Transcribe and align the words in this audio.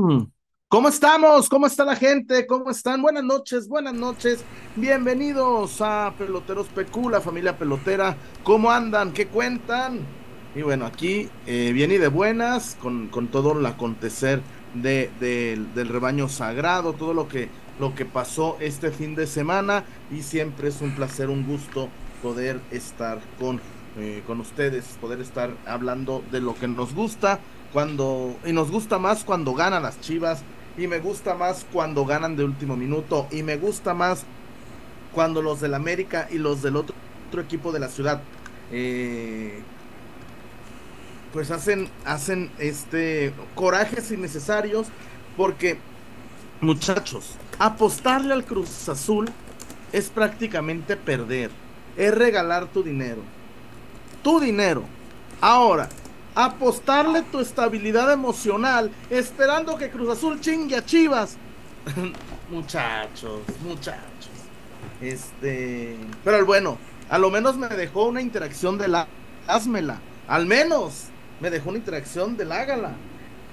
Mm. 0.00 0.32
¿Cómo 0.68 0.88
estamos? 0.88 1.48
¿Cómo 1.50 1.66
está 1.66 1.84
la 1.84 1.94
gente? 1.94 2.46
¿Cómo 2.46 2.70
están? 2.70 3.02
Buenas 3.02 3.22
noches, 3.22 3.68
buenas 3.68 3.92
noches. 3.92 4.42
Bienvenidos 4.76 5.82
a 5.82 6.14
Peloteros 6.16 6.68
PQ, 6.68 7.10
la 7.10 7.20
familia 7.20 7.58
pelotera. 7.58 8.16
¿Cómo 8.42 8.70
andan? 8.70 9.12
¿Qué 9.12 9.26
cuentan? 9.26 10.00
Y 10.54 10.62
bueno, 10.62 10.86
aquí 10.86 11.28
eh, 11.46 11.72
bien 11.74 11.92
y 11.92 11.98
de 11.98 12.08
buenas, 12.08 12.78
con, 12.80 13.08
con 13.08 13.28
todo 13.28 13.58
el 13.58 13.66
acontecer 13.66 14.40
de, 14.72 15.10
del 15.20 15.88
rebaño 15.88 16.30
sagrado, 16.30 16.94
todo 16.94 17.12
lo 17.12 17.28
que, 17.28 17.50
lo 17.78 17.94
que 17.94 18.06
pasó 18.06 18.56
este 18.60 18.92
fin 18.92 19.14
de 19.14 19.26
semana. 19.26 19.84
Y 20.10 20.22
siempre 20.22 20.68
es 20.68 20.80
un 20.80 20.94
placer, 20.94 21.28
un 21.28 21.46
gusto 21.46 21.90
poder 22.22 22.58
estar 22.70 23.20
con, 23.38 23.60
eh, 23.98 24.22
con 24.26 24.40
ustedes, 24.40 24.96
poder 24.98 25.20
estar 25.20 25.50
hablando 25.66 26.24
de 26.30 26.40
lo 26.40 26.54
que 26.54 26.68
nos 26.68 26.94
gusta 26.94 27.40
cuando 27.72 28.36
y 28.44 28.52
nos 28.52 28.70
gusta 28.70 28.98
más 28.98 29.24
cuando 29.24 29.54
ganan 29.54 29.82
las 29.82 30.00
Chivas 30.00 30.42
y 30.76 30.86
me 30.86 30.98
gusta 30.98 31.34
más 31.34 31.66
cuando 31.72 32.04
ganan 32.04 32.36
de 32.36 32.44
último 32.44 32.76
minuto 32.76 33.26
y 33.30 33.42
me 33.42 33.56
gusta 33.56 33.94
más 33.94 34.24
cuando 35.12 35.42
los 35.42 35.60
del 35.60 35.74
América 35.74 36.28
y 36.30 36.38
los 36.38 36.62
del 36.62 36.76
otro, 36.76 36.94
otro 37.28 37.40
equipo 37.40 37.72
de 37.72 37.80
la 37.80 37.88
ciudad 37.88 38.22
eh, 38.72 39.60
pues 41.32 41.50
hacen 41.50 41.88
hacen 42.04 42.50
este 42.58 43.32
corajes 43.54 44.10
innecesarios 44.10 44.86
porque 45.36 45.78
muchachos 46.60 47.36
apostarle 47.58 48.32
al 48.32 48.44
Cruz 48.44 48.88
Azul 48.88 49.28
es 49.92 50.08
prácticamente 50.08 50.96
perder 50.96 51.50
es 51.96 52.14
regalar 52.14 52.66
tu 52.66 52.82
dinero 52.82 53.22
tu 54.22 54.40
dinero. 54.40 54.84
Ahora 55.40 55.88
apostarle 56.44 57.22
tu 57.22 57.40
estabilidad 57.40 58.12
emocional 58.12 58.90
esperando 59.08 59.76
que 59.76 59.90
Cruz 59.90 60.10
Azul 60.10 60.40
chingue 60.40 60.76
a 60.76 60.84
Chivas. 60.84 61.36
muchachos, 62.50 63.40
muchachos. 63.62 64.30
Este, 65.00 65.96
pero 66.24 66.44
bueno, 66.44 66.78
a 67.08 67.18
lo 67.18 67.30
menos 67.30 67.56
me 67.56 67.68
dejó 67.68 68.04
una 68.04 68.20
interacción 68.20 68.78
de 68.78 68.88
la 68.88 69.06
házmela. 69.46 70.00
Al 70.28 70.46
menos 70.46 71.06
me 71.40 71.50
dejó 71.50 71.70
una 71.70 71.78
interacción 71.78 72.36
del 72.36 72.52
hágala. 72.52 72.92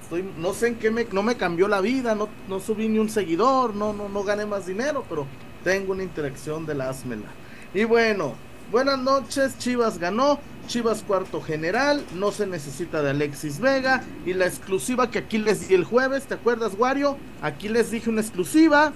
Estoy, 0.02 0.24
no 0.38 0.54
sé 0.54 0.68
en 0.68 0.76
qué 0.76 0.90
me, 0.90 1.04
no 1.12 1.22
me 1.22 1.36
cambió 1.36 1.68
la 1.68 1.80
vida, 1.80 2.14
no, 2.14 2.28
no 2.48 2.60
subí 2.60 2.88
ni 2.88 2.98
un 2.98 3.10
seguidor, 3.10 3.74
no, 3.74 3.92
no, 3.92 4.08
no 4.08 4.22
gané 4.24 4.46
más 4.46 4.66
dinero, 4.66 5.04
pero 5.08 5.26
tengo 5.64 5.92
una 5.92 6.02
interacción 6.02 6.64
de 6.64 6.74
la 6.74 6.88
házmela. 6.88 7.28
Y 7.74 7.84
bueno, 7.84 8.34
buenas 8.70 8.98
noches, 8.98 9.58
Chivas 9.58 9.98
ganó. 9.98 10.38
Chivas 10.66 11.02
cuarto 11.02 11.40
general, 11.40 12.04
no 12.14 12.30
se 12.30 12.46
necesita 12.46 13.02
de 13.02 13.10
Alexis 13.10 13.58
Vega 13.58 14.04
y 14.26 14.34
la 14.34 14.46
exclusiva 14.46 15.10
que 15.10 15.20
aquí 15.20 15.38
les 15.38 15.66
di 15.66 15.74
el 15.74 15.84
jueves, 15.84 16.26
¿te 16.26 16.34
acuerdas, 16.34 16.74
Wario? 16.76 17.16
Aquí 17.40 17.70
les 17.70 17.90
dije 17.90 18.10
una 18.10 18.20
exclusiva, 18.20 18.92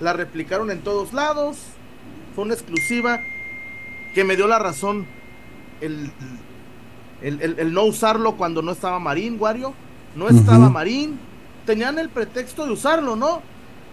la 0.00 0.12
replicaron 0.12 0.70
en 0.70 0.82
todos 0.82 1.14
lados, 1.14 1.56
fue 2.34 2.44
una 2.44 2.52
exclusiva 2.52 3.20
que 4.14 4.22
me 4.22 4.36
dio 4.36 4.46
la 4.46 4.58
razón 4.58 5.06
el, 5.80 6.12
el, 7.22 7.72
no 7.72 7.84
usarlo 7.84 8.36
cuando 8.36 8.60
no 8.60 8.72
estaba 8.72 8.98
Marín, 8.98 9.38
Wario, 9.40 9.72
no 10.14 10.28
estaba 10.28 10.68
Marín, 10.68 11.18
tenían 11.64 11.98
el 11.98 12.10
pretexto 12.10 12.66
de 12.66 12.72
usarlo, 12.72 13.16
¿no? 13.16 13.40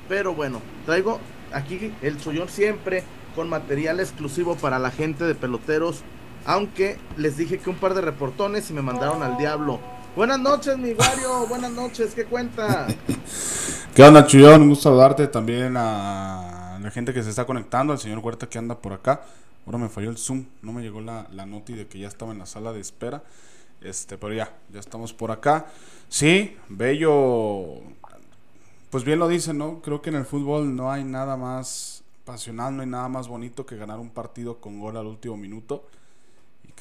Pero 0.10 0.34
bueno, 0.34 0.62
traigo 0.86 1.22
aquí 1.54 1.94
el 2.02 2.20
chollón 2.20 2.50
siempre 2.50 3.06
con 3.36 3.50
material 3.50 4.00
exclusivo 4.00 4.56
para 4.56 4.80
la 4.80 4.92
gente 4.92 5.24
de 5.26 5.36
peloteros 5.36 6.04
aunque 6.46 6.98
les 7.18 7.38
dije 7.38 7.60
que 7.60 7.70
un 7.70 7.76
par 7.78 7.94
de 7.94 8.02
reportones 8.02 8.70
y 8.70 8.74
me 8.74 8.82
mandaron 8.82 9.24
al 9.24 9.38
diablo. 9.38 9.80
Buenas 10.16 10.40
noches, 10.40 10.78
mi 10.78 10.94
Wario. 10.94 11.48
Buenas 11.48 11.72
noches. 11.72 12.14
¿Qué 12.14 12.26
cuenta? 12.26 12.88
¿Qué 13.96 14.04
onda, 14.04 14.26
Chuyón? 14.26 14.64
Un 14.64 14.70
gusto 14.70 14.84
saludarte 14.84 15.28
también 15.28 15.76
a 15.78 16.80
la 16.82 16.92
gente 16.92 17.14
que 17.14 17.24
se 17.24 17.30
está 17.30 17.46
conectando, 17.46 17.94
al 17.94 18.00
señor 18.00 18.20
Huerta 18.20 18.48
que 18.48 18.58
anda 18.58 18.80
por 18.80 18.94
acá. 18.94 19.22
Ahora 19.66 19.78
me 19.78 19.90
falló 19.90 20.10
el 20.10 20.18
Zoom, 20.18 20.46
no 20.62 20.74
me 20.74 20.82
llegó 20.82 21.02
la, 21.02 21.28
la 21.32 21.46
noti 21.46 21.74
de 21.74 21.88
que 21.88 22.00
ya 22.00 22.08
estaba 22.08 22.32
en 22.32 22.40
la 22.40 22.46
sala 22.46 22.74
de 22.74 22.80
espera. 22.80 23.24
Este, 23.82 24.18
pero 24.18 24.34
ya, 24.34 24.54
ya 24.72 24.80
estamos 24.80 25.14
por 25.14 25.32
acá. 25.32 25.68
Sí, 26.10 26.58
bello. 26.70 27.82
Pues 28.90 29.04
bien 29.04 29.20
lo 29.20 29.28
dice, 29.28 29.54
¿no? 29.54 29.82
Creo 29.82 30.02
que 30.02 30.10
en 30.10 30.16
el 30.16 30.26
fútbol 30.26 30.76
no 30.76 30.92
hay 30.92 31.04
nada 31.04 31.38
más 31.38 31.91
pasional, 32.26 32.76
no 32.76 32.82
hay 32.82 32.90
nada 32.90 33.10
más 33.10 33.28
bonito 33.28 33.66
que 33.66 33.78
ganar 33.78 34.00
un 34.00 34.10
partido 34.10 34.58
con 34.60 34.80
gol 34.80 34.98
al 34.98 35.08
último 35.08 35.38
minuto 35.38 35.86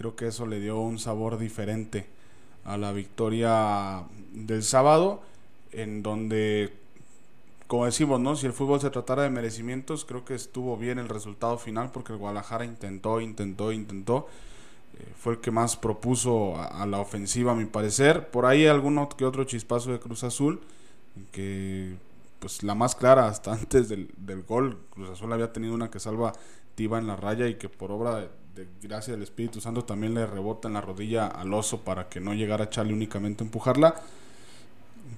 creo 0.00 0.16
que 0.16 0.28
eso 0.28 0.46
le 0.46 0.60
dio 0.60 0.80
un 0.80 0.98
sabor 0.98 1.36
diferente 1.36 2.06
a 2.64 2.78
la 2.78 2.90
victoria 2.90 4.04
del 4.32 4.62
sábado, 4.62 5.20
en 5.72 6.02
donde, 6.02 6.72
como 7.66 7.84
decimos, 7.84 8.18
¿no? 8.18 8.34
si 8.34 8.46
el 8.46 8.54
fútbol 8.54 8.80
se 8.80 8.88
tratara 8.88 9.24
de 9.24 9.28
merecimientos, 9.28 10.06
creo 10.06 10.24
que 10.24 10.34
estuvo 10.34 10.78
bien 10.78 10.98
el 10.98 11.10
resultado 11.10 11.58
final 11.58 11.90
porque 11.92 12.14
el 12.14 12.18
Guadalajara 12.18 12.64
intentó, 12.64 13.20
intentó, 13.20 13.72
intentó. 13.72 14.26
Eh, 14.98 15.06
fue 15.18 15.34
el 15.34 15.40
que 15.40 15.50
más 15.50 15.76
propuso 15.76 16.56
a, 16.56 16.86
la 16.86 16.98
ofensiva, 16.98 17.52
a 17.52 17.54
mi 17.54 17.66
parecer. 17.66 18.30
Por 18.30 18.46
ahí 18.46 18.66
algún 18.66 19.06
que 19.18 19.26
otro 19.26 19.44
chispazo 19.44 19.92
de 19.92 20.00
Cruz 20.00 20.24
Azul, 20.24 20.62
que 21.30 21.94
pues 22.40 22.62
la 22.62 22.74
más 22.74 22.94
clara 22.96 23.28
hasta 23.28 23.52
antes 23.54 23.88
del, 23.88 24.12
del 24.16 24.42
gol. 24.42 24.78
Cruz 24.90 25.10
Azul 25.10 25.32
había 25.32 25.52
tenido 25.52 25.74
una 25.74 25.90
que 25.90 26.00
salva 26.00 26.32
Tiva 26.74 26.98
en 26.98 27.06
la 27.06 27.16
raya 27.16 27.46
y 27.46 27.56
que 27.56 27.68
por 27.68 27.92
obra 27.92 28.16
de, 28.16 28.30
de 28.54 28.68
gracia 28.82 29.12
del 29.12 29.22
Espíritu 29.22 29.60
Santo 29.60 29.84
también 29.84 30.14
le 30.14 30.26
rebota 30.26 30.68
en 30.68 30.74
la 30.74 30.80
rodilla 30.80 31.26
al 31.26 31.52
oso 31.52 31.82
para 31.82 32.08
que 32.08 32.20
no 32.20 32.34
llegara 32.34 32.64
a 32.64 32.70
Charlie 32.70 32.94
únicamente 32.94 33.44
a 33.44 33.46
empujarla. 33.46 33.94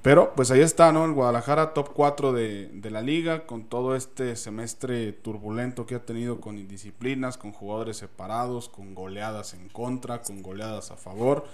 Pero 0.02 0.32
pues 0.34 0.50
ahí 0.50 0.60
está, 0.60 0.90
¿no? 0.90 1.04
El 1.04 1.12
Guadalajara 1.12 1.74
top 1.74 1.92
4 1.94 2.32
de, 2.32 2.68
de, 2.72 2.90
la 2.90 3.02
liga, 3.02 3.46
con 3.46 3.64
todo 3.64 3.94
este 3.94 4.34
semestre 4.34 5.12
turbulento 5.12 5.86
que 5.86 5.94
ha 5.94 6.04
tenido 6.04 6.40
con 6.40 6.58
indisciplinas, 6.58 7.38
con 7.38 7.52
jugadores 7.52 7.98
separados, 7.98 8.68
con 8.68 8.94
goleadas 8.94 9.54
en 9.54 9.68
contra, 9.68 10.22
con 10.22 10.42
goleadas 10.42 10.90
a 10.90 10.96
favor. 10.96 11.44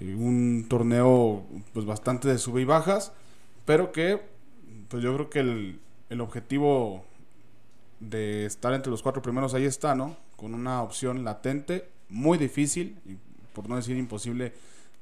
un 0.00 0.66
torneo 0.68 1.44
pues 1.72 1.86
bastante 1.86 2.28
de 2.28 2.38
sube 2.38 2.60
y 2.60 2.64
bajas, 2.64 3.12
pero 3.64 3.90
que 3.90 4.35
pues 4.88 5.02
yo 5.02 5.14
creo 5.14 5.30
que 5.30 5.40
el, 5.40 5.80
el 6.10 6.20
objetivo 6.20 7.04
de 8.00 8.46
estar 8.46 8.72
entre 8.74 8.90
los 8.90 9.02
cuatro 9.02 9.22
primeros 9.22 9.54
ahí 9.54 9.64
está, 9.64 9.94
¿no? 9.94 10.16
Con 10.36 10.54
una 10.54 10.82
opción 10.82 11.24
latente, 11.24 11.88
muy 12.08 12.38
difícil, 12.38 12.96
por 13.52 13.68
no 13.68 13.76
decir 13.76 13.96
imposible, 13.96 14.52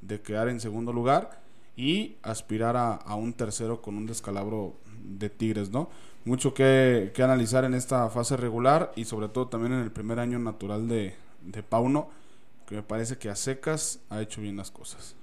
de 0.00 0.20
quedar 0.20 0.48
en 0.48 0.60
segundo 0.60 0.92
lugar 0.92 1.42
y 1.76 2.16
aspirar 2.22 2.76
a, 2.76 3.14
un 3.16 3.32
tercero 3.32 3.82
con 3.82 3.96
un 3.96 4.06
descalabro 4.06 4.74
de 5.02 5.28
Tigres, 5.28 5.70
¿no? 5.70 5.88
Mucho 6.24 6.54
que, 6.54 7.12
analizar 7.18 7.64
en 7.64 7.74
esta 7.74 8.08
fase 8.10 8.36
regular 8.36 8.92
y 8.96 9.04
sobre 9.04 9.28
todo 9.28 9.48
también 9.48 9.72
en 9.72 9.80
el 9.80 9.90
primer 9.90 10.20
año 10.20 10.38
natural 10.38 10.88
de, 10.88 11.14
de 11.42 11.62
Pauno, 11.62 12.08
que 12.66 12.76
me 12.76 12.82
parece 12.82 13.18
que 13.18 13.28
a 13.28 13.36
secas 13.36 14.00
ha 14.08 14.22
hecho 14.22 14.40
bien 14.40 14.56
las 14.56 14.70
cosas. 14.70 15.16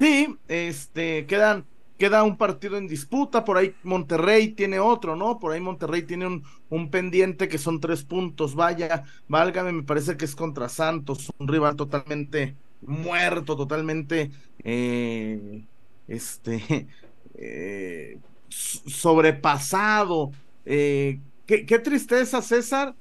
Sí, 0.00 0.36
este, 0.48 1.26
quedan 1.26 1.64
queda 1.98 2.24
un 2.24 2.36
partido 2.36 2.76
en 2.76 2.88
disputa, 2.88 3.44
por 3.44 3.56
ahí 3.58 3.74
Monterrey 3.82 4.48
tiene 4.48 4.80
otro, 4.80 5.16
¿no? 5.16 5.38
Por 5.38 5.52
ahí 5.52 5.60
Monterrey 5.60 6.02
tiene 6.02 6.26
un, 6.26 6.44
un 6.68 6.90
pendiente 6.90 7.48
que 7.48 7.58
son 7.58 7.80
tres 7.80 8.04
puntos, 8.04 8.54
vaya, 8.54 9.04
válgame, 9.28 9.72
me 9.72 9.82
parece 9.84 10.16
que 10.16 10.24
es 10.24 10.34
contra 10.36 10.68
Santos, 10.68 11.30
un 11.38 11.48
rival 11.48 11.76
totalmente 11.76 12.56
muerto, 12.80 13.56
totalmente, 13.56 14.30
eh, 14.64 15.64
este, 16.06 16.88
eh, 17.34 18.18
sobrepasado. 18.48 20.32
Eh, 20.64 21.20
qué, 21.46 21.66
qué 21.66 21.78
tristeza, 21.78 22.42
César, 22.42 22.94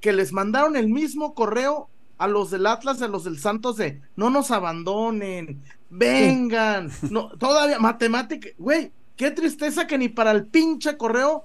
que 0.00 0.12
les 0.12 0.32
mandaron 0.32 0.76
el 0.76 0.88
mismo 0.88 1.34
correo 1.34 1.90
a 2.18 2.26
los 2.26 2.50
del 2.50 2.66
Atlas, 2.66 3.02
a 3.02 3.08
los 3.08 3.24
del 3.24 3.38
Santos 3.38 3.76
de 3.76 4.00
no 4.16 4.30
nos 4.30 4.50
abandonen, 4.50 5.62
vengan, 5.90 6.90
no, 7.10 7.28
todavía 7.38 7.78
matemática, 7.78 8.48
güey, 8.58 8.92
qué 9.16 9.30
tristeza 9.30 9.86
que 9.86 9.98
ni 9.98 10.08
para 10.08 10.30
el 10.30 10.46
pinche 10.46 10.96
correo 10.96 11.44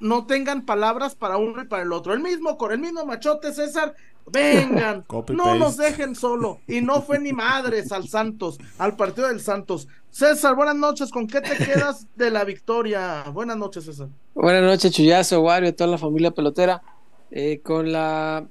no 0.00 0.26
tengan 0.26 0.66
palabras 0.66 1.14
para 1.14 1.36
uno 1.36 1.62
y 1.62 1.66
para 1.66 1.82
el 1.82 1.92
otro. 1.92 2.12
El 2.12 2.20
mismo 2.20 2.58
el 2.70 2.78
mismo 2.78 3.06
machote 3.06 3.52
César, 3.52 3.94
vengan, 4.30 5.04
no 5.28 5.54
nos 5.54 5.76
dejen 5.76 6.14
solo. 6.14 6.60
Y 6.66 6.80
no 6.80 7.02
fue 7.02 7.18
ni 7.18 7.32
madres 7.32 7.92
al 7.92 8.08
Santos, 8.08 8.58
al 8.78 8.96
partido 8.96 9.28
del 9.28 9.40
Santos. 9.40 9.88
César, 10.10 10.54
buenas 10.54 10.76
noches, 10.76 11.10
¿con 11.10 11.26
qué 11.26 11.40
te 11.40 11.56
quedas 11.56 12.06
de 12.14 12.30
la 12.30 12.44
victoria? 12.44 13.24
Buenas 13.32 13.56
noches, 13.56 13.84
César. 13.84 14.08
Buenas 14.34 14.62
noches, 14.62 14.92
Chuyazo, 14.92 15.40
Wario, 15.40 15.74
toda 15.74 15.90
la 15.90 15.98
familia 15.98 16.30
pelotera. 16.30 16.82
Eh, 17.30 17.60
con 17.64 17.90
la 17.90 18.46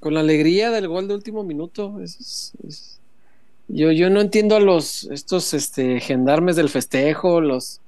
con 0.00 0.14
la 0.14 0.20
alegría 0.20 0.70
del 0.70 0.88
gol 0.88 1.08
de 1.08 1.14
último 1.14 1.44
minuto. 1.44 2.00
Yo, 3.68 3.92
yo 3.92 4.10
no 4.10 4.20
entiendo 4.20 4.56
a 4.56 4.60
los 4.60 5.04
estos 5.04 5.54
este, 5.54 6.00
gendarmes 6.00 6.56
del 6.56 6.68
festejo, 6.68 7.40
los, 7.40 7.80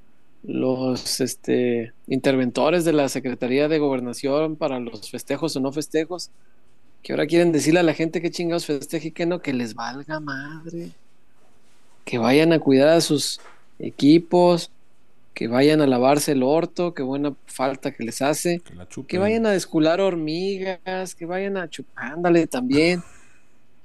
los 0.44 1.20
este, 1.20 1.92
interventores 2.06 2.84
de 2.84 2.92
la 2.92 3.08
Secretaría 3.08 3.68
de 3.68 3.78
Gobernación 3.78 4.56
para 4.56 4.78
los 4.78 5.10
festejos 5.10 5.56
o 5.56 5.60
no 5.60 5.72
festejos, 5.72 6.30
que 7.02 7.12
ahora 7.12 7.26
quieren 7.26 7.50
decirle 7.50 7.80
a 7.80 7.84
la 7.84 7.94
gente 7.94 8.22
que 8.22 8.30
chingados 8.30 8.66
festeje 8.66 9.08
y 9.08 9.12
que 9.12 9.26
no, 9.26 9.40
que 9.40 9.52
les 9.52 9.74
valga 9.74 10.20
madre. 10.20 10.92
que 12.04 12.18
vayan 12.18 12.52
a 12.52 12.60
cuidar 12.60 12.88
a 12.88 13.00
sus 13.00 13.40
equipos, 13.78 14.70
que 15.34 15.48
vayan 15.48 15.80
a 15.80 15.86
lavarse 15.86 16.32
el 16.32 16.42
orto, 16.42 16.94
qué 16.94 17.02
buena 17.02 17.34
falta 17.46 17.92
que 17.92 18.04
les 18.04 18.20
hace, 18.22 18.60
Que 18.60 18.74
la 18.74 18.86
que 19.06 19.18
vayan 19.18 19.46
a 19.46 19.50
descular 19.52 20.00
hormigas, 20.00 21.14
que 21.14 21.26
vayan 21.26 21.56
a 21.56 21.68
chupar, 21.70 22.12
ándale 22.12 22.46
también, 22.46 23.02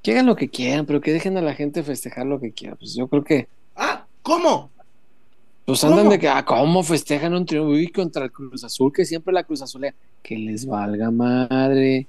que 0.01 0.11
hagan 0.11 0.25
lo 0.25 0.35
que 0.35 0.49
quieran, 0.49 0.85
pero 0.85 1.01
que 1.01 1.13
dejen 1.13 1.37
a 1.37 1.41
la 1.41 1.53
gente 1.55 1.83
festejar 1.83 2.25
lo 2.25 2.39
que 2.39 2.51
quiera. 2.51 2.75
Pues 2.75 2.95
yo 2.95 3.07
creo 3.07 3.23
que, 3.23 3.47
Ah, 3.75 4.07
¿cómo? 4.23 4.71
pues 5.65 5.83
andan 5.83 5.99
¿Cómo? 6.05 6.11
de 6.11 6.19
que, 6.19 6.29
ah, 6.29 6.45
¿cómo 6.45 6.83
festejan 6.83 7.33
un 7.33 7.45
triunfo 7.45 7.93
contra 7.93 8.25
el 8.25 8.31
Cruz 8.31 8.63
Azul? 8.63 8.91
Que 8.93 9.05
siempre 9.05 9.33
la 9.33 9.43
Cruz 9.43 9.61
Azul, 9.61 9.87
que 10.23 10.37
les 10.37 10.65
valga 10.65 11.11
madre, 11.11 12.07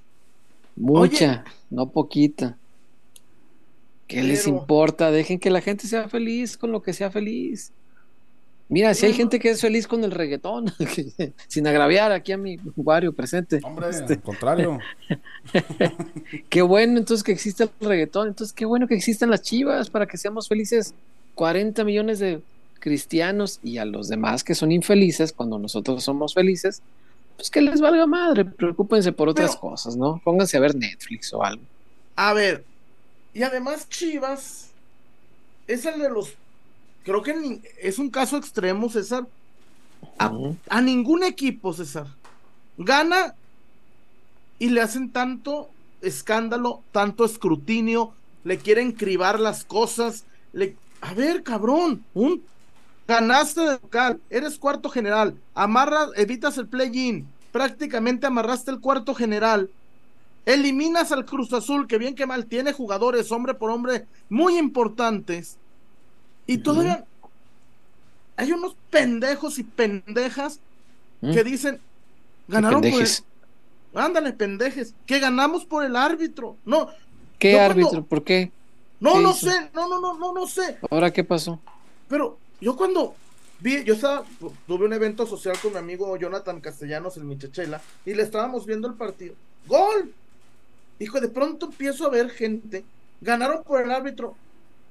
mucha, 0.76 1.44
no 1.70 1.91
poquita. 1.91 2.56
¿Qué 4.06 4.23
les 4.23 4.46
importa? 4.46 5.11
Dejen 5.11 5.38
que 5.38 5.50
la 5.50 5.61
gente 5.61 5.87
sea 5.87 6.08
feliz 6.08 6.56
con 6.56 6.73
lo 6.73 6.82
que 6.82 6.93
sea 6.94 7.11
feliz. 7.11 7.73
Mira, 8.70 8.93
si 8.93 9.06
hay 9.06 9.15
gente 9.15 9.38
que 9.41 9.50
es 9.50 9.61
feliz 9.62 9.87
con 9.87 10.05
el 10.05 10.11
reggaetón, 10.11 10.73
que- 10.94 11.32
sin 11.49 11.67
agraviar 11.67 12.12
aquí 12.12 12.32
a 12.32 12.37
mi 12.37 12.59
Wario 12.76 13.12
presente. 13.12 13.61
Hombre, 13.62 13.88
Este, 13.91 14.15
al 14.15 14.23
contrario. 14.23 14.79
qué 16.49 16.62
bueno 16.62 16.99
entonces 16.99 17.25
que 17.25 17.32
existe 17.32 17.65
el 17.65 17.70
reggaetón, 17.81 18.29
entonces 18.29 18.53
qué 18.55 18.65
bueno 18.67 18.87
que 18.87 18.94
existan 18.94 19.31
las 19.31 19.43
chivas 19.43 19.91
para 19.91 20.06
que 20.06 20.19
seamos 20.19 20.49
felices 20.49 20.94
40 21.35 21.85
millones 21.85 22.19
de 22.19 22.41
cristianos 22.81 23.59
y 23.62 23.79
a 23.79 23.85
los 23.85 24.09
demás 24.09 24.44
que 24.44 24.55
son 24.55 24.70
infelices 24.73 25.32
cuando 25.32 25.59
nosotros 25.59 26.05
somos 26.05 26.35
felices, 26.35 26.82
pues 27.37 27.50
que 27.50 27.61
les 27.61 27.81
valga 27.81 28.06
madre, 28.06 28.44
preocúpense 28.44 29.12
por 29.12 29.29
otras 29.29 29.50
Pero- 29.56 29.61
cosas, 29.61 29.97
¿no? 29.97 30.20
Pónganse 30.25 30.56
a 30.56 30.61
ver 30.61 30.75
Netflix 30.75 31.32
o 31.32 31.43
algo. 31.43 31.62
A 32.17 32.32
ver, 32.35 32.65
y 33.35 33.43
además 33.43 33.88
Chivas 33.88 34.70
es 35.67 35.85
el 35.87 36.00
de 36.00 36.11
los, 36.11 36.35
creo 37.08 37.22
que 37.22 37.60
es 37.81 37.99
un 37.99 38.10
caso 38.10 38.37
extremo, 38.37 38.90
César. 38.90 39.26
A 40.19 40.81
ningún 40.82 41.25
equipo, 41.25 41.72
César, 41.72 42.06
gana 42.76 43.34
y 44.58 44.69
le 44.69 44.82
hacen 44.82 45.10
tanto 45.10 45.70
escándalo, 46.02 46.82
tanto 46.93 47.25
escrutinio, 47.25 48.12
le 48.44 48.58
quieren 48.58 48.93
cribar 48.93 49.40
las 49.40 49.64
cosas. 49.64 50.25
Le... 50.52 50.76
A 51.00 51.14
ver, 51.14 51.43
cabrón, 51.43 52.05
un 52.12 52.43
ganaste 53.06 53.62
de 53.62 53.72
local, 53.72 54.20
eres 54.28 54.58
cuarto 54.58 54.90
general, 54.90 55.34
amarras, 55.55 56.10
evitas 56.16 56.58
el 56.58 56.69
play-in, 56.69 57.26
prácticamente 57.52 58.26
amarraste 58.26 58.70
el 58.70 58.81
cuarto 58.81 59.14
general. 59.14 59.70
Eliminas 60.44 61.10
al 61.10 61.25
Cruz 61.25 61.52
Azul, 61.52 61.87
que 61.87 61.99
bien 61.99 62.14
que 62.14 62.26
mal 62.26 62.46
tiene 62.46 62.72
jugadores 62.72 63.32
hombre 63.32 63.55
por 63.55 63.70
hombre 63.70 64.06
muy 64.28 64.58
importantes. 64.58 65.56
Y 66.48 66.58
todavía 66.58 67.04
hay 68.36 68.50
unos 68.52 68.74
pendejos 68.90 69.58
y 69.60 69.62
pendejas 69.62 70.58
Mm. 71.20 71.32
que 71.32 71.42
dicen, 71.44 71.80
ganaron 72.46 72.80
por 72.80 73.02
el... 73.02 73.08
Ándale, 73.94 74.32
pendejes, 74.32 74.94
que 75.06 75.18
ganamos 75.18 75.64
por 75.64 75.84
el 75.84 75.96
árbitro. 75.96 76.56
No, 76.64 76.88
¿Qué 77.40 77.52
Yo 77.52 77.58
cuando- 77.58 77.72
árbitro? 77.72 78.04
¿Por 78.04 78.22
qué? 78.24 78.52
no, 79.00 79.14
¿Qué 79.14 79.20
no 79.20 79.30
hizo? 79.30 79.46
sé, 79.50 79.70
no, 79.74 79.88
no, 79.88 80.00
no, 80.00 80.16
no, 80.18 80.32
no 80.32 80.46
sé. 80.46 80.78
¿Ahora 80.90 81.12
qué 81.12 81.24
pasó? 81.24 81.60
Pero 82.08 82.38
yo 82.60 82.76
cuando 82.76 83.14
vi, 83.60 83.82
yo 83.84 83.94
estaba, 83.94 84.24
tuve 84.66 84.86
un 84.86 84.92
evento 84.92 85.26
social 85.26 85.56
con 85.60 85.72
mi 85.72 85.78
amigo 85.78 86.16
Jonathan 86.16 86.60
Castellanos, 86.60 87.16
el 87.16 87.24
Michachela, 87.24 87.80
y 88.06 88.14
le 88.14 88.22
estábamos 88.22 88.64
viendo 88.66 88.86
el 88.88 88.94
partido. 88.94 89.34
¡Gol! 89.66 90.12
Hijo, 91.00 91.20
de 91.20 91.28
pronto 91.28 91.66
empiezo 91.66 92.06
a 92.06 92.10
ver 92.10 92.30
gente, 92.30 92.84
ganaron 93.20 93.62
por 93.64 93.82
el 93.82 93.90
árbitro. 93.90 94.36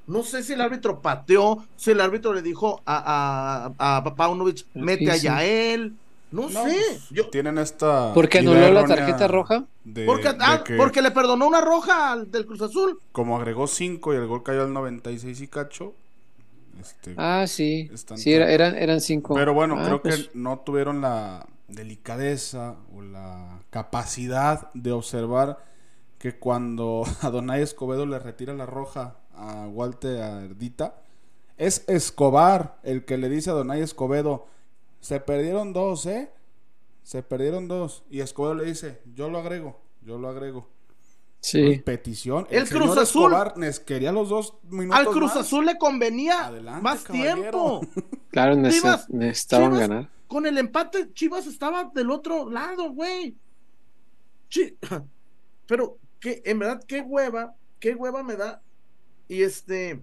No 0.07 0.23
sé 0.23 0.41
si 0.43 0.53
el 0.53 0.61
árbitro 0.61 1.01
pateó, 1.01 1.65
si 1.75 1.91
el 1.91 2.01
árbitro 2.01 2.33
le 2.33 2.41
dijo 2.41 2.81
a, 2.85 3.73
a, 3.77 3.97
a 3.97 4.15
Paunovic, 4.15 4.65
¿Qué 4.73 4.79
mete 4.79 5.11
a 5.11 5.15
hizo? 5.15 5.25
Yael. 5.25 5.93
No, 6.31 6.43
No, 6.49 6.63
sé. 6.65 6.77
pues, 6.89 7.09
Yo, 7.09 7.29
Tienen 7.29 7.57
esta. 7.57 8.13
¿Porque 8.13 8.41
idea 8.41 8.51
anuló 8.67 8.81
la 8.81 8.85
tarjeta 8.85 9.27
roja? 9.27 9.65
De, 9.83 10.05
porque, 10.05 10.29
de 10.33 10.37
ah, 10.41 10.61
que 10.65 10.75
porque 10.75 11.01
le 11.01 11.11
perdonó 11.11 11.47
una 11.47 11.61
roja 11.61 12.11
al 12.11 12.29
del 12.31 12.45
Cruz 12.45 12.61
Azul. 12.61 12.99
como 13.11 13.37
agregó 13.37 13.67
5 13.67 14.13
y 14.13 14.17
el 14.17 14.27
gol 14.27 14.43
cayó 14.43 14.63
al 14.63 14.73
96 14.73 15.39
y 15.41 15.47
cacho. 15.47 15.93
Este, 16.81 17.13
Ah, 17.17 17.45
sí. 17.47 17.89
Están 17.93 18.17
Sí, 18.17 18.33
era- 18.33 18.51
eran, 18.51 18.75
eran 18.75 19.01
cinco. 19.01 19.33
Pero 19.35 19.53
bueno, 19.53 19.77
Ah, 19.79 19.83
creo 19.85 20.01
pues, 20.01 20.27
que 20.27 20.29
no 20.37 20.59
tuvieron 20.59 21.01
la 21.01 21.47
delicadeza 21.69 22.75
o 22.95 23.01
la 23.01 23.59
capacidad 23.69 24.69
de 24.73 24.91
observar 24.91 25.59
que 26.19 26.37
cuando 26.37 27.03
Adonai 27.21 27.61
Escobedo 27.61 28.05
le 28.05 28.19
retira 28.19 28.53
la 28.53 28.65
roja 28.65 29.15
a 29.37 29.67
Walter 29.67 30.21
Ardita, 30.21 31.01
es 31.57 31.83
Escobar 31.87 32.77
el 32.83 33.05
que 33.05 33.17
le 33.17 33.29
dice 33.29 33.49
a 33.49 33.53
Adonai 33.53 33.81
Escobedo, 33.81 34.47
se 34.99 35.19
perdieron 35.19 35.73
dos, 35.73 36.05
¿eh? 36.05 36.31
Se 37.03 37.23
perdieron 37.23 37.67
dos. 37.67 38.03
Y 38.09 38.19
Escobedo 38.19 38.55
le 38.55 38.65
dice, 38.65 39.01
yo 39.15 39.29
lo 39.29 39.37
agrego, 39.39 39.79
yo 40.01 40.17
lo 40.17 40.27
agrego. 40.29 40.67
Sí. 41.39 41.77
Petición. 41.85 42.47
El 42.49 42.67
Cruz 42.67 42.97
Azul- 42.97 43.27
Escobar 43.31 43.57
les 43.57 43.79
quería 43.79 44.11
los 44.11 44.27
dos 44.29 44.55
minutos 44.69 44.99
Al 44.99 45.05
Cruz 45.07 45.35
más. 45.35 45.37
Azul 45.37 45.65
le 45.65 45.77
convenía 45.77 46.47
Adelante, 46.47 46.81
más 46.81 47.03
caballero. 47.03 47.41
tiempo. 47.41 47.81
Claro, 48.31 48.55
Chivas- 48.55 49.07
necesitaban 49.09 49.71
Chivas- 49.71 49.79
ganar. 49.79 50.09
Con 50.27 50.45
el 50.45 50.57
empate, 50.57 51.13
Chivas 51.13 51.47
estaba 51.47 51.85
del 51.93 52.11
otro 52.11 52.49
lado, 52.49 52.91
güey. 52.91 53.35
Chi- 54.49 54.77
Pero, 55.67 55.97
que, 56.19 56.41
en 56.45 56.59
verdad, 56.59 56.83
qué 56.87 57.01
hueva, 57.01 57.55
qué 57.79 57.93
hueva 57.95 58.23
me 58.23 58.35
da. 58.35 58.61
Y 59.27 59.43
este, 59.43 60.01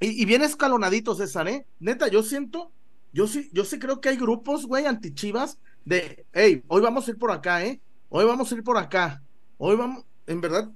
y, 0.00 0.22
y 0.22 0.24
bien 0.24 0.42
escalonadito, 0.42 1.14
César, 1.14 1.48
¿eh? 1.48 1.66
Neta, 1.80 2.08
yo 2.08 2.22
siento, 2.22 2.72
yo 3.12 3.26
sí, 3.26 3.50
yo 3.52 3.64
sí 3.64 3.78
creo 3.78 4.00
que 4.00 4.10
hay 4.10 4.16
grupos, 4.16 4.66
güey, 4.66 4.86
anti-Chivas, 4.86 5.58
de, 5.84 6.26
hey, 6.32 6.62
hoy 6.68 6.82
vamos 6.82 7.06
a 7.06 7.10
ir 7.10 7.18
por 7.18 7.30
acá, 7.30 7.64
¿eh? 7.64 7.80
Hoy 8.08 8.24
vamos 8.24 8.50
a 8.50 8.54
ir 8.54 8.62
por 8.62 8.76
acá. 8.76 9.22
Hoy 9.58 9.76
vamos, 9.76 10.04
en 10.26 10.40
verdad, 10.40 10.70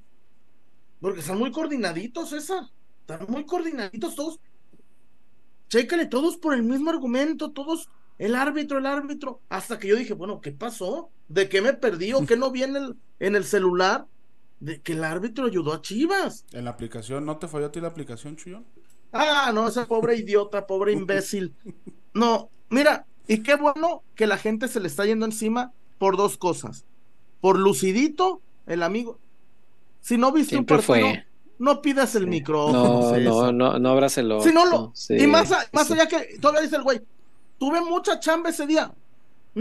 porque 1.01 1.21
están 1.21 1.39
muy 1.39 1.51
coordinaditos, 1.51 2.31
César. 2.31 2.65
Están 3.01 3.27
muy 3.29 3.45
coordinaditos 3.45 4.15
todos. 4.15 4.41
Chécale, 5.69 6.07
todos 6.07 6.37
por 6.37 6.55
el 6.55 6.63
mismo 6.63 6.91
argumento, 6.91 7.53
todos, 7.53 7.89
el 8.19 8.35
árbitro, 8.35 8.79
el 8.79 8.87
árbitro. 8.87 9.41
Hasta 9.49 9.79
que 9.79 9.89
yo 9.89 9.97
dije, 9.97 10.15
bueno, 10.15 10.41
¿qué 10.41 10.53
pasó? 10.53 11.11
¿De 11.29 11.49
qué 11.49 11.63
me 11.63 11.73
perdí 11.73 12.13
o 12.13 12.25
qué 12.27 12.37
no 12.37 12.51
vi 12.51 12.65
en 12.65 12.77
el, 12.77 12.97
en 13.19 13.37
el 13.37 13.45
celular? 13.45 14.07
De 14.61 14.81
que 14.81 14.93
el 14.93 15.03
árbitro 15.05 15.47
ayudó 15.47 15.73
a 15.73 15.81
Chivas. 15.83 16.45
En 16.53 16.65
la 16.65 16.71
aplicación, 16.71 17.25
¿no 17.25 17.39
te 17.39 17.49
falló 17.49 17.67
a 17.67 17.73
ti 17.73 17.81
la 17.81 17.89
aplicación, 17.89 18.37
Chuyón? 18.37 18.65
Ah, 19.13 19.51
no, 19.55 19.69
ese 19.69 19.85
pobre 19.87 20.17
idiota, 20.17 20.67
pobre 20.67 20.93
imbécil. 20.93 21.55
No, 22.13 22.51
mira, 22.71 23.07
y 23.29 23.43
qué 23.45 23.55
bueno 23.55 24.03
que 24.17 24.27
la 24.27 24.37
gente 24.37 24.67
se 24.67 24.81
le 24.81 24.89
está 24.89 25.07
yendo 25.07 25.25
encima 25.27 25.73
por 25.99 26.17
dos 26.17 26.37
cosas. 26.37 26.85
Por 27.41 27.57
Lucidito, 27.57 28.41
el 28.67 28.83
amigo. 28.83 29.21
Si 30.01 30.19
no 30.19 30.33
viste 30.33 30.51
Siempre 30.57 30.79
un 30.79 30.83
partido, 30.85 31.09
fue. 31.09 31.27
no 31.61 31.81
pidas 31.81 32.17
el 32.17 32.27
micrófono. 32.27 33.13
No, 33.13 33.17
no, 33.21 33.53
no, 33.53 33.79
no 33.79 33.89
abrácelo. 33.91 34.41
Si 34.43 34.53
no 34.53 34.67
lo. 34.67 34.91
Sí, 34.97 35.15
y 35.19 35.27
más, 35.29 35.53
a- 35.53 35.69
más 35.73 35.87
sí. 35.87 35.93
allá 35.93 36.09
que 36.09 36.37
todavía 36.41 36.63
dice 36.63 36.75
el 36.77 36.83
güey, 36.83 37.01
tuve 37.59 37.81
mucha 37.81 38.19
chamba 38.19 38.51
ese 38.51 38.67
día. 38.67 38.93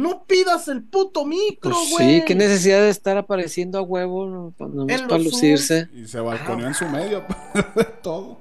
No 0.01 0.23
pidas 0.25 0.67
el 0.67 0.83
puto 0.83 1.25
micro, 1.25 1.71
Pues 1.71 1.89
güey. 1.91 2.19
sí, 2.19 2.25
qué 2.25 2.35
necesidad 2.35 2.79
de 2.81 2.89
estar 2.89 3.17
apareciendo 3.17 3.77
a 3.79 3.81
huevo, 3.81 4.25
no, 4.27 4.53
nomás 4.67 5.01
En 5.01 5.07
para 5.07 5.21
lucirse. 5.21 5.89
Y 5.93 6.05
se 6.07 6.19
balconeó 6.19 6.67
en 6.67 6.73
su 6.73 6.85
medio. 6.87 7.23
todo. 8.01 8.37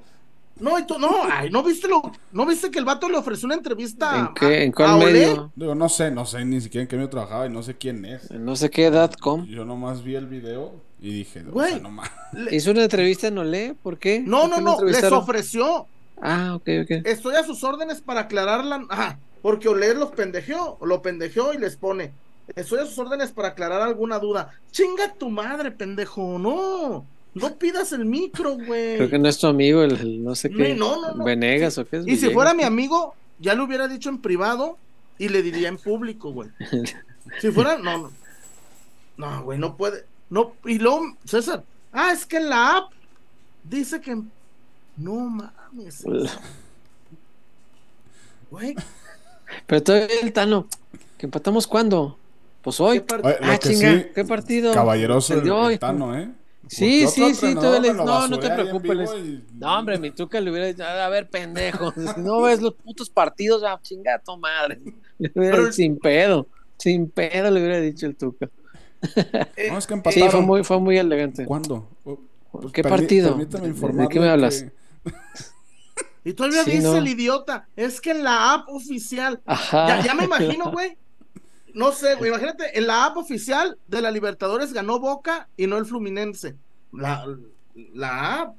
No, 0.59 0.77
y 0.77 0.85
tú, 0.85 0.99
no, 0.99 1.09
ay, 1.31 1.49
no 1.49 1.63
viste 1.63 1.87
lo, 1.87 2.01
no 2.33 2.45
viste 2.45 2.69
que 2.69 2.79
el 2.79 2.85
vato 2.85 3.07
le 3.07 3.17
ofreció 3.17 3.45
una 3.45 3.55
entrevista 3.55 4.19
¿En 4.19 4.33
qué? 4.33 4.63
¿En 4.63 4.71
a 4.71 4.73
cuál 4.73 4.91
Olé? 4.95 5.05
medio? 5.13 5.51
Digo, 5.55 5.73
no 5.73 5.87
sé, 5.87 6.11
no 6.11 6.25
sé 6.25 6.43
ni 6.43 6.59
siquiera 6.59 6.81
en 6.81 6.87
qué 6.89 6.97
medio 6.97 7.09
trabajaba 7.09 7.45
y 7.45 7.49
no 7.49 7.63
sé 7.63 7.77
quién 7.77 8.03
es. 8.03 8.29
No 8.31 8.57
sé 8.57 8.69
qué 8.69 8.87
edad 8.87 9.13
com. 9.13 9.45
Yo 9.45 9.63
nomás 9.63 10.03
vi 10.03 10.15
el 10.15 10.27
video 10.27 10.73
y 10.99 11.13
dije, 11.13 11.45
o 11.47 11.51
Güey. 11.51 11.69
sea, 11.71 11.79
no 11.79 11.91
más. 11.91 12.11
Le- 12.33 12.53
¿Hizo 12.53 12.71
una 12.71 12.83
entrevista 12.83 13.27
en 13.27 13.37
Olé? 13.37 13.73
¿Por 13.81 13.97
qué? 13.99 14.19
no, 14.19 14.41
¿Por 14.41 14.49
no, 14.49 14.55
qué 14.57 14.61
no, 14.63 14.81
les 14.91 15.03
ofreció. 15.05 15.85
Ah, 16.21 16.55
ok, 16.55 16.67
ok. 16.83 16.91
Estoy 17.05 17.35
a 17.37 17.43
sus 17.45 17.63
órdenes 17.63 18.01
para 18.01 18.21
aclarar 18.21 18.65
la. 18.65 18.85
Ajá, 18.89 19.17
porque 19.41 19.69
Olé 19.69 19.93
los 19.93 20.11
pendejeó, 20.11 20.77
lo 20.81 21.01
pendejeó 21.01 21.53
y 21.53 21.57
les 21.57 21.75
pone. 21.75 22.11
Estoy 22.55 22.79
a 22.79 22.85
sus 22.85 22.97
órdenes 22.97 23.31
para 23.31 23.49
aclarar 23.49 23.81
alguna 23.81 24.19
duda. 24.19 24.53
Chinga 24.71 25.13
tu 25.13 25.29
madre, 25.29 25.71
pendejo, 25.71 26.39
no. 26.39 27.05
No 27.35 27.55
pidas 27.57 27.91
el 27.91 28.05
micro, 28.05 28.55
güey. 28.55 28.97
Creo 28.97 29.09
que 29.09 29.19
no 29.19 29.29
es 29.29 29.37
tu 29.37 29.47
amigo, 29.47 29.83
el, 29.83 29.95
el 29.97 30.23
no 30.23 30.35
sé 30.35 30.49
qué. 30.49 30.73
No, 30.73 30.99
no, 30.99 31.13
no. 31.13 31.23
Venegas 31.23 31.77
o 31.77 31.85
qué 31.85 31.97
es. 31.97 32.07
Y 32.07 32.17
si 32.17 32.31
fuera 32.31 32.53
mi 32.53 32.63
amigo, 32.63 33.13
ya 33.39 33.53
lo 33.53 33.65
hubiera 33.65 33.87
dicho 33.87 34.09
en 34.09 34.19
privado 34.19 34.77
y 35.19 35.29
le 35.29 35.43
diría 35.43 35.67
en 35.67 35.77
público, 35.77 36.31
güey. 36.31 36.49
Si 37.39 37.51
fuera, 37.51 37.77
no, 37.77 37.97
no. 37.99 38.11
No, 39.17 39.43
güey, 39.43 39.59
no 39.59 39.77
puede. 39.77 40.05
No, 40.29 40.53
y 40.65 40.79
luego, 40.79 41.17
César, 41.25 41.63
ah, 41.91 42.11
es 42.13 42.25
que 42.25 42.37
en 42.37 42.49
la 42.49 42.77
app 42.77 42.91
dice 43.63 44.01
que. 44.01 44.19
No 44.97 45.13
mames. 45.29 46.03
Güey, 48.51 48.75
Pero 49.67 49.83
todavía 49.83 50.07
el 50.21 50.33
Tano, 50.33 50.67
¿que 51.17 51.25
empatamos 51.25 51.67
cuándo? 51.67 52.17
Pues 52.61 52.79
hoy. 52.79 53.01
¿qué 53.01 53.15
Oye, 53.15 53.35
Ah, 53.41 53.57
chinga, 53.57 53.99
sí, 53.99 54.05
¿qué 54.13 54.25
partido? 54.25 54.73
Caballeroso 54.73 55.33
El 55.69 55.79
Tano, 55.79 56.17
¿eh? 56.17 56.29
Sí, 56.67 57.07
sí, 57.07 57.33
sí, 57.33 57.55
todavía 57.55 57.79
le- 57.79 57.93
no, 57.93 58.27
no 58.27 58.37
te 58.39 58.49
preocupes. 58.51 59.09
y- 59.17 59.43
No, 59.57 59.79
hombre, 59.79 59.97
mi 59.97 60.11
Tuca 60.11 60.39
le 60.39 60.51
hubiera 60.51 60.67
dicho, 60.67 60.83
a 60.83 61.09
ver, 61.09 61.27
pendejo, 61.29 61.91
si 62.15 62.21
no 62.21 62.41
ves 62.41 62.61
los 62.61 62.75
putos 62.75 63.09
partidos, 63.09 63.63
ah, 63.65 63.79
chinga 63.81 64.19
tu 64.19 64.37
madre. 64.37 64.79
Pero- 65.33 65.71
sin 65.71 65.97
pedo, 65.97 66.47
sin 66.77 67.09
pedo 67.09 67.49
le 67.49 67.59
hubiera 67.61 67.79
dicho 67.79 68.05
el 68.05 68.15
Tuca. 68.15 68.49
Eh, 69.55 69.69
No, 69.71 69.77
es 69.79 69.87
que 69.87 69.93
Sí, 69.93 69.97
empataron. 69.97 70.31
fue 70.31 70.41
muy, 70.41 70.63
fue 70.63 70.79
muy 70.79 70.97
elegante. 70.97 71.45
¿Cuándo? 71.45 71.87
Pues 72.03 72.17
¿Qué 72.73 72.83
permí- 72.83 72.89
partido? 72.89 73.29
Permítame 73.37 73.69
¿De- 74.03 74.07
qué 74.09 74.19
me 74.19 74.29
hablas? 74.29 74.63
que- 74.63 74.71
y 76.29 76.33
todavía 76.33 76.63
Sí, 76.63 76.71
dice 76.71 76.83
no. 76.83 76.95
el 76.97 77.07
idiota, 77.07 77.67
es 77.75 77.99
que 78.01 78.11
en 78.11 78.23
la 78.23 78.53
app 78.53 78.69
oficial, 78.69 79.41
ya 80.03 80.13
me 80.15 80.25
imagino, 80.25 80.71
güey. 80.71 80.97
No 81.73 81.91
sé, 81.91 82.15
güey, 82.15 82.29
imagínate, 82.31 82.77
en 82.77 82.87
la 82.87 83.05
app 83.05 83.17
oficial 83.17 83.79
de 83.87 84.01
la 84.01 84.11
Libertadores 84.11 84.73
ganó 84.73 84.99
Boca 84.99 85.49
y 85.57 85.67
no 85.67 85.77
el 85.77 85.85
Fluminense. 85.85 86.57
La, 86.91 87.25
la 87.93 88.41
app. 88.41 88.55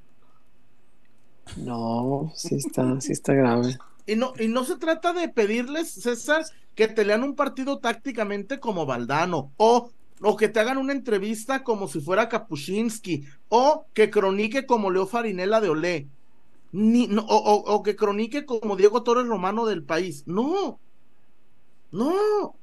No, 1.57 2.33
sí 2.35 2.55
está, 2.57 3.01
sí 3.01 3.13
está 3.13 3.35
grave. 3.35 3.77
Y 4.07 4.17
no, 4.17 4.33
y 4.39 4.49
no 4.49 4.65
se 4.65 4.77
trata 4.77 5.13
de 5.13 5.29
pedirles, 5.29 5.93
César, 5.93 6.45
que 6.75 6.89
te 6.89 7.05
lean 7.05 7.23
un 7.23 7.35
partido 7.37 7.79
tácticamente 7.79 8.61
como 8.61 8.87
Valdano, 8.87 9.53
o, 9.57 9.91
o 10.23 10.37
que 10.37 10.49
te 10.49 10.61
hagan 10.61 10.79
una 10.79 10.93
entrevista 10.93 11.63
como 11.63 11.89
si 11.89 12.01
fuera 12.01 12.29
Kapuscinski, 12.29 13.25
o 13.49 13.87
que 13.93 14.11
cronique 14.11 14.67
como 14.67 14.91
Leo 14.91 15.07
Farinella 15.07 15.61
de 15.61 15.69
Olé, 15.71 16.09
Ni, 16.73 17.07
no, 17.09 17.23
o, 17.23 17.37
o- 17.37 17.75
o 17.75 17.83
que 17.83 17.97
cronique 17.97 18.47
como 18.47 18.77
Diego 18.77 19.03
Torres 19.03 19.27
Romano 19.27 19.67
del 19.67 19.85
país. 19.85 20.25
No, 20.27 20.81
no. 21.91 22.59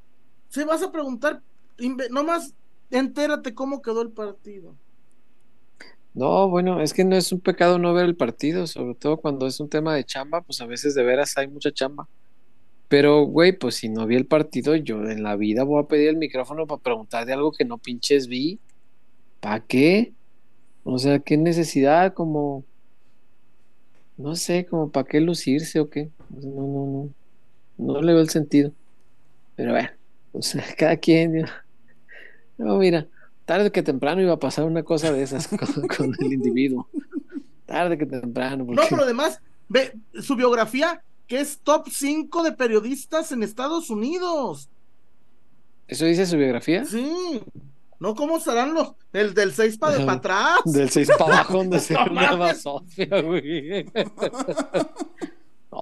Se 0.50 0.66
vas 0.66 0.84
a 0.84 0.92
preguntar, 0.92 1.44
nomás 2.12 2.56
entérate 2.90 3.54
cómo 3.56 3.82
quedó 3.82 4.02
el 4.02 4.12
partido. 4.14 4.78
No, 6.14 6.50
bueno, 6.50 6.82
es 6.82 6.94
que 6.94 7.04
no 7.06 7.16
es 7.16 7.32
un 7.32 7.42
pecado 7.42 7.78
no 7.78 7.94
ver 7.94 8.06
el 8.06 8.16
partido, 8.18 8.66
sobre 8.68 8.96
todo 8.96 9.18
cuando 9.18 9.46
es 9.48 9.60
un 9.60 9.70
tema 9.70 9.94
de 9.96 10.04
chamba, 10.04 10.42
pues 10.42 10.60
a 10.62 10.66
veces 10.66 10.96
de 10.96 11.04
veras 11.04 11.38
hay 11.38 11.48
mucha 11.48 11.72
chamba. 11.72 12.10
Pero, 12.90 13.24
güey, 13.26 13.58
pues 13.58 13.76
si 13.78 13.90
no 13.90 14.08
vi 14.08 14.16
el 14.18 14.28
partido, 14.28 14.76
yo 14.78 15.04
en 15.06 15.24
la 15.24 15.36
vida 15.38 15.64
voy 15.66 15.84
a 15.84 15.88
pedir 15.88 16.10
el 16.10 16.18
micrófono 16.18 16.68
para 16.68 16.82
preguntar 16.82 17.26
de 17.28 17.34
algo 17.34 17.52
que 17.54 17.66
no 17.66 17.80
pinches 17.80 18.28
vi. 18.28 18.62
¿Para 19.42 19.66
qué? 19.68 20.16
O 20.84 21.00
sea, 21.00 21.20
¿qué 21.22 21.38
necesidad? 21.38 22.14
Como, 22.16 22.66
no 24.17 24.36
sé, 24.36 24.65
como 24.65 24.89
para 24.91 25.07
qué 25.07 25.21
lucirse 25.21 25.79
o 25.79 25.89
qué. 25.89 26.09
No, 26.29 26.50
no, 26.50 26.86
no. 26.86 27.09
No 27.77 28.01
le 28.01 28.13
veo 28.13 28.21
el 28.21 28.29
sentido. 28.29 28.71
Pero 29.55 29.71
bueno, 29.71 29.89
o 30.33 30.41
sea, 30.41 30.63
cada 30.77 30.97
quien. 30.97 31.45
No, 32.57 32.77
mira, 32.77 33.07
tarde 33.45 33.71
que 33.71 33.83
temprano 33.83 34.21
iba 34.21 34.33
a 34.33 34.39
pasar 34.39 34.65
una 34.65 34.83
cosa 34.83 35.12
de 35.12 35.24
esas 35.24 35.47
con, 35.47 35.88
con 35.88 36.15
el 36.19 36.33
individuo. 36.33 36.88
Tarde 37.65 37.97
que 37.97 38.05
temprano. 38.05 38.65
No, 38.65 38.81
pero 38.89 39.03
además, 39.03 39.41
ve 39.67 39.93
su 40.21 40.36
biografía, 40.36 41.03
que 41.27 41.39
es 41.39 41.59
top 41.59 41.89
5 41.89 42.43
de 42.43 42.53
periodistas 42.53 43.31
en 43.31 43.43
Estados 43.43 43.89
Unidos. 43.89 44.69
¿Eso 45.88 46.05
dice 46.05 46.25
su 46.25 46.38
biografía? 46.38 46.86
Sí. 46.86 47.41
No, 48.00 48.16
¿cómo 48.16 48.39
serán 48.39 48.74
los 48.74 48.94
el 49.13 49.34
del 49.34 49.54
6 49.54 49.77
para 49.77 49.98
Ajá. 49.98 50.12
atrás? 50.12 50.60
Del 50.66 50.89
6 50.89 51.10
para 51.18 51.36
abajo, 51.36 51.54
donde 51.58 51.80
se 51.80 51.94
mames. 51.96 52.38
basofia, 52.38 53.22
güey. 53.22 53.86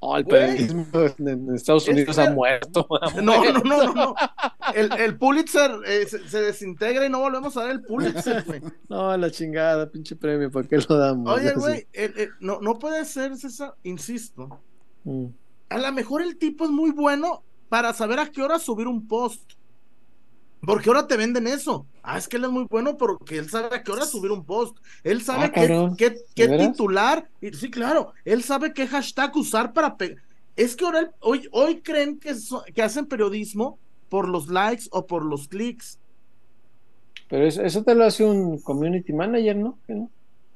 No, 0.02 0.18
el 0.18 0.26
periodismo 0.26 0.86
en 1.20 1.56
Estados 1.56 1.84
Es 1.88 1.94
Unidos 1.94 2.18
ha 2.18 2.32
muerto. 2.32 2.88
No, 3.22 3.44
no, 3.46 3.60
no, 3.60 3.84
no, 3.84 3.94
no. 3.94 4.16
El, 4.74 4.92
el 4.94 5.18
Pulitzer 5.18 5.72
eh, 5.86 6.08
se, 6.08 6.42
desintegra 6.42 7.06
y 7.06 7.10
no 7.10 7.20
volvemos 7.20 7.56
a 7.56 7.64
ver 7.64 7.72
el 7.72 7.82
Pulitzer, 7.82 8.44
güey. 8.44 8.62
No, 8.90 9.16
la 9.16 9.30
chingada, 9.32 9.90
pinche 9.90 10.16
premio, 10.16 10.52
¿para 10.52 10.68
qué 10.68 10.80
lo 10.90 10.98
damos? 10.98 11.32
Oye, 11.32 11.54
güey, 11.54 11.88
no, 12.40 12.60
no 12.62 12.80
puede 12.80 13.06
ser, 13.06 13.38
César, 13.38 13.76
insisto. 13.84 14.60
Mm. 15.04 15.28
A 15.70 15.78
lo 15.78 15.92
mejor 15.94 16.24
el 16.24 16.38
tipo 16.38 16.66
es 16.66 16.72
muy 16.72 16.92
bueno 16.92 17.44
para 17.70 17.94
saber 17.94 18.20
a 18.20 18.28
qué 18.28 18.42
hora 18.42 18.60
subir 18.60 18.88
un 18.88 19.08
post. 19.08 19.54
Porque 20.62 20.90
ahora 20.90 21.08
te 21.08 21.18
venden 21.18 21.46
eso. 21.48 21.86
Ah, 22.02 22.18
es 22.18 22.28
que 22.28 22.38
él 22.38 22.46
es 22.46 22.50
muy 22.50 22.66
bueno 22.70 22.98
porque 22.98 23.38
él 23.38 23.50
sabe 23.50 23.76
a 23.76 23.84
qué 23.84 23.92
hora 23.92 24.06
subir 24.06 24.32
un 24.32 24.44
post. 24.46 24.78
Él 25.04 25.22
sabe 25.22 25.46
Ah, 25.46 25.52
qué, 25.96 26.58
titular. 26.58 27.30
Y, 27.42 27.54
sí, 27.54 27.70
claro. 27.70 28.14
Él 28.24 28.44
sabe 28.44 28.74
qué 28.74 28.88
hashtag 28.88 29.36
usar 29.36 29.74
para 29.74 29.96
pegar. 29.96 30.18
Es 30.56 30.76
que 30.76 30.86
ahora 30.86 31.12
hoy, 31.20 31.48
hoy 31.52 31.82
creen 31.82 32.18
que, 32.20 32.34
so- 32.34 32.64
que 32.74 32.82
hacen 32.82 33.06
periodismo 33.06 33.78
por 34.10 34.28
los 34.28 34.48
likes 34.48 34.86
o 34.92 35.06
por 35.06 35.24
los 35.26 35.48
clics. 35.48 36.00
Pero 37.28 37.46
eso, 37.46 37.62
eso 37.64 37.84
te 37.84 37.94
lo 37.94 38.06
hace 38.06 38.24
un 38.24 38.60
community 38.60 39.14
manager, 39.14 39.56
¿no? 39.58 39.78
¿Que 39.86 39.94
no? 39.94 40.10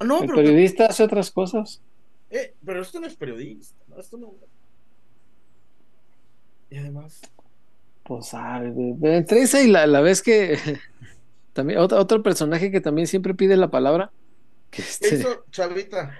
No, 0.04 0.20
el 0.22 0.26
pero, 0.26 0.36
periodista 0.36 0.86
hace 0.86 1.02
otras 1.04 1.30
cosas. 1.30 1.80
eh, 2.30 2.54
pero 2.64 2.80
esto 2.82 2.98
no 3.00 3.06
es 3.06 3.14
periodista. 3.16 3.76
¿no? 3.88 4.00
Esto 4.00 4.16
no. 4.16 4.32
Y 6.70 6.78
además. 6.78 7.20
Pues 8.02 8.30
de- 8.32 9.16
entre 9.16 9.42
esa 9.42 9.62
y 9.62 9.68
la, 9.68 9.86
la 9.86 10.00
vez 10.00 10.22
que 10.22 10.58
también 11.52 11.78
otro, 11.78 11.98
otro 11.98 12.22
personaje 12.22 12.70
que 12.70 12.80
también 12.80 13.06
siempre 13.06 13.34
pide 13.34 13.56
la 13.56 13.70
palabra. 13.70 14.10
Que 14.70 14.82
¿Qué 14.82 14.88
este, 14.88 15.14
hizo 15.16 15.44
Chavita? 15.50 16.14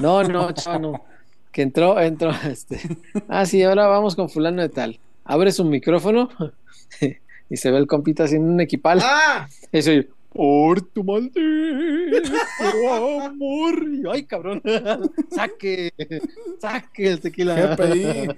no, 0.00 0.22
no, 0.24 0.52
chava, 0.52 0.78
no. 0.78 1.04
Que 1.52 1.62
entró, 1.62 2.00
entró, 2.00 2.30
este. 2.50 2.80
Ah, 3.28 3.46
sí, 3.46 3.62
ahora 3.62 3.86
vamos 3.86 4.16
con 4.16 4.28
fulano 4.28 4.62
de 4.62 4.68
tal. 4.68 4.98
Abre 5.24 5.52
su 5.52 5.64
micrófono 5.64 6.28
y 7.50 7.56
se 7.56 7.70
ve 7.70 7.78
el 7.78 7.86
compita 7.86 8.24
haciendo 8.24 8.48
un 8.52 8.60
equipal. 8.60 9.00
¡Ah! 9.02 9.48
Y 9.70 9.82
se 9.82 9.90
oye, 9.90 10.08
por 10.32 10.80
tu 10.80 11.04
maldito 11.04 11.40
amor. 13.22 13.84
Y, 13.92 14.02
ay, 14.10 14.24
cabrón. 14.24 14.62
Saque, 15.30 15.92
saque 16.60 17.10
el 17.10 17.20
tequila. 17.20 17.76
GPI. 17.76 18.28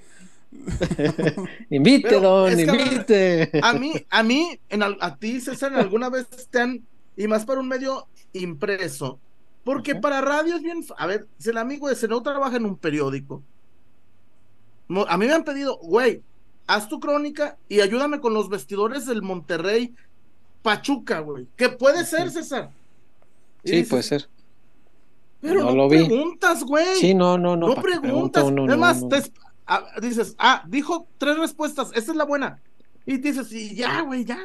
Invite, 1.69 2.19
don, 2.19 2.59
invite. 2.59 3.51
A 3.61 3.73
mí, 3.73 3.93
a 4.09 4.23
mí, 4.23 4.59
en 4.69 4.83
a 4.83 5.15
ti, 5.17 5.39
César, 5.41 5.73
alguna 5.75 6.09
vez 6.09 6.27
te 6.49 6.59
han, 6.59 6.85
y 7.15 7.27
más 7.27 7.45
para 7.45 7.59
un 7.59 7.67
medio 7.67 8.07
impreso, 8.33 9.19
porque 9.63 9.95
para 9.95 10.21
radio 10.21 10.55
es 10.55 10.61
bien, 10.61 10.85
a 10.97 11.07
ver, 11.07 11.27
si 11.37 11.49
el 11.49 11.57
amigo 11.57 11.87
de 11.89 12.07
no 12.07 12.21
trabaja 12.21 12.57
en 12.57 12.65
un 12.65 12.77
periódico, 12.77 13.43
a 15.07 15.17
mí 15.17 15.25
me 15.25 15.33
han 15.33 15.43
pedido, 15.43 15.77
güey, 15.81 16.21
haz 16.67 16.87
tu 16.87 16.99
crónica 16.99 17.57
y 17.67 17.81
ayúdame 17.81 18.19
con 18.19 18.33
los 18.33 18.49
vestidores 18.49 19.05
del 19.05 19.21
Monterrey 19.21 19.95
Pachuca, 20.61 21.19
güey, 21.19 21.47
que 21.55 21.69
puede 21.69 22.05
ser, 22.05 22.29
César. 22.31 22.69
Sí, 23.63 23.71
dices, 23.77 23.89
puede 23.89 24.03
ser. 24.03 24.29
Pero 25.41 25.63
No 25.63 25.71
no, 25.71 25.75
lo 25.75 25.89
vi. 25.89 26.05
preguntas, 26.05 26.63
güey. 26.63 26.95
Sí, 26.99 27.13
no, 27.13 27.37
no, 27.37 27.55
no. 27.55 27.67
no 27.67 27.75
¿para 27.75 27.87
qué 27.93 27.99
preguntas. 28.01 28.01
pregunta 28.01 28.43
uno? 28.43 28.67
es 28.67 28.77
No, 28.77 28.77
más, 28.77 29.01
no. 29.01 29.07
te 29.09 29.17
ah, 29.67 29.83
dices, 30.01 30.35
ah, 30.37 30.63
dijo 30.67 31.07
tres 31.17 31.37
respuestas, 31.37 31.91
esta 31.95 32.11
es 32.11 32.17
la 32.17 32.25
buena. 32.25 32.59
Y 33.05 33.17
dices, 33.17 33.51
y 33.51 33.75
ya, 33.75 34.01
güey, 34.01 34.25
ya. 34.25 34.37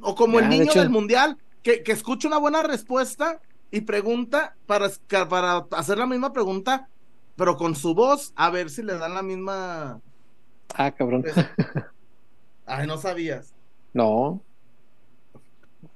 O 0.00 0.14
como 0.14 0.38
Ya, 0.38 0.44
el 0.44 0.50
de 0.50 0.58
niño 0.58 0.70
hecho- 0.70 0.80
del 0.80 0.90
mundial, 0.90 1.38
que, 1.62 1.82
que 1.82 1.92
escucha 1.92 2.28
una 2.28 2.38
buena 2.38 2.62
respuesta 2.62 3.40
y 3.70 3.82
pregunta 3.82 4.56
para, 4.66 4.88
para 5.28 5.58
hacer 5.72 5.98
la 5.98 6.06
misma 6.06 6.32
pregunta, 6.32 6.88
pero 7.36 7.56
con 7.56 7.76
su 7.76 7.94
voz, 7.94 8.32
a 8.36 8.50
ver 8.50 8.70
si 8.70 8.82
le 8.82 8.96
dan 8.98 9.14
la 9.14 9.22
misma. 9.22 10.00
Ah, 10.74 10.90
cabrón. 10.90 11.24
Ay, 12.66 12.86
no 12.86 12.96
sabías. 12.98 13.52
No. 13.94 14.40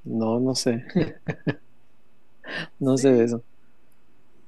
No, 0.04 0.40
no 0.40 0.54
sé. 0.54 0.84
no 2.78 2.96
sé 2.98 3.12
de 3.12 3.24
eso. 3.24 3.42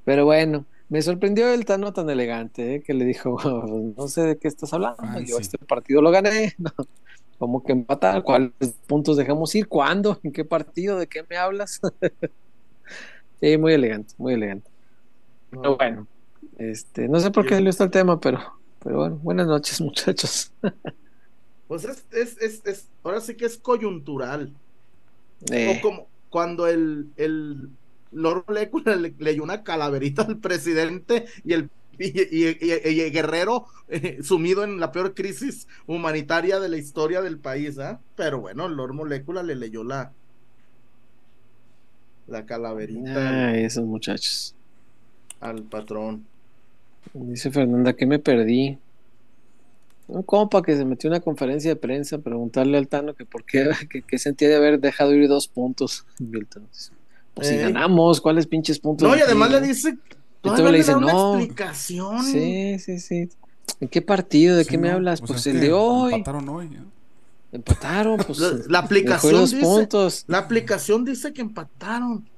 Pero 0.05 0.25
bueno, 0.25 0.65
me 0.95 1.03
sorprendió 1.03 1.53
el 1.53 1.65
Tano 1.65 1.93
tan 1.93 2.09
elegante, 2.09 2.77
¿eh? 2.77 2.83
que 2.83 2.95
le 2.95 3.05
dijo, 3.05 3.37
no 3.97 4.09
sé 4.09 4.23
de 4.23 4.39
qué 4.39 4.49
estás 4.49 4.73
hablando, 4.73 4.97
Fancy. 4.99 5.27
yo 5.27 5.39
este 5.39 5.59
partido 5.59 6.01
lo 6.03 6.11
gané. 6.11 6.55
No. 6.59 6.71
¿Cómo 7.39 7.63
que 7.65 7.73
empatar? 7.73 8.23
¿Cuáles 8.23 8.53
puntos 8.87 9.17
dejamos 9.17 9.55
ir? 9.57 9.67
¿Cuándo? 9.69 10.19
¿En 10.23 10.33
qué 10.33 10.45
partido? 10.45 10.99
¿De 10.99 11.09
qué 11.09 11.25
me 11.29 11.37
hablas? 11.37 11.81
sí, 13.41 13.59
muy 13.59 13.73
elegante, 13.75 14.15
muy 14.19 14.35
elegante. 14.35 14.71
Pero 15.51 15.77
bueno, 15.77 16.09
este, 16.59 17.09
no 17.09 17.21
sé 17.21 17.31
por 17.31 17.47
qué 17.47 17.55
salió 17.55 17.71
esto 17.71 17.85
el 17.85 17.91
tema, 17.91 18.21
pero, 18.21 18.41
pero 18.81 18.99
bueno, 18.99 19.17
buenas 19.17 19.47
noches, 19.47 19.81
muchachos. 19.81 20.53
Pues 21.67 21.85
es, 21.85 22.07
es, 22.13 22.39
es, 22.41 22.67
es- 22.67 22.93
ahora 23.03 23.21
sí 23.21 23.37
que 23.37 23.47
es 23.47 23.59
coyuntural. 23.59 24.55
Eh, 25.53 25.79
O 25.79 25.81
como 25.81 26.11
cuando 26.29 26.67
el, 26.67 27.13
el 27.17 27.71
Lord 28.15 28.45
Molecula 28.49 28.97
le, 28.97 29.15
leyó 29.19 29.43
una 29.43 29.63
calaverita 29.65 30.23
al 30.23 30.39
presidente 30.41 31.27
y 31.45 31.53
el, 31.55 31.71
y, 31.99 32.07
y- 32.21 32.59
y- 32.61 32.91
y 32.91 33.01
el 33.01 33.13
guerrero 33.13 33.67
eh, 33.89 34.19
sumido 34.23 34.65
en 34.65 34.81
la 34.81 34.93
peor 34.93 35.15
crisis 35.15 35.69
humanitaria 35.87 36.61
de 36.61 36.69
la 36.69 36.77
historia 36.79 37.23
del 37.23 37.41
país, 37.41 37.79
¿ah? 37.79 38.01
Pero 38.17 38.41
bueno, 38.41 38.69
Lord 38.69 38.95
Molecula 38.95 39.43
le 39.43 39.57
leyó 39.57 39.85
la, 39.85 40.17
la 42.27 42.45
calaverita 42.47 43.49
ay, 43.49 43.65
esos 43.65 43.85
muchachos. 43.85 44.55
al, 45.41 45.63
patrón. 45.69 46.27
Dice 47.15 47.51
Fernanda 47.51 47.95
que 47.95 48.07
me 48.07 48.19
perdí. 48.19 48.79
Un 50.07 50.23
compa 50.23 50.63
que 50.63 50.77
se 50.77 50.85
metió 50.87 51.09
en 51.09 51.15
una 51.15 51.21
conferencia 51.21 51.71
de 51.71 51.77
prensa 51.77 52.17
a 52.17 52.19
preguntarle 52.21 52.79
al 52.79 52.89
Tano 52.89 53.15
que 53.15 53.27
por 53.27 53.45
qué, 53.45 53.71
que, 53.91 54.03
que 54.03 54.19
sentía 54.19 54.49
de 54.49 54.57
haber 54.57 54.81
dejado 54.81 55.15
ir 55.15 55.29
dos 55.29 55.49
puntos. 55.49 56.07
Milton. 56.19 56.69
Pues 57.35 57.49
si 57.49 57.57
ganamos, 57.57 58.21
¿cuáles 58.21 58.47
pinches 58.47 58.79
puntos? 58.79 59.09
No, 59.09 59.17
y 59.17 59.21
además 59.21 59.51
le 59.51 59.61
dice, 59.61 59.99
y 60.43 60.49
le 60.63 60.95
una 60.95 61.13
no. 61.13 61.35
explicación. 61.37 62.25
Sí, 62.25 62.79
sí, 62.79 63.01
sí. 63.01 63.29
¿En 63.81 63.89
qué 63.89 64.03
partido? 64.03 64.57
¿De 64.57 64.65
Sí, 64.65 64.71
qué 64.71 64.79
me 64.79 64.91
hablas? 64.91 65.21
pues 65.21 65.33
Pues, 65.33 65.47
es 65.47 65.55
el 65.55 65.61
de 65.61 65.73
hoy. 65.73 66.15
Empataron 66.15 66.49
hoy. 66.49 66.67
¿eh? 66.67 66.83
Empataron, 67.53 68.19
pues. 68.19 68.39
La, 68.39 68.51
la 68.69 68.79
aplicación 68.81 69.33
los 69.33 69.51
dice, 69.51 69.63
puntos. 69.63 70.25
la 70.29 70.39
aplicación 70.39 71.05
dice 71.05 71.33
que 71.33 71.41
empataron. 71.41 72.29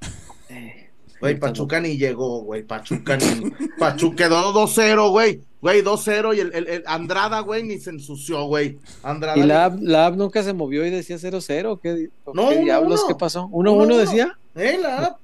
Eh, 0.50 0.90
Güey, 1.20 1.38
Pachuca 1.38 1.80
ni 1.80 1.96
llegó, 1.96 2.42
güey. 2.42 2.62
Pachuca 2.62 3.16
ni. 3.16 3.50
Pachuca 3.78 4.16
quedó 4.16 4.52
2-0, 4.52 5.10
güey. 5.10 5.40
Güey, 5.64 5.82
2-0 5.82 6.36
y 6.36 6.40
el, 6.40 6.54
el, 6.54 6.68
el 6.68 6.84
Andrada, 6.86 7.40
güey, 7.40 7.62
ni 7.62 7.78
se 7.78 7.88
ensució, 7.88 8.44
güey. 8.44 8.78
Andrada. 9.02 9.38
Y 9.38 9.44
la 9.44 9.64
app, 9.64 9.78
la 9.80 10.04
app 10.08 10.14
nunca 10.14 10.42
se 10.42 10.52
movió 10.52 10.84
y 10.84 10.90
decía 10.90 11.16
0-0. 11.16 11.80
¿Qué, 11.82 12.10
No, 12.34 12.50
qué 12.50 12.56
uno, 12.56 12.64
diablos? 12.66 13.00
uno. 13.00 13.08
¿Qué 13.08 13.14
pasó? 13.18 13.48
Uno, 13.50 13.72
1-1 13.74 13.82
uno. 13.84 13.96
decía. 13.96 14.36
Eh, 14.56 14.78
la 14.78 14.98
app. 15.06 15.18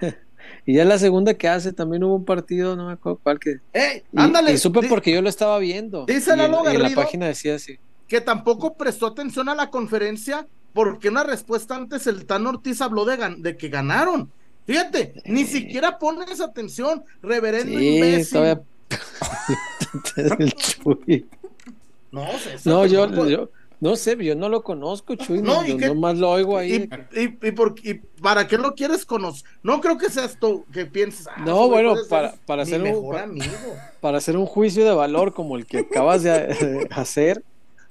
Y 0.68 0.74
ya 0.74 0.84
la 0.84 0.98
segunda 0.98 1.32
que 1.34 1.48
hace 1.48 1.72
también 1.72 2.02
hubo 2.04 2.16
un 2.16 2.24
partido, 2.24 2.74
no 2.76 2.88
me 2.88 2.92
acuerdo 2.94 3.20
cuál 3.22 3.38
que. 3.38 3.60
Ey, 3.72 4.02
Y, 4.12 4.18
ándale. 4.20 4.52
y 4.52 4.58
supe 4.58 4.80
di- 4.80 4.88
porque 4.88 5.12
yo 5.12 5.22
lo 5.22 5.28
estaba 5.28 5.58
viendo. 5.58 6.04
Dice 6.06 6.34
y 6.34 6.36
Lalo 6.36 6.56
y 6.64 6.66
en 6.68 6.72
la 6.74 6.80
Garrido. 6.88 7.00
página 7.02 7.26
decía 7.28 7.54
así. 7.54 7.78
que 8.08 8.20
tampoco 8.20 8.74
prestó 8.74 9.06
atención 9.06 9.48
a 9.48 9.54
la 9.54 9.70
conferencia 9.70 10.46
porque 10.74 11.08
una 11.08 11.22
respuesta 11.24 11.76
antes 11.76 12.06
el 12.08 12.26
Tan 12.26 12.46
Ortiz 12.46 12.80
habló 12.82 13.04
de, 13.04 13.16
gan- 13.16 13.38
de 13.40 13.56
que 13.56 13.68
ganaron. 13.68 14.30
Fíjate, 14.66 15.14
ni 15.26 15.44
siquiera 15.44 15.98
pones 15.98 16.40
atención, 16.40 17.04
reverendo 17.22 17.78
Sí, 17.78 17.96
imbécil. 17.96 18.32
todavía. 18.32 18.62
No, 22.12 22.26
César, 22.38 22.72
No, 22.72 22.86
yo, 22.86 23.10
pues, 23.14 23.30
yo 23.30 23.50
no 23.80 23.96
sé, 23.96 24.16
yo 24.24 24.34
no 24.34 24.48
lo 24.48 24.62
conozco, 24.62 25.16
Chuy. 25.16 25.42
No, 25.42 25.60
No, 25.62 25.68
¿y 25.68 25.74
nomás 25.74 26.16
lo 26.16 26.30
oigo 26.30 26.56
ahí. 26.56 26.88
y, 27.14 27.46
y 27.46 27.50
por- 27.52 27.74
y 27.82 27.94
para 28.22 28.46
qué 28.48 28.56
lo 28.56 28.74
quieres 28.74 29.04
conocer? 29.04 29.44
No 29.62 29.80
creo 29.82 29.98
que 29.98 30.08
seas 30.08 30.38
tú 30.40 30.64
que 30.72 30.86
pienses. 30.86 31.26
ah, 31.28 31.42
No, 31.44 31.68
bueno, 31.68 31.94
para- 32.08 32.34
para 32.46 32.62
hacer 32.62 32.80
un- 32.80 32.88
mejor 32.88 33.18
amigo. 33.18 33.44
Para 34.00 34.18
hacer 34.18 34.36
un 34.36 34.46
juicio 34.46 34.84
de 34.84 34.94
valor 34.94 35.34
como 35.34 35.56
el 35.56 35.66
que 35.66 35.78
acabas 35.80 36.22
de 36.22 36.86
hacer. 36.90 37.42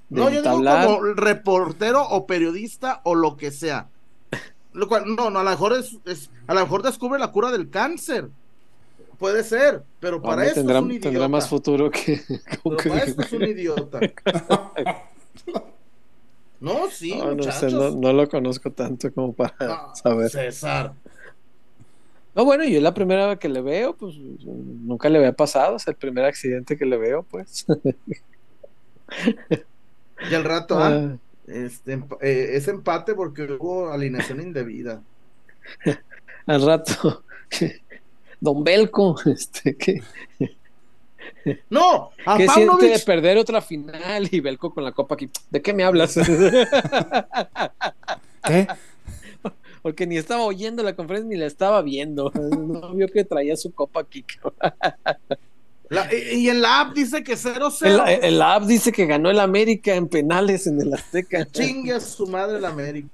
De 0.09 0.21
No, 0.21 0.29
yo 0.29 0.41
digo 0.41 0.55
como 0.55 1.03
reportero 1.13 2.03
o 2.07 2.25
periodista 2.25 3.01
o 3.03 3.13
lo 3.15 3.37
que 3.37 3.51
sea. 3.51 3.89
Lo 4.75 4.87
cual, 4.87 5.03
no, 5.15 5.29
no, 5.29 5.39
a 5.39 5.43
lo 5.43 5.49
mejor 5.49 5.73
es, 5.73 5.97
es- 6.05 6.29
a 6.47 6.53
lo 6.53 6.59
mejor 6.61 6.83
descubre 6.83 7.19
la 7.19 7.31
cura 7.31 7.51
del 7.51 7.69
cáncer. 7.69 8.29
Puede 9.17 9.43
ser, 9.43 9.81
pero 10.01 10.21
para 10.21 10.33
Hombre, 10.33 10.47
eso 10.47 10.55
tendrá, 10.55 10.77
es 10.79 10.83
un 10.83 10.91
idiota. 10.91 11.09
tendrá 11.09 11.27
más 11.29 11.47
futuro 11.49 11.89
que. 11.89 12.21
Pero 12.63 12.77
que- 12.77 12.89
para 12.89 13.03
eso 13.03 13.21
es 13.21 13.31
un 13.33 13.43
idiota. 13.47 13.99
No, 16.59 16.89
sí, 16.89 17.11
No, 17.17 17.25
no 17.25 17.35
muchachos. 17.35 17.59
sé, 17.59 17.71
no, 17.71 17.91
no 17.91 18.13
lo 18.13 18.27
conozco 18.29 18.71
tanto 18.71 19.13
como 19.13 19.33
para 19.33 19.55
No, 19.59 19.95
saber. 19.95 20.29
César. 20.29 20.93
No, 22.33 22.43
bueno, 22.43 22.63
yo 22.65 22.77
es 22.77 22.83
la 22.83 22.93
primera 22.93 23.27
vez 23.27 23.39
que 23.39 23.47
le 23.49 23.61
veo, 23.61 23.95
pues 23.95 24.15
nunca 24.17 25.07
le 25.09 25.19
había 25.19 25.31
pasado, 25.33 25.77
es 25.77 25.87
el 25.87 25.95
primer 25.95 26.25
accidente 26.25 26.77
que 26.77 26.85
le 26.85 26.97
veo, 26.97 27.23
pues. 27.23 27.65
Y 30.29 30.33
al 30.33 30.43
rato, 30.43 30.77
ah, 30.79 30.89
Ah, 30.89 31.15
este, 31.47 31.93
eh, 32.21 32.49
es 32.53 32.67
empate 32.67 33.13
porque 33.13 33.43
hubo 33.43 33.89
alineación 33.89 34.41
indebida. 34.41 35.01
al 36.45 36.65
rato, 36.65 37.23
Don 38.39 38.63
Belco, 38.63 39.15
este, 39.25 39.75
¿qué, 39.75 40.01
No, 41.69 42.11
a 42.25 42.37
qué 42.37 42.47
siente 42.47 42.87
de 42.87 42.99
perder 42.99 43.37
otra 43.37 43.61
final 43.61 44.27
y 44.31 44.39
Belco 44.39 44.73
con 44.73 44.83
la 44.83 44.91
copa 44.91 45.15
aquí? 45.15 45.29
¿De 45.49 45.61
qué 45.61 45.73
me 45.73 45.83
hablas? 45.83 46.15
¿Qué? 48.45 48.67
Porque 49.81 50.07
ni 50.07 50.17
estaba 50.17 50.43
oyendo 50.43 50.81
la 50.81 50.95
conferencia 50.95 51.29
ni 51.29 51.37
la 51.37 51.45
estaba 51.45 51.83
viendo. 51.83 52.31
No 52.31 52.93
vio 52.95 53.07
que 53.07 53.23
traía 53.23 53.55
su 53.55 53.71
copa 53.71 53.99
aquí. 54.01 54.25
La- 55.89 56.09
y, 56.13 56.49
en 56.49 56.61
la 56.61 56.81
app 56.81 56.93
dice 56.93 57.23
que 57.23 57.33
0-0. 57.33 58.07
El, 58.07 58.23
el 58.23 58.41
app 58.41 58.63
dice 58.63 58.91
que 58.91 59.05
ganó 59.05 59.29
el 59.29 59.39
América 59.39 59.93
en 59.93 60.07
penales 60.07 60.67
en 60.67 60.81
el 60.81 60.93
Azteca. 60.93 61.45
Chingue 61.45 61.93
a 61.93 61.99
su 61.99 62.27
madre 62.27 62.59
la 62.59 62.69
América. 62.69 63.09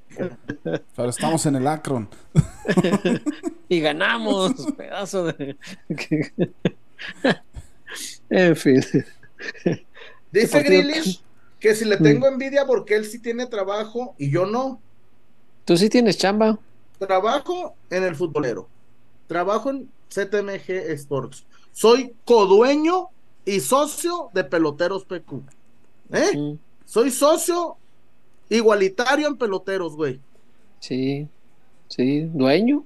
Pero 0.95 1.09
estamos 1.09 1.45
en 1.45 1.55
el 1.55 1.67
Akron. 1.67 2.09
Y 3.71 3.79
ganamos, 3.79 4.53
pedazo 4.75 5.27
de. 5.27 5.55
en 8.29 8.55
fin. 8.57 8.83
Dice 10.29 10.61
Grealish 10.61 11.23
que 11.57 11.73
si 11.73 11.85
le 11.85 11.95
tengo 11.95 12.27
envidia 12.27 12.65
porque 12.65 12.95
él 12.95 13.05
sí 13.05 13.19
tiene 13.19 13.45
trabajo 13.45 14.13
y 14.17 14.29
yo 14.29 14.45
no. 14.45 14.81
¿Tú 15.63 15.77
sí 15.77 15.87
tienes 15.87 16.17
chamba? 16.17 16.59
Trabajo 16.99 17.75
en 17.89 18.03
el 18.03 18.13
futbolero. 18.13 18.67
Trabajo 19.27 19.69
en 19.69 19.89
CTMG 20.09 20.69
Sports. 20.89 21.45
Soy 21.71 22.13
codueño 22.25 23.09
y 23.45 23.59
socio 23.59 24.29
de 24.33 24.43
Peloteros 24.43 25.05
PQ. 25.05 25.41
¿Eh? 26.11 26.57
Soy 26.85 27.11
socio 27.11 27.77
igualitario 28.49 29.27
en 29.27 29.37
Peloteros, 29.37 29.95
güey. 29.95 30.19
Sí, 30.79 31.27
sí, 31.87 32.21
dueño. 32.33 32.83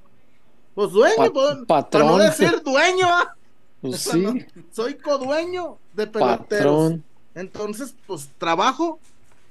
Pues 0.75 0.91
dueño, 0.91 1.15
Pa- 1.17 1.31
pues, 1.31 1.55
para 1.67 1.81
patrón. 1.83 2.07
no 2.07 2.17
decir 2.17 2.61
dueño, 2.63 3.07
ah. 3.09 3.35
Pues 3.81 4.01
sí, 4.01 4.19
no. 4.19 4.33
soy 4.71 4.95
codueño 4.95 5.77
de 5.93 6.07
Peloteros. 6.07 6.39
patrón. 6.47 7.03
Entonces, 7.35 7.95
pues 8.07 8.29
trabajo, 8.37 8.99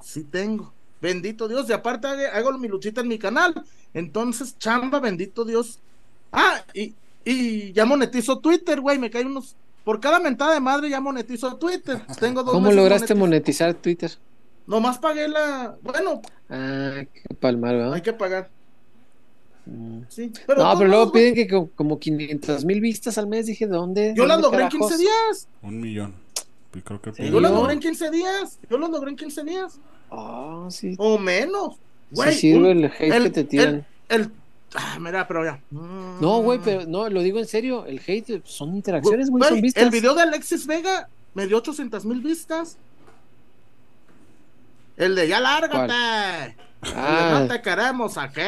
sí 0.03 0.25
tengo. 0.25 0.73
Bendito 1.01 1.47
Dios. 1.49 1.68
Y 1.68 1.73
aparte 1.73 2.07
hago 2.29 2.53
mi 2.59 2.66
luchita 2.68 3.01
en 3.03 3.09
mi 3.09 3.18
canal. 3.18 3.55
Entonces, 3.92 4.57
chamba, 4.59 5.01
bendito 5.01 5.44
Dios. 5.44 5.79
Ah, 6.33 6.64
y, 6.73 6.94
y 7.25 7.73
ya 7.73 7.85
monetizo 7.85 8.39
Twitter, 8.39 8.81
güey. 8.81 8.99
Me 8.99 9.11
cae 9.11 9.25
unos. 9.25 9.57
Por 9.85 10.01
cada 10.01 10.19
mentada 10.19 10.55
de 10.55 10.61
madre 10.61 10.89
ya 10.91 11.01
monetizo 11.01 11.57
Twitter. 11.57 12.01
Tengo 12.19 12.43
dos 12.43 12.53
¿Cómo 12.55 12.73
lograste 12.73 13.15
monetiz- 13.15 13.19
monetizar 13.19 13.75
Twitter? 13.75 14.11
Nomás 14.67 14.99
pagué 14.99 15.29
la. 15.29 15.77
Bueno, 15.83 16.23
Ah, 16.49 17.03
qué 17.13 17.35
palmar, 17.35 17.75
¿verdad? 17.77 17.95
hay 17.95 18.01
que 18.03 18.13
pagar. 18.13 18.49
Mm. 19.67 20.01
Sí. 20.09 20.31
no, 20.57 20.71
de 20.71 20.77
pero 20.77 20.91
luego 20.91 21.11
piden 21.13 21.35
que 21.35 21.49
co- 21.49 21.71
como 21.75 21.99
500 21.99 22.65
mil 22.65 22.81
vistas 22.81 23.17
al 23.19 23.27
mes. 23.27 23.47
Dije, 23.47 23.67
¿de 23.67 23.73
dónde? 23.73 24.13
Yo 24.17 24.27
las 24.27 24.41
¿Dónde 24.41 24.43
logré 24.59 24.65
en 24.65 24.69
carajos? 24.71 24.91
15 24.91 25.03
días. 25.03 25.49
Un 25.63 25.81
millón. 25.81 26.15
Y 26.75 26.81
creo 26.81 27.01
que 27.01 27.13
Sí, 27.15 27.31
Yo 27.31 27.41
las 27.41 27.51
¿no? 27.53 27.59
logré 27.59 27.75
en 27.75 27.81
15 27.81 28.11
días. 28.11 28.59
Yo 28.69 28.79
las 28.79 28.91
logré 28.91 29.11
en 29.11 29.17
15 29.17 29.43
días. 29.45 29.79
Ah, 30.11 30.67
sí. 30.71 30.95
O 30.99 31.19
menos. 31.19 31.75
Sí 31.77 32.17
Güey, 32.17 32.35
sirve 32.35 32.59
un- 32.73 32.79
el 32.79 32.85
hate 32.87 33.01
el- 33.15 33.23
que 33.25 33.31
te 33.31 33.45
tiran. 33.45 33.87
el. 34.09 34.31
Ah, 34.75 34.99
mira, 35.01 35.27
pero 35.29 35.45
ya. 35.45 35.61
Mm. 35.71 36.21
No, 36.21 36.39
güey, 36.43 36.59
pero 36.63 36.85
no, 36.87 37.09
lo 37.09 37.21
digo 37.23 37.39
en 37.39 37.47
serio. 37.47 37.87
El 37.87 38.01
hate 38.07 38.43
son 38.45 38.75
interacciones, 38.75 39.31
güey, 39.31 39.43
son 39.49 39.61
vistas. 39.61 39.83
El 39.85 39.91
video 39.91 40.15
de 40.15 40.23
Alexis 40.23 40.67
Vega 40.67 41.09
me 41.35 41.47
dio 41.47 41.59
800 41.59 42.05
mil 42.05 42.21
vistas. 42.21 42.77
El 44.97 45.15
de 45.15 45.29
ya 45.29 45.41
lárgate. 45.41 45.93
De 45.93 46.57
Ah, 46.95 47.39
no 47.41 47.49
te 47.49 47.63
queremos 47.63 48.19
aquí. 48.19 48.41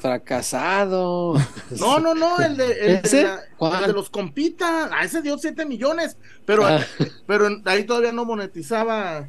fracasado. 0.00 1.34
No, 1.78 1.98
no, 2.00 2.14
no, 2.14 2.38
el 2.38 2.56
de, 2.56 2.64
el 2.72 3.02
de, 3.02 3.08
¿Ese? 3.08 3.22
la- 3.24 3.40
¿Cuál? 3.58 3.80
el 3.82 3.86
de 3.88 3.92
los 3.92 4.08
compitas. 4.08 4.90
A 4.92 5.04
ese 5.04 5.20
dio 5.20 5.36
7 5.36 5.66
millones. 5.66 6.16
Pero, 6.46 6.64
Ah. 6.66 6.80
pero 7.26 7.48
ahí 7.66 7.84
todavía 7.84 8.12
no 8.12 8.24
monetizaba. 8.24 9.28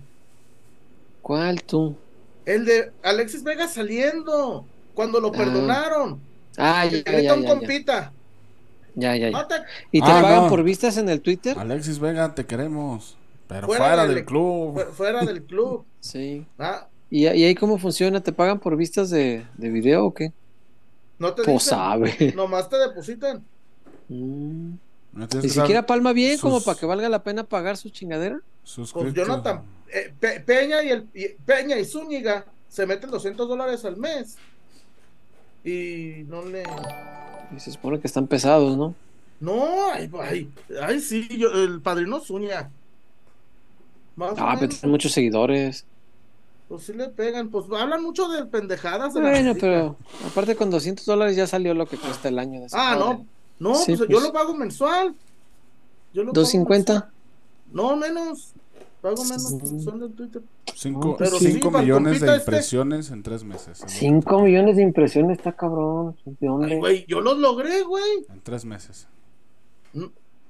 ¿Cuál 1.22 1.62
tú? 1.64 1.96
El 2.46 2.66
de 2.66 2.92
Alexis 3.04 3.44
Vega 3.44 3.68
saliendo. 3.68 4.66
Cuando 5.02 5.20
lo 5.20 5.30
Ah. 5.30 5.32
perdonaron. 5.32 6.20
Ah, 6.58 6.86
ya, 6.86 6.92
grita 6.92 7.20
ya, 7.22 7.34
un 7.34 7.42
ya, 7.42 7.50
compita. 7.50 8.14
Ya, 8.94 9.16
ya, 9.16 9.30
ya. 9.32 9.48
¿Y 9.92 10.00
te 10.00 10.06
Ah, 10.12 10.22
pagan 10.22 10.44
no. 10.44 10.50
por 10.50 10.64
vistas 10.64 10.98
en 10.98 11.10
el 11.10 11.22
Twitter? 11.22 11.58
Alexis 11.58 11.98
Vega, 11.98 12.36
te 12.36 12.46
queremos. 12.46 13.18
Pero 13.48 13.66
Fuera 13.68 13.86
fuera, 13.88 14.06
del- 14.06 14.16
del 14.16 14.26
club. 14.26 14.80
fu- 14.80 14.94
fuera 14.94 15.26
del 15.26 15.44
club. 15.44 15.86
Sí. 16.02 16.46
Ah, 16.60 16.88
¿Y, 17.10 17.22
y 17.24 17.44
ahí 17.46 17.56
cómo 17.56 17.78
funciona? 17.80 18.22
¿Te 18.22 18.32
pagan 18.32 18.60
por 18.60 18.76
vistas 18.78 19.10
de, 19.10 19.46
de 19.58 19.70
video 19.70 20.06
o 20.06 20.14
qué? 20.14 20.32
no 21.20 21.34
te 21.34 21.44
Pues 21.44 21.64
dicen, 21.64 21.78
sabe. 21.78 22.34
Nomás 22.36 22.70
te 22.70 22.78
depositan. 22.78 23.44
Mm. 24.10 24.72
No 25.14 25.28
Ni 25.42 25.50
siquiera 25.50 25.86
palma 25.86 26.14
bien 26.14 26.38
como 26.40 26.62
para 26.62 26.80
que 26.80 26.86
valga 26.86 27.10
la 27.10 27.24
pena 27.24 27.44
pagar 27.44 27.76
su 27.78 27.90
chingadera. 27.90 28.40
suscrito. 28.64 29.14
Pues 29.14 29.14
Jonathan, 29.28 29.64
eh, 29.94 30.14
Pe- 30.20 30.40
Peña 30.42 30.82
y 30.84 30.90
el 30.90 31.08
y 31.14 31.28
Peña 31.46 31.78
y 31.78 31.86
Zúñiga 31.86 32.46
se 32.70 32.86
meten 32.86 33.10
200 33.12 33.48
dólares 33.50 33.84
al 33.86 33.98
mes 33.98 34.38
y 35.64 36.24
no 36.28 36.44
le 36.46 36.64
Y 37.56 37.60
se 37.60 37.72
supone 37.72 38.00
que 38.00 38.08
están 38.08 38.28
pesados, 38.28 38.78
¿no? 38.78 38.96
no 39.40 39.92
ay, 39.92 40.10
ay, 40.20 40.50
ay 40.82 41.00
sí 41.00 41.28
yo, 41.38 41.50
el 41.52 41.82
padrino 41.82 42.20
Zúñiga 42.20 42.70
más 44.16 44.34
Ah, 44.38 44.56
pero 44.60 44.70
tienen 44.70 44.92
muchos 44.92 45.12
seguidores. 45.14 45.86
pues 46.68 46.84
sí 46.84 46.94
le 46.94 47.10
pegan 47.10 47.50
pues 47.50 47.66
hablan 47.72 48.04
mucho 48.04 48.28
de 48.30 48.46
pendejadas 48.46 49.14
de 49.14 49.22
Bueno, 49.22 49.56
pero 49.60 49.98
aparte 50.28 50.56
con 50.56 50.70
200 50.70 51.06
dólares 51.06 51.36
ya 51.36 51.48
salió 51.48 51.74
lo 51.74 51.86
que 51.88 51.98
cuesta 51.98 52.30
el 52.30 52.40
año 52.40 52.62
de 52.62 52.68
ah 52.74 52.96
no 52.98 53.26
no 53.60 53.76
Sí, 53.76 53.96
pues, 53.96 54.10
yo 54.10 54.20
pues. 54.20 54.24
lo 54.24 54.34
pago 54.34 54.54
mensual 54.54 55.16
yo 56.14 56.24
lo 56.24 56.34
pago 56.34 56.46
¿250? 56.46 56.68
mensual. 56.70 57.10
no 57.72 57.96
menos 57.96 58.54
pago 59.02 59.24
menos 59.24 59.56
solo 59.84 60.06
en 60.06 60.14
Twitter. 60.14 60.42
5 60.76 61.16
Pero 61.18 61.38
sí, 61.40 61.60
para 61.60 61.80
el 61.80 61.86
millones 61.86 62.22
de 62.22 62.28
este- 62.28 62.38
impresiones 62.40 63.12
en 63.12 63.24
tres 63.24 63.44
meses. 63.44 63.82
En- 63.82 63.90
5 63.90 64.42
millones 64.42 64.76
de 64.78 64.84
impresiones, 64.84 65.38
está 65.40 65.52
cabrón. 65.54 66.16
¿De 66.26 66.32
Ay, 66.42 66.48
dónde? 66.48 66.78
güey, 66.78 67.06
yo 67.08 67.22
los 67.22 67.38
logré, 67.38 67.82
güey. 67.84 68.26
En 68.30 68.42
tres 68.42 68.64
meses. 68.66 69.08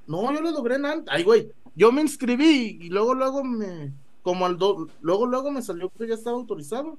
No, 0.08 0.34
yo 0.34 0.42
los 0.42 0.54
logré 0.54 0.76
en 0.76 0.86
antes. 0.86 1.14
Ay, 1.14 1.24
güey, 1.24 1.52
yo 1.76 1.92
me 1.92 2.02
inscribí 2.02 2.78
y 2.82 2.90
luego, 2.90 3.14
luego 3.14 3.44
me, 3.44 3.92
como 4.24 4.46
al 4.46 4.58
do, 4.58 4.88
luego, 5.02 5.26
luego 5.26 5.52
me 5.52 5.62
salió 5.62 5.90
que 5.98 6.08
ya 6.08 6.16
estaba 6.16 6.36
autorizado. 6.38 6.98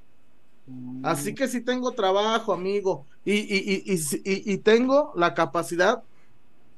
Así 1.03 1.35
que 1.35 1.49
sí 1.49 1.61
tengo 1.61 1.91
trabajo, 1.93 2.53
amigo. 2.53 3.05
Y, 3.25 3.33
y, 3.33 3.83
y, 3.85 3.93
y, 3.93 3.97
y- 4.25 4.53
y 4.53 4.59
tengo 4.59 5.13
la 5.17 5.35
capacidad. 5.35 6.03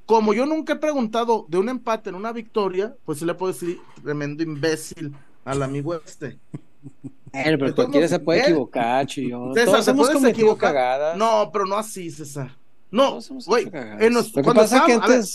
Como 0.07 0.35
yo 0.35 0.45
nunca 0.47 0.75
he 0.75 0.77
preguntado 0.77 1.47
de 1.49 1.59
un 1.59 1.69
empate 1.69 2.11
en 2.11 2.17
una 2.17 2.33
victoria, 2.33 2.95
pues 3.05 3.19
sí 3.19 3.25
le 3.25 3.35
puedo 3.35 3.53
decir 3.53 3.79
tremendo 4.03 4.43
imbécil 4.43 5.14
al 5.45 5.62
amigo 5.62 5.95
este. 5.95 6.38
Pero 7.33 7.59
todos 7.59 7.75
cualquiera 7.75 8.09
se 8.09 8.19
puede 8.19 8.40
¿eh? 8.40 8.43
equivocar, 8.45 9.07
chillón. 9.07 9.55
César, 9.55 9.73
Todos 9.73 9.85
¿te 9.87 9.90
hemos 9.93 10.09
cometido 10.11 10.31
equivocar? 10.31 10.75
cagadas. 10.75 11.17
No, 11.17 11.51
pero 11.53 11.64
no 11.67 11.77
así, 11.77 12.11
César. 12.11 12.55
No, 12.90 13.19
güey. 13.47 13.64
Lo 13.64 13.71
que 13.71 14.43
pasa 14.55 14.77
es 14.79 14.83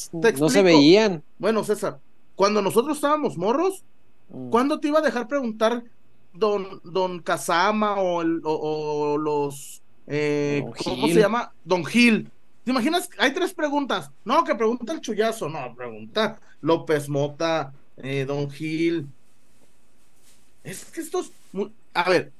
que 0.09 0.17
ver, 0.19 0.39
no 0.39 0.49
se 0.49 0.61
veían. 0.61 1.23
Bueno, 1.39 1.63
César, 1.63 1.99
cuando 2.35 2.61
nosotros 2.61 2.97
estábamos 2.97 3.37
morros, 3.37 3.83
Mm. 4.31 4.51
¿Cuándo 4.51 4.79
te 4.79 4.87
iba 4.89 4.99
a 4.99 5.01
dejar 5.01 5.27
preguntar 5.27 5.83
don, 6.35 6.79
don 6.83 7.19
Kazama 7.19 7.95
o, 7.99 8.21
el- 8.21 8.41
o- 8.43 9.13
o 9.13 9.17
los... 9.17 9.81
eh, 10.05 10.61
Don 10.63 10.73
¿Cómo 10.83 11.05
Gil. 11.07 11.13
se 11.15 11.19
llama? 11.19 11.51
Don 11.65 11.83
Gil. 11.83 12.29
¿Te 12.69 12.73
imaginas? 12.73 13.09
Hay 13.17 13.33
tres 13.33 13.51
preguntas. 13.51 14.11
No, 14.23 14.43
que 14.43 14.53
pregunta 14.53 14.93
el 14.93 15.01
chullazo. 15.01 15.49
No, 15.49 15.73
pregunta 15.73 16.39
López 16.61 17.09
Mota, 17.09 17.73
eh, 17.97 18.25
Don 18.25 18.47
Gil. 18.51 19.07
Es 20.63 20.85
que 20.85 21.01
estos... 21.01 21.31
A 21.95 22.07
ver, 22.07 22.31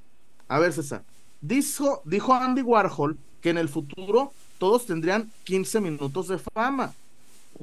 a 0.48 0.60
ver, 0.60 0.72
César. 0.72 1.04
Dijo, 1.42 2.04
dijo 2.06 2.32
Andy 2.32 2.62
Warhol 2.62 3.18
que 3.42 3.50
en 3.50 3.58
el 3.58 3.70
futuro 3.70 4.32
todos 4.60 4.86
tendrían 4.86 5.32
15 5.46 5.82
minutos 5.82 6.28
de 6.28 6.38
fama. 6.38 6.94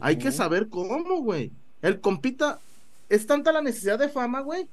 Hay 0.01 0.19
que 0.19 0.33
saber 0.33 0.69
cómo, 0.69 1.23
güey. 1.23 1.53
El 1.83 2.01
compita, 2.01 2.59
es 3.09 3.29
tanta 3.29 3.53
la 3.53 3.63
necesidad 3.63 4.01
de 4.01 4.09
fama, 4.09 4.41
güey, 4.41 4.67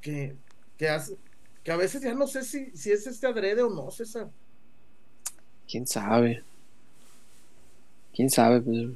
que, 0.00 0.36
que, 0.78 0.88
hace, 0.88 1.16
que 1.64 1.72
a 1.72 1.76
veces 1.76 2.02
ya 2.02 2.14
no 2.14 2.28
sé 2.28 2.44
si, 2.44 2.70
si 2.70 2.92
es 2.92 3.04
este 3.08 3.26
adrede 3.26 3.62
o 3.62 3.68
no, 3.68 3.90
César. 3.90 4.30
¿Quién 5.66 5.88
sabe? 5.88 6.44
¿Quién 8.12 8.30
sabe? 8.30 8.60
Pues, 8.62 8.86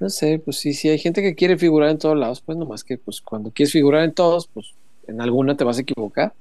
no 0.00 0.10
sé, 0.10 0.38
pues 0.44 0.58
sí, 0.58 0.72
sí, 0.74 0.88
hay 0.88 0.98
gente 0.98 1.22
que 1.22 1.34
quiere 1.34 1.56
figurar 1.58 1.90
en 1.90 1.98
todos 1.98 2.16
lados, 2.18 2.42
pues 2.42 2.58
nomás 2.58 2.82
que 2.84 2.98
pues 2.98 3.20
cuando 3.20 3.52
quieres 3.52 3.72
figurar 3.72 4.02
en 4.04 4.14
todos, 4.14 4.48
pues 4.48 4.74
en 5.06 5.20
alguna 5.20 5.56
te 5.56 5.64
vas 5.64 5.78
a 5.78 5.82
equivocar. 5.82 6.34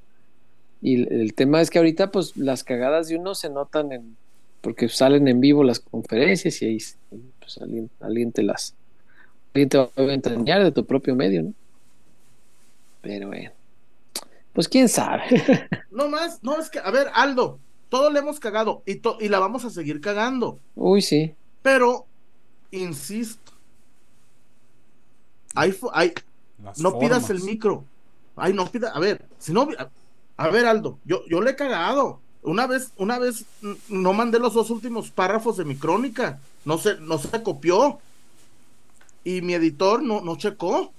Y 0.81 0.95
el, 1.03 1.13
el 1.21 1.33
tema 1.35 1.61
es 1.61 1.69
que 1.69 1.79
ahorita 1.79 2.11
pues 2.11 2.37
las 2.37 2.63
cagadas 2.63 3.07
de 3.09 3.17
uno 3.17 3.35
se 3.35 3.49
notan 3.49 3.91
en, 3.91 4.17
porque 4.61 4.89
salen 4.89 5.27
en 5.27 5.41
vivo 5.41 5.63
las 5.63 5.79
conferencias 5.79 6.61
y 6.61 6.65
ahí 6.65 6.77
pues 7.39 7.57
alguien, 7.59 7.91
alguien 7.99 8.31
te 8.31 8.43
las, 8.43 8.75
alguien 9.53 9.69
te 9.69 9.77
va 9.79 9.89
a 9.97 10.13
entrañar 10.13 10.63
de 10.63 10.71
tu 10.71 10.85
propio 10.85 11.15
medio, 11.15 11.43
¿no? 11.43 11.53
Pero 13.01 13.27
bueno, 13.27 13.51
pues 14.53 14.67
quién 14.67 14.89
sabe. 14.89 15.23
No 15.89 16.07
más, 16.09 16.39
no, 16.43 16.57
es 16.59 16.69
que, 16.69 16.79
a 16.79 16.89
ver, 16.91 17.07
Aldo, 17.13 17.59
todos 17.89 18.13
le 18.13 18.19
hemos 18.19 18.39
cagado 18.39 18.81
y, 18.85 19.01
to- 19.01 19.17
y 19.19 19.27
la 19.29 19.39
vamos 19.39 19.65
a 19.65 19.69
seguir 19.69 19.99
cagando, 19.99 20.63
Uy, 20.75 21.01
sí. 21.01 21.35
Pero, 21.61 22.05
insisto, 22.71 23.51
hay, 25.55 25.75
hay, 25.93 26.13
no 26.77 26.91
pidas 26.99 27.29
el 27.29 27.41
micro. 27.43 27.83
Ay, 28.35 28.53
no 28.53 28.69
pida, 28.71 28.89
a 28.91 28.99
ver, 28.99 29.25
si 29.39 29.51
no, 29.51 29.67
a, 29.77 29.89
a 30.37 30.49
ver, 30.49 30.65
Aldo, 30.65 30.97
yo, 31.05 31.21
yo 31.27 31.41
le 31.41 31.51
he 31.51 31.55
cagado. 31.55 32.19
Una 32.43 32.65
vez, 32.65 32.91
una 32.97 33.19
vez 33.19 33.45
no 33.89 34.13
mandé 34.13 34.39
los 34.39 34.53
dos 34.55 34.71
últimos 34.71 35.11
párrafos 35.11 35.57
de 35.57 35.65
mi 35.65 35.75
crónica. 35.75 36.39
No 36.65 36.77
se, 36.79 36.95
no 36.99 37.19
se 37.19 37.43
copió. 37.43 37.99
Y 39.23 39.41
mi 39.41 39.53
editor 39.53 40.01
no, 40.01 40.21
no 40.21 40.35
checó. 40.37 40.91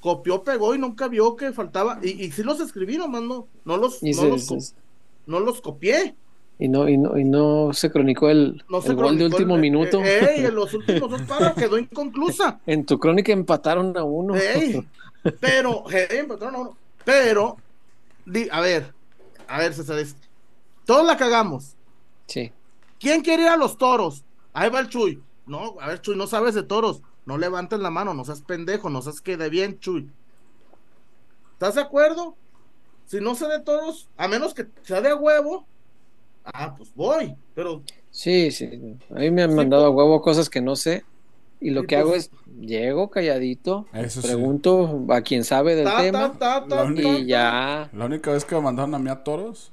Copió, 0.00 0.44
pegó 0.44 0.74
y 0.74 0.78
nunca 0.78 1.08
vio 1.08 1.34
que 1.34 1.52
faltaba. 1.52 1.98
Y, 2.02 2.24
y 2.24 2.30
sí 2.30 2.44
los 2.44 2.60
escribí, 2.60 2.96
nomás 2.98 3.22
no, 3.22 3.48
no 3.64 3.76
los, 3.78 4.00
no 4.12 4.22
se- 4.22 4.28
los, 4.28 4.46
se- 4.46 4.74
no 5.26 5.40
los 5.40 5.60
copié. 5.60 6.14
Y 6.62 6.68
no, 6.68 6.88
y 6.90 6.98
no, 6.98 7.16
y 7.18 7.24
no 7.24 7.72
se 7.72 7.90
cronicó 7.90 8.28
el, 8.28 8.62
No 8.68 8.82
se 8.82 8.92
gol 8.92 9.16
de 9.16 9.24
último 9.24 9.54
el- 9.54 9.60
minuto. 9.62 10.00
eh, 10.04 10.34
ey, 10.36 10.44
en 10.44 10.54
los 10.54 10.72
últimos 10.74 11.10
dos 11.10 11.22
párrafos 11.22 11.54
quedó 11.62 11.78
inconclusa. 11.78 12.60
En 12.66 12.84
tu 12.84 12.98
crónica 12.98 13.32
empataron 13.32 13.96
a 13.96 14.04
uno. 14.04 14.36
Ey, 14.36 14.86
pero, 15.40 15.84
patrón, 16.28 16.52
no, 16.52 16.76
pero, 17.04 17.56
di- 18.26 18.48
a 18.52 18.60
ver, 18.60 18.92
a 19.48 19.58
ver, 19.58 19.72
César, 19.72 19.96
todos 20.84 21.06
la 21.06 21.16
cagamos. 21.16 21.76
Sí. 22.26 22.52
¿Quién 23.00 23.22
quiere 23.22 23.44
ir 23.44 23.48
a 23.48 23.56
los 23.56 23.78
toros? 23.78 24.22
Ahí 24.52 24.68
va 24.68 24.80
el 24.80 24.88
Chuy. 24.88 25.22
No, 25.46 25.76
a 25.80 25.86
ver, 25.88 26.02
Chuy, 26.02 26.14
no 26.16 26.26
sabes 26.26 26.54
de 26.54 26.62
toros. 26.62 27.00
No 27.24 27.38
levantes 27.38 27.78
la 27.80 27.90
mano, 27.90 28.12
no 28.12 28.24
seas 28.26 28.42
pendejo, 28.42 28.90
no 28.90 29.00
seas 29.00 29.20
que 29.22 29.36
de 29.38 29.48
bien, 29.48 29.78
Chuy. 29.80 30.10
¿Estás 31.52 31.74
de 31.76 31.80
acuerdo? 31.82 32.34
Si 33.06 33.18
no 33.20 33.34
sé 33.34 33.46
de 33.48 33.60
toros, 33.60 34.08
a 34.16 34.28
menos 34.28 34.52
que 34.54 34.66
sea 34.82 35.00
de 35.00 35.12
huevo, 35.14 35.66
ah, 36.44 36.74
pues 36.76 36.94
voy. 36.94 37.34
Pero 37.54 37.82
Sí, 38.10 38.50
sí. 38.50 38.68
A 39.10 39.18
mí 39.20 39.30
me 39.30 39.42
han 39.42 39.50
Sí, 39.50 39.56
mandado 39.56 39.86
a 39.86 39.90
huevo 39.90 40.20
cosas 40.20 40.50
que 40.50 40.60
no 40.60 40.74
sé. 40.76 41.04
Y 41.60 41.70
lo 41.70 41.82
Sí, 41.82 41.86
que 41.88 41.96
hago 41.96 42.10
pues. 42.10 42.24
es, 42.24 42.30
llego 42.60 43.10
calladito, 43.10 43.86
Eso 43.92 44.22
sí. 44.22 44.26
pregunto 44.28 45.04
a 45.10 45.20
quien 45.20 45.44
sabe 45.44 45.74
del 45.76 45.84
ta, 45.84 45.98
tema 46.00 46.32
ta, 46.32 46.62
ta, 46.62 46.66
ta, 46.68 46.76
La 46.76 46.84
única- 46.84 47.02
ta, 47.12 47.18
y 47.18 47.26
ya. 47.26 47.90
La 47.92 48.06
única 48.06 48.32
vez 48.32 48.44
que 48.44 48.54
me 48.54 48.62
mandaron 48.62 48.94
a 48.94 48.98
mí 48.98 49.10
a 49.10 49.22
toros, 49.22 49.70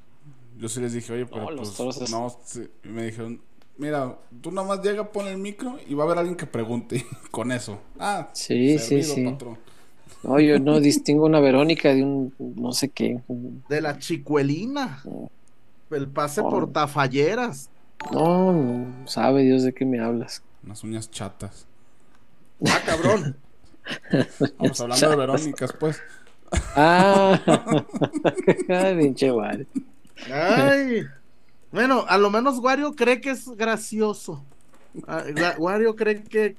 yo 0.59 0.67
sí 0.69 0.81
les 0.81 0.91
dije, 0.93 1.13
oye, 1.13 1.25
pero 1.25 1.43
No, 1.45 1.51
los 1.51 1.67
pues, 1.69 1.77
toros 1.77 2.01
es- 2.01 2.11
no, 2.11 2.35
sí. 2.43 2.67
Y 2.83 2.87
me 2.89 3.05
dijeron, 3.05 3.41
mira, 3.77 4.17
tú 4.41 4.51
nada 4.51 4.67
más 4.67 4.81
llega, 4.83 5.09
pon 5.11 5.27
el 5.27 5.37
micro 5.37 5.77
y 5.87 5.93
va 5.93 6.03
a 6.03 6.07
haber 6.07 6.17
alguien 6.19 6.35
que 6.35 6.45
pregunte 6.45 7.05
con 7.31 7.51
eso. 7.53 7.79
Ah, 7.97 8.29
Sí, 8.33 8.77
sí, 8.79 9.01
sí. 9.01 9.23
patrón. 9.23 9.57
No, 10.23 10.39
yo 10.41 10.59
no 10.59 10.79
distingo 10.81 11.25
una 11.25 11.39
Verónica 11.39 11.93
de 11.93 12.03
un 12.03 12.33
no 12.37 12.73
sé 12.73 12.89
qué. 12.89 13.21
de 13.69 13.81
la 13.81 13.97
chicuelina. 13.97 15.01
El 15.91 16.07
pase 16.07 16.41
Oh. 16.41 16.49
por 16.49 16.71
tafalleras. 16.71 17.69
No, 18.11 18.53
no 18.53 19.07
sabe 19.07 19.43
Dios 19.43 19.63
de 19.63 19.73
qué 19.73 19.85
me 19.85 19.99
hablas. 19.99 20.43
Unas 20.63 20.83
uñas 20.83 21.09
chatas. 21.09 21.65
Ah, 22.67 22.79
cabrón. 22.85 23.35
Vamos 24.59 24.81
hablando 24.81 25.09
de 25.09 25.15
Verónicas, 25.15 25.73
pues. 25.79 26.01
Ah, 26.75 27.39
Ay, 28.69 28.97
pinche 28.97 29.31
madre. 29.31 29.65
Ay. 30.31 31.03
Bueno, 31.71 32.05
a 32.07 32.17
lo 32.17 32.29
menos 32.29 32.59
Wario 32.59 32.93
cree 32.95 33.19
que 33.21 33.31
es 33.31 33.47
gracioso. 33.49 34.43
Ah, 35.07 35.23
Wa- 35.35 35.55
Wario 35.57 35.95
cree 35.95 36.23
que, 36.23 36.55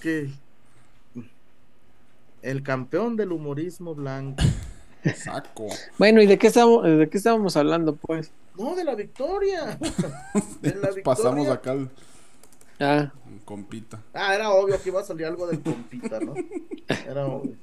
que 0.00 0.30
el 2.42 2.62
campeón 2.62 3.16
del 3.16 3.32
humorismo 3.32 3.94
blanco. 3.94 4.42
Saco. 5.16 5.68
Bueno, 5.98 6.22
¿y 6.22 6.26
de 6.26 6.38
qué 6.38 6.46
estamos, 6.48 6.84
de 6.84 7.08
qué 7.08 7.18
estábamos 7.18 7.56
hablando, 7.56 7.96
pues? 7.96 8.30
No, 8.58 8.74
de 8.76 8.84
la 8.84 8.94
victoria. 8.94 9.78
De 10.60 10.70
la 10.74 10.88
victoria. 10.88 11.02
Pasamos 11.04 11.48
acá 11.48 11.72
al 11.72 11.90
Ah, 12.78 13.12
compita. 13.44 14.00
Ah, 14.12 14.34
era 14.34 14.50
obvio 14.50 14.80
que 14.82 14.88
iba 14.88 15.00
a 15.00 15.04
salir 15.04 15.26
algo 15.26 15.46
del 15.46 15.60
compita, 15.60 16.18
¿no? 16.20 16.34
Era 17.06 17.26
obvio. 17.26 17.54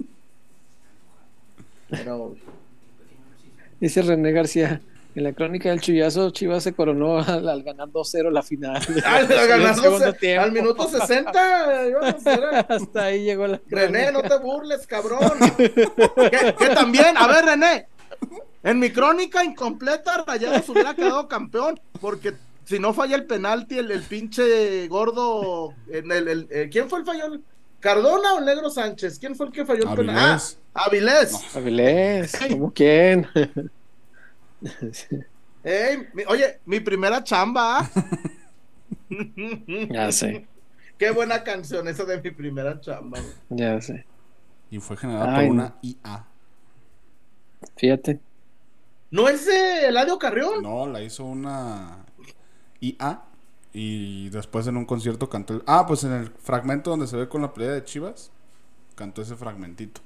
Era 1.89 2.15
obvio. 2.15 2.41
dice 3.80 4.02
René 4.02 4.32
García. 4.32 4.82
En 5.19 5.25
la 5.25 5.34
crónica 5.34 5.67
del 5.67 5.82
chullazo, 5.82 6.29
Chivas 6.29 6.63
se 6.63 6.71
coronó 6.71 7.17
al, 7.27 7.49
al 7.49 7.62
ganar 7.62 7.89
2-0 7.89 8.32
la 8.32 8.41
final. 8.41 8.82
Al, 9.05 9.29
al 10.39 10.51
minuto 10.53 10.88
60. 10.88 11.88
íbamos, 11.89 12.25
era- 12.25 12.60
Hasta 12.62 13.03
ahí 13.03 13.25
llegó 13.25 13.45
la 13.45 13.60
René, 13.67 14.13
no 14.13 14.21
te 14.21 14.38
burles, 14.38 14.88
cabrón. 14.88 15.19
que, 15.58 16.55
que 16.58 16.69
también, 16.73 17.17
a 17.17 17.27
ver, 17.27 17.43
René, 17.43 17.88
en 18.63 18.79
mi 18.79 18.91
crónica 18.91 19.43
incompleta, 19.43 20.23
Rayados 20.25 20.69
hubiera 20.69 20.93
quedado 20.93 21.27
campeón, 21.27 21.77
porque 21.99 22.36
si 22.63 22.79
no 22.79 22.93
falla 22.93 23.17
el 23.17 23.25
penalti, 23.25 23.77
el, 23.77 23.91
el 23.91 24.03
pinche 24.03 24.88
gordo, 24.88 25.73
en 25.91 26.10
el, 26.13 26.27
el- 26.29 26.47
eh, 26.49 26.69
¿quién 26.71 26.89
fue 26.89 26.99
el 26.99 27.05
fallón? 27.05 27.43
¿Cardona 27.82 28.36
o 28.36 28.39
Negro 28.39 28.69
Sánchez? 28.69 29.19
¿Quién 29.19 29.36
fue 29.36 29.47
el 29.47 29.51
que 29.51 29.65
falló 29.65 29.84
el 29.91 29.95
penal? 29.97 30.39
Ah, 30.73 30.86
Avilés. 30.86 31.34
Avilés. 31.53 32.32
¿cómo 32.51 32.71
quién? 32.73 33.27
Ey, 35.63 36.08
mi- 36.13 36.24
oye, 36.28 36.60
mi 36.65 36.80
primera 36.80 37.24
chamba. 37.24 37.89
ya 39.89 40.12
sé, 40.12 40.48
Qué 40.98 41.12
buena 41.12 41.43
canción 41.43 41.88
esa 41.88 42.06
de 42.06 42.22
mi 42.22 42.32
primera 42.32 42.80
chamba. 42.80 43.19
güey. 43.22 43.34
ya 43.50 43.82
sé. 43.82 44.06
Y 44.72 44.80
fue 44.80 44.98
generada 44.98 45.30
Ay, 45.36 45.48
por 45.48 45.56
no. 45.56 45.63
una 45.63 45.78
IA. 45.82 46.28
Fíjate. 47.78 48.19
¿No 49.12 49.28
es 49.28 49.45
de 49.45 49.88
Eladio 49.88 50.19
Carrión? 50.19 50.63
No, 50.63 50.88
la 50.88 51.02
hizo 51.02 51.26
una 51.26 52.06
IA. 52.82 53.24
Y 53.74 54.30
después 54.30 54.67
en 54.67 54.78
un 54.78 54.86
concierto 54.86 55.30
cantó 55.30 55.54
el... 55.56 55.63
Ah, 55.67 55.86
pues 55.88 56.04
en 56.04 56.12
el 56.13 56.30
fragmento 56.32 56.89
donde 56.91 57.08
se 57.08 57.17
ve 57.17 57.30
con 57.30 57.41
la 57.41 57.54
pelea 57.54 57.72
de 57.72 57.84
Chivas, 57.84 58.32
cantó 58.95 59.22
ese 59.22 59.36
fragmentito. 59.36 60.02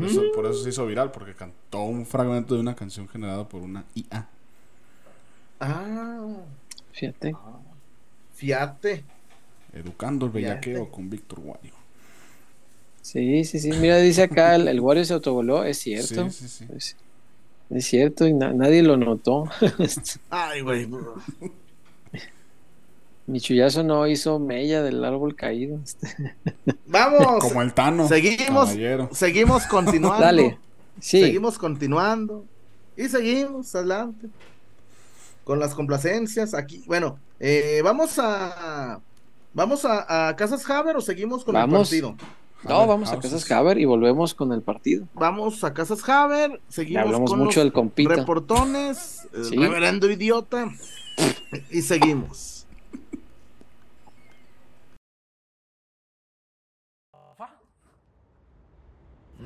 Por, 0.00 0.08
eso, 0.10 0.22
por 0.32 0.46
eso 0.46 0.62
se 0.62 0.68
hizo 0.70 0.86
viral, 0.86 1.10
porque 1.10 1.34
cantó 1.34 1.82
un 1.82 2.06
fragmento 2.06 2.54
de 2.54 2.60
una 2.60 2.74
canción 2.74 3.08
generada 3.08 3.48
por 3.48 3.62
una 3.62 3.84
IA. 3.94 4.28
Ah, 5.60 6.20
Fíjate. 6.92 7.34
fíjate. 8.34 9.04
Educando 9.72 10.26
el 10.26 10.32
bellaqueo 10.32 10.74
Fíjate. 10.74 10.90
con 10.90 11.10
Víctor 11.10 11.40
Wario. 11.40 11.72
Sí, 13.02 13.44
sí, 13.44 13.58
sí. 13.58 13.70
Mira, 13.72 13.98
dice 13.98 14.22
acá, 14.22 14.54
el, 14.56 14.68
el 14.68 14.80
Wario 14.80 15.04
se 15.04 15.14
autogoló, 15.14 15.64
es 15.64 15.78
cierto. 15.78 16.30
Sí, 16.30 16.48
sí, 16.48 16.48
sí. 16.48 16.66
Es, 16.76 16.96
es 17.70 17.86
cierto, 17.86 18.26
y 18.26 18.34
na- 18.34 18.52
nadie 18.52 18.82
lo 18.82 18.96
notó. 18.96 19.48
Ay, 20.30 20.60
güey. 20.62 20.88
Mi 23.28 23.40
chullazo 23.40 23.82
no 23.84 24.06
hizo 24.06 24.38
mella 24.38 24.82
del 24.82 25.04
árbol 25.04 25.36
caído. 25.36 25.78
Vamos. 26.86 27.44
Como 27.44 27.60
el 27.60 27.74
Tano. 27.74 28.08
Seguimos, 28.08 28.68
caballero. 28.70 29.10
seguimos 29.12 29.66
continuando. 29.70 30.20
Dale. 30.24 30.58
Sí, 30.98 31.20
Seguimos 31.20 31.58
continuando. 31.58 32.46
Y 32.96 33.06
seguimos 33.08 33.74
adelante. 33.74 34.28
Con 35.44 35.60
las 35.60 35.74
complacencias 35.74 36.54
aquí. 36.54 36.82
Bueno, 36.86 37.18
eh, 37.38 37.82
vamos 37.84 38.18
a. 38.18 39.00
¿Vamos 39.52 39.84
a, 39.84 40.28
a 40.28 40.36
Casas 40.36 40.68
Haber 40.70 40.96
o 40.96 41.00
seguimos 41.02 41.44
con 41.44 41.52
Vamos. 41.54 41.92
el 41.92 42.00
partido? 42.02 42.28
no, 42.64 42.86
vamos 42.86 43.12
a. 43.12 43.18
Casas 43.18 43.50
Haber 43.50 43.78
y 43.78 43.84
volvemos 43.84 44.32
con 44.32 44.52
el 44.54 44.62
partido. 44.62 45.06
Vamos 45.12 45.62
a 45.64 45.74
Casas 45.74 46.06
Haber. 46.08 46.60
Seguimos 46.68 47.04
hablamos 47.04 47.30
con 47.30 47.40
mucho 47.40 47.60
los 47.60 47.64
del 47.66 47.72
compita. 47.74 48.14
reportones. 48.14 49.28
Sí. 49.44 49.56
Reverendo 49.56 50.10
idiota. 50.10 50.70
y 51.70 51.82
seguimos. 51.82 52.57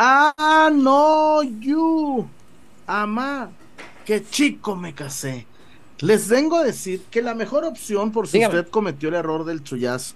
Ah, 0.00 0.70
no, 0.72 1.42
you. 1.42 2.28
Amá, 2.86 3.50
qué 4.04 4.24
chico 4.24 4.76
me 4.76 4.94
casé. 4.94 5.44
Les 5.98 6.28
vengo 6.28 6.56
a 6.56 6.62
decir 6.62 7.02
que 7.10 7.20
la 7.20 7.34
mejor 7.34 7.64
opción 7.64 8.12
por 8.12 8.28
si 8.28 8.38
Dígame. 8.38 8.60
usted 8.60 8.70
cometió 8.70 9.08
el 9.08 9.16
error 9.16 9.44
del 9.44 9.64
chullazo. 9.64 10.14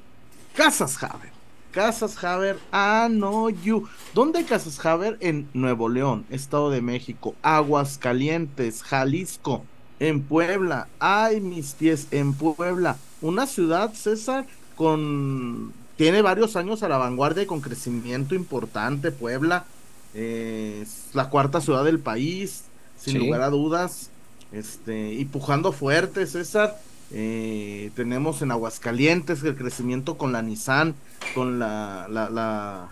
Casas 0.54 1.02
Haber. 1.02 1.32
Casas 1.72 2.22
Haber, 2.22 2.60
ah, 2.70 3.08
no, 3.10 3.48
you. 3.50 3.88
¿Dónde 4.14 4.44
Casas 4.44 4.84
Haber? 4.86 5.16
En 5.20 5.48
Nuevo 5.52 5.88
León, 5.88 6.26
Estado 6.30 6.70
de 6.70 6.80
México, 6.80 7.34
Aguascalientes, 7.42 8.82
Jalisco, 8.84 9.64
en 9.98 10.22
Puebla. 10.22 10.86
Ay, 11.00 11.40
mis 11.40 11.72
pies, 11.72 12.06
en 12.12 12.34
Puebla. 12.34 12.98
Una 13.20 13.46
ciudad, 13.46 13.94
César, 13.94 14.46
con... 14.76 15.72
Tiene 15.96 16.22
varios 16.22 16.56
años 16.56 16.82
a 16.82 16.88
la 16.88 16.98
vanguardia 16.98 17.42
y 17.42 17.46
con 17.46 17.60
crecimiento 17.60 18.34
importante, 18.34 19.10
Puebla. 19.10 19.66
Eh, 20.14 20.80
es 20.82 21.14
la 21.14 21.28
cuarta 21.30 21.60
ciudad 21.60 21.84
del 21.84 21.98
país, 21.98 22.64
sin 22.98 23.14
Sí. 23.14 23.18
lugar 23.18 23.42
a 23.42 23.50
dudas. 23.50 24.10
Este, 24.52 25.14
y 25.14 25.24
pujando 25.24 25.72
fuerte, 25.72 26.26
César. 26.26 26.78
Eh, 27.10 27.90
tenemos 27.94 28.42
en 28.42 28.50
Aguascalientes 28.50 29.42
el 29.42 29.56
crecimiento 29.56 30.16
con 30.18 30.32
la 30.32 30.42
Nissan, 30.42 30.94
con 31.34 31.58
la, 31.58 32.06
la, 32.10 32.30
la- 32.30 32.88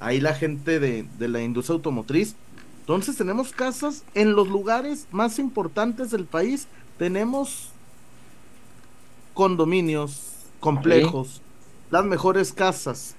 ahí 0.00 0.20
la 0.20 0.34
gente 0.34 0.80
de, 0.80 1.06
de 1.18 1.28
la 1.28 1.42
industria 1.42 1.74
automotriz. 1.76 2.34
Entonces 2.80 3.16
tenemos 3.16 3.52
casas 3.52 4.02
en 4.14 4.34
los 4.34 4.48
lugares 4.48 5.06
más 5.12 5.38
importantes 5.38 6.10
del 6.10 6.24
país. 6.24 6.66
Tenemos 6.98 7.68
condominios, 9.34 10.20
complejos, 10.60 11.40
las 11.90 12.04
mejores 12.04 12.52
casas 12.52 13.14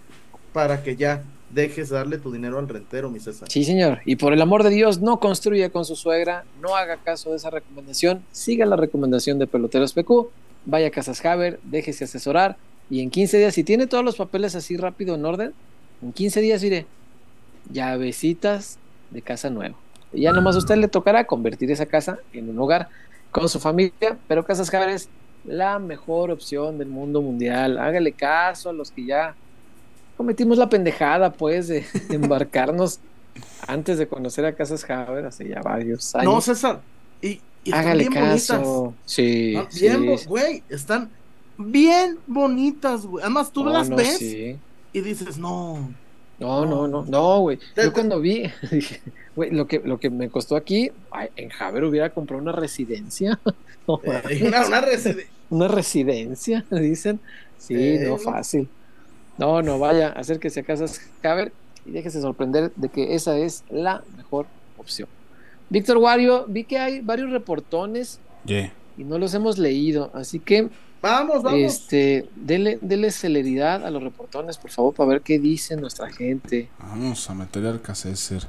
para 0.51 0.83
que 0.83 0.95
ya 0.95 1.23
dejes 1.53 1.89
de 1.89 1.95
darle 1.95 2.17
tu 2.17 2.31
dinero 2.31 2.59
al 2.59 2.67
rentero, 2.67 3.09
mi 3.09 3.19
César. 3.19 3.49
Sí, 3.49 3.63
señor. 3.63 3.99
Y 4.05 4.15
por 4.15 4.33
el 4.33 4.41
amor 4.41 4.63
de 4.63 4.69
Dios, 4.69 5.01
no 5.01 5.19
construya 5.19 5.69
con 5.69 5.85
su 5.85 5.95
suegra, 5.95 6.45
no 6.61 6.75
haga 6.75 6.97
caso 6.97 7.31
de 7.31 7.37
esa 7.37 7.49
recomendación, 7.49 8.23
siga 8.31 8.65
la 8.65 8.75
recomendación 8.75 9.39
de 9.39 9.47
Peloteros 9.47 9.93
PQ, 9.93 10.29
vaya 10.65 10.87
a 10.87 10.91
Casas 10.91 11.23
Haber, 11.25 11.59
déjese 11.63 12.05
asesorar 12.05 12.57
y 12.89 13.01
en 13.01 13.09
15 13.09 13.37
días, 13.37 13.53
si 13.53 13.63
tiene 13.63 13.87
todos 13.87 14.03
los 14.03 14.17
papeles 14.17 14.55
así 14.55 14.77
rápido 14.77 15.15
en 15.15 15.25
orden, 15.25 15.53
en 16.01 16.13
15 16.13 16.41
días 16.41 16.63
iré 16.63 16.85
llavecitas 17.71 18.77
de 19.09 19.21
casa 19.21 19.49
nueva. 19.49 19.75
Ya 20.11 20.31
nomás 20.31 20.55
a 20.55 20.59
usted 20.59 20.75
le 20.75 20.87
tocará 20.87 21.25
convertir 21.25 21.71
esa 21.71 21.85
casa 21.85 22.19
en 22.33 22.49
un 22.49 22.59
hogar 22.59 22.89
con 23.31 23.49
su 23.49 23.59
familia, 23.59 24.17
pero 24.27 24.45
Casas 24.45 24.71
Haber 24.73 24.89
es 24.89 25.09
la 25.45 25.79
mejor 25.79 26.29
opción 26.29 26.77
del 26.77 26.89
mundo 26.89 27.21
mundial. 27.21 27.77
Hágale 27.77 28.11
caso 28.11 28.69
a 28.69 28.73
los 28.73 28.91
que 28.91 29.05
ya 29.05 29.35
cometimos 30.23 30.57
la 30.57 30.69
pendejada, 30.69 31.33
pues, 31.33 31.67
de 31.67 31.85
embarcarnos 32.09 32.99
antes 33.67 33.97
de 33.97 34.07
conocer 34.07 34.45
a 34.45 34.55
Casas 34.55 34.89
Haber 34.89 35.25
hace 35.25 35.47
ya 35.49 35.61
varios 35.61 36.15
años. 36.15 36.33
No, 36.33 36.39
César. 36.41 36.79
Y, 37.21 37.27
y 37.27 37.41
están 37.65 37.79
Hágale 37.81 38.07
bien 38.09 38.13
caso. 38.13 38.61
bonitas. 38.61 38.95
Sí, 39.05 39.55
Ah, 39.57 39.67
sí, 39.69 39.81
bien, 39.81 40.05
bo- 40.05 40.17
sí. 40.17 40.25
güey, 40.27 40.63
están 40.69 41.09
bien 41.57 42.17
bonitas, 42.25 43.05
güey. 43.05 43.21
Además, 43.21 43.51
tú 43.51 43.65
No, 43.65 43.71
las 43.71 43.89
no, 43.89 43.97
ves 43.97 44.17
sí. 44.17 44.57
y 44.93 45.01
dices, 45.01 45.37
no. 45.37 45.91
No, 46.39 46.65
no, 46.65 46.87
no, 46.87 47.03
no, 47.05 47.39
güey. 47.41 47.59
Yo 47.75 47.91
cuando 47.93 48.19
vi, 48.21 48.49
dije, 48.71 49.01
güey, 49.35 49.51
lo 49.51 49.67
que, 49.67 49.81
lo 49.83 49.99
que 49.99 50.09
me 50.09 50.29
costó 50.29 50.55
aquí, 50.55 50.89
ay, 51.11 51.27
en 51.35 51.49
Haber 51.59 51.83
hubiera 51.83 52.09
comprado 52.11 52.41
una 52.41 52.53
residencia. 52.53 53.39
Eh, 53.85 54.41
una, 54.47 54.65
una 54.65 54.81
una 55.49 55.67
residencia, 55.67 56.63
dicen. 56.71 57.19
Sí, 57.57 57.97
no, 57.99 58.11
no. 58.11 58.17
fácil. 58.17 58.69
No, 59.37 59.61
no, 59.61 59.79
vaya, 59.79 60.09
acérquese 60.09 60.59
a 60.61 60.63
Casas 60.63 61.01
Haber 61.23 61.51
y 61.85 61.91
déjese 61.91 62.21
sorprender 62.21 62.71
de 62.75 62.89
que 62.89 63.15
esa 63.15 63.37
es 63.37 63.63
la 63.69 64.03
mejor 64.15 64.45
opción. 64.77 65.09
Víctor 65.69 65.97
Wario, 65.97 66.45
vi 66.47 66.63
que 66.65 66.77
hay 66.77 67.01
varios 67.01 67.31
reportones 67.31 68.19
Yeah. 68.45 68.73
y 68.97 69.05
no 69.05 69.17
los 69.17 69.33
hemos 69.33 69.57
leído, 69.57 70.11
así 70.13 70.39
que 70.39 70.69
Vamos, 71.01 71.43
vamos. 71.43 71.59
este, 71.61 72.29
dele, 72.35 72.77
dele 72.81 73.09
celeridad 73.11 73.85
a 73.85 73.89
los 73.89 74.03
reportones, 74.03 74.57
por 74.57 74.69
favor, 74.71 74.93
para 74.93 75.09
ver 75.09 75.21
qué 75.21 75.39
dice 75.39 75.75
nuestra 75.77 76.09
gente. 76.11 76.69
Vamos 76.79 77.29
a 77.29 77.33
meterle 77.33 77.69
al 77.69 77.95
César. 77.95 78.43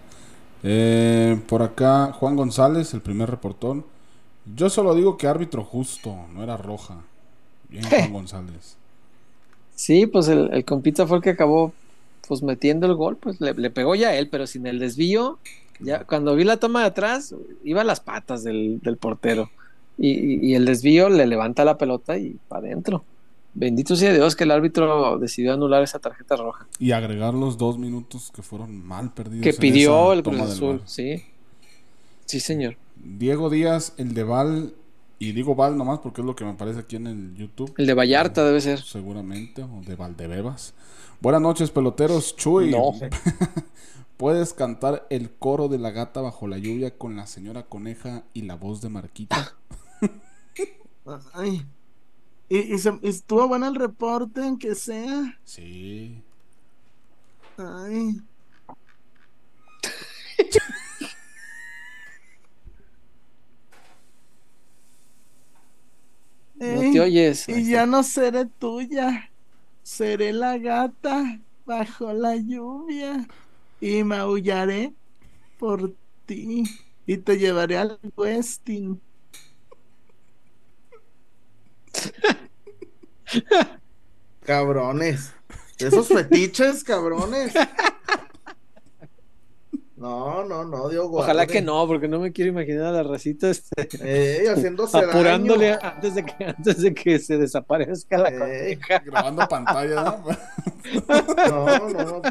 Eh, 0.63 1.41
por 1.49 1.63
acá, 1.63 2.13
Juan 2.13 2.37
González, 2.37 2.95
el 2.95 3.03
primer 3.03 3.31
reportón. 3.31 3.85
Yo 4.55 4.71
solo 4.71 4.95
digo 4.95 5.17
que 5.17 5.27
árbitro 5.27 5.65
justo, 5.65 6.15
no 6.33 6.43
era 6.43 6.57
roja. 6.57 6.99
Bien, 7.69 7.85
Juan 7.89 8.13
González. 8.13 8.77
Sí, 9.75 10.07
pues 10.07 10.29
el, 10.29 10.51
el 10.53 10.65
compita 10.65 11.07
fue 11.07 11.19
el 11.19 11.23
que 11.23 11.31
acabó 11.31 11.73
pues 12.29 12.43
metiendo 12.43 12.87
el 12.87 12.95
gol, 12.95 13.17
pues 13.17 13.41
le, 13.41 13.53
le 13.55 13.71
pegó 13.71 13.95
ya 13.95 14.09
a 14.09 14.17
él, 14.17 14.29
pero 14.29 14.47
sin 14.47 14.67
el 14.67 14.79
desvío, 14.79 15.39
Ya, 15.81 16.05
cuando 16.05 16.35
vi 16.37 16.45
la 16.45 16.57
toma 16.59 16.81
de 16.81 16.87
atrás, 16.87 17.35
iba 17.65 17.81
a 17.81 17.85
las 17.85 18.01
patas 18.01 18.45
del, 18.45 18.81
del 18.81 18.97
portero. 18.97 19.51
Y, 19.99 20.49
y- 20.51 20.55
el 20.55 20.65
desvío 20.65 21.09
le 21.09 21.27
levanta 21.27 21.65
la 21.65 21.77
pelota 21.77 22.17
y 22.17 22.37
para 22.49 22.67
adentro. 22.67 23.05
Bendito 23.53 23.95
sea 23.95 24.13
Dios 24.13 24.35
que 24.37 24.45
el 24.45 24.51
árbitro 24.53 25.19
decidió 25.19 25.53
anular 25.53 25.83
esa 25.83 25.99
tarjeta 25.99 26.37
roja. 26.37 26.67
Y 26.79 26.93
agregar 26.93 27.35
los 27.35 27.59
dos 27.59 27.79
minutos 27.79 28.33
que 28.35 28.43
fueron 28.43 28.85
mal 28.87 29.13
perdidos. 29.13 29.45
Que 29.45 29.53
pidió 29.53 30.13
el 30.13 30.23
Cruz 30.23 30.41
Azul, 30.41 30.81
sí. 30.87 31.23
Sí, 32.25 32.41
señor. 32.41 32.77
Diego 32.97 33.51
Díaz, 33.51 33.93
el 33.99 34.15
de 34.15 34.23
Val. 34.25 34.73
Y 35.19 35.33
digo 35.33 35.55
Val 35.55 35.77
nomás 35.77 36.01
porque 36.01 36.21
es 36.21 36.27
lo 36.27 36.35
que 36.37 36.45
me 36.45 36.51
aparece 36.51 36.81
aquí 36.81 36.97
en 36.97 37.07
el 37.07 37.35
YouTube. 37.37 37.73
El 37.79 37.87
de 37.87 37.95
Vallarta 37.95 38.45
debe 38.45 38.61
ser. 38.61 38.81
Seguramente, 38.83 39.63
o 39.63 39.81
de 39.87 39.95
Valdebebas. 39.95 40.75
Buenas 41.21 41.41
noches, 41.41 41.71
peloteros. 41.71 42.37
Chuy, 42.37 42.71
No. 42.71 42.93
¿puedes 44.17 44.53
cantar 44.55 45.07
el 45.11 45.31
coro 45.31 45.69
de 45.69 45.79
la 45.79 45.91
gata 45.91 46.21
bajo 46.21 46.47
la 46.47 46.59
lluvia 46.59 46.97
con 46.97 47.17
la 47.17 47.27
señora 47.27 47.65
coneja 47.65 48.23
y 48.33 48.43
la 48.43 48.55
voz 48.57 48.81
de 48.81 48.89
Marquita? 48.89 49.55
Ay. 51.35 51.65
Y, 52.49 52.59
y 52.75 52.79
se- 52.79 52.99
y 53.03 53.09
estuvo 53.09 53.49
bueno 53.49 53.67
el 53.69 53.75
reporte, 53.75 54.43
aunque 54.43 54.75
sea. 54.75 55.39
Sí. 55.45 56.23
Ay. 57.57 58.21
No 66.55 66.81
te 66.81 67.01
oyes. 67.01 67.49
Y 67.49 67.71
ya 67.71 67.87
no 67.87 68.03
seré 68.03 68.47
tuya, 68.47 69.31
seré 69.83 70.33
la 70.33 70.59
gata 70.59 71.41
bajo 71.67 72.13
la 72.13 72.37
lluvia 72.37 73.27
y 73.81 74.05
maullaré 74.05 74.93
por 75.59 75.95
ti 76.27 76.65
y 77.07 77.17
te 77.19 77.39
llevaré 77.39 77.79
al 77.79 77.99
Westin. 78.17 79.01
Cabrones, 84.45 85.33
esos 85.79 86.09
fetiches, 86.09 86.85
cabrones. 86.85 87.55
No, 90.05 90.45
no, 90.45 90.65
no, 90.67 90.89
Dios 90.91 91.07
Ojalá 91.11 91.33
guarde. 91.45 91.53
que 91.55 91.63
no, 91.63 91.87
porque 91.87 92.09
no 92.09 92.21
me 92.21 92.31
quiero 92.31 92.51
imaginar 92.51 92.87
a 92.89 92.93
la 92.93 93.03
racita 93.05 93.49
este, 93.49 93.89
Ey, 94.43 94.47
haciéndose 94.49 94.99
apurándole 94.99 95.69
daño. 95.69 95.79
antes 95.83 96.15
de, 96.15 96.25
que, 96.27 96.45
antes 96.45 96.83
de 96.83 96.93
que 96.95 97.19
se 97.19 97.39
desaparezca 97.39 98.19
la 98.19 98.31
coneja. 98.39 98.99
Grabando 98.99 99.49
pantalla, 99.49 100.03
¿no? 100.05 100.25
No, 101.49 101.89
no, 101.89 102.05
no. 102.05 102.23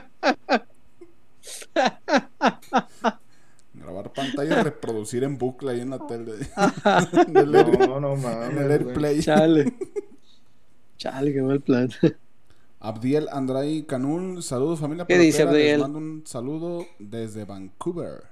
Grabar 3.74 4.14
pantalla 4.14 4.60
y 4.60 4.64
reproducir 4.64 5.24
en 5.24 5.38
bucle 5.40 5.72
ahí 5.72 5.82
en 5.82 5.90
la 5.90 6.06
tele. 6.06 6.34
en 7.28 7.38
el, 7.38 7.52
No, 7.52 8.00
no 8.00 8.14
en 8.14 8.22
mames. 8.22 8.50
el 8.50 8.54
güey. 8.56 8.72
AirPlay. 8.72 9.20
Chale. 9.22 9.74
Chale, 10.98 11.34
qué 11.34 11.42
mal 11.42 11.60
plan. 11.62 11.90
Abdiel 12.84 13.30
Andrai 13.32 13.84
Canul, 13.84 14.44
saludos 14.44 14.82
familia 14.82 15.06
¿Qué 15.06 15.18
dice 15.18 15.46
pelotera, 15.46 15.58
les 15.58 15.74
Abdiel? 15.74 15.82
mando 15.82 16.00
un 16.00 16.24
saludo 16.26 16.86
desde 17.00 17.46
Vancouver. 17.46 18.24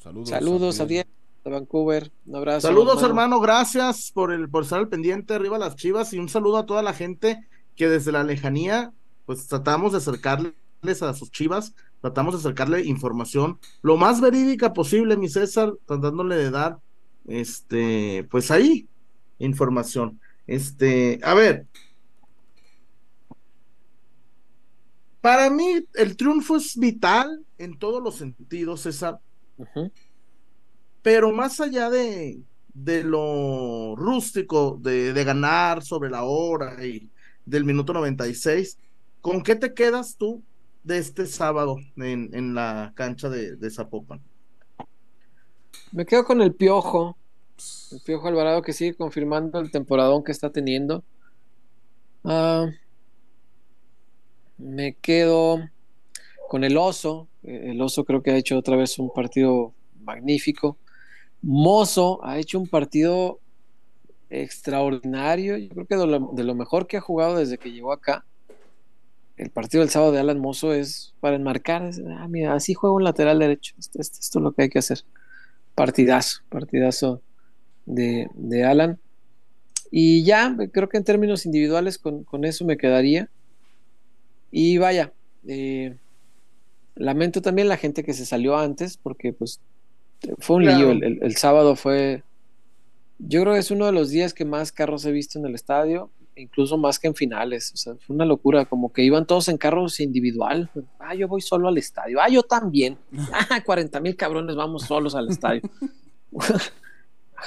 Saludos, 0.00 0.28
Saludos, 0.28 0.78
Abdiel, 0.78 1.06
de 1.44 1.50
Vancouver. 1.50 2.12
Un 2.24 2.36
abrazo. 2.36 2.68
Saludos, 2.68 3.02
hermano. 3.02 3.40
Gracias 3.40 4.12
por 4.14 4.32
el 4.32 4.48
por 4.48 4.62
estar 4.62 4.78
al 4.78 4.88
pendiente. 4.88 5.34
Arriba 5.34 5.58
las 5.58 5.74
chivas. 5.74 6.12
Y 6.12 6.20
un 6.20 6.28
saludo 6.28 6.58
a 6.58 6.66
toda 6.66 6.82
la 6.82 6.92
gente 6.92 7.44
que 7.74 7.88
desde 7.88 8.12
la 8.12 8.22
lejanía, 8.22 8.92
pues 9.26 9.48
tratamos 9.48 9.90
de 9.90 9.98
acercarles 9.98 10.54
a 11.02 11.12
sus 11.12 11.32
chivas. 11.32 11.74
Tratamos 12.00 12.34
de 12.34 12.38
acercarle 12.38 12.84
información 12.84 13.58
lo 13.82 13.96
más 13.96 14.20
verídica 14.20 14.72
posible, 14.72 15.16
mi 15.16 15.28
César, 15.28 15.72
tratándole 15.84 16.36
de 16.36 16.52
dar, 16.52 16.78
este, 17.26 18.24
pues 18.30 18.52
ahí, 18.52 18.86
información. 19.40 20.20
Este, 20.46 21.18
a 21.24 21.34
ver. 21.34 21.66
Para 25.26 25.50
mí, 25.50 25.84
el 25.94 26.16
triunfo 26.16 26.54
es 26.54 26.78
vital 26.78 27.44
en 27.58 27.76
todos 27.80 28.00
los 28.00 28.14
sentidos, 28.14 28.82
César 28.82 29.18
pero 31.02 31.32
más 31.32 31.60
allá 31.60 31.90
de, 31.90 32.40
de 32.72 33.02
lo 33.02 33.96
rústico, 33.96 34.78
de, 34.80 35.12
de 35.12 35.24
ganar 35.24 35.82
sobre 35.82 36.10
la 36.10 36.22
hora 36.22 36.86
y 36.86 37.10
del 37.44 37.64
minuto 37.64 37.92
96, 37.92 38.78
¿con 39.20 39.42
qué 39.42 39.56
te 39.56 39.74
quedas 39.74 40.16
tú 40.16 40.44
de 40.84 40.98
este 40.98 41.26
sábado 41.26 41.76
en, 41.96 42.30
en 42.32 42.54
la 42.54 42.92
cancha 42.94 43.28
de, 43.28 43.56
de 43.56 43.68
Zapopan? 43.68 44.20
Me 45.90 46.06
quedo 46.06 46.24
con 46.24 46.40
el 46.40 46.54
Piojo. 46.54 47.16
El 47.90 48.00
Piojo 48.02 48.28
Alvarado 48.28 48.62
que 48.62 48.72
sigue 48.72 48.94
confirmando 48.94 49.58
el 49.58 49.72
temporadón 49.72 50.22
que 50.22 50.30
está 50.30 50.50
teniendo. 50.50 51.02
Ah, 52.22 52.68
me 54.58 54.94
quedo 54.94 55.60
con 56.48 56.64
el 56.64 56.76
Oso. 56.76 57.28
El 57.42 57.80
Oso 57.80 58.04
creo 58.04 58.22
que 58.22 58.32
ha 58.32 58.36
hecho 58.36 58.58
otra 58.58 58.76
vez 58.76 58.98
un 58.98 59.12
partido 59.12 59.74
magnífico. 60.00 60.78
Mozo 61.42 62.24
ha 62.24 62.38
hecho 62.38 62.58
un 62.58 62.68
partido 62.68 63.40
extraordinario. 64.30 65.56
Yo 65.58 65.68
creo 65.70 65.86
que 65.86 65.96
de 65.96 66.44
lo, 66.44 66.54
mejor 66.54 66.86
que 66.86 66.96
ha 66.98 67.00
jugado 67.00 67.36
desde 67.36 67.58
que 67.58 67.72
llegó 67.72 67.92
acá. 67.92 68.24
El 69.36 69.50
partido 69.50 69.82
del 69.82 69.90
sábado 69.90 70.12
de 70.12 70.20
Alan 70.20 70.40
Mozo 70.40 70.72
es 70.72 71.14
para 71.20 71.36
enmarcar. 71.36 71.90
ah, 72.18 72.26
mira, 72.28 72.54
así 72.54 72.74
juega 72.74 72.94
un 72.96 73.04
lateral 73.04 73.38
derecho. 73.38 73.74
Esto, 73.78 74.00
esto- 74.00 74.18
esto 74.20 74.38
es 74.38 74.42
lo 74.42 74.52
que 74.52 74.62
hay 74.62 74.68
que 74.70 74.78
hacer. 74.78 75.00
Partidazo, 75.74 76.40
partidazo 76.48 77.22
de, 77.86 78.28
de 78.34 78.64
Alan. 78.64 79.00
Y 79.90 80.24
ya, 80.24 80.56
creo 80.72 80.88
que 80.88 80.96
en 80.98 81.04
términos 81.04 81.46
individuales 81.46 81.98
con, 81.98 82.24
con 82.24 82.44
eso 82.44 82.64
me 82.64 82.76
quedaría. 82.76 83.30
Y 84.50 84.78
vaya, 84.78 85.12
eh, 85.46 85.96
lamento 86.94 87.42
también 87.42 87.68
la 87.68 87.76
gente 87.76 88.04
que 88.04 88.14
se 88.14 88.24
salió 88.26 88.56
antes, 88.56 88.96
porque 88.96 89.32
pues 89.32 89.60
fue 90.38 90.56
un 90.56 90.62
Claro. 90.62 90.78
lío. 90.78 90.90
El, 90.92 91.02
el- 91.04 91.18
el 91.22 91.36
sábado 91.36 91.76
fue, 91.76 92.22
yo 93.18 93.42
creo 93.42 93.52
que 93.54 93.60
es 93.60 93.70
uno 93.70 93.86
de 93.86 93.92
los 93.92 94.10
días 94.10 94.32
que 94.34 94.44
más 94.44 94.72
carros 94.72 95.04
he 95.04 95.12
visto 95.12 95.38
en 95.38 95.46
el 95.46 95.54
estadio, 95.54 96.10
incluso 96.36 96.76
más 96.78 96.98
que 96.98 97.06
en 97.08 97.14
finales. 97.14 97.72
O 97.72 97.76
sea, 97.76 97.94
fue 97.96 98.14
una 98.14 98.24
locura, 98.24 98.64
como 98.66 98.92
que 98.92 99.02
iban 99.02 99.26
todos 99.26 99.48
en 99.48 99.56
carros 99.58 100.00
individual. 100.00 100.70
Ah, 100.98 101.14
yo 101.14 101.28
voy 101.28 101.40
solo 101.40 101.68
al 101.68 101.78
estadio. 101.78 102.20
Ah, 102.20 102.28
yo 102.28 102.42
también. 102.42 102.96
Ah, 103.50 103.62
40 103.64 104.00
mil 104.00 104.16
cabrones 104.16 104.54
vamos 104.56 104.82
solos 104.84 105.14
al 105.14 105.28
estadio. 105.28 105.62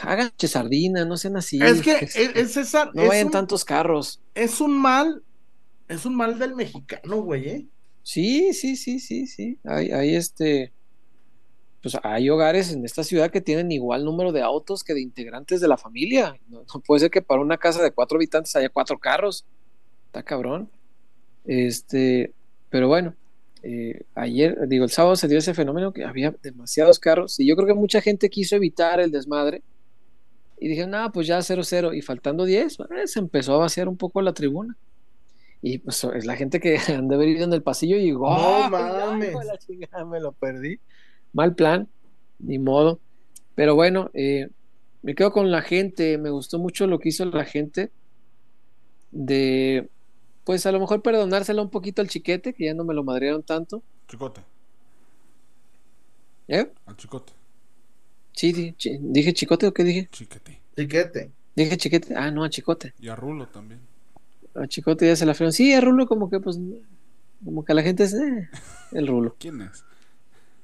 Hagan 0.03 0.31
sardina, 0.37 1.03
no 1.05 1.17
sean 1.17 1.35
así. 1.37 1.59
es 1.61 1.81
que, 1.81 1.91
es, 2.01 2.15
es 2.15 2.51
César, 2.53 2.91
no 2.93 3.07
vayan 3.07 3.27
un, 3.27 3.31
tantos 3.31 3.65
carros. 3.65 4.19
es 4.35 4.61
un 4.61 4.77
mal, 4.77 5.23
es 5.89 6.05
un 6.05 6.15
mal 6.15 6.39
del 6.39 6.55
mexicano, 6.55 7.21
güey, 7.21 7.49
¿eh? 7.49 7.67
Sí, 8.03 8.53
sí, 8.53 8.75
sí, 8.75 8.99
sí, 8.99 9.27
sí. 9.27 9.59
Hay, 9.65 9.91
hay 9.91 10.15
este. 10.15 10.71
Pues 11.81 11.97
hay 12.03 12.29
hogares 12.29 12.71
en 12.71 12.85
esta 12.85 13.03
ciudad 13.03 13.31
que 13.31 13.41
tienen 13.41 13.71
igual 13.71 14.03
número 14.05 14.31
de 14.31 14.41
autos 14.41 14.83
que 14.83 14.93
de 14.93 15.01
integrantes 15.01 15.61
de 15.61 15.67
la 15.67 15.77
familia. 15.77 16.37
No, 16.47 16.63
no 16.73 16.79
puede 16.81 17.01
ser 17.01 17.11
que 17.11 17.21
para 17.21 17.41
una 17.41 17.57
casa 17.57 17.81
de 17.81 17.91
cuatro 17.91 18.17
habitantes 18.17 18.55
haya 18.55 18.69
cuatro 18.69 18.99
carros. 18.99 19.45
Está 20.07 20.23
cabrón. 20.23 20.69
Este, 21.45 22.33
pero 22.69 22.87
bueno, 22.87 23.15
eh, 23.63 24.03
ayer, 24.15 24.67
digo, 24.67 24.85
el 24.85 24.91
sábado 24.91 25.15
se 25.15 25.27
dio 25.27 25.37
ese 25.37 25.53
fenómeno 25.53 25.91
que 25.93 26.03
había 26.03 26.35
demasiados 26.43 26.99
carros 26.99 27.39
y 27.39 27.47
yo 27.47 27.55
creo 27.55 27.67
que 27.67 27.73
mucha 27.73 28.01
gente 28.01 28.29
quiso 28.29 28.55
evitar 28.55 28.99
el 28.99 29.11
desmadre 29.11 29.63
y 30.59 30.67
dijeron, 30.67 30.91
no, 30.91 31.11
pues 31.11 31.27
ya 31.27 31.39
0-0 31.39 31.95
y 31.97 32.01
faltando 32.01 32.45
10, 32.45 32.79
eh, 32.79 33.07
se 33.07 33.19
empezó 33.19 33.55
a 33.55 33.59
vaciar 33.59 33.87
un 33.87 33.97
poco 33.97 34.21
la 34.21 34.33
tribuna. 34.33 34.77
Y 35.61 35.79
pues 35.79 36.03
es 36.03 36.25
la 36.25 36.35
gente 36.35 36.59
que 36.59 36.77
han 36.87 37.07
de 37.07 37.15
haber 37.15 37.27
ido 37.29 37.43
en 37.43 37.53
el 37.53 37.61
pasillo 37.63 37.97
y 37.97 38.03
llegó, 38.05 38.29
No 38.29 38.63
"Ay, 38.65 38.69
mames". 38.71 39.33
la 39.45 39.57
chingada, 39.57 40.05
me 40.05 40.19
lo 40.19 40.31
perdí. 40.31 40.79
Mal 41.33 41.53
plan, 41.55 41.87
ni 42.39 42.57
modo. 42.59 42.99
Pero 43.55 43.75
bueno, 43.75 44.09
eh, 44.13 44.49
me 45.01 45.15
quedo 45.15 45.31
con 45.31 45.51
la 45.51 45.61
gente, 45.61 46.17
me 46.17 46.29
gustó 46.29 46.59
mucho 46.59 46.87
lo 46.87 46.99
que 46.99 47.09
hizo 47.09 47.25
la 47.25 47.45
gente 47.45 47.91
de, 49.11 49.89
pues 50.45 50.65
a 50.65 50.71
lo 50.71 50.79
mejor 50.79 51.01
perdonársela 51.01 51.61
un 51.61 51.69
poquito 51.69 52.01
al 52.01 52.07
chiquete, 52.09 52.53
que 52.53 52.65
ya 52.65 52.73
no 52.73 52.83
me 52.83 52.93
lo 52.93 53.03
madrearon 53.03 53.43
tanto. 53.43 53.83
Chicote, 54.07 54.41
¿Eh? 56.47 56.71
al 56.85 56.95
chicote. 56.97 57.33
Sí, 58.33 58.53
di- 58.53 58.73
chi- 58.73 58.97
dije 59.01 59.33
chicote 59.33 59.67
o 59.67 59.73
qué 59.73 59.83
dije? 59.83 60.07
Chiquete. 60.11 60.59
Chiquete. 60.75 61.31
Dije 61.55 61.77
chiquete. 61.77 62.15
Ah, 62.15 62.31
no, 62.31 62.43
a 62.43 62.49
chicote. 62.49 62.93
Y 62.99 63.09
a 63.09 63.15
Rulo 63.15 63.47
también. 63.47 63.81
A 64.61 64.67
chicote 64.67 65.07
ya 65.07 65.15
se 65.15 65.25
la 65.25 65.33
fueron. 65.33 65.53
Sí, 65.53 65.73
a 65.73 65.81
Rulo 65.81 66.07
como 66.07 66.29
que 66.29 66.39
pues, 66.39 66.57
como 67.43 67.63
que 67.63 67.73
la 67.73 67.81
gente 67.83 68.03
es 68.03 68.13
eh, 68.13 68.49
el 68.91 69.07
Rulo. 69.07 69.35
¿Quién 69.39 69.61
es? 69.61 69.83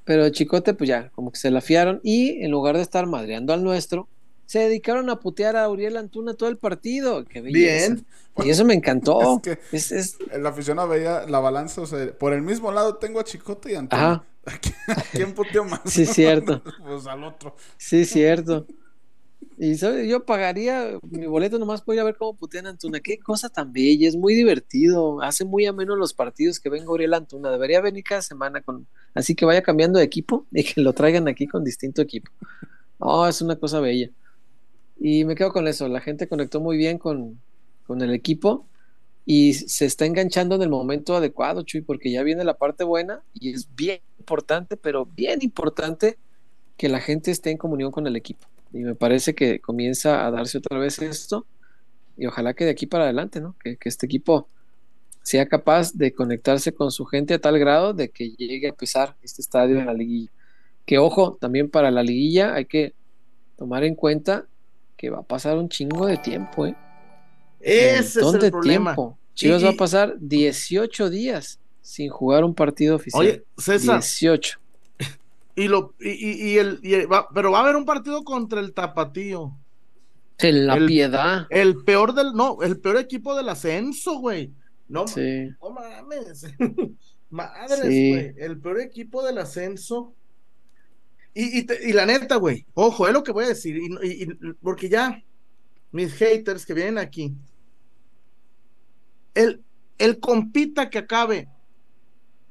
Pero 0.04 0.24
a 0.24 0.30
chicote 0.30 0.74
pues 0.74 0.88
ya, 0.88 1.10
como 1.10 1.32
que 1.32 1.38
se 1.38 1.50
la 1.50 1.60
fiaron 1.60 2.00
y 2.02 2.42
en 2.44 2.50
lugar 2.50 2.76
de 2.76 2.82
estar 2.82 3.06
madreando 3.06 3.52
al 3.52 3.64
nuestro, 3.64 4.08
se 4.46 4.60
dedicaron 4.60 5.10
a 5.10 5.18
putear 5.18 5.56
a 5.56 5.68
Uriel 5.68 5.96
Antuna 5.96 6.34
todo 6.34 6.48
el 6.48 6.58
partido. 6.58 7.24
Qué 7.24 7.40
belleza. 7.40 7.94
Bien. 7.94 8.06
Y 8.44 8.50
eso 8.50 8.64
me 8.64 8.74
encantó. 8.74 9.40
Es 9.42 9.42
que 9.42 9.76
Es, 9.76 9.92
es- 9.92 10.18
el 10.30 10.46
aficionado 10.46 10.88
veía 10.88 11.26
la 11.26 11.40
balanza, 11.40 11.80
o 11.80 11.86
sea, 11.86 12.12
por 12.16 12.32
el 12.32 12.42
mismo 12.42 12.70
lado 12.70 12.96
tengo 12.96 13.18
a 13.18 13.24
Chicote 13.24 13.72
y 13.72 13.74
Antuna. 13.74 14.02
Ajá. 14.12 14.24
¿A 14.96 15.02
quién 15.10 15.34
puteó 15.34 15.64
más? 15.64 15.80
Sí, 15.86 16.06
cierto. 16.06 16.62
pues 16.86 17.06
al 17.08 17.24
otro. 17.24 17.56
Sí, 17.76 18.04
cierto. 18.04 18.64
Y 19.58 19.76
yo 19.76 20.26
pagaría 20.26 20.98
mi 21.02 21.26
boleto 21.26 21.58
nomás 21.58 21.80
por 21.80 21.94
ir 21.94 22.00
a 22.00 22.04
ver 22.04 22.16
cómo 22.16 22.36
putean 22.36 22.66
Antuna. 22.66 23.00
Qué 23.00 23.18
cosa 23.18 23.48
tan 23.48 23.72
bella, 23.72 24.06
es 24.06 24.14
muy 24.14 24.34
divertido. 24.34 25.22
Hace 25.22 25.46
muy 25.46 25.64
ameno 25.64 25.96
los 25.96 26.12
partidos 26.12 26.60
que 26.60 26.68
venga 26.68 26.90
Uriel 26.90 27.14
Antuna. 27.14 27.50
Debería 27.50 27.80
venir 27.80 28.04
cada 28.04 28.20
semana 28.20 28.60
con. 28.60 28.86
Así 29.14 29.34
que 29.34 29.46
vaya 29.46 29.62
cambiando 29.62 29.98
de 29.98 30.04
equipo 30.04 30.46
y 30.52 30.62
que 30.62 30.82
lo 30.82 30.92
traigan 30.92 31.26
aquí 31.26 31.46
con 31.46 31.64
distinto 31.64 32.02
equipo. 32.02 32.30
Oh, 32.98 33.26
es 33.26 33.40
una 33.40 33.56
cosa 33.56 33.80
bella. 33.80 34.10
Y 35.00 35.24
me 35.24 35.34
quedo 35.34 35.52
con 35.52 35.66
eso. 35.68 35.88
La 35.88 36.00
gente 36.00 36.28
conectó 36.28 36.60
muy 36.60 36.76
bien 36.76 36.98
con, 36.98 37.40
con 37.86 38.02
el 38.02 38.12
equipo 38.12 38.66
y 39.24 39.54
se 39.54 39.86
está 39.86 40.04
enganchando 40.04 40.54
en 40.54 40.62
el 40.62 40.68
momento 40.68 41.16
adecuado, 41.16 41.62
Chuy, 41.62 41.80
porque 41.80 42.12
ya 42.12 42.22
viene 42.22 42.44
la 42.44 42.58
parte 42.58 42.84
buena 42.84 43.22
y 43.32 43.52
es 43.52 43.74
bien 43.74 44.00
importante, 44.18 44.76
pero 44.76 45.06
bien 45.06 45.40
importante 45.42 46.18
que 46.76 46.88
la 46.88 47.00
gente 47.00 47.30
esté 47.30 47.50
en 47.50 47.56
comunión 47.56 47.90
con 47.90 48.06
el 48.06 48.16
equipo. 48.16 48.46
Y 48.72 48.78
me 48.80 48.94
parece 48.94 49.34
que 49.34 49.60
comienza 49.60 50.26
a 50.26 50.30
darse 50.30 50.58
otra 50.58 50.78
vez 50.78 51.00
esto 51.00 51.46
y 52.16 52.26
ojalá 52.26 52.54
que 52.54 52.64
de 52.64 52.70
aquí 52.70 52.86
para 52.86 53.04
adelante, 53.04 53.40
¿no? 53.40 53.54
Que, 53.62 53.76
que 53.76 53.88
este 53.88 54.06
equipo 54.06 54.48
sea 55.22 55.46
capaz 55.48 55.92
de 55.92 56.12
conectarse 56.12 56.72
con 56.72 56.90
su 56.90 57.04
gente 57.04 57.34
a 57.34 57.40
tal 57.40 57.58
grado 57.58 57.92
de 57.92 58.10
que 58.10 58.30
llegue 58.30 58.68
a 58.68 58.72
pisar 58.72 59.16
este 59.22 59.42
estadio 59.42 59.78
en 59.78 59.86
la 59.86 59.92
liguilla. 59.94 60.30
Que 60.84 60.98
ojo, 60.98 61.36
también 61.40 61.68
para 61.68 61.90
la 61.90 62.02
liguilla 62.02 62.54
hay 62.54 62.64
que 62.66 62.94
tomar 63.56 63.84
en 63.84 63.94
cuenta 63.94 64.46
que 64.96 65.10
va 65.10 65.18
a 65.18 65.22
pasar 65.22 65.58
un 65.58 65.68
chingo 65.68 66.06
de 66.06 66.16
tiempo, 66.16 66.66
¿eh? 66.66 66.76
Ese 67.60 68.20
es 68.20 68.34
el 68.34 68.50
problema. 68.50 68.94
Tiempo. 68.94 69.18
Chivas 69.34 69.62
Y- 69.62 69.64
va 69.64 69.70
a 69.70 69.76
pasar 69.76 70.14
18 70.18 71.10
días 71.10 71.58
sin 71.82 72.08
jugar 72.08 72.44
un 72.44 72.54
partido 72.54 72.96
oficial. 72.96 73.20
Oye, 73.20 73.44
César, 73.58 74.00
18. 74.00 74.58
Y 75.56 75.68
lo, 75.68 75.94
y, 75.98 76.10
y- 76.10 76.52
y 76.52 76.58
el, 76.58 76.78
y 76.82 77.04
va- 77.06 77.28
pero 77.34 77.50
va 77.50 77.58
a 77.60 77.62
haber 77.62 77.76
un 77.76 77.84
partido 77.86 78.22
contra 78.22 78.60
el 78.60 78.72
Tapatío. 78.74 79.56
En 80.38 80.66
la 80.66 80.76
el- 80.76 80.86
piedad. 80.86 81.46
El 81.50 81.82
peor 81.82 82.12
del, 82.14 82.34
no, 82.34 82.60
el 82.62 82.78
peor 82.78 82.98
equipo 82.98 83.34
del 83.34 83.48
ascenso, 83.48 84.18
güey. 84.18 84.52
No, 84.88 85.08
Sí. 85.08 85.48
no 85.62 85.70
mames. 85.70 86.44
Madres, 87.30 87.80
Sí. 87.88 88.10
güey. 88.10 88.34
El 88.36 88.60
peor 88.60 88.80
equipo 88.80 89.24
del 89.24 89.38
ascenso. 89.38 90.14
Y, 91.34 91.58
y, 91.60 91.62
te- 91.64 91.88
y 91.88 91.92
la 91.92 92.06
neta, 92.06 92.36
güey, 92.36 92.64
ojo, 92.74 93.06
es 93.08 93.12
lo 93.14 93.22
que 93.24 93.32
voy 93.32 93.44
a 93.44 93.48
decir. 93.48 93.76
y- 93.78 94.26
porque 94.62 94.88
ya, 94.88 95.22
mis 95.90 96.12
haters 96.14 96.64
que 96.66 96.74
vienen 96.74 96.98
aquí. 96.98 97.34
El, 99.34 99.62
el 99.98 100.20
compita 100.20 100.88
que 100.90 100.98
acabe 100.98 101.48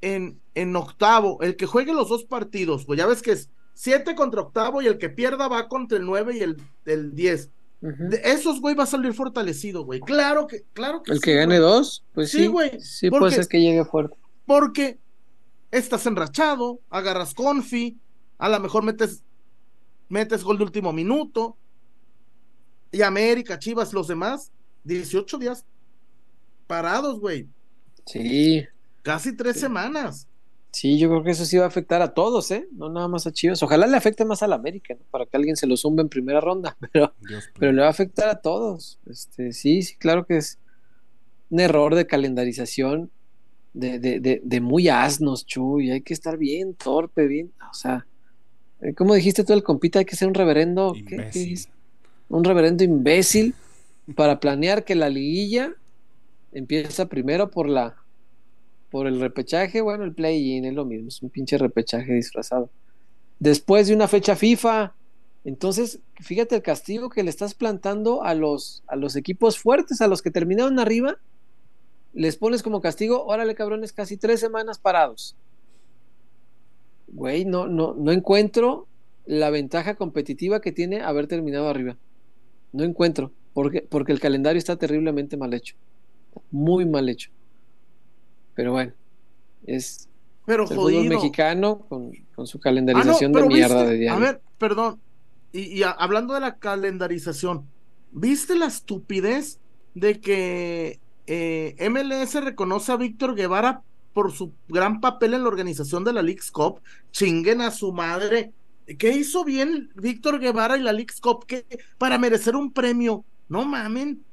en, 0.06 0.40
en 0.54 0.76
octavo, 0.76 1.42
el 1.42 1.56
que 1.56 1.66
juegue 1.66 1.94
los 1.94 2.10
dos 2.10 2.24
partidos, 2.26 2.86
pues 2.86 2.98
ya 3.00 3.08
ves 3.08 3.22
que 3.22 3.32
es 3.32 3.50
siete 3.74 4.14
contra 4.16 4.42
octavo 4.42 4.82
y 4.82 4.88
el 4.88 4.98
que 4.98 5.10
pierda 5.10 5.48
va 5.48 5.68
contra 5.68 5.98
el 5.98 6.06
nueve 6.06 6.38
y 6.38 6.42
el, 6.42 6.58
el 6.86 7.16
diez. 7.16 7.50
Ujú. 7.82 8.10
De 8.10 8.22
esos, 8.24 8.62
güey, 8.62 8.76
va 8.76 8.84
a 8.84 8.88
salir 8.88 9.14
fortalecido, 9.14 9.84
güey. 9.84 10.00
Claro 10.02 10.48
que, 10.48 10.64
claro 10.74 11.02
que 11.04 11.12
El 11.12 11.18
sí, 11.18 11.24
que 11.24 11.36
gane 11.36 11.58
dos, 11.58 12.04
pues 12.14 12.30
Sí, 12.32 12.40
sí. 12.42 12.48
güey, 12.48 12.80
Sí, 12.80 13.10
porque- 13.10 13.20
puede 13.22 13.36
ser 13.36 13.48
que 13.48 13.60
llegue 13.62 13.84
fuerte. 13.84 14.16
Porque 14.46 15.00
estás 15.72 16.06
enrachado, 16.06 16.80
agarras 16.90 17.34
confi, 17.34 17.98
a 18.38 18.48
lo 18.50 18.60
mejor 18.60 18.84
metes, 18.84 19.24
metes 20.08 20.44
gol 20.44 20.58
de 20.60 20.64
último 20.66 20.94
minuto. 20.94 21.58
Y 22.92 23.02
América, 23.02 23.58
Chivas, 23.60 23.92
los 23.92 24.08
demás, 24.08 24.52
18 24.84 25.38
días 25.40 25.66
parados, 26.68 27.20
güey. 27.20 27.48
Sí. 28.06 28.66
Casi 29.06 29.38
tres 29.38 29.58
semanas. 29.60 30.28
Sí, 30.72 30.98
yo 30.98 31.08
creo 31.10 31.24
que 31.24 31.32
eso 31.32 31.46
sí 31.46 31.58
va 31.58 31.66
a 31.66 31.68
afectar 31.68 32.02
a 32.02 32.14
todos, 32.14 32.50
¿eh? 32.50 32.68
No 32.72 32.90
nada 32.90 33.08
más 33.08 33.28
a 33.28 33.32
Chivas. 33.32 33.62
Ojalá 33.62 33.86
le 33.88 33.96
afecte 33.96 34.26
más 34.26 34.42
al 34.44 34.52
América, 34.52 34.96
¿no? 34.96 35.06
Para 35.12 35.26
que 35.28 35.38
alguien 35.38 35.56
se 35.56 35.68
lo 35.68 35.78
zumbe 35.78 36.02
en 36.02 36.10
primera 36.10 36.42
ronda, 36.42 36.76
pero, 36.92 37.14
Dios 37.22 37.46
pero 37.58 37.72
le 37.72 37.82
va 37.82 37.88
a 37.88 37.92
afectar 37.92 38.28
a 38.28 38.42
todos. 38.42 39.00
Este, 39.06 39.54
sí, 39.54 39.84
sí, 39.84 39.96
claro 39.96 40.26
que 40.26 40.38
es 40.38 40.58
un 41.50 41.60
error 41.60 41.94
de 41.94 42.08
calendarización 42.08 43.12
de, 43.74 44.00
de, 44.00 44.20
de, 44.20 44.42
de 44.44 44.62
muy 44.62 44.90
asnos, 44.90 45.46
Chuy. 45.46 45.92
Hay 45.92 46.02
que 46.02 46.14
estar 46.16 46.38
bien 46.38 46.74
torpe, 46.74 47.28
bien. 47.28 47.54
O 47.72 47.74
sea, 47.76 48.08
eh, 48.82 48.94
¿cómo 48.96 49.14
dijiste 49.14 49.44
tú 49.44 49.54
el 49.54 49.64
compita? 49.64 50.00
Hay 50.00 50.06
que 50.06 50.16
ser 50.16 50.28
un 50.28 50.34
reverendo. 50.34 50.94
¿qué- 51.08 51.30
dijiste? 51.32 51.72
un 52.28 52.44
reverendo 52.44 52.84
imbécil 52.84 53.54
para 54.16 54.40
planear 54.40 54.84
que 54.84 54.96
la 54.96 55.10
liguilla 55.10 55.74
empieza 56.52 57.08
primero 57.08 57.52
por 57.52 57.70
la 57.70 57.96
por 58.90 59.08
el 59.08 59.20
repechaje, 59.20 59.82
bueno, 59.82 60.04
el 60.04 60.14
play-in 60.14 60.66
es 60.66 60.74
lo 60.74 60.86
mismo, 60.86 61.10
es 61.10 61.22
un 61.22 61.30
pinche 61.30 61.58
repechaje 61.58 62.14
disfrazado. 62.14 62.70
Después 63.40 63.88
de 63.88 63.96
una 63.96 64.08
fecha 64.08 64.36
FIFA, 64.36 64.94
entonces, 65.44 66.00
fíjate 66.22 66.56
el 66.56 66.62
castigo 66.62 67.10
que 67.10 67.24
le 67.24 67.30
estás 67.30 67.54
plantando 67.54 68.24
a 68.24 68.34
los 68.34 68.84
a 68.88 68.96
los 68.96 69.16
equipos 69.16 69.60
fuertes, 69.60 70.02
a 70.02 70.08
los 70.08 70.22
que 70.22 70.32
terminaron 70.32 70.80
arriba, 70.80 71.18
les 72.14 72.38
pones 72.38 72.64
como 72.64 72.82
castigo, 72.82 73.26
órale 73.26 73.56
cabrones, 73.56 73.92
casi 73.92 74.18
tres 74.18 74.40
semanas 74.40 74.80
parados. 74.80 75.36
Güey, 77.08 77.46
no, 77.46 77.68
no, 77.68 77.94
no 77.94 78.12
encuentro 78.12 78.88
la 79.26 79.50
ventaja 79.50 79.96
competitiva 79.96 80.62
que 80.62 80.72
tiene 80.72 81.02
haber 81.02 81.28
terminado 81.28 81.68
arriba. 81.68 81.98
No 82.72 82.84
encuentro, 82.84 83.32
porque, 83.54 83.82
porque 83.82 84.12
el 84.14 84.20
calendario 84.20 84.58
está 84.58 84.78
terriblemente 84.78 85.38
mal 85.38 85.54
hecho. 85.54 85.76
Muy 86.52 86.86
mal 86.86 87.10
hecho. 87.10 87.32
Pero 88.56 88.72
bueno, 88.72 88.94
es 89.66 90.10
Pero 90.46 90.64
el 90.64 90.70
fútbol 90.70 91.06
mexicano 91.08 91.80
con, 91.90 92.12
con 92.36 92.48
su 92.48 92.58
Ah, 92.58 92.60
no, 92.60 92.64
calendarización 92.64 93.32
pero 93.32 93.46
de 93.48 93.54
mierda 93.54 93.76
viste- 93.84 93.90
de 93.92 93.98
diario. 93.98 94.16
A 94.18 94.20
ver, 94.20 94.42
perdón. 94.58 95.00
Y, 95.52 95.62
y 95.78 95.84
a- 95.84 95.92
hablando 95.92 96.34
de 96.34 96.40
la 96.40 96.56
calendarización, 96.58 97.66
¿viste 98.12 98.56
la 98.56 98.66
estupidez 98.68 99.60
de 99.94 100.20
que 100.20 101.00
eh, 101.28 101.76
MLS 101.90 102.36
reconoce 102.44 102.92
a 102.92 102.98
Víctor 102.98 103.36
Guevara 103.36 103.82
por 104.14 104.32
su 104.32 104.54
gran 104.68 105.02
papel 105.02 105.34
en 105.34 105.42
la 105.44 105.48
organización 105.50 106.04
de 106.04 106.14
la 106.14 106.22
League's 106.22 106.52
Cup? 106.52 106.82
Chinguen 107.12 107.62
a 107.62 107.72
su 107.72 107.92
madre. 107.92 108.52
¿Qué 109.00 109.10
hizo 109.12 109.44
bien 109.44 109.90
Víctor 109.96 110.40
Guevara 110.40 110.78
y 110.78 110.82
la 110.82 110.94
League's 110.94 111.20
Cup 111.20 111.46
¿Qué- 111.48 111.66
para 111.98 112.18
merecer 112.18 112.56
un 112.56 112.72
premio? 112.72 113.26
No 113.50 113.66
mamen. 113.66 114.24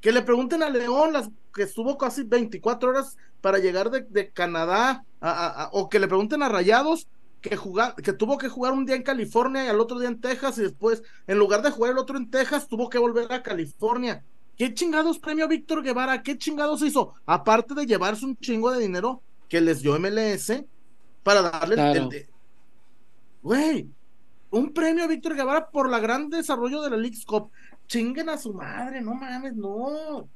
Que 0.00 0.12
le 0.12 0.22
pregunten 0.22 0.62
a 0.62 0.70
León, 0.70 1.12
las, 1.12 1.28
que 1.52 1.64
estuvo 1.64 1.98
casi 1.98 2.22
24 2.22 2.88
horas 2.90 3.16
para 3.40 3.58
llegar 3.58 3.90
de, 3.90 4.02
de 4.02 4.30
Canadá, 4.30 5.04
a- 5.20 5.30
a- 5.30 5.64
a- 5.64 5.70
o 5.72 5.88
que 5.88 5.98
le 5.98 6.08
pregunten 6.08 6.42
a 6.42 6.48
Rayados, 6.48 7.08
que, 7.40 7.56
jugar, 7.56 7.94
que 7.96 8.12
tuvo 8.12 8.36
que 8.38 8.48
jugar 8.48 8.72
un 8.72 8.84
día 8.84 8.96
en 8.96 9.02
California 9.02 9.64
y 9.64 9.68
al 9.68 9.80
otro 9.80 9.98
día 9.98 10.08
en 10.08 10.20
Texas, 10.20 10.58
y 10.58 10.62
después, 10.62 11.02
en 11.26 11.38
lugar 11.38 11.62
de 11.62 11.70
jugar 11.70 11.92
el 11.92 11.98
otro 11.98 12.16
en 12.18 12.30
Texas, 12.30 12.68
tuvo 12.68 12.88
que 12.90 12.98
volver 12.98 13.32
a 13.32 13.42
California. 13.42 14.22
¿Qué 14.58 14.74
chingados 14.74 15.18
premio 15.18 15.48
Víctor 15.48 15.82
Guevara? 15.82 16.22
¿Qué 16.22 16.36
chingados 16.36 16.82
hizo? 16.82 17.14
Aparte 17.24 17.74
de 17.74 17.86
llevarse 17.86 18.26
un 18.26 18.36
chingo 18.36 18.70
de 18.70 18.80
dinero 18.80 19.22
que 19.48 19.60
les 19.62 19.80
dio 19.80 19.94
MLS 19.98 20.64
para 21.22 21.40
darle 21.42 21.74
el- 21.76 21.80
Claro. 21.80 22.02
el, 22.02 22.08
de- 22.10 22.28
Güey, 23.42 23.88
un 24.50 24.72
premio 24.74 25.04
a 25.04 25.06
Víctor 25.06 25.34
Guevara 25.34 25.70
por 25.70 25.88
la 25.88 25.98
gran 25.98 26.28
desarrollo 26.28 26.82
de 26.82 26.90
la 26.90 26.96
League's 26.98 27.24
Cup. 27.24 27.50
Chinguen 27.86 28.28
a 28.28 28.36
su 28.36 28.52
madre, 28.52 29.00
no 29.00 29.14
mames, 29.14 29.56
no. 29.56 30.28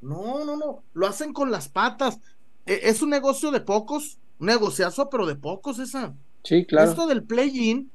No, 0.00 0.44
no, 0.44 0.56
no. 0.56 0.82
Lo 0.94 1.06
hacen 1.06 1.32
con 1.32 1.50
las 1.50 1.68
patas. 1.68 2.20
E- 2.66 2.80
Es 2.84 3.02
un 3.02 3.10
negocio 3.10 3.50
de 3.50 3.60
pocos, 3.60 4.18
un 4.38 4.46
negociazo, 4.48 5.08
pero 5.10 5.26
de 5.26 5.36
pocos, 5.36 5.78
esa. 5.78 6.14
Sí, 6.44 6.64
claro. 6.66 6.90
Esto 6.90 7.06
del 7.06 7.22
play-in 7.24 7.90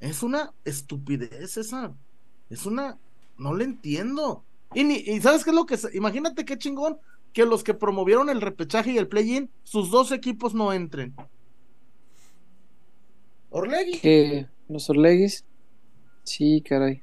es 0.00 0.22
una 0.22 0.52
estupidez, 0.64 1.56
esa. 1.56 1.94
Es 2.50 2.66
una. 2.66 2.98
No 3.38 3.54
le 3.54 3.64
entiendo. 3.64 4.44
Y, 4.74 4.84
ni, 4.84 4.96
y 4.96 5.20
¿sabes 5.20 5.44
qué 5.44 5.50
es 5.50 5.56
lo 5.56 5.66
que.? 5.66 5.78
Imagínate 5.94 6.44
qué 6.44 6.56
chingón 6.58 6.98
que 7.32 7.46
los 7.46 7.62
que 7.64 7.74
promovieron 7.74 8.28
el 8.28 8.40
repechaje 8.40 8.92
y 8.92 8.98
el 8.98 9.08
play-in, 9.08 9.50
sus 9.64 9.90
dos 9.90 10.12
equipos 10.12 10.54
no 10.54 10.72
entren. 10.72 11.14
Orlegui. 13.50 13.98
que 14.00 14.46
los 14.68 14.88
Orleguis. 14.90 15.44
Sí, 16.24 16.62
caray. 16.66 17.02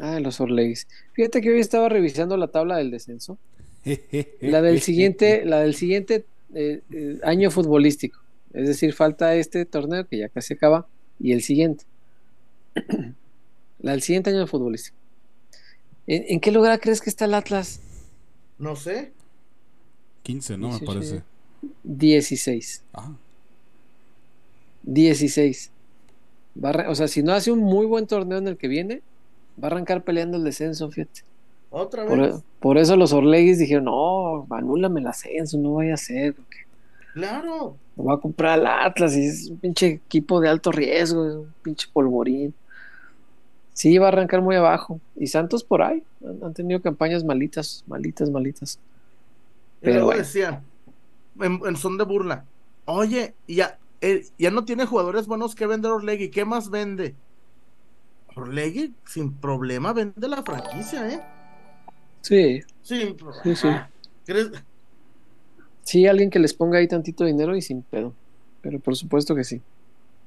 Ah, 0.00 0.20
los 0.20 0.40
Orleguis. 0.40 0.86
Fíjate 1.12 1.40
que 1.40 1.50
hoy 1.50 1.60
estaba 1.60 1.88
revisando 1.88 2.36
la 2.36 2.48
tabla 2.48 2.76
del 2.76 2.90
descenso. 2.90 3.38
La 4.40 4.62
del 4.62 4.80
siguiente, 4.80 5.44
la 5.44 5.60
del 5.60 5.74
siguiente 5.74 6.26
eh, 6.54 6.82
eh, 6.90 7.18
año 7.22 7.50
futbolístico. 7.50 8.20
Es 8.52 8.66
decir, 8.66 8.92
falta 8.94 9.34
este 9.34 9.64
torneo 9.64 10.06
que 10.06 10.18
ya 10.18 10.28
casi 10.28 10.54
acaba 10.54 10.86
y 11.20 11.32
el 11.32 11.42
siguiente. 11.42 11.84
la 13.80 13.92
del 13.92 14.02
siguiente 14.02 14.30
año 14.30 14.46
futbolístico. 14.46 14.96
¿En, 16.06 16.24
en 16.28 16.40
qué 16.40 16.50
lugar 16.50 16.80
crees 16.80 17.00
que 17.00 17.10
está 17.10 17.26
el 17.26 17.34
Atlas? 17.34 17.80
No 18.58 18.76
sé. 18.76 19.12
15, 20.22 20.58
¿no? 20.58 20.68
Me 20.68 20.78
18. 20.78 20.92
parece. 20.92 21.22
16. 21.84 22.82
Ah, 22.94 23.12
16. 24.82 25.70
Va 26.64 26.88
o 26.88 26.94
sea, 26.94 27.08
si 27.08 27.22
no 27.22 27.32
hace 27.32 27.52
un 27.52 27.60
muy 27.60 27.86
buen 27.86 28.06
torneo 28.06 28.38
en 28.38 28.48
el 28.48 28.56
que 28.56 28.68
viene, 28.68 29.02
va 29.62 29.68
a 29.68 29.70
arrancar 29.70 30.02
peleando 30.02 30.36
el 30.38 30.44
descenso, 30.44 30.90
fíjate. 30.90 31.22
Otra 31.78 32.04
vez. 32.04 32.10
Por, 32.10 32.42
por 32.58 32.78
eso 32.78 32.96
los 32.96 33.12
Orleguis 33.12 33.58
dijeron, 33.58 33.84
no, 33.84 34.46
anúlame 34.48 35.00
el 35.00 35.06
ascenso, 35.08 35.58
no 35.58 35.74
vaya 35.74 35.92
a 35.92 35.98
ser. 35.98 36.32
porque 36.32 36.56
Claro. 37.12 37.76
Lo 37.96 38.04
va 38.04 38.14
a 38.14 38.18
comprar 38.18 38.58
al 38.60 38.66
Atlas 38.66 39.14
y 39.14 39.26
es 39.26 39.50
un 39.50 39.58
pinche 39.58 39.86
equipo 39.88 40.40
de 40.40 40.48
alto 40.48 40.72
riesgo, 40.72 41.26
es 41.28 41.34
un 41.34 41.52
pinche 41.62 41.86
polvorín. 41.92 42.54
Sí, 43.74 43.98
va 43.98 44.06
a 44.06 44.08
arrancar 44.08 44.40
muy 44.40 44.56
abajo. 44.56 45.00
Y 45.16 45.26
Santos 45.26 45.64
por 45.64 45.82
ahí. 45.82 46.02
Han, 46.26 46.44
han 46.44 46.54
tenido 46.54 46.80
campañas 46.80 47.24
malitas, 47.24 47.84
malitas, 47.86 48.30
malitas. 48.30 48.78
Pero 49.80 49.96
luego 49.96 50.06
bueno. 50.06 50.22
decían, 50.22 50.62
en, 51.38 51.60
en 51.62 51.76
son 51.76 51.98
de 51.98 52.04
burla, 52.04 52.46
oye, 52.86 53.34
ya, 53.46 53.78
eh, 54.00 54.24
ya 54.38 54.50
no 54.50 54.64
tiene 54.64 54.86
jugadores 54.86 55.26
buenos 55.26 55.54
que 55.54 55.66
vender 55.66 55.90
Orlegui, 55.90 56.30
¿qué 56.30 56.46
más 56.46 56.70
vende? 56.70 57.14
Orlegui, 58.34 58.94
sin 59.04 59.34
problema, 59.34 59.92
vende 59.92 60.26
la 60.26 60.42
franquicia, 60.42 61.06
¿eh? 61.10 61.35
Sí, 62.28 62.62
Sin 62.82 63.16
problema. 63.16 63.42
sí, 63.42 63.56
sí. 63.56 63.68
¿Crees? 64.24 64.50
Sí, 65.82 66.06
alguien 66.06 66.30
que 66.30 66.38
les 66.38 66.52
ponga 66.54 66.78
ahí 66.78 66.88
tantito 66.88 67.24
dinero 67.24 67.56
y 67.56 67.62
sin 67.62 67.82
pedo. 67.82 68.12
Pero 68.60 68.80
por 68.80 68.96
supuesto 68.96 69.34
que 69.34 69.44
sí. 69.44 69.62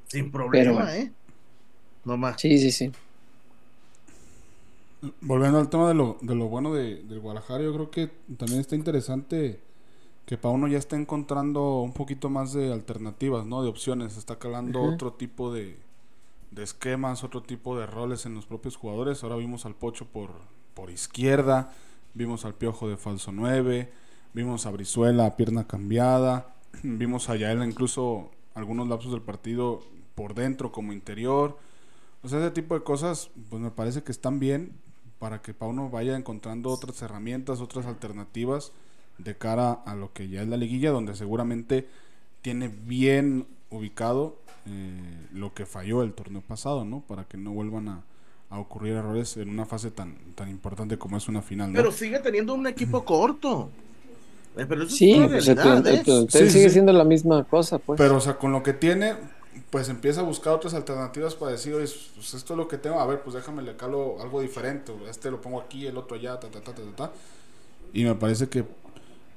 Sin 0.07 0.31
problema, 0.31 0.71
bueno. 0.73 0.89
¿eh? 0.89 1.11
No 2.05 2.17
más. 2.17 2.41
Sí, 2.41 2.57
sí, 2.59 2.71
sí. 2.71 2.91
Volviendo 5.21 5.59
al 5.59 5.69
tema 5.69 5.87
de 5.87 5.93
lo, 5.93 6.17
de 6.21 6.35
lo 6.35 6.47
bueno 6.49 6.73
de, 6.73 7.03
del 7.03 7.19
Guadalajara, 7.19 7.63
yo 7.63 7.73
creo 7.73 7.89
que 7.89 8.07
también 8.37 8.59
está 8.59 8.75
interesante 8.75 9.61
que 10.25 10.37
Pauno 10.37 10.67
ya 10.67 10.77
está 10.77 10.95
encontrando 10.97 11.81
un 11.81 11.93
poquito 11.93 12.29
más 12.29 12.53
de 12.53 12.71
alternativas, 12.73 13.45
¿no? 13.45 13.63
De 13.63 13.69
opciones. 13.69 14.17
Está 14.17 14.37
calando 14.39 14.81
otro 14.81 15.13
tipo 15.13 15.53
de, 15.53 15.77
de 16.51 16.63
esquemas, 16.63 17.23
otro 17.23 17.43
tipo 17.43 17.77
de 17.79 17.85
roles 17.87 18.25
en 18.25 18.35
los 18.35 18.45
propios 18.45 18.75
jugadores. 18.75 19.23
Ahora 19.23 19.37
vimos 19.37 19.65
al 19.65 19.75
Pocho 19.75 20.05
por, 20.05 20.31
por 20.73 20.91
izquierda, 20.91 21.73
vimos 22.19 22.43
al 22.43 22.53
Piojo 22.53 22.89
de 22.89 22.97
falso 22.97 23.31
9, 23.31 23.89
vimos 24.33 24.65
a 24.65 24.71
Brizuela 24.71 25.25
a 25.25 25.37
pierna 25.37 25.65
cambiada, 25.65 26.53
vimos 26.83 27.29
a 27.29 27.37
Yael 27.37 27.63
incluso 27.63 28.29
algunos 28.55 28.89
lapsos 28.89 29.13
del 29.13 29.21
partido 29.21 29.79
por 30.15 30.33
dentro 30.33 30.73
como 30.73 30.91
interior. 30.91 31.57
O 32.21 32.27
sea, 32.27 32.39
ese 32.39 32.51
tipo 32.51 32.75
de 32.75 32.83
cosas, 32.83 33.29
pues 33.49 33.61
me 33.61 33.71
parece 33.71 34.03
que 34.03 34.11
están 34.11 34.37
bien 34.37 34.73
para 35.17 35.41
que 35.41 35.53
Pauno 35.53 35.89
vaya 35.89 36.17
encontrando 36.17 36.71
otras 36.71 37.01
herramientas, 37.01 37.61
otras 37.61 37.85
alternativas 37.85 38.73
de 39.17 39.37
cara 39.37 39.71
a 39.71 39.95
lo 39.95 40.11
que 40.11 40.27
ya 40.27 40.41
es 40.41 40.47
la 40.49 40.57
liguilla, 40.57 40.91
donde 40.91 41.15
seguramente 41.15 41.87
tiene 42.41 42.67
bien 42.67 43.47
ubicado 43.69 44.39
eh, 44.65 45.27
lo 45.31 45.53
que 45.53 45.65
falló 45.65 46.03
el 46.03 46.13
torneo 46.13 46.41
pasado, 46.41 46.83
¿no? 46.83 46.99
Para 46.99 47.23
que 47.29 47.37
no 47.37 47.51
vuelvan 47.51 47.87
a, 47.87 48.03
a 48.49 48.59
ocurrir 48.59 48.93
errores 48.95 49.37
en 49.37 49.49
una 49.49 49.65
fase 49.65 49.91
tan, 49.91 50.33
tan 50.35 50.49
importante 50.49 50.97
como 50.97 51.17
es 51.17 51.27
una 51.27 51.41
final, 51.41 51.71
¿no? 51.71 51.77
Pero 51.77 51.91
sigue 51.91 52.19
teniendo 52.19 52.53
un 52.53 52.67
equipo 52.67 53.05
corto. 53.05 53.69
Eh, 54.57 54.65
Pero 54.67 54.83
eso 54.83 54.95
Sí, 54.95 55.11
es 55.11 55.17
una 55.17 55.27
pues 55.27 55.45
realidad, 55.45 55.87
el 55.87 55.95
¿eh? 55.95 56.03
Sí, 56.29 56.49
sigue 56.49 56.69
sí. 56.69 56.69
siendo 56.69 56.93
la 56.93 57.03
misma 57.03 57.43
cosa, 57.45 57.79
pues. 57.79 57.97
Pero, 57.97 58.17
o 58.17 58.21
sea, 58.21 58.37
con 58.37 58.51
lo 58.51 58.63
que 58.63 58.73
tiene, 58.73 59.15
pues 59.69 59.89
empieza 59.89 60.21
a 60.21 60.23
buscar 60.23 60.53
otras 60.53 60.73
alternativas 60.73 61.35
para 61.35 61.51
decir, 61.51 61.73
oye, 61.73 61.87
pues 62.15 62.33
esto 62.33 62.53
es 62.53 62.57
lo 62.57 62.67
que 62.67 62.77
tengo, 62.77 62.99
a 62.99 63.05
ver, 63.05 63.21
pues 63.21 63.35
déjame 63.35 63.61
le 63.61 63.75
calo 63.75 64.21
algo 64.21 64.41
diferente, 64.41 64.91
este 65.09 65.29
lo 65.31 65.41
pongo 65.41 65.59
aquí, 65.61 65.85
el 65.85 65.97
otro 65.97 66.17
allá, 66.17 66.39
ta, 66.39 66.49
ta, 66.49 66.61
ta, 66.61 66.73
ta, 66.73 66.81
ta, 66.81 66.95
ta. 66.95 67.11
Y 67.93 68.03
me 68.03 68.15
parece 68.15 68.49
que 68.49 68.65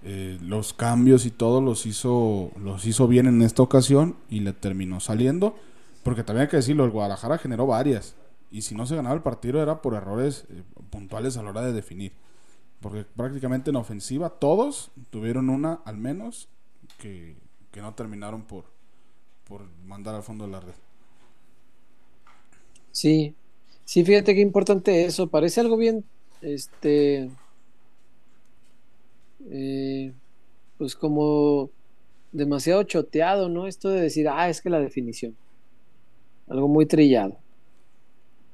eh, 0.04 0.38
los 0.42 0.72
cambios 0.72 1.26
y 1.26 1.30
todo 1.30 1.60
los 1.60 1.86
hizo, 1.86 2.50
los 2.56 2.86
hizo 2.86 3.06
bien 3.08 3.26
en 3.26 3.42
esta 3.42 3.62
ocasión 3.62 4.16
y 4.30 4.40
le 4.40 4.52
terminó 4.52 5.00
saliendo, 5.00 5.56
porque 6.02 6.24
también 6.24 6.44
hay 6.44 6.48
que 6.50 6.56
decirlo, 6.56 6.84
el 6.84 6.90
Guadalajara 6.90 7.38
generó 7.38 7.66
varias. 7.66 8.16
Y 8.52 8.62
si 8.62 8.74
no 8.74 8.86
se 8.86 8.94
ganaba 8.94 9.14
el 9.14 9.22
partido 9.22 9.62
era 9.62 9.80
por 9.80 9.94
errores 9.94 10.44
eh, 10.50 10.62
puntuales 10.90 11.36
a 11.36 11.42
la 11.42 11.50
hora 11.50 11.62
de 11.62 11.72
definir. 11.72 12.12
Porque 12.80 13.04
prácticamente 13.04 13.70
en 13.70 13.76
ofensiva 13.76 14.28
todos 14.28 14.90
tuvieron 15.10 15.48
una 15.48 15.80
al 15.86 15.96
menos 15.96 16.48
que, 16.98 17.36
que 17.70 17.80
no 17.80 17.94
terminaron 17.94 18.42
por, 18.42 18.66
por 19.48 19.62
mandar 19.86 20.14
al 20.14 20.22
fondo 20.22 20.44
de 20.44 20.50
la 20.50 20.60
red. 20.60 20.74
Sí, 22.90 23.34
sí, 23.86 24.04
fíjate 24.04 24.34
qué 24.34 24.42
importante 24.42 25.06
eso. 25.06 25.28
Parece 25.28 25.60
algo 25.60 25.78
bien, 25.78 26.04
este, 26.42 27.30
eh, 29.48 30.12
pues 30.76 30.94
como 30.94 31.70
demasiado 32.32 32.82
choteado, 32.82 33.48
¿no? 33.48 33.66
Esto 33.66 33.88
de 33.88 34.02
decir, 34.02 34.28
ah, 34.28 34.48
es 34.50 34.60
que 34.60 34.70
la 34.70 34.80
definición. 34.80 35.34
Algo 36.48 36.68
muy 36.68 36.86
trillado. 36.86 37.38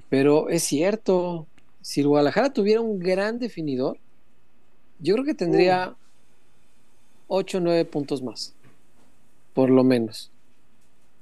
Pero 0.08 0.48
es 0.48 0.62
cierto, 0.62 1.46
si 1.80 2.00
el 2.00 2.08
Guadalajara 2.08 2.52
tuviera 2.52 2.80
un 2.80 2.98
gran 2.98 3.38
definidor, 3.38 3.98
yo 4.98 5.14
creo 5.14 5.24
que 5.24 5.34
tendría 5.34 5.94
8 7.28 7.58
o 7.58 7.60
9 7.60 7.84
puntos 7.84 8.22
más. 8.22 8.54
Por 9.54 9.70
lo 9.70 9.84
menos. 9.84 10.30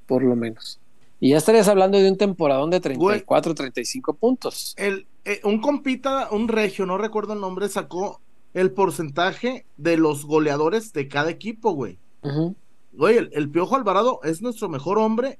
Por 0.06 0.22
lo 0.22 0.36
menos. 0.36 0.78
Y 1.18 1.30
ya 1.30 1.38
estarías 1.38 1.68
hablando 1.68 1.98
de 1.98 2.10
un 2.10 2.16
temporadón 2.16 2.70
de 2.70 2.80
34, 2.80 3.54
35 3.54 4.14
puntos. 4.14 4.74
El, 4.76 5.06
eh, 5.24 5.40
un 5.44 5.60
compita, 5.60 6.28
un 6.30 6.48
regio, 6.48 6.86
no 6.86 6.98
recuerdo 6.98 7.32
el 7.32 7.40
nombre, 7.40 7.68
sacó 7.68 8.20
el 8.54 8.70
porcentaje 8.70 9.66
de 9.76 9.96
los 9.96 10.24
goleadores 10.24 10.92
de 10.92 11.08
cada 11.08 11.30
equipo, 11.30 11.72
güey. 11.72 11.98
Ujú. 12.22 12.54
Güey, 12.92 13.16
el, 13.16 13.30
el 13.32 13.50
Piojo 13.50 13.76
Alvarado 13.76 14.20
es 14.24 14.42
nuestro 14.42 14.68
mejor 14.68 14.98
hombre. 14.98 15.38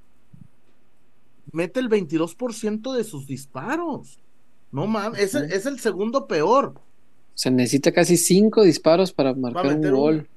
Mete 1.53 1.81
el 1.81 1.89
22% 1.89 2.93
de 2.95 3.05
sus 3.05 3.27
disparos. 3.27 4.19
No 4.73 4.87
mames, 4.87 5.21
es, 5.21 5.35
el- 5.35 5.53
es 5.53 5.67
el 5.67 5.79
segundo 5.81 6.27
peor. 6.27 6.75
Se 7.35 7.51
necesita 7.51 7.93
casi 7.93 8.17
5 8.17 8.63
disparos 8.63 9.13
para 9.13 9.35
marcar 9.35 9.67
un 9.67 9.91
gol. 9.91 10.29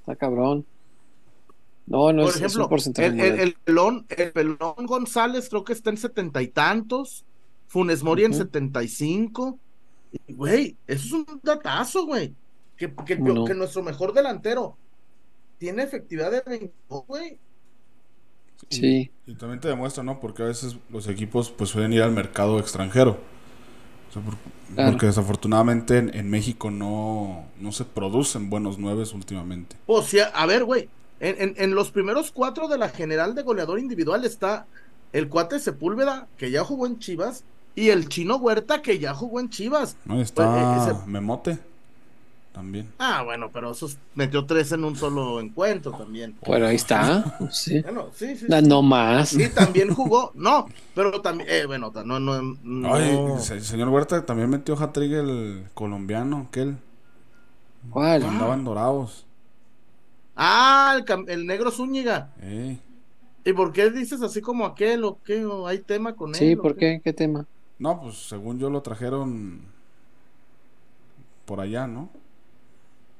Está 0.00 0.16
cabrón. 0.16 0.64
No, 1.86 2.12
no 2.12 2.22
Por 2.24 2.42
es, 2.44 2.56
un 2.56 2.68
porcentaje 2.68 3.42
el, 3.42 3.54
pelón, 3.64 4.06
el 4.10 4.30
pelón 4.32 4.86
González 4.86 5.48
creo 5.48 5.64
que 5.64 5.72
está 5.72 5.90
en 5.90 5.96
setenta 5.96 6.40
y 6.40 6.48
tantos. 6.48 7.24
Funes 7.66 8.02
Mori 8.02 8.24
en 8.24 8.30
Ujú. 8.30 8.42
75. 8.42 9.58
Y, 10.28 10.32
Güey, 10.34 10.76
eso 10.86 11.04
es 11.06 11.12
un 11.12 11.40
datazo, 11.42 12.06
güey. 12.06 12.32
Que, 12.76 12.92
que 13.04 13.54
nuestro 13.54 13.82
mejor 13.82 14.12
delantero 14.12 14.76
tiene 15.58 15.82
efectividad 15.82 16.30
de 16.30 16.42
22, 16.46 17.06
güey. 17.06 17.38
Sí. 18.68 19.10
Y 19.26 19.34
también 19.34 19.60
te 19.60 19.68
demuestra, 19.68 20.02
¿no? 20.02 20.20
Porque 20.20 20.42
a 20.42 20.46
veces 20.46 20.76
los 20.90 21.08
equipos 21.08 21.50
pues 21.50 21.70
suelen 21.70 21.92
ir 21.92 22.02
al 22.02 22.12
mercado 22.12 22.58
extranjero. 22.58 23.18
O 24.10 24.12
sea, 24.12 24.22
por- 24.22 24.34
Claro. 24.74 24.92
Porque 24.92 25.06
desafortunadamente 25.06 25.98
en, 25.98 26.14
en 26.14 26.30
México 26.30 26.70
no, 26.70 27.44
no 27.58 27.72
se 27.72 27.84
producen 27.84 28.50
buenos 28.50 28.78
nueves 28.78 29.12
últimamente. 29.14 29.74
O 29.86 30.00
sea, 30.02 30.26
a 30.26 30.46
ver, 30.46 30.62
güey. 30.64 30.88
En, 31.18 31.40
en- 31.42 31.54
en 31.56 31.74
los 31.74 31.90
primeros 31.90 32.30
cuatro 32.30 32.68
de 32.68 32.78
la 32.78 32.88
general 32.88 33.34
de 33.34 33.42
goleador 33.42 33.80
individual 33.80 34.24
está 34.24 34.66
el 35.12 35.28
cuate 35.28 35.58
Sepúlveda, 35.58 36.28
que 36.36 36.52
ya 36.52 36.62
jugó 36.62 36.86
en 36.86 37.00
Chivas, 37.00 37.42
y 37.74 37.88
el 37.88 38.08
chino 38.08 38.36
Huerta, 38.36 38.80
que 38.80 39.00
ya 39.00 39.12
jugó 39.12 39.40
en 39.40 39.50
Chivas. 39.50 39.96
¿no? 40.04 40.18
Y 40.18 40.22
está 40.22 40.84
Pues, 40.84 40.88
eh, 40.88 40.96
ese- 41.00 41.10
Memote 41.10 41.58
también. 42.52 42.88
Ah, 42.98 43.22
bueno, 43.22 43.50
pero 43.52 43.70
esos 43.70 43.96
metió 44.14 44.44
tres 44.46 44.72
en 44.72 44.84
un 44.84 44.96
solo 44.96 45.40
encuentro 45.40 45.92
también. 45.92 46.34
Bueno, 46.46 46.66
ahí 46.66 46.76
está. 46.76 47.38
Sí. 47.50 47.80
Bueno, 47.82 48.08
sí, 48.14 48.36
sí. 48.36 48.46
No, 48.48 48.60
sí. 48.60 48.68
no 48.68 48.82
más. 48.82 49.32
Y 49.34 49.48
también 49.48 49.94
jugó, 49.94 50.32
no, 50.34 50.66
pero 50.94 51.20
también, 51.20 51.48
eh, 51.50 51.66
bueno, 51.66 51.92
no, 52.04 52.18
no, 52.20 52.42
no. 52.62 52.94
Ay, 52.94 53.18
el 53.50 53.62
señor 53.62 53.88
Huerta 53.88 54.24
también 54.26 54.50
metió 54.50 54.74
hat-trick 54.76 55.12
el 55.12 55.66
colombiano, 55.74 56.46
aquel. 56.48 56.76
¿Cuál? 57.90 58.20
que 58.22 58.26
andaba 58.28 58.54
en 58.54 58.64
Dorados. 58.64 59.26
Ah, 60.36 60.94
el, 60.96 61.04
cam- 61.04 61.28
el 61.28 61.46
negro 61.46 61.70
Zúñiga. 61.70 62.30
Eh, 62.40 62.78
¿Y 63.44 63.52
por 63.52 63.72
qué 63.72 63.90
dices 63.90 64.22
así 64.22 64.40
como 64.40 64.66
aquel 64.66 65.04
o 65.04 65.18
qué? 65.24 65.44
¿O 65.44 65.66
hay 65.66 65.78
tema 65.80 66.14
con 66.14 66.30
él? 66.30 66.34
Sí, 66.36 66.56
¿por 66.56 66.74
qué? 66.76 66.96
qué? 66.96 67.00
¿Qué 67.04 67.12
tema? 67.12 67.46
No, 67.78 68.00
pues 68.00 68.16
según 68.28 68.58
yo 68.58 68.68
lo 68.70 68.82
trajeron 68.82 69.62
por 71.44 71.60
allá, 71.60 71.86
¿no? 71.86 72.08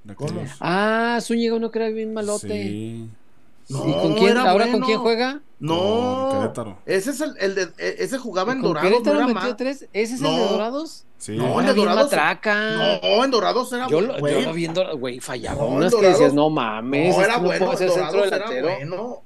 Aquellos- 0.09 0.51
Ah, 0.61 1.19
Zúñiga 1.21 1.55
uno 1.55 1.71
que 1.71 1.79
era 1.79 1.89
bien 1.91 2.13
malote. 2.15 2.49
Sí. 2.49 3.09
No, 3.69 3.87
¿Y 3.89 3.93
con 3.93 4.15
quién? 4.15 4.37
¿Ahora 4.37 4.65
con 4.65 4.73
bueno. 4.73 4.87
quién 4.87 4.99
juega? 4.99 5.41
No, 5.61 6.29
Con 6.31 6.41
Querétaro. 6.41 6.79
ese 6.87 7.11
es 7.11 7.21
el, 7.21 7.35
el 7.39 7.55
de, 7.55 7.63
e- 7.79 7.97
ese 7.99 8.19
jugaba 8.19 8.53
en 8.53 8.61
¿Con 8.61 8.69
Dorados, 8.71 8.91
Querétaro 8.91 9.21
no 9.21 9.29
metió 9.29 9.55
tres? 9.57 9.87
¿Ese 9.93 10.15
es 10.15 10.21
el 10.21 10.27
No. 10.27 10.37
de 10.37 10.49
Dorados? 10.49 11.05
Sí. 11.19 11.37
No, 11.37 11.59
el 11.61 11.65
Era 11.67 11.75
de 11.75 11.81
Dorados. 11.81 12.03
matraca. 12.05 12.99
No, 13.03 13.25
en 13.25 13.31
Dorados 13.31 13.73
era 13.73 13.87
Yo 13.89 14.01
lo, 14.01 14.19
yo 14.19 14.41
lo 14.41 14.53
vi 14.55 14.65
en 14.65 14.75
Dorados, 14.75 14.99
güey, 14.99 15.21
fallaba. 15.21 15.61
No, 15.63 15.69
en 15.69 15.73
unas 15.75 15.95
que 15.95 16.07
decías, 16.07 16.33
no 16.35 16.49
mames, 16.51 17.15
No, 17.17 17.23
era 17.23 17.37
no 17.37 17.43
bueno, 17.45 17.67
puede 17.67 17.79
ser 17.79 17.89
en 17.89 17.93
centro 17.95 18.13
Dorados 18.23 18.27
era 18.33 18.51
delantero. 18.51 19.23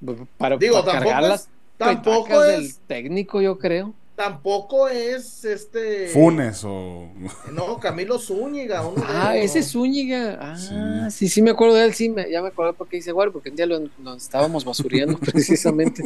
bueno. 0.00 0.26
Para, 0.38 0.56
Digo, 0.56 0.74
para 0.74 0.84
tampoco 0.86 1.04
cargar 1.10 1.22
es- 1.24 1.28
las 1.28 1.48
Tampoco 1.76 2.44
es, 2.44 2.56
del 2.58 2.74
técnico, 2.86 3.40
yo 3.42 3.58
creo. 3.58 3.92
Tampoco 4.16 4.88
es 4.88 5.44
este. 5.44 6.08
Funes 6.08 6.62
o. 6.64 7.08
No, 7.52 7.78
Camilo 7.80 8.18
Zúñiga. 8.18 8.86
uno 8.86 9.02
Ah, 9.06 9.36
ese 9.36 9.60
es 9.60 9.72
Zúñiga. 9.72 10.38
Ah, 10.40 10.56
Sí. 10.56 10.74
sí. 11.10 11.28
sí, 11.28 11.42
me 11.42 11.50
acuerdo 11.50 11.74
de 11.74 11.84
él, 11.86 11.94
sí, 11.94 12.08
me- 12.08 12.30
ya 12.30 12.40
me 12.42 12.48
acuerdo 12.48 12.72
porque 12.74 12.96
dice, 12.96 13.12
güey, 13.12 13.30
porque 13.30 13.50
un 13.50 13.56
día 13.56 13.66
lo, 13.66 13.80
lo 14.02 14.14
estábamos 14.14 14.64
basureando 14.64 15.18
precisamente. 15.20 16.02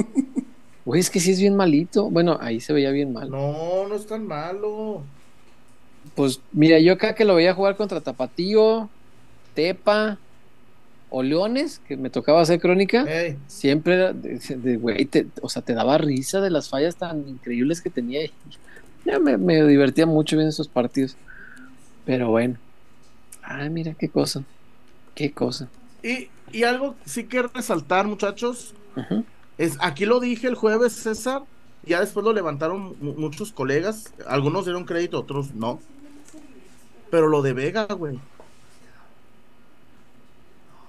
Güey, 0.84 1.00
es 1.00 1.11
que 1.11 1.20
sí 1.20 1.32
es 1.32 1.40
bien 1.40 1.54
malito. 1.54 2.09
Bueno, 2.11 2.38
ahí 2.40 2.61
se 2.61 2.72
veía 2.72 2.90
bien 2.90 3.12
mal. 3.12 3.30
No, 3.30 3.86
no 3.86 3.94
es 3.94 4.06
tan 4.06 4.26
malo. 4.26 5.02
Pues 6.14 6.40
mira, 6.52 6.78
yo 6.78 6.94
acá 6.94 7.14
que 7.14 7.24
lo 7.26 7.34
veía 7.34 7.52
jugar 7.54 7.76
contra 7.76 8.00
Tapatío, 8.00 8.88
Tepa, 9.54 10.18
o 11.11 11.22
Leones, 11.22 11.80
que 11.86 11.96
me 11.96 12.11
tocaba 12.11 12.40
hacer 12.42 12.61
crónica, 12.61 13.04
siempre 13.46 14.12
de, 14.12 14.76
güey, 14.76 15.04
te- 15.06 15.26
o 15.42 15.48
sea, 15.48 15.62
te 15.62 15.74
daba 15.74 15.96
risa 15.98 16.40
de 16.40 16.50
las 16.50 16.68
fallas 16.68 16.96
tan 16.96 17.26
increíbles 17.28 17.80
que 17.80 17.90
tenía. 17.90 18.24
y 18.24 18.30
Ya 19.04 19.18
me, 19.18 19.36
me 19.38 19.62
divertía 19.64 20.06
mucho 20.06 20.36
viendo 20.36 20.50
esos 20.50 20.68
partidos. 20.68 21.16
Pero 22.04 22.28
bueno. 22.30 22.56
Ay, 23.42 23.70
mira 23.70 23.94
qué 23.94 24.09
cosa. 24.09 24.42
Qué 25.14 25.32
cosa. 25.32 25.68
Y, 26.02 26.28
y 26.52 26.64
algo 26.64 26.94
sí 27.04 27.24
que 27.24 27.42
resaltar, 27.42 28.06
muchachos, 28.06 28.74
es 29.56 29.76
aquí 29.80 30.04
lo 30.06 30.20
dije 30.20 30.46
el 30.46 30.54
jueves, 30.54 30.92
César, 30.92 31.42
ya 31.84 32.00
después 32.00 32.24
lo 32.24 32.32
levantaron 32.32 32.94
mu- 33.00 33.14
muchos 33.14 33.52
colegas, 33.52 34.12
algunos 34.26 34.64
dieron 34.66 34.84
crédito, 34.84 35.18
otros 35.18 35.54
no. 35.54 35.80
Pero 37.11 37.28
lo 37.28 37.40
de 37.42 37.52
Vega, 37.54 37.86
güey. 37.86 38.18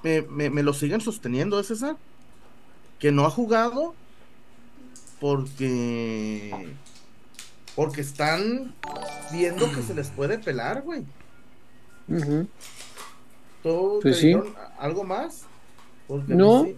Me, 0.04 0.22
me- 0.22 0.50
me 0.50 0.64
lo 0.64 0.74
siguen 0.74 1.02
sosteniendo, 1.02 1.60
¿eh, 1.60 1.64
César? 1.64 1.96
Que 3.00 3.12
no 3.12 3.26
ha 3.26 3.30
jugado 3.30 3.94
porque 5.20 6.68
porque 7.76 8.02
están 8.02 8.74
viendo 9.32 9.72
que 9.72 9.82
se 9.82 9.94
les 9.94 10.10
puede 10.10 10.38
pelar, 10.38 10.82
güey. 10.82 11.04
Ujú. 12.10 12.48
¿Tú 13.64 14.00
Pues 14.02 14.16
te 14.16 14.22
sí. 14.34 14.36
algo 14.80 15.04
más? 15.04 15.44
Porque 16.08 16.34
No. 16.36 16.66
sí. 16.66 16.76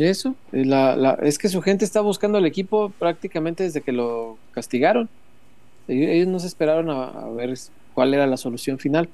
Eso, 0.00 0.34
eh, 0.52 0.64
la, 0.64 0.96
la- 0.96 1.14
es 1.22 1.38
que 1.38 1.48
su 1.48 1.62
gente 1.62 1.84
está 1.84 2.00
buscando 2.00 2.38
al 2.38 2.44
equipo 2.46 2.90
prácticamente 2.98 3.62
desde 3.62 3.82
que 3.82 3.92
lo 3.92 4.36
castigaron. 4.52 5.08
Ellos, 5.86 6.08
ellos 6.10 6.28
no 6.28 6.38
se 6.40 6.48
esperaron 6.48 6.90
a, 6.90 7.04
a 7.04 7.28
ver 7.30 7.54
cuál 7.94 8.12
era 8.12 8.26
la 8.26 8.36
solución 8.36 8.78
final. 8.78 9.08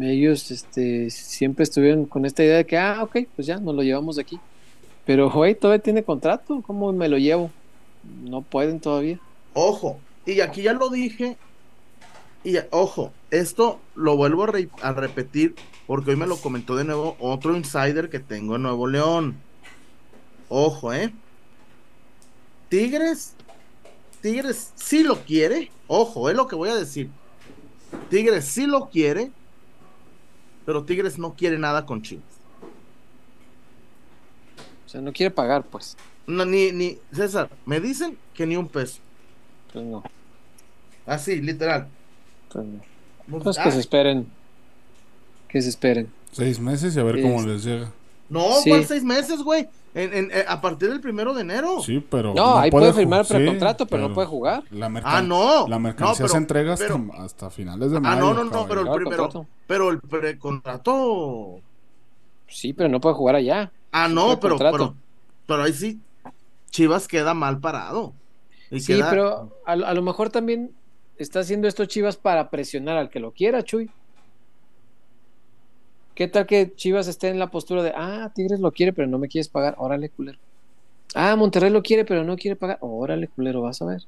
Ellos 0.00 0.50
este, 0.50 1.10
siempre 1.10 1.64
estuvieron 1.64 2.04
con 2.06 2.24
esta 2.26 2.44
idea 2.44 2.58
de 2.58 2.66
que, 2.66 2.76
ah, 2.76 3.02
ok, 3.02 3.18
pues 3.34 3.46
ya, 3.46 3.58
nos 3.58 3.74
lo 3.74 3.82
llevamos 3.82 4.16
de 4.16 4.22
aquí. 4.22 4.38
Pero, 5.06 5.30
güey, 5.30 5.54
todavía 5.54 5.82
tiene 5.82 6.02
contrato, 6.02 6.62
¿cómo 6.66 6.92
me 6.92 7.08
lo 7.08 7.16
llevo? 7.16 7.50
No 8.22 8.42
pueden 8.42 8.80
todavía. 8.80 9.18
Ojo, 9.54 9.98
y 10.26 10.40
aquí 10.40 10.62
ya 10.62 10.74
lo 10.74 10.90
dije, 10.90 11.36
y 12.44 12.56
ojo, 12.70 13.12
esto 13.30 13.80
lo 13.94 14.16
vuelvo 14.16 14.44
a, 14.44 14.52
a 14.82 14.92
repetir 14.92 15.54
porque 15.86 16.10
hoy 16.10 16.16
me 16.16 16.26
lo 16.26 16.36
comentó 16.36 16.76
de 16.76 16.84
nuevo 16.84 17.16
otro 17.18 17.56
insider 17.56 18.10
que 18.10 18.20
tengo 18.20 18.56
en 18.56 18.62
Nuevo 18.62 18.86
León. 18.86 19.36
Ojo, 20.48 20.92
¿eh? 20.92 21.12
Tigres, 22.68 23.34
Tigres 24.20 24.72
sí 24.76 25.02
lo 25.02 25.16
quiere, 25.22 25.70
ojo, 25.86 26.28
es 26.28 26.36
lo 26.36 26.46
que 26.46 26.56
voy 26.56 26.68
a 26.68 26.74
decir. 26.74 27.08
Tigres 28.10 28.44
sí 28.44 28.66
lo 28.66 28.90
quiere, 28.90 29.32
pero 30.68 30.84
Tigres 30.84 31.18
no 31.18 31.32
quiere 31.32 31.58
nada 31.58 31.86
con 31.86 32.02
Chivas. 32.02 32.26
O 34.84 34.88
sea, 34.90 35.00
no 35.00 35.14
quiere 35.14 35.30
pagar, 35.30 35.64
pues. 35.64 35.96
No, 36.26 36.44
ni, 36.44 36.72
ni, 36.72 36.98
César, 37.10 37.48
me 37.64 37.80
dicen 37.80 38.18
que 38.34 38.46
ni 38.46 38.54
un 38.54 38.68
peso. 38.68 39.00
Pues 39.72 39.82
no, 39.86 40.02
Así, 41.06 41.40
literal. 41.40 41.88
pues 42.52 42.66
no. 42.66 42.80
Pues, 43.30 43.44
Pues 43.44 43.58
ah, 43.58 43.64
que 43.64 43.70
se 43.70 43.80
esperen. 43.80 44.26
Que 45.48 45.62
se 45.62 45.70
esperen. 45.70 46.12
Seis 46.32 46.60
meses 46.60 46.94
y 46.94 47.00
a 47.00 47.02
ver 47.02 47.22
cómo 47.22 47.40
Es- 47.40 47.46
les 47.46 47.64
llega. 47.64 47.90
No, 48.28 48.60
Sí. 48.62 48.70
¿cuál 48.70 48.84
seis 48.84 49.02
meses, 49.04 49.42
güey? 49.42 49.68
En, 49.94 50.12
en- 50.12 50.30
eh, 50.32 50.44
a 50.46 50.60
partir 50.60 50.90
del 50.90 51.00
primero 51.00 51.32
de 51.34 51.40
enero. 51.40 51.80
Sí, 51.82 52.04
pero. 52.10 52.34
No, 52.34 52.58
ahí 52.58 52.70
puede 52.70 52.92
firmar 52.92 53.24
sí, 53.24 53.34
precontrato, 53.34 53.86
pero 53.86 54.08
no 54.08 54.14
puede 54.14 54.26
jugar. 54.28 54.62
La 54.70 54.86
Ah, 55.04 55.22
no. 55.22 55.66
La 55.66 55.76
No, 55.76 55.80
mercancía 55.80 56.16
pero- 56.18 56.28
se 56.28 56.36
entrega 56.36 56.72
hasta, 56.74 56.86
pero- 56.86 57.06
hasta 57.18 57.50
finales 57.50 57.90
de 57.90 57.96
Ah, 57.96 58.00
mayo. 58.00 58.20
no, 58.20 58.34
no, 58.34 58.44
no, 58.44 58.50
caballero. 58.50 58.68
pero 58.68 58.80
el 58.82 58.88
primero. 59.00 59.46
Pero 59.66 59.90
el 59.90 60.00
precontrato. 60.00 61.60
Sí, 62.48 62.72
pero 62.72 62.88
no 62.88 63.00
puede 63.00 63.14
jugar 63.14 63.34
allá. 63.36 63.72
Ah, 63.92 64.08
no, 64.08 64.38
pero, 64.40 64.58
pero. 64.58 64.94
Pero 65.46 65.62
ahí 65.62 65.72
sí. 65.72 66.00
Chivas 66.70 67.08
queda 67.08 67.32
mal 67.34 67.58
parado. 67.60 68.12
Y 68.70 68.80
Sí, 68.80 68.94
queda- 68.94 69.08
pero 69.10 69.56
a, 69.66 69.72
a 69.72 69.94
lo 69.94 70.02
mejor 70.02 70.28
también 70.30 70.72
está 71.16 71.40
haciendo 71.40 71.66
esto 71.66 71.86
Chivas 71.86 72.16
para 72.16 72.50
presionar 72.50 72.98
al 72.98 73.08
que 73.08 73.20
lo 73.20 73.32
quiera, 73.32 73.62
Chuy. 73.62 73.90
¿Qué 76.18 76.26
tal 76.26 76.48
que 76.48 76.74
Chivas 76.74 77.06
esté 77.06 77.28
en 77.28 77.38
la 77.38 77.48
postura 77.48 77.80
de, 77.80 77.92
ah, 77.94 78.32
Tigres 78.34 78.58
lo 78.58 78.72
quiere, 78.72 78.92
pero 78.92 79.06
no 79.06 79.20
me 79.20 79.28
quieres 79.28 79.46
pagar? 79.46 79.76
Órale, 79.78 80.08
culero. 80.08 80.36
Ah, 81.14 81.36
Monterrey 81.36 81.70
lo 81.70 81.80
quiere, 81.80 82.04
pero 82.04 82.24
no 82.24 82.36
quiere 82.36 82.56
pagar. 82.56 82.78
Órale, 82.80 83.28
culero, 83.28 83.62
vas 83.62 83.80
a 83.82 83.84
ver. 83.84 84.02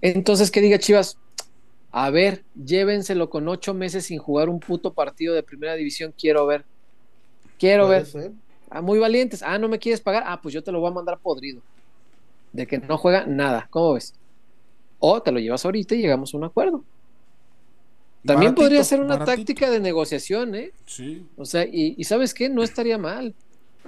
Entonces, 0.00 0.50
que 0.50 0.62
diga 0.62 0.78
Chivas, 0.78 1.18
a 1.90 2.08
ver, 2.08 2.44
llévenselo 2.54 3.28
con 3.28 3.46
ocho 3.48 3.74
meses 3.74 4.06
sin 4.06 4.20
jugar 4.20 4.48
un 4.48 4.58
puto 4.58 4.94
partido 4.94 5.34
de 5.34 5.42
primera 5.42 5.74
división, 5.74 6.14
quiero 6.18 6.46
ver. 6.46 6.64
Quiero 7.58 7.86
ver. 7.86 8.06
ser. 8.06 8.32
Ah, 8.70 8.80
muy 8.80 8.98
valientes. 8.98 9.42
Ah, 9.42 9.58
no 9.58 9.68
me 9.68 9.78
quieres 9.78 10.00
pagar. 10.00 10.22
Ah, 10.24 10.40
pues 10.40 10.54
yo 10.54 10.64
te 10.64 10.72
lo 10.72 10.80
voy 10.80 10.90
a 10.90 10.94
mandar 10.94 11.18
podrido. 11.18 11.60
De 12.54 12.66
que 12.66 12.78
no 12.78 12.96
juega 12.96 13.26
nada. 13.26 13.68
¿Cómo 13.68 13.92
ves? 13.92 14.14
O 14.98 15.20
te 15.20 15.30
lo 15.30 15.40
llevas 15.40 15.62
ahorita 15.62 15.94
y 15.94 16.00
llegamos 16.00 16.32
a 16.32 16.38
un 16.38 16.44
acuerdo. 16.44 16.82
También 18.24 18.50
Baratito, 18.52 18.62
podría 18.62 18.84
ser 18.84 19.00
una 19.00 19.16
baratito. 19.16 19.36
táctica 19.36 19.70
de 19.70 19.80
negociación, 19.80 20.54
¿eh? 20.54 20.72
Sí. 20.86 21.26
O 21.36 21.44
sea, 21.46 21.64
y, 21.64 21.94
y 21.96 22.04
¿sabes 22.04 22.34
qué? 22.34 22.48
No 22.48 22.62
estaría 22.62 22.98
mal. 22.98 23.34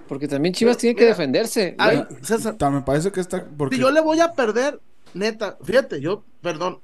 Porque 0.08 0.26
también 0.26 0.54
Chivas 0.54 0.76
Pero, 0.76 0.80
tiene 0.80 0.94
que 0.96 1.02
mira, 1.02 1.10
defenderse. 1.16 1.74
Ay. 1.78 2.04
César, 2.22 2.56
Me 2.70 2.80
parece 2.82 3.12
que 3.12 3.20
está. 3.20 3.46
Porque... 3.56 3.76
si 3.76 3.82
yo 3.82 3.90
le 3.90 4.00
voy 4.00 4.20
a 4.20 4.32
perder, 4.32 4.80
neta, 5.14 5.58
fíjate, 5.62 6.00
yo, 6.00 6.24
perdón, 6.40 6.78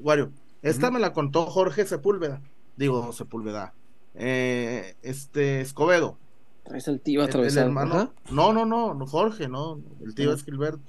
Wario, 0.00 0.30
esta 0.62 0.90
me 0.90 0.98
la 0.98 1.12
contó 1.12 1.46
Jorge 1.46 1.84
Sepúlveda. 1.86 2.40
Digo, 2.76 3.12
Sepúlveda. 3.12 3.74
Eh, 4.14 4.94
este, 5.02 5.60
Escobedo. 5.60 6.16
Traes 6.64 6.88
el 6.88 7.00
tío 7.00 7.20
El, 7.20 7.24
el 7.26 7.30
atravesado. 7.30 7.66
hermano. 7.66 7.94
Ajá. 7.94 8.10
No, 8.30 8.52
no, 8.54 8.64
no, 8.64 8.94
no, 8.94 9.06
Jorge, 9.06 9.48
no. 9.48 9.78
El 10.04 10.14
tío 10.14 10.30
Ah. 10.30 10.34
es 10.34 10.44
Gilberto. 10.44 10.80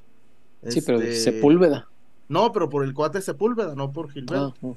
Sí, 0.70 0.82
pero 0.82 1.00
Este, 1.02 1.32
Sepúlveda. 1.34 1.90
No, 2.30 2.52
pero 2.54 2.70
por 2.70 2.84
el 2.86 2.94
cuate 2.94 3.22
Sepúlveda, 3.22 3.76
no 3.76 3.92
por 3.92 4.10
Gilberto. 4.12 4.54
Ah, 4.64 4.68
ah. 4.68 4.74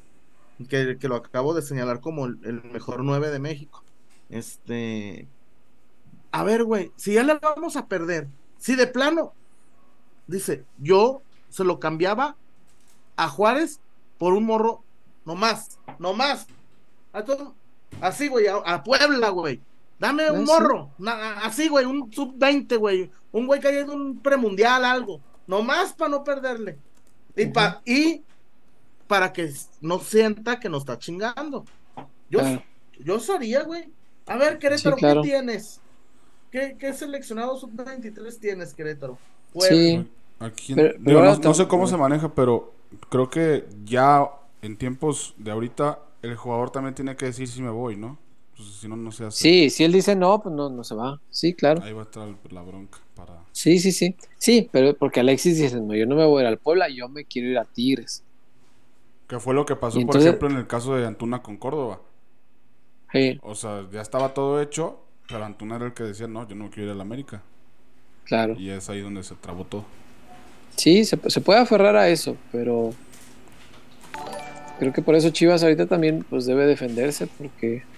Que, 0.68 0.98
que 0.98 1.08
lo 1.08 1.16
acabo 1.16 1.54
de 1.54 1.62
señalar 1.62 2.00
como 2.00 2.26
el, 2.26 2.38
el 2.44 2.62
mejor 2.64 3.04
9 3.04 3.30
de 3.30 3.38
México. 3.38 3.84
Este. 4.28 5.28
A 6.32 6.42
ver, 6.44 6.64
güey, 6.64 6.92
si 6.96 7.14
ya 7.14 7.22
le 7.22 7.34
vamos 7.34 7.76
a 7.76 7.86
perder, 7.86 8.28
si 8.58 8.74
de 8.74 8.86
plano, 8.86 9.32
dice, 10.26 10.64
yo 10.78 11.22
se 11.48 11.64
lo 11.64 11.80
cambiaba 11.80 12.36
a 13.16 13.28
Juárez 13.28 13.80
por 14.18 14.34
un 14.34 14.44
morro, 14.44 14.82
no 15.24 15.34
más, 15.34 15.78
no 15.98 16.12
más. 16.12 16.46
A 17.12 17.24
todo- 17.24 17.54
así, 18.00 18.28
güey, 18.28 18.46
a, 18.46 18.56
a 18.56 18.82
Puebla, 18.82 19.30
güey. 19.30 19.60
Dame 19.98 20.30
un 20.30 20.44
morro, 20.44 20.90
na- 20.98 21.38
así, 21.40 21.68
güey, 21.68 21.84
un 21.86 22.12
sub-20, 22.12 22.76
güey. 22.78 23.10
Un 23.32 23.46
güey 23.46 23.60
que 23.60 23.68
haya 23.68 23.80
ido 23.80 23.94
un 23.94 24.18
premundial, 24.20 24.84
algo. 24.84 25.20
Nomás 25.46 25.92
para 25.94 26.10
no 26.10 26.22
perderle. 26.24 26.78
Y, 27.34 27.46
pa- 27.46 27.80
y 27.86 28.22
para 29.08 29.32
que 29.32 29.50
no 29.80 29.98
sienta 29.98 30.60
que 30.60 30.68
nos 30.68 30.82
está 30.82 30.98
chingando. 30.98 31.64
Yo, 32.30 32.38
Claro. 32.38 32.62
yo 33.00 33.16
eso 33.16 33.34
haría, 33.34 33.62
güey. 33.64 33.84
A 34.26 34.36
ver, 34.36 34.58
Querétaro, 34.58 34.96
Sí, 34.96 35.00
claro. 35.00 35.22
¿qué 35.22 35.28
tienes? 35.28 35.80
¿Qué, 36.52 36.76
qué 36.78 36.92
seleccionado 36.92 37.56
sub-23 37.58 38.38
tienes, 38.38 38.74
Querétaro? 38.74 39.18
Sí. 39.58 40.06
Aquí, 40.38 40.74
Pero- 40.74 40.92
digo, 40.92 41.04
pero 41.04 41.36
no, 41.36 41.54
sé 41.54 41.66
cómo 41.66 41.86
se 41.88 41.96
maneja, 41.96 42.32
pero 42.34 42.72
creo 43.08 43.28
que 43.28 43.66
ya 43.84 44.28
en 44.62 44.76
tiempos 44.76 45.34
de 45.36 45.50
ahorita 45.50 45.98
el 46.22 46.36
jugador 46.36 46.70
también 46.70 46.94
tiene 46.94 47.16
que 47.16 47.26
decir 47.26 47.48
si 47.48 47.60
me 47.60 47.70
voy, 47.70 47.96
¿no? 47.96 48.18
Pues, 48.56 48.68
si 48.80 48.88
no, 48.88 48.96
no 48.96 49.10
se 49.12 49.24
hace. 49.24 49.38
Sí, 49.38 49.70
si 49.70 49.84
él 49.84 49.92
dice 49.92 50.14
no, 50.14 50.40
pues 50.42 50.54
no, 50.54 50.68
no 50.68 50.84
se 50.84 50.94
va. 50.94 51.20
Sí, 51.30 51.54
claro. 51.54 51.82
Ahí 51.82 51.92
va 51.92 52.02
a 52.02 52.04
estar 52.04 52.28
la 52.50 52.62
bronca 52.62 52.98
para... 53.14 53.42
Sí, 53.52 53.78
sí, 53.78 53.90
sí. 53.92 54.14
Sí, 54.36 54.68
pero 54.70 54.94
porque 54.96 55.20
Alexis 55.20 55.58
dice, 55.58 55.80
no, 55.80 55.94
yo 55.94 56.06
no 56.06 56.14
me 56.16 56.24
voy 56.26 56.40
a 56.40 56.42
ir 56.42 56.48
al 56.48 56.58
Puebla, 56.58 56.88
yo 56.88 57.08
me 57.08 57.24
quiero 57.24 57.48
ir 57.48 57.58
a 57.58 57.64
Tigres. 57.64 58.22
Que 59.28 59.38
fue 59.38 59.54
lo 59.54 59.64
que 59.66 59.76
pasó, 59.76 60.04
por 60.04 60.16
ejemplo, 60.16 60.48
en 60.48 60.56
el 60.56 60.66
caso 60.66 60.96
de 60.96 61.06
Antuna 61.06 61.40
con 61.42 61.56
Córdoba. 61.56 62.00
Sí, 63.12 63.40
O 63.40 63.54
sea, 63.56 63.88
ya 63.90 64.00
estaba 64.00 64.32
todo 64.34 64.60
hecho, 64.62 65.08
pero 65.28 65.44
Antuna 65.44 65.76
era 65.76 65.86
el 65.86 65.94
que 65.94 66.04
decía, 66.04 66.28
no, 66.28 66.46
yo 66.46 66.54
no 66.56 66.70
quiero 66.70 66.88
ir 66.88 66.92
a 66.92 66.96
la 66.96 67.02
América. 67.02 67.44
claro. 68.24 68.56
Y 68.56 68.70
es 68.70 68.88
ahí 68.90 69.00
donde 69.00 69.22
se 69.24 69.36
trabó 69.36 69.66
todo. 69.66 69.86
Sí, 70.76 71.04
se, 71.04 71.18
se 71.28 71.40
puede 71.42 71.60
aferrar 71.60 71.96
a 71.96 72.08
eso, 72.08 72.40
pero 72.50 72.96
creo 74.76 74.92
que 74.92 75.02
por 75.02 75.14
eso 75.14 75.30
Chivas 75.30 75.62
ahorita 75.62 75.86
también 75.86 76.24
pues 76.24 76.46
debe 76.46 76.66
defenderse 76.66 77.26
porque 77.26 77.88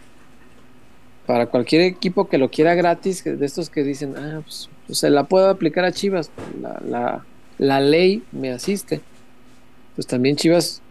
para 1.27 1.47
cualquier 1.51 1.83
equipo 1.83 2.29
que 2.29 2.39
lo 2.39 2.51
quiera 2.51 2.75
gratis, 2.75 3.23
de 3.25 3.45
estos 3.47 3.71
que 3.71 3.83
dicen, 3.85 4.17
ah, 4.17 4.41
pues, 4.45 4.71
pues, 4.87 4.99
se 4.99 5.11
la 5.11 5.29
puedo 5.29 5.49
aplicar 5.51 5.85
a 5.85 5.93
Chivas, 5.93 6.33
la, 6.37 6.81
la, 6.83 7.27
la 7.59 7.81
ley 7.81 8.27
me 8.33 8.51
asiste. 8.53 9.07
Pues 9.95 10.07
también 10.07 10.37
Chivas, 10.37 10.85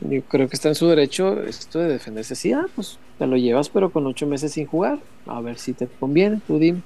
yo 0.00 0.22
creo 0.22 0.48
que 0.48 0.56
está 0.56 0.68
en 0.68 0.74
su 0.74 0.88
derecho 0.88 1.42
esto 1.42 1.78
de 1.78 1.88
defenderse. 1.88 2.34
Sí, 2.34 2.52
ah, 2.52 2.66
pues 2.74 2.98
te 3.18 3.26
lo 3.26 3.36
llevas, 3.36 3.68
pero 3.68 3.90
con 3.90 4.06
ocho 4.06 4.26
meses 4.26 4.52
sin 4.52 4.66
jugar. 4.66 4.98
A 5.26 5.40
ver 5.40 5.58
si 5.58 5.72
te 5.72 5.86
conviene, 5.86 6.40
tú 6.46 6.58
dime. 6.58 6.82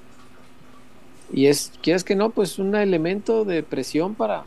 Y 1.33 1.47
es, 1.47 1.73
quieres 1.83 2.05
que 2.05 2.17
no, 2.17 2.31
pues 2.31 2.59
un 2.59 2.75
elemento 2.75 3.45
de 3.45 3.63
presión 3.63 4.15
para, 4.15 4.45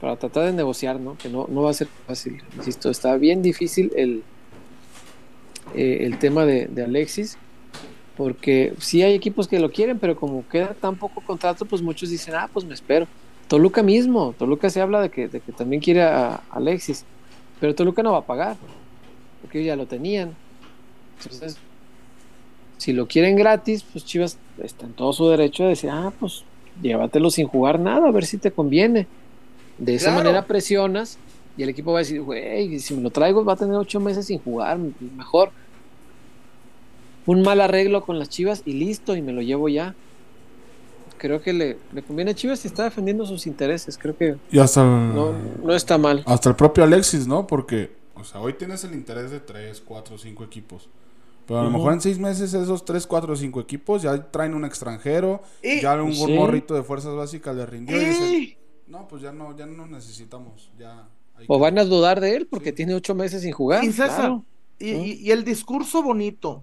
para 0.00 0.16
tratar 0.16 0.46
de 0.46 0.52
negociar, 0.52 0.98
¿no? 0.98 1.16
Que 1.16 1.28
no, 1.28 1.46
no 1.48 1.62
va 1.62 1.70
a 1.70 1.74
ser 1.74 1.88
fácil. 2.06 2.42
Insisto, 2.56 2.90
está 2.90 3.16
bien 3.16 3.42
difícil 3.42 3.92
el, 3.96 4.22
eh, 5.74 5.98
el 6.02 6.18
tema 6.18 6.44
de, 6.44 6.70
Alexis. 6.82 7.38
Porque 8.16 8.74
sí 8.78 9.02
hay 9.02 9.14
equipos 9.14 9.48
que 9.48 9.58
lo 9.58 9.72
quieren, 9.72 9.98
pero 9.98 10.14
como 10.14 10.46
queda 10.48 10.74
tan 10.74 10.96
poco 10.96 11.20
contrato, 11.20 11.64
pues 11.64 11.82
muchos 11.82 12.10
dicen, 12.10 12.34
ah, 12.34 12.48
pues 12.52 12.64
me 12.64 12.74
espero. 12.74 13.08
Toluca 13.48 13.82
mismo, 13.82 14.34
Toluca 14.38 14.70
se 14.70 14.80
habla 14.80 15.02
de 15.02 15.10
que, 15.10 15.28
de 15.28 15.40
que 15.40 15.52
también 15.52 15.82
quiere 15.82 16.02
a 16.02 16.42
Alexis, 16.50 17.04
pero 17.64 17.74
Toluca 17.74 18.02
no 18.02 18.12
va 18.12 18.18
a 18.18 18.26
pagar, 18.26 18.58
porque 19.40 19.64
ya 19.64 19.74
lo 19.74 19.86
tenían. 19.86 20.36
Entonces, 21.22 21.56
si 22.76 22.92
lo 22.92 23.08
quieren 23.08 23.36
gratis, 23.36 23.82
pues 23.90 24.04
Chivas 24.04 24.36
está 24.62 24.84
en 24.84 24.92
todo 24.92 25.14
su 25.14 25.26
derecho 25.30 25.62
de 25.62 25.70
decir, 25.70 25.88
ah, 25.90 26.12
pues 26.20 26.44
llévatelo 26.82 27.30
sin 27.30 27.46
jugar 27.46 27.80
nada, 27.80 28.06
a 28.06 28.10
ver 28.10 28.26
si 28.26 28.36
te 28.36 28.50
conviene. 28.52 29.06
De 29.78 29.94
esa 29.94 30.10
Claro. 30.10 30.18
manera 30.24 30.46
presionas 30.46 31.16
y 31.56 31.62
el 31.62 31.70
equipo 31.70 31.90
va 31.92 32.00
a 32.00 32.02
decir, 32.02 32.20
güey, 32.20 32.78
si 32.80 32.92
me 32.96 33.00
lo 33.00 33.08
traigo 33.10 33.42
va 33.46 33.54
a 33.54 33.56
tener 33.56 33.76
ocho 33.76 33.98
meses 33.98 34.26
sin 34.26 34.40
jugar, 34.40 34.78
mejor 35.16 35.50
un 37.24 37.40
mal 37.40 37.62
arreglo 37.62 38.04
con 38.04 38.18
las 38.18 38.28
Chivas 38.28 38.60
y 38.66 38.74
listo, 38.74 39.16
y 39.16 39.22
me 39.22 39.32
lo 39.32 39.40
llevo 39.40 39.70
ya. 39.70 39.94
Creo 41.18 41.40
que 41.40 41.52
le, 41.52 41.78
le 41.92 42.02
conviene 42.02 42.32
a 42.32 42.34
Chivas 42.34 42.64
y 42.64 42.68
está 42.68 42.84
defendiendo 42.84 43.24
sus 43.24 43.46
intereses, 43.46 43.96
creo 43.96 44.16
que 44.16 44.36
Y 44.50 44.58
hasta 44.58 44.82
el, 44.82 45.14
no, 45.14 45.32
no 45.62 45.74
está 45.74 45.96
mal. 45.96 46.22
hasta 46.26 46.48
el 46.50 46.56
propio 46.56 46.84
Alexis, 46.84 47.26
¿no? 47.26 47.46
Porque, 47.46 47.92
o 48.14 48.24
sea, 48.24 48.40
hoy 48.40 48.54
tienes 48.54 48.84
el 48.84 48.94
interés 48.94 49.30
de 49.30 49.40
3, 49.40 49.80
4, 49.84 50.18
5 50.18 50.44
equipos. 50.44 50.88
Pero 51.46 51.60
a 51.60 51.64
lo 51.64 51.70
mejor 51.70 51.92
en 51.92 52.00
6 52.00 52.18
meses 52.18 52.52
esos 52.54 52.84
3, 52.84 53.06
4, 53.06 53.36
5 53.36 53.60
equipos 53.60 54.02
ya 54.02 54.30
traen 54.30 54.54
un 54.54 54.64
extranjero, 54.64 55.42
Y- 55.62 55.82
ya 55.82 55.94
un 56.02 56.14
Sí. 56.14 56.32
morrito 56.32 56.74
de 56.74 56.82
fuerzas 56.82 57.14
básicas 57.14 57.54
le 57.54 57.66
rindió 57.66 58.00
y 58.00 58.04
dicen, 58.04 58.54
no, 58.88 59.06
pues 59.08 59.22
ya 59.22 59.30
no, 59.32 59.56
ya 59.56 59.66
no 59.66 59.86
necesitamos, 59.86 60.70
ya 60.78 61.06
hay 61.36 61.44
O 61.48 61.56
que- 61.56 61.60
van 61.62 61.78
a 61.78 61.84
dudar 61.84 62.20
de 62.20 62.34
él 62.36 62.46
porque 62.46 62.70
Sí. 62.70 62.76
tiene 62.76 62.94
ocho 62.94 63.14
meses 63.14 63.42
sin 63.42 63.52
jugar. 63.52 63.84
y 63.84 63.88
César, 63.92 64.16
claro. 64.16 64.44
y- 64.78 64.90
y- 64.90 65.12
y 65.20 65.30
el 65.32 65.44
discurso 65.44 66.02
bonito 66.02 66.62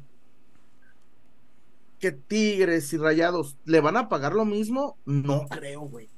que 2.01 2.11
Tigres 2.11 2.91
y 2.91 2.97
Rayados 2.97 3.55
le 3.65 3.79
van 3.79 3.95
a 3.95 4.09
pagar 4.09 4.33
lo 4.33 4.43
mismo, 4.43 4.97
no 5.05 5.47
creo, 5.47 5.81
güey. 5.81 6.09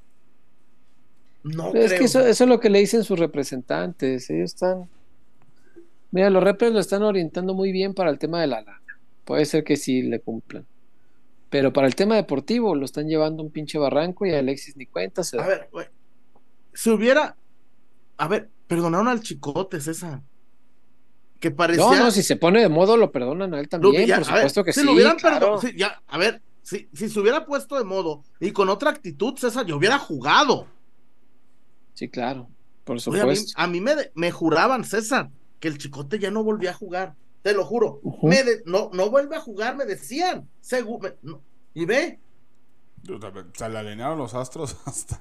No 1.44 1.74
Es 1.74 1.88
creo. 1.88 2.00
que 2.00 2.06
eso, 2.06 2.22
eso 2.22 2.44
es 2.46 2.50
lo 2.50 2.60
que 2.60 2.70
le 2.70 2.80
dicen 2.80 3.04
sus 3.04 3.20
representantes. 3.20 4.30
Ellos 4.30 4.54
están. 4.54 4.90
Mira, 6.12 6.30
los 6.30 6.42
repres 6.44 6.72
lo 6.72 6.80
están 6.80 7.04
orientando 7.04 7.54
muy 7.54 7.72
bien 7.72 7.94
para 7.94 8.10
el 8.10 8.18
tema 8.18 8.40
de 8.40 8.48
la 8.48 8.62
lana. 8.62 8.82
Puede 9.26 9.46
ser 9.46 9.64
que 9.64 9.76
sí 9.76 10.02
le 10.04 10.20
cumplan. 10.22 10.66
Pero 11.50 11.74
para 11.74 11.86
el 11.86 11.96
tema 11.96 12.16
deportivo 12.16 12.76
lo 12.76 12.86
están 12.86 13.08
llevando 13.08 13.44
a 13.44 13.46
un 13.46 13.52
pinche 13.52 13.78
barranco 13.78 14.26
y 14.26 14.34
Alexis 14.34 14.78
ni 14.78 14.86
cuenta 14.86 15.24
se 15.24 15.38
da. 15.38 15.44
A 15.44 15.48
ver, 15.48 15.70
güey. 15.72 15.88
Si 16.74 16.90
hubiera. 16.90 17.36
A 18.18 18.28
ver, 18.28 18.50
perdonaron 18.68 19.08
al 19.10 19.20
chicote, 19.22 19.82
César. 19.82 20.22
Que 21.44 21.52
parecía. 21.52 21.84
No, 21.84 21.94
no, 22.06 22.10
si 22.10 22.24
se 22.24 22.38
pone 22.38 22.62
de 22.62 22.70
modo 22.70 22.96
lo 22.96 23.12
perdonan 23.12 23.54
a 23.54 23.60
él 23.60 23.68
también, 23.68 24.08
ya, 24.08 24.20
por 24.20 24.30
a 24.30 24.32
ver, 24.32 24.38
supuesto 24.38 24.64
que 24.64 24.72
si 24.72 24.80
sí. 24.80 24.86
lo 24.86 24.94
hubieran 24.94 25.18
claro. 25.18 25.40
perdonado. 25.40 25.62
sí, 25.62 25.74
ya, 25.78 26.02
a 26.08 26.18
ver, 26.18 26.42
si, 26.62 26.88
si 26.94 27.10
se 27.10 27.20
hubiera 27.20 27.46
puesto 27.46 27.78
de 27.78 27.84
modo 27.84 28.24
y 28.40 28.54
con 28.54 28.70
otra 28.70 28.92
actitud, 28.92 29.36
César, 29.38 29.66
yo 29.66 29.76
hubiera 29.76 30.00
jugado. 30.00 30.68
Sí, 31.96 32.08
claro, 32.08 32.48
por 32.86 32.96
Oye, 32.96 33.20
a 33.20 33.26
mí, 33.26 33.36
supuesto. 33.36 33.62
a 33.62 33.68
mí 33.68 33.82
me, 33.82 33.94
de- 33.94 34.12
me 34.16 34.32
juraban, 34.32 34.86
César, 34.86 35.32
que 35.60 35.68
el 35.68 35.78
chicote 35.78 36.18
ya 36.18 36.32
no 36.32 36.46
volvía 36.46 36.70
a 36.70 36.76
jugar. 36.76 37.16
Te 37.42 37.54
lo 37.54 37.66
juro. 37.66 38.00
Ujú. 38.04 38.26
Me 38.30 38.42
de- 38.42 38.64
no, 38.66 38.90
no 38.94 39.10
vuelve 39.10 39.36
a 39.36 39.42
jugar, 39.42 39.76
me 39.76 39.84
decían. 39.84 40.48
Segu- 40.64 41.02
me- 41.02 41.16
no. 41.24 41.42
y 41.74 41.84
ve. 41.84 42.22
Se 43.54 43.68
le 43.68 43.80
alinearon 43.80 44.18
los 44.18 44.34
astros 44.34 44.78
hasta... 44.86 45.20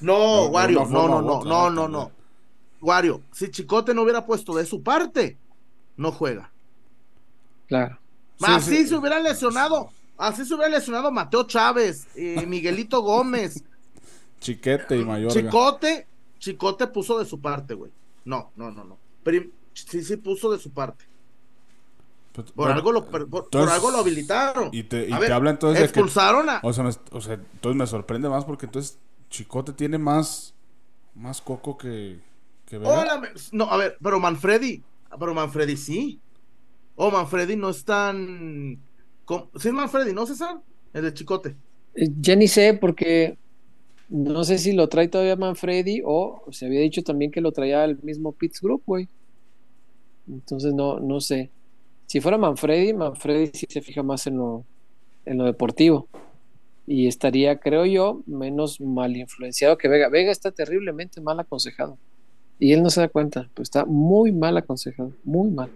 No, 0.00 0.46
Wario, 0.46 0.86
no, 0.86 1.08
no, 1.08 1.20
no, 1.20 1.44
no, 1.44 1.44
¿no? 1.44 1.70
no, 1.70 1.88
no. 1.88 2.12
Wario, 2.82 3.22
si 3.32 3.50
Chicote 3.50 3.94
no 3.94 4.02
hubiera 4.02 4.26
puesto 4.26 4.54
de 4.54 4.66
su 4.66 4.82
parte, 4.82 5.38
no 5.96 6.12
juega. 6.12 6.52
Claro. 7.68 7.98
Sí, 8.38 8.44
así 8.48 8.76
sí. 8.78 8.86
se 8.88 8.96
hubiera 8.96 9.20
lesionado, 9.20 9.90
así 10.18 10.44
se 10.44 10.54
hubiera 10.54 10.70
lesionado 10.70 11.10
Mateo 11.10 11.44
Chávez, 11.44 12.08
eh, 12.16 12.44
Miguelito 12.46 13.00
Gómez, 13.00 13.64
Chiquete 14.40 14.98
y 14.98 15.04
Mayorga. 15.04 15.40
Chicote, 15.40 16.06
Chicote 16.38 16.88
puso 16.88 17.18
de 17.20 17.24
su 17.24 17.40
parte, 17.40 17.74
güey. 17.74 17.92
No, 18.24 18.50
no, 18.56 18.70
no, 18.72 18.82
no. 18.84 18.98
Prim- 19.22 19.52
sí, 19.72 20.02
sí 20.02 20.16
puso 20.16 20.50
de 20.50 20.58
su 20.58 20.70
parte. 20.70 21.04
Pues, 22.32 22.50
Por 22.50 22.64
bueno, 22.64 22.74
algo 22.74 22.92
lo, 22.92 23.04
por, 23.06 23.48
algo 23.70 23.90
lo 23.90 23.98
habilitaron. 23.98 24.70
Y 24.72 24.84
te, 24.84 25.08
y 25.08 25.12
A 25.12 25.16
te 25.16 25.22
ver, 25.22 25.32
habla 25.32 25.50
entonces 25.50 25.80
de 25.80 25.84
que... 25.84 26.00
expulsaron 26.00 26.48
a. 26.50 26.60
O 26.64 26.72
sea, 26.72 26.82
me, 26.82 26.90
o 27.12 27.20
sea, 27.20 27.34
entonces 27.34 27.76
me 27.76 27.86
sorprende 27.86 28.28
más 28.28 28.44
porque 28.44 28.66
entonces 28.66 28.98
Chicote 29.30 29.72
tiene 29.72 29.98
más, 29.98 30.54
más 31.14 31.40
coco 31.40 31.78
que, 31.78 32.20
que. 32.78 32.86
Hola, 32.86 33.22
no, 33.52 33.64
a 33.64 33.76
ver, 33.76 33.96
pero 34.02 34.18
Manfredi, 34.18 34.82
pero 35.18 35.34
Manfredi 35.34 35.76
sí. 35.76 36.20
O 36.96 37.10
Manfredi 37.10 37.56
no 37.56 37.70
es 37.70 37.84
tan. 37.84 38.78
Sí, 39.56 39.68
es 39.68 39.72
Manfredi, 39.74 40.12
¿no, 40.12 40.26
César? 40.26 40.60
El 40.92 41.04
de 41.04 41.14
Chicote. 41.14 41.56
Eh, 41.94 42.08
Ya 42.20 42.36
ni 42.36 42.48
sé 42.48 42.74
porque 42.74 43.38
no 44.08 44.44
sé 44.44 44.58
si 44.58 44.72
lo 44.72 44.88
trae 44.88 45.08
todavía 45.08 45.36
Manfredi 45.36 46.02
o 46.04 46.44
se 46.50 46.66
había 46.66 46.80
dicho 46.80 47.02
también 47.02 47.30
que 47.30 47.40
lo 47.40 47.52
traía 47.52 47.84
el 47.84 47.98
mismo 48.02 48.32
Pitts 48.32 48.60
Group, 48.60 48.82
güey. 48.84 49.08
Entonces 50.28 50.74
no, 50.74 51.00
no 51.00 51.20
sé. 51.20 51.50
Si 52.06 52.20
fuera 52.20 52.36
Manfredi, 52.36 52.92
Manfredi 52.92 53.50
sí 53.54 53.66
se 53.68 53.80
fija 53.80 54.02
más 54.02 54.26
en 54.26 54.36
lo, 54.36 54.64
en 55.24 55.38
lo 55.38 55.44
deportivo. 55.44 56.08
Y 56.86 57.06
estaría, 57.06 57.58
creo 57.58 57.86
yo, 57.86 58.22
menos 58.26 58.80
mal 58.80 59.16
influenciado 59.16 59.78
que 59.78 59.88
Vega. 59.88 60.08
Vega 60.08 60.30
está 60.30 60.50
terriblemente 60.50 61.20
mal 61.20 61.40
aconsejado. 61.40 61.96
Y 62.62 62.72
él 62.74 62.80
no 62.84 62.90
se 62.90 63.00
da 63.00 63.08
cuenta, 63.08 63.48
pues 63.54 63.66
está 63.66 63.84
muy 63.84 64.30
mal 64.30 64.56
aconsejado, 64.56 65.10
muy 65.24 65.50
mal. 65.50 65.68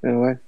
Pero 0.00 0.20
bueno. 0.20 0.38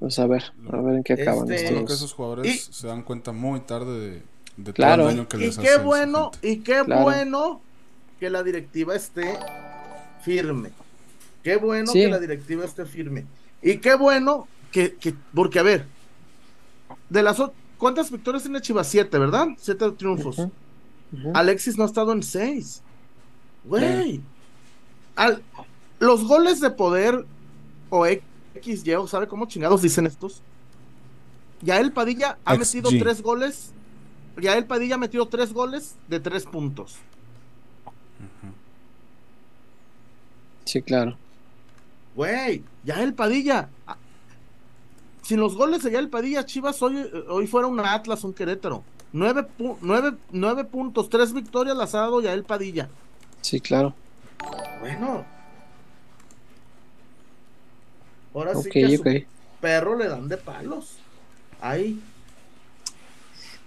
Pues 0.00 0.18
a 0.18 0.26
ver, 0.26 0.42
a 0.72 0.80
ver 0.80 0.96
en 0.96 1.04
qué 1.04 1.12
acaban 1.12 1.48
Este- 1.52 1.62
Yo 1.68 1.74
creo 1.76 1.86
que 1.86 1.92
esos 1.92 2.12
jugadores 2.12 2.68
Y- 2.68 2.72
se 2.72 2.88
dan 2.88 3.02
cuenta 3.04 3.30
muy 3.30 3.60
tarde 3.60 4.00
de, 4.00 4.22
de 4.56 4.72
Claro. 4.72 5.04
todo 5.04 5.10
el 5.10 5.16
daño 5.16 5.28
que 5.28 5.36
Y 5.36 5.40
les 5.42 5.58
qué 5.58 5.68
hace 5.68 5.78
bueno, 5.84 6.32
y 6.42 6.56
qué 6.56 6.82
Claro. 6.84 7.02
bueno 7.04 7.60
que 8.18 8.30
la 8.30 8.42
directiva 8.42 8.96
esté 8.96 9.38
firme. 10.22 10.70
Qué 11.44 11.54
bueno 11.56 11.92
Sí. 11.92 12.00
que 12.00 12.08
la 12.08 12.18
directiva 12.18 12.64
esté 12.64 12.84
firme. 12.84 13.26
Y 13.62 13.78
qué 13.78 13.94
bueno 13.94 14.48
que, 14.72 14.96
que- 14.96 15.14
porque 15.32 15.60
a 15.60 15.62
ver, 15.62 15.86
de 17.08 17.22
las 17.22 17.40
¿cuántas 17.78 18.10
victorias 18.10 18.42
tiene 18.42 18.60
Chivas? 18.60 18.88
Siete, 18.88 19.16
¿verdad? 19.20 19.46
Siete 19.56 19.88
triunfos. 19.92 20.36
Alexis 21.32 21.78
no 21.78 21.84
ha 21.84 21.86
estado 21.86 22.10
en 22.12 22.24
seis. 22.24 22.82
Güey. 23.66 24.20
Al- 25.16 25.42
los 25.98 26.24
goles 26.24 26.60
de 26.60 26.70
poder 26.70 27.24
o 27.90 28.06
X, 28.06 28.86
Y, 28.86 28.92
o 28.94 29.06
sabe 29.06 29.26
cómo 29.28 29.46
chingados 29.46 29.82
dicen 29.82 30.06
estos. 30.06 30.42
Ya 31.62 31.78
el 31.80 31.92
Padilla 31.92 32.38
ha 32.44 32.54
XG. 32.54 32.58
metido 32.60 32.90
tres 33.02 33.22
goles. 33.22 33.72
Ya 34.40 34.56
el 34.58 34.66
Padilla 34.66 34.96
ha 34.96 34.98
metido 34.98 35.26
tres 35.28 35.52
goles 35.54 35.94
de 36.08 36.20
tres 36.20 36.44
puntos. 36.44 36.96
Sí, 40.64 40.82
claro. 40.82 41.16
Güey, 42.14 42.62
ya 42.84 43.02
el 43.02 43.14
Padilla. 43.14 43.68
Sin 45.22 45.40
los 45.40 45.54
goles 45.56 45.82
de 45.82 45.90
ya 45.92 45.98
el 45.98 46.08
Padilla, 46.08 46.44
Chivas 46.44 46.80
hoy, 46.82 47.08
hoy 47.28 47.46
fuera 47.46 47.66
un 47.68 47.80
Atlas, 47.80 48.22
un 48.24 48.32
Querétaro. 48.32 48.84
Nueve, 49.12 49.46
pu- 49.58 49.76
nueve- 49.80 50.16
nueve 50.30 50.64
puntos, 50.64 51.08
tres 51.08 51.32
victorias 51.32 51.76
las 51.76 51.94
ha 51.94 52.00
dado 52.00 52.20
ya 52.20 52.32
el 52.32 52.44
Padilla. 52.44 52.88
Sí, 53.46 53.60
claro. 53.60 53.94
Bueno. 54.80 55.24
Ahora 58.34 58.56
sí 58.56 58.68
que 58.68 58.84
a 58.84 58.88
su 58.90 59.04
perro 59.60 59.96
le 59.96 60.08
dan 60.08 60.28
de 60.28 60.36
palos. 60.36 60.96
Ahí. 61.60 62.00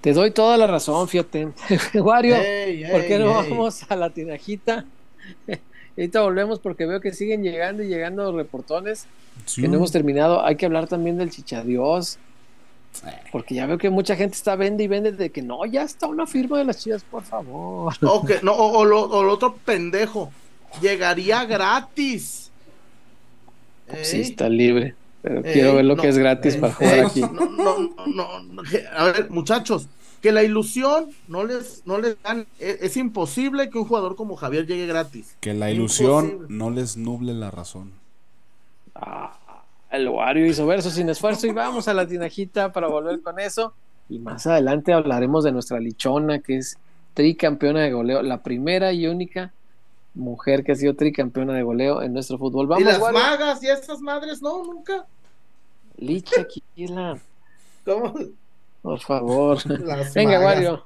Te 0.02 0.12
doy 0.12 0.32
toda 0.32 0.58
la 0.58 0.68
razón, 0.68 1.08
fíjate. 1.08 1.48
Wario, 1.96 2.36
Ey, 2.36 2.92
¿por 2.92 3.06
qué 3.08 3.20
no 3.20 3.42
ey. 3.42 3.50
vamos 3.52 3.86
a 3.90 3.96
la 3.96 4.10
tinajita? 4.10 4.84
Ahorita 5.98 6.22
volvemos 6.24 6.60
porque 6.60 6.86
veo 6.86 7.00
que 7.00 7.14
siguen 7.14 7.42
llegando 7.42 7.82
y 7.82 7.88
llegando 7.88 8.36
reportones 8.36 9.06
Sí. 9.46 9.62
que 9.62 9.70
no 9.70 9.78
hemos 9.78 9.94
terminado. 9.94 10.44
Hay 10.46 10.58
que 10.58 10.66
hablar 10.66 10.90
también 10.90 11.18
del 11.18 11.30
chichadios. 11.32 12.20
Porque 13.32 13.56
ya 13.56 13.66
veo 13.66 13.78
que 13.78 13.90
mucha 13.90 14.16
gente 14.16 14.36
está 14.36 14.56
vende 14.56 14.84
y 14.84 14.88
vende 14.88 15.12
de 15.12 15.30
que 15.30 15.42
no, 15.42 15.66
ya 15.66 15.84
está 15.84 16.08
una 16.08 16.28
firma 16.28 16.58
de 16.58 16.66
las 16.66 16.80
chivas, 16.80 17.04
por 17.04 17.24
favor. 17.24 17.94
O, 18.02 18.26
que- 18.26 18.40
no, 18.42 18.52
o, 18.54 18.80
o 18.80 18.86
lo, 18.86 19.02
o 19.04 19.24
lo 19.24 19.34
otro 19.34 19.56
pendejo. 19.64 20.32
Llegaría 20.82 21.46
gratis. 21.46 22.52
Sí, 24.04 24.18
Ey, 24.18 24.22
está 24.24 24.50
libre. 24.50 24.96
Pero 25.22 25.44
ey, 25.46 25.54
quiero 25.54 25.76
ver 25.76 25.86
lo 25.86 25.96
no, 25.96 26.02
que 26.02 26.10
es 26.10 26.18
gratis 26.18 26.56
ey, 26.56 26.62
para 26.62 26.74
jugar 26.74 27.00
aquí. 27.00 27.22
No, 27.22 27.90
no, 28.08 28.28
a 28.96 29.04
ver, 29.06 29.30
muchachos, 29.30 29.88
que 30.22 30.32
la 30.32 30.44
ilusión 30.44 31.10
no 31.28 31.44
les, 31.46 31.82
no 31.86 31.98
les 32.00 32.22
dan. 32.22 32.46
Es, 32.60 32.82
es 32.82 32.98
imposible 32.98 33.70
que 33.70 33.78
un 33.78 33.86
jugador 33.86 34.16
como 34.16 34.36
Javier 34.36 34.66
llegue 34.68 34.86
gratis. 34.88 35.36
Que 35.40 35.54
la 35.54 35.72
ilusión 35.72 36.26
Imposible. 36.26 36.58
no 36.58 36.70
les 36.70 36.98
nuble 36.98 37.34
la 37.34 37.50
razón. 37.52 37.92
Ah, 38.96 39.38
el 39.92 40.08
Wario 40.10 40.46
hizo 40.46 40.66
verso 40.66 40.90
sin 40.90 41.10
esfuerzo 41.10 41.48
y 41.48 41.52
vamos 41.52 41.88
a 41.88 41.94
la 41.94 42.08
tinajita 42.08 42.72
para 42.72 42.88
volver 42.88 43.22
con 43.22 43.40
eso. 43.40 43.74
Y 44.10 44.20
más 44.20 44.48
adelante 44.48 44.94
hablaremos 44.94 45.44
de 45.44 45.52
nuestra 45.52 45.80
lichona, 45.80 46.40
que 46.40 46.58
es 46.58 46.78
tricampeona 47.14 47.82
de 47.82 47.92
goleo, 47.92 48.22
la 48.22 48.42
primera 48.42 48.92
y 48.94 49.08
única 49.08 49.52
mujer 50.16 50.64
que 50.64 50.72
ha 50.72 50.76
sido 50.76 50.96
tricampeona 50.96 51.54
de 51.54 51.64
goleo 51.64 52.02
en 52.02 52.14
nuestro 52.14 52.38
fútbol. 52.38 52.66
y 52.66 52.70
Vamos, 52.70 52.84
las 52.86 53.00
Wario. 53.00 53.20
magas 53.20 53.64
y 53.64 53.68
esas 53.68 54.00
madres, 54.02 54.42
no, 54.42 54.64
nunca. 54.64 55.06
Lichaquila, 55.98 57.18
¿Cómo? 57.86 58.14
por 58.82 59.00
favor. 59.00 59.58
Las 59.82 60.14
Venga, 60.14 60.40
magas. 60.40 60.56
Wario. 60.56 60.86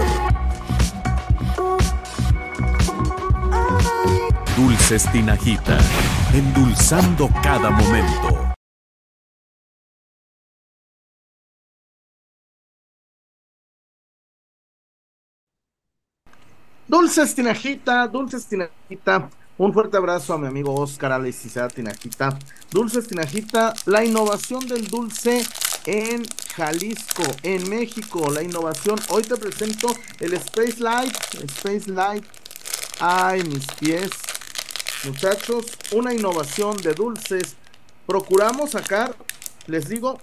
Dulces 4.91 5.09
Tinajita, 5.13 5.77
endulzando 6.33 7.29
cada 7.41 7.69
momento. 7.69 8.53
Dulces 16.89 17.33
Tinajita, 17.33 18.05
Dulces 18.09 18.45
Tinajita. 18.47 19.29
Un 19.57 19.71
fuerte 19.71 19.95
abrazo 19.95 20.33
a 20.33 20.37
mi 20.37 20.47
amigo 20.47 20.75
Oscar 20.75 21.13
Alex 21.13 21.45
Isada 21.45 21.69
Tinajita. 21.69 22.37
Dulces 22.69 23.07
Tinajita, 23.07 23.73
la 23.85 24.03
innovación 24.03 24.67
del 24.67 24.87
dulce 24.87 25.45
en 25.85 26.25
Jalisco, 26.53 27.23
en 27.43 27.69
México. 27.69 28.29
La 28.29 28.43
innovación. 28.43 28.99
Hoy 29.07 29.21
te 29.21 29.37
presento 29.37 29.87
el 30.19 30.33
Space 30.33 30.81
Light. 30.81 31.15
Space 31.45 31.89
Light. 31.89 32.25
Ay, 32.99 33.41
mis 33.43 33.65
pies. 33.79 34.09
Muchachos, 35.03 35.65
una 35.91 36.13
innovación 36.13 36.77
de 36.77 36.93
dulces. 36.93 37.55
Procuramos 38.05 38.71
sacar, 38.71 39.15
les 39.67 39.89
digo, 39.89 40.19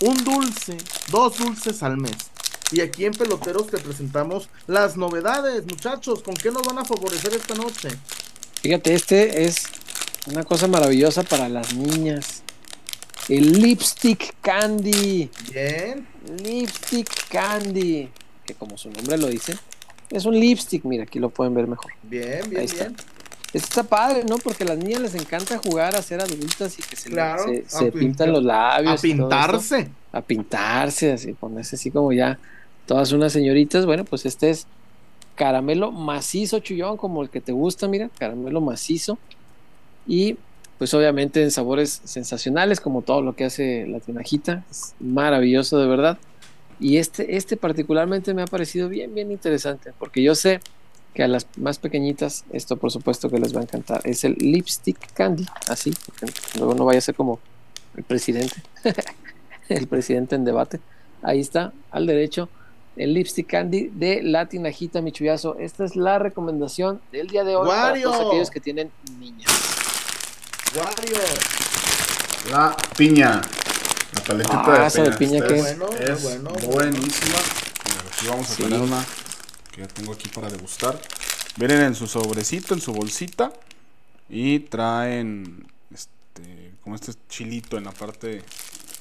un 0.00 0.22
dulce, 0.24 0.76
dos 1.10 1.38
dulces 1.38 1.82
al 1.82 1.96
mes. 1.96 2.16
Y 2.72 2.80
aquí 2.80 3.04
en 3.04 3.12
Peloteros 3.12 3.66
te 3.66 3.78
presentamos 3.78 4.48
las 4.68 4.96
novedades, 4.96 5.64
muchachos. 5.66 6.22
¿Con 6.22 6.34
qué 6.34 6.52
nos 6.52 6.62
van 6.62 6.78
a 6.78 6.84
favorecer 6.84 7.34
esta 7.34 7.54
noche? 7.54 7.88
Fíjate, 8.62 8.94
este 8.94 9.44
es 9.44 9.64
una 10.26 10.44
cosa 10.44 10.68
maravillosa 10.68 11.24
para 11.24 11.48
las 11.48 11.74
niñas. 11.74 12.42
El 13.28 13.60
lipstick 13.60 14.34
candy. 14.40 15.30
Bien. 15.50 16.06
Lipstick 16.44 17.28
candy. 17.28 18.08
Que 18.44 18.54
como 18.54 18.78
su 18.78 18.90
nombre 18.90 19.18
lo 19.18 19.26
dice, 19.26 19.56
es 20.10 20.24
un 20.24 20.38
lipstick. 20.38 20.84
Mira, 20.84 21.04
aquí 21.04 21.18
lo 21.18 21.30
pueden 21.30 21.54
ver 21.54 21.66
mejor. 21.66 21.92
Bien, 22.02 22.44
Ahí 22.44 22.50
bien, 22.50 22.62
está. 22.62 22.92
Está 23.52 23.82
padre, 23.82 24.24
¿no? 24.28 24.38
Porque 24.38 24.64
a 24.64 24.68
las 24.68 24.78
niñas 24.78 25.00
les 25.02 25.14
encanta 25.14 25.58
jugar 25.58 25.96
a 25.96 26.02
ser 26.02 26.20
adultas 26.20 26.78
y 26.78 26.82
que 26.82 26.96
se, 26.96 27.08
le- 27.08 27.14
Claro, 27.16 27.44
se, 27.44 27.64
a 27.66 27.68
se 27.68 27.84
pintar- 27.92 27.98
pintan 27.98 28.32
los 28.32 28.44
labios. 28.44 28.90
A 28.90 28.94
esto. 28.94 29.06
pintarse. 29.06 29.88
a 30.12 30.20
pintarse, 30.22 31.12
así, 31.12 31.32
ponerse 31.34 31.76
así 31.76 31.90
como 31.90 32.12
ya 32.12 32.38
todas 32.86 33.12
unas 33.12 33.32
señoritas. 33.32 33.86
Bueno, 33.86 34.04
pues 34.04 34.26
este 34.26 34.50
es 34.50 34.66
caramelo 35.36 35.90
macizo, 35.92 36.58
chullón, 36.58 36.96
como 36.96 37.22
el 37.22 37.30
que 37.30 37.40
te 37.40 37.52
gusta, 37.52 37.88
mira, 37.88 38.10
caramelo 38.18 38.60
macizo. 38.60 39.18
Y 40.06 40.36
pues 40.78 40.92
obviamente 40.94 41.42
en 41.42 41.50
sabores 41.50 42.00
sensacionales, 42.04 42.80
como 42.80 43.02
todo 43.02 43.20
lo 43.22 43.34
que 43.36 43.44
hace 43.44 43.86
la 43.86 44.00
tinajita. 44.00 44.64
Es 44.70 44.94
maravilloso, 44.98 45.78
de 45.78 45.86
verdad. 45.86 46.18
Y 46.80 46.96
este, 46.96 47.36
este 47.36 47.56
particularmente 47.58 48.32
me 48.32 48.42
ha 48.42 48.46
parecido 48.46 48.88
bien, 48.88 49.14
bien 49.14 49.30
interesante, 49.30 49.92
porque 49.98 50.22
yo 50.22 50.34
sé 50.34 50.60
que 51.14 51.22
a 51.24 51.28
las 51.28 51.46
más 51.56 51.78
pequeñitas, 51.78 52.44
esto 52.52 52.76
por 52.76 52.90
supuesto 52.92 53.28
que 53.30 53.38
les 53.38 53.54
va 53.54 53.60
a 53.60 53.62
encantar. 53.64 54.00
Es 54.04 54.24
el 54.24 54.34
lipstick 54.38 55.12
candy, 55.12 55.46
así, 55.68 55.92
porque 56.06 56.32
luego 56.56 56.74
no 56.74 56.84
vaya 56.84 56.98
a 56.98 57.02
ser 57.02 57.14
como 57.14 57.40
el 57.96 58.04
presidente 58.04 58.62
el 59.68 59.86
presidente 59.88 60.34
en 60.36 60.44
debate. 60.44 60.80
Ahí 61.22 61.40
está, 61.40 61.72
al 61.90 62.06
derecho, 62.06 62.48
el 62.96 63.12
lipstick 63.14 63.46
candy 63.48 63.88
de 63.92 64.22
la 64.22 64.46
tinajita 64.46 65.00
Michuyazo. 65.02 65.56
Esta 65.58 65.84
es 65.84 65.96
la 65.96 66.18
recomendación 66.18 67.00
del 67.12 67.26
día 67.28 67.44
de 67.44 67.56
hoy 67.56 67.68
para 67.68 67.86
Wario. 67.88 68.10
todos 68.10 68.26
aquellos 68.28 68.50
que 68.50 68.60
tienen 68.60 68.90
niñas. 69.18 69.50
Wario. 70.76 71.18
La 72.50 72.76
piña. 72.96 73.40
La 74.14 74.20
paletita 74.22 74.62
Ah, 74.66 74.80
de 74.80 74.86
esa 74.86 75.02
de 75.02 75.10
piña. 75.12 75.18
piña 75.18 75.38
Esta 75.38 75.48
que- 75.48 75.60
es, 75.60 75.62
Bueno, 75.78 75.88
es 76.00 76.22
bueno. 76.22 76.50
buenísima. 76.72 77.36
Mira, 77.84 78.00
aquí 78.12 78.26
vamos 78.28 78.50
a 78.50 78.54
Sí. 78.54 78.62
tener 78.62 78.80
una 78.80 79.04
que 79.86 79.94
tengo 79.94 80.12
aquí 80.12 80.28
para 80.28 80.48
degustar. 80.48 81.00
Vienen 81.56 81.82
en 81.82 81.94
su 81.94 82.06
sobrecito, 82.06 82.74
en 82.74 82.80
su 82.80 82.92
bolsita. 82.92 83.52
Y 84.28 84.60
traen 84.60 85.66
este, 85.92 86.74
como 86.82 86.94
este 86.94 87.12
chilito 87.28 87.76
en 87.76 87.84
la 87.84 87.92
parte 87.92 88.42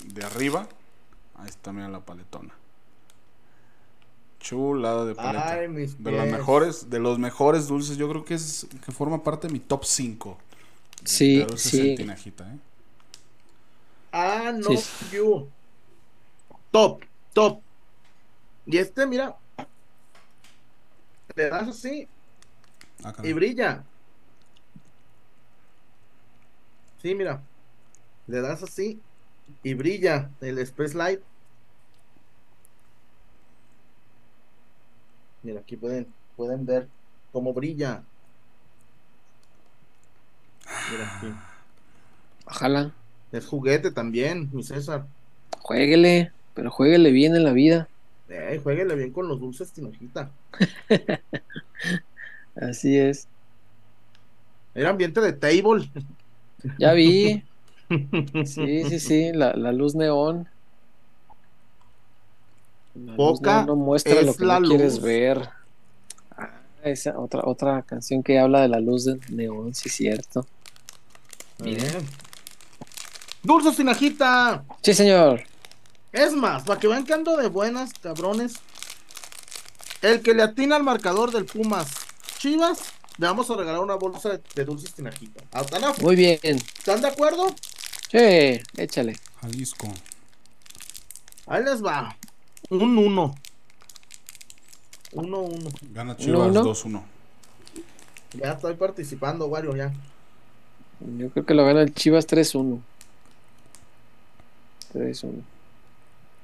de 0.05 0.23
arriba. 0.25 0.67
Ahí 1.35 1.47
está, 1.49 1.71
mira 1.71 1.87
la 1.87 1.99
paletona. 1.99 2.53
Chulada 4.39 5.05
de 5.05 5.15
paleta. 5.15 5.51
Ay, 5.51 5.67
mis 5.67 6.01
de 6.01 6.11
los 6.11 6.21
pies. 6.21 6.31
mejores, 6.31 6.89
de 6.89 6.99
los 6.99 7.19
mejores 7.19 7.67
dulces, 7.67 7.97
yo 7.97 8.09
creo 8.09 8.25
que 8.25 8.35
es 8.35 8.67
que 8.85 8.91
forma 8.91 9.23
parte 9.23 9.47
de 9.47 9.53
mi 9.53 9.59
top 9.59 9.83
5. 9.85 10.37
Sí, 11.03 11.45
sí. 11.55 11.95
tinajita, 11.95 12.51
¿eh? 12.51 12.57
Ah, 14.11 14.51
no, 14.55 14.75
Sí. 14.75 14.83
you. 15.11 15.47
Top, 16.71 17.03
top. 17.33 17.61
Y 18.65 18.77
este, 18.77 19.05
mira. 19.05 19.35
Le 21.39 21.49
das 21.49 21.69
así 21.69 22.05
Ah, 23.01 23.13
y 23.23 23.31
brilla. 23.31 23.81
Sí, 27.01 27.15
mira. 27.15 27.41
Le 28.27 28.41
das 28.41 28.61
así 28.61 28.99
y 29.63 29.73
brilla 29.73 30.29
el 30.41 30.57
Space 30.59 30.97
Light. 30.97 31.21
Mira, 35.43 35.61
aquí 35.61 35.77
pueden, 35.77 36.07
pueden 36.35 36.65
ver 36.65 36.89
cómo 37.31 37.53
brilla. 37.53 38.03
Mira 40.91 41.17
aquí. 41.17 41.33
Ojalá, 42.45 42.91
Es 43.31 43.45
juguete 43.45 43.91
también, 43.91 44.49
mi 44.51 44.63
César. 44.63 45.05
jueguele, 45.61 46.33
pero 46.53 46.69
jueguele 46.69 47.11
bien 47.11 47.33
en 47.37 47.45
la 47.45 47.53
vida. 47.53 47.87
Eh, 48.29 48.59
jueguele 48.61 48.95
bien 48.95 49.11
con 49.11 49.27
los 49.27 49.39
dulces 49.39 49.71
tinojita. 49.71 50.31
Así 52.55 52.97
es. 52.97 53.27
Era 54.75 54.89
ambiente 54.89 55.19
de 55.19 55.33
table. 55.33 55.89
Ya 56.77 56.93
vi. 56.93 57.43
Sí, 58.45 58.83
sí, 58.83 58.99
sí, 58.99 59.31
la, 59.33 59.55
la 59.55 59.71
luz 59.71 59.95
neón. 59.95 60.47
La 62.93 63.13
luz 63.13 63.17
Poca 63.17 63.55
neón 63.55 63.65
no 63.65 63.75
muestra 63.75 64.19
es 64.19 64.27
lo 64.27 64.35
que 64.35 64.45
la 64.45 64.59
no 64.59 64.67
quieres 64.67 65.01
ver. 65.01 65.49
Ah, 66.37 66.61
esa 66.83 67.17
otra, 67.17 67.41
otra 67.45 67.81
canción 67.81 68.21
que 68.21 68.37
habla 68.37 68.61
de 68.61 68.67
la 68.67 68.79
luz 68.79 69.05
de 69.05 69.19
neón, 69.31 69.73
sí, 69.73 69.89
cierto. 69.89 70.45
Mira. 71.63 71.83
Eh. 71.83 72.01
Dulces 73.41 73.75
tinajita. 73.75 74.63
Sí, 74.83 74.93
señor. 74.93 75.48
Es 76.11 76.33
más, 76.33 76.63
para 76.63 76.79
que 76.79 76.87
vean 76.87 77.05
que 77.05 77.13
ando 77.13 77.37
de 77.37 77.47
buenas, 77.49 77.91
cabrones. 78.01 78.53
El 80.01 80.21
que 80.21 80.33
le 80.33 80.43
atina 80.43 80.75
al 80.77 80.83
marcador 80.83 81.31
del 81.31 81.45
Pumas 81.45 81.87
Chivas, 82.37 82.79
le 83.17 83.27
vamos 83.27 83.49
a 83.51 83.55
regalar 83.55 83.81
una 83.81 83.95
bolsa 83.95 84.29
de, 84.29 84.41
de 84.55 84.65
dulces 84.65 84.93
tinajita. 84.93 85.43
¿Están, 85.59 85.83
a- 85.83 85.93
Muy 86.01 86.15
bien. 86.15 86.39
¿Están 86.41 87.01
de 87.01 87.09
acuerdo? 87.09 87.53
Sí, 88.09 88.61
échale. 88.77 89.17
Jalisco. 89.41 89.87
Ahí 91.47 91.63
les 91.63 91.83
va. 91.83 92.15
Un 92.69 92.97
1. 92.97 93.35
1 95.11 95.37
1. 95.39 95.69
Gana 95.91 96.15
Chivas 96.17 96.47
uno. 96.49 96.63
2-1. 96.63 97.03
Ya 98.33 98.51
estoy 98.53 98.75
participando, 98.75 99.47
Wario, 99.47 99.75
ya. 99.75 99.91
Yo 101.17 101.29
creo 101.31 101.45
que 101.45 101.53
lo 101.53 101.65
gana 101.65 101.81
el 101.81 101.93
Chivas 101.93 102.27
3-1. 102.27 102.79
3-1. 104.93 105.41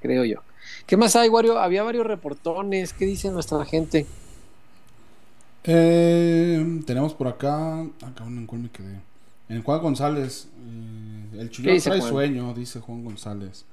Creo 0.05 0.23
yo. 0.23 0.43
¿Qué 0.85 0.97
más 0.97 1.15
hay, 1.15 1.29
Wario? 1.29 1.57
Había 1.57 1.81
varios 1.81 2.05
reportones. 2.05 2.93
¿Qué 2.93 3.05
dice 3.05 3.31
nuestra 3.31 3.65
gente? 3.65 4.05
Eh, 5.63 6.81
tenemos 6.85 7.13
por 7.13 7.27
acá. 7.27 7.81
Acá 8.03 8.23
en 8.27 8.45
cuál 8.45 8.61
me 8.61 8.69
quedé. 8.69 8.99
En 9.49 9.63
Juan 9.63 9.81
González. 9.81 10.47
eh, 10.57 11.39
el 11.39 11.49
¿Qué 11.49 11.49
Chuyón 11.49 11.73
dice 11.73 11.89
trae 11.89 11.99
Juan? 12.01 12.11
sueño, 12.11 12.53
dice 12.53 12.79
Juan 12.79 13.03
González. 13.03 13.65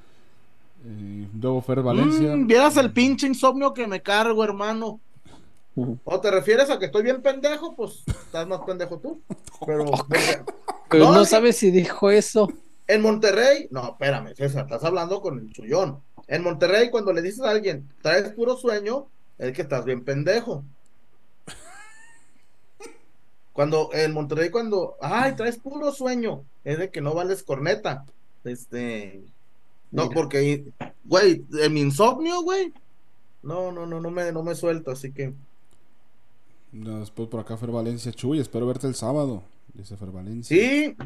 Eh, 0.84 1.28
luego 1.38 1.60
Fer 1.62 1.82
Valencia. 1.82 2.34
Mm, 2.34 2.46
Vieras 2.46 2.76
el 2.78 2.92
pinche 2.92 3.26
insomnio 3.26 3.74
que 3.74 3.86
me 3.86 4.00
cargo, 4.00 4.42
hermano. 4.42 5.00
¿O 6.04 6.20
te 6.20 6.30
refieres 6.30 6.68
a 6.70 6.78
que 6.78 6.86
estoy 6.86 7.02
bien 7.02 7.22
pendejo? 7.22 7.74
Pues 7.74 8.02
estás 8.06 8.46
más 8.46 8.60
pendejo 8.60 8.98
tú. 8.98 9.20
Pero 9.66 9.84
No, 10.92 11.12
no, 11.12 11.24
sabes 11.24 11.56
si 11.56 11.70
dijo 11.70 12.10
eso. 12.10 12.48
en 12.86 13.00
Monterrey, 13.00 13.68
no, 13.70 13.90
espérame, 13.92 14.34
César, 14.34 14.64
estás 14.64 14.84
hablando 14.84 15.20
con 15.22 15.38
el 15.38 15.50
chullón. 15.50 16.00
En 16.32 16.42
Monterrey, 16.42 16.88
cuando 16.88 17.12
le 17.12 17.20
dices 17.20 17.42
a 17.42 17.50
alguien, 17.50 17.86
traes 18.00 18.30
puro 18.30 18.56
sueño, 18.56 19.06
es 19.36 19.52
que 19.52 19.60
estás 19.60 19.84
bien 19.84 20.02
pendejo. 20.02 20.64
Cuando 23.52 23.90
en 23.92 24.14
Monterrey, 24.14 24.48
cuando, 24.48 24.96
ay, 25.02 25.36
traes 25.36 25.58
puro 25.58 25.92
sueño, 25.92 26.42
es 26.64 26.78
de 26.78 26.88
que 26.88 27.02
no 27.02 27.12
vales 27.12 27.42
corneta. 27.42 28.06
Este, 28.44 29.22
no, 29.90 30.04
Mira. 30.04 30.14
porque, 30.14 30.64
güey, 31.04 31.44
en 31.52 31.74
mi 31.74 31.82
insomnio, 31.82 32.40
güey, 32.40 32.72
no, 33.42 33.70
no, 33.70 33.84
no, 33.84 34.00
no 34.00 34.10
me, 34.10 34.32
no 34.32 34.42
me 34.42 34.54
suelto, 34.54 34.90
así 34.90 35.12
que, 35.12 35.34
Después 36.72 37.28
por 37.28 37.40
acá 37.40 37.58
Fer 37.58 37.70
Valencia. 37.70 38.10
Chuy, 38.10 38.40
espero 38.40 38.66
verte 38.66 38.86
el 38.86 38.94
sábado. 38.94 39.42
Dice 39.74 39.98
Fer 39.98 40.10
Valencia. 40.10 40.56
sí, 40.56 40.96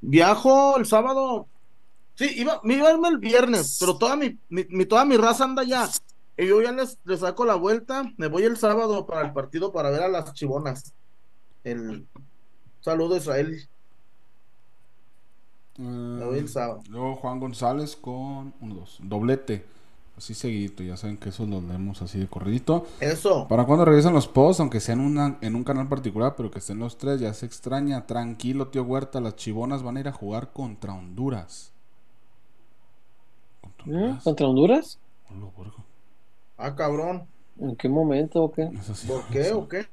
viajo 0.00 0.76
el 0.76 0.86
sábado. 0.86 1.46
Sí, 2.20 2.34
iba, 2.36 2.60
me 2.64 2.74
iba 2.74 2.88
a 2.88 2.92
irme 2.92 3.08
el 3.08 3.16
viernes, 3.16 3.78
pero 3.80 3.96
toda 3.96 4.14
mi, 4.14 4.38
mi- 4.50 4.66
mi- 4.68 4.84
toda 4.84 5.06
mi 5.06 5.16
raza 5.16 5.44
anda 5.44 5.62
allá. 5.62 5.88
Y 6.36 6.46
yo 6.46 6.60
ya 6.60 6.70
les, 6.70 6.98
les 7.04 7.20
saco 7.20 7.46
la 7.46 7.54
vuelta. 7.54 8.04
Me 8.18 8.28
voy 8.28 8.42
el 8.42 8.58
sábado 8.58 9.06
para 9.06 9.26
el 9.26 9.32
partido 9.32 9.72
para 9.72 9.88
ver 9.88 10.02
a 10.02 10.08
las 10.08 10.34
chivonas. 10.34 10.92
El 11.64 12.06
saludo 12.82 13.16
Israel. 13.16 13.66
Eh, 15.78 15.82
Me 15.82 16.24
voy 16.26 16.38
el 16.40 16.48
sábado. 16.48 16.82
luego 16.90 17.16
Juan 17.16 17.40
González 17.40 17.96
con 17.96 18.52
1-2. 18.60 18.98
Doblete. 19.00 19.64
Así 20.16 20.34
seguidito. 20.34 20.82
Ya 20.82 20.98
saben 20.98 21.16
que 21.16 21.30
eso 21.30 21.46
lo 21.46 21.62
leemos 21.62 22.02
así 22.02 22.18
de 22.18 22.26
corridito. 22.28 22.86
Eso. 23.00 23.48
¿Para 23.48 23.64
cuando 23.64 23.86
regresan 23.86 24.12
los 24.12 24.28
posts? 24.28 24.60
Aunque 24.60 24.80
sean 24.80 25.00
una, 25.00 25.38
en 25.40 25.54
un 25.54 25.64
canal 25.64 25.88
particular, 25.88 26.34
pero 26.36 26.50
que 26.50 26.58
estén 26.58 26.78
los 26.78 26.98
tres, 26.98 27.20
ya 27.20 27.32
se 27.32 27.46
extraña. 27.46 28.06
Tranquilo, 28.06 28.68
tío 28.68 28.82
Huerta. 28.82 29.20
Las 29.22 29.36
chivonas 29.36 29.82
van 29.82 29.96
a 29.96 30.00
ir 30.00 30.08
a 30.08 30.12
jugar 30.12 30.52
contra 30.52 30.92
Honduras. 30.92 31.72
¿Contra 33.84 34.06
¿Mm? 34.06 34.10
Honduras? 34.10 34.24
¿Contra 34.24 34.46
Honduras? 34.46 34.98
Ah, 36.56 36.74
cabrón. 36.76 37.26
¿En 37.58 37.76
qué 37.76 37.88
momento 37.88 38.42
o 38.44 38.52
qué? 38.52 38.68
Sí, 38.94 39.06
¿Por 39.06 39.28
qué 39.28 39.52
o 39.52 39.68
qué? 39.68 39.86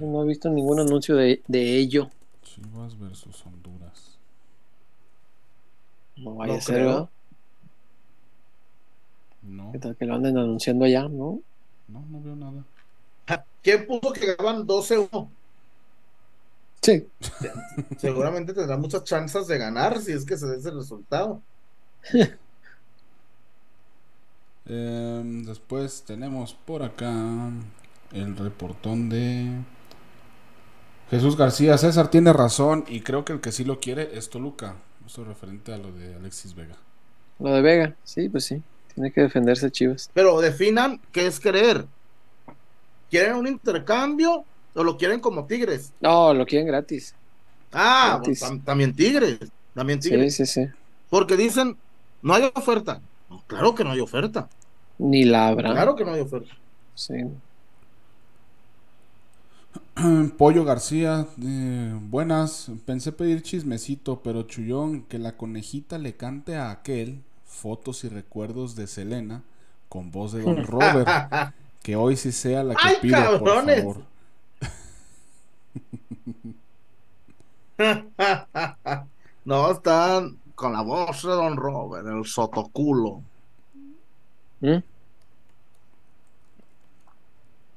No 0.00 0.22
he 0.22 0.26
visto 0.26 0.50
ningún 0.50 0.80
anuncio 0.80 1.16
de, 1.16 1.42
de 1.46 1.78
ello. 1.78 2.10
Chivas 2.42 2.98
versus 2.98 3.44
Honduras. 3.46 4.18
No 6.16 6.34
vaya 6.34 6.52
No 6.52 6.58
a 6.58 6.60
ser, 6.60 6.74
creo. 6.76 6.86
¿verdad? 6.86 7.10
No, 9.42 9.72
¿Qué 9.72 9.78
tal 9.78 9.96
que 9.96 10.04
lo 10.06 10.14
anden 10.16 10.36
anunciando 10.38 10.84
allá, 10.84 11.08
no? 11.08 11.40
no, 11.88 12.00
no 12.10 12.20
veo 12.20 12.36
nada. 12.36 12.64
¿Quién 13.62 13.86
puso 13.86 14.12
que 14.12 14.34
ganaban 14.34 14.66
12-1? 14.66 15.28
Sí. 16.82 17.06
Seguramente 17.96 18.54
tendrá 18.54 18.76
muchas 18.76 19.04
chances 19.04 19.46
de 19.48 19.58
ganar 19.58 20.00
si 20.00 20.12
es 20.12 20.24
que 20.24 20.36
se 20.36 20.46
dé 20.46 20.56
ese 20.58 20.70
resultado. 20.70 21.42
Em, 24.68 25.44
después 25.44 26.02
tenemos 26.06 26.54
por 26.54 26.82
acá 26.82 27.14
el 28.12 28.36
reportón 28.36 29.08
de 29.08 29.48
Jesús 31.10 31.36
García. 31.36 31.78
César 31.78 32.10
tiene 32.10 32.32
razón 32.32 32.84
y 32.88 33.00
creo 33.00 33.24
que 33.24 33.32
el 33.34 33.40
que 33.40 33.52
sí 33.52 33.64
lo 33.64 33.78
quiere 33.80 34.16
es 34.18 34.28
Toluca. 34.28 34.76
Eso 35.06 35.24
referente 35.24 35.72
a 35.72 35.78
lo 35.78 35.92
de 35.92 36.16
Alexis 36.16 36.54
Vega. 36.54 36.76
Lo 37.38 37.50
de 37.52 37.62
Vega, 37.62 37.96
sí, 38.02 38.28
pues 38.28 38.44
sí. 38.44 38.60
Tiene 38.94 39.12
que 39.12 39.20
defenderse 39.20 39.70
Chivas. 39.70 40.10
Pero 40.14 40.40
definan 40.40 41.00
qué 41.12 41.26
es 41.26 41.38
querer. 41.38 41.86
¿Quieren 43.10 43.36
un 43.36 43.46
intercambio 43.46 44.44
o 44.74 44.82
lo 44.82 44.96
quieren 44.96 45.20
como 45.20 45.46
Tigres? 45.46 45.92
No, 46.00 46.34
lo 46.34 46.44
quieren 46.44 46.66
gratis. 46.66 47.14
Ah, 47.72 48.14
Gratis. 48.16 48.40
pues, 48.40 48.50
tam- 48.50 48.64
también 48.64 48.94
Tigres. 48.96 49.38
También 49.74 50.02
Sí, 50.02 50.08
Tigres. 50.10 50.34
sí, 50.34 50.46
sí. 50.46 50.66
Porque 51.08 51.36
dicen, 51.36 51.76
no 52.26 52.34
hay 52.34 52.50
oferta. 52.56 53.00
No, 53.30 53.40
claro 53.46 53.72
que 53.76 53.84
no 53.84 53.92
hay 53.92 54.00
oferta. 54.00 54.48
Ni 54.98 55.24
la 55.24 55.46
habrá. 55.46 55.70
Claro 55.70 55.94
que 55.94 56.04
no 56.04 56.12
hay 56.12 56.20
oferta. 56.22 56.52
Sí. 56.96 57.14
Pollo 60.36 60.64
García, 60.64 61.28
eh, 61.40 61.96
buenas. 62.00 62.72
Pensé 62.84 63.12
pedir 63.12 63.44
chismecito, 63.44 64.22
pero 64.24 64.42
Chullón, 64.42 65.02
que 65.02 65.20
la 65.20 65.36
conejita 65.36 65.98
le 65.98 66.16
cante 66.16 66.56
a 66.56 66.72
aquel 66.72 67.22
fotos 67.44 68.02
y 68.02 68.08
recuerdos 68.08 68.74
de 68.74 68.88
Selena 68.88 69.44
con 69.88 70.10
voz 70.10 70.32
de 70.32 70.42
Don 70.42 70.64
Robert. 70.66 71.08
que 71.84 71.94
hoy 71.94 72.16
sí 72.16 72.32
sea 72.32 72.64
la 72.64 72.74
que 72.74 72.88
¡Ay, 72.88 72.96
pido, 73.00 73.14
cabrones! 73.14 73.84
por 73.84 73.94
favor. 73.94 74.16
no, 79.44 79.70
están 79.70 80.38
con 80.56 80.72
la 80.72 80.80
voz 80.82 81.22
de 81.22 81.28
Don 81.30 81.56
Robert, 81.56 82.06
el 82.08 82.24
sotoculo. 82.24 83.22
¿Mm? 84.60 84.78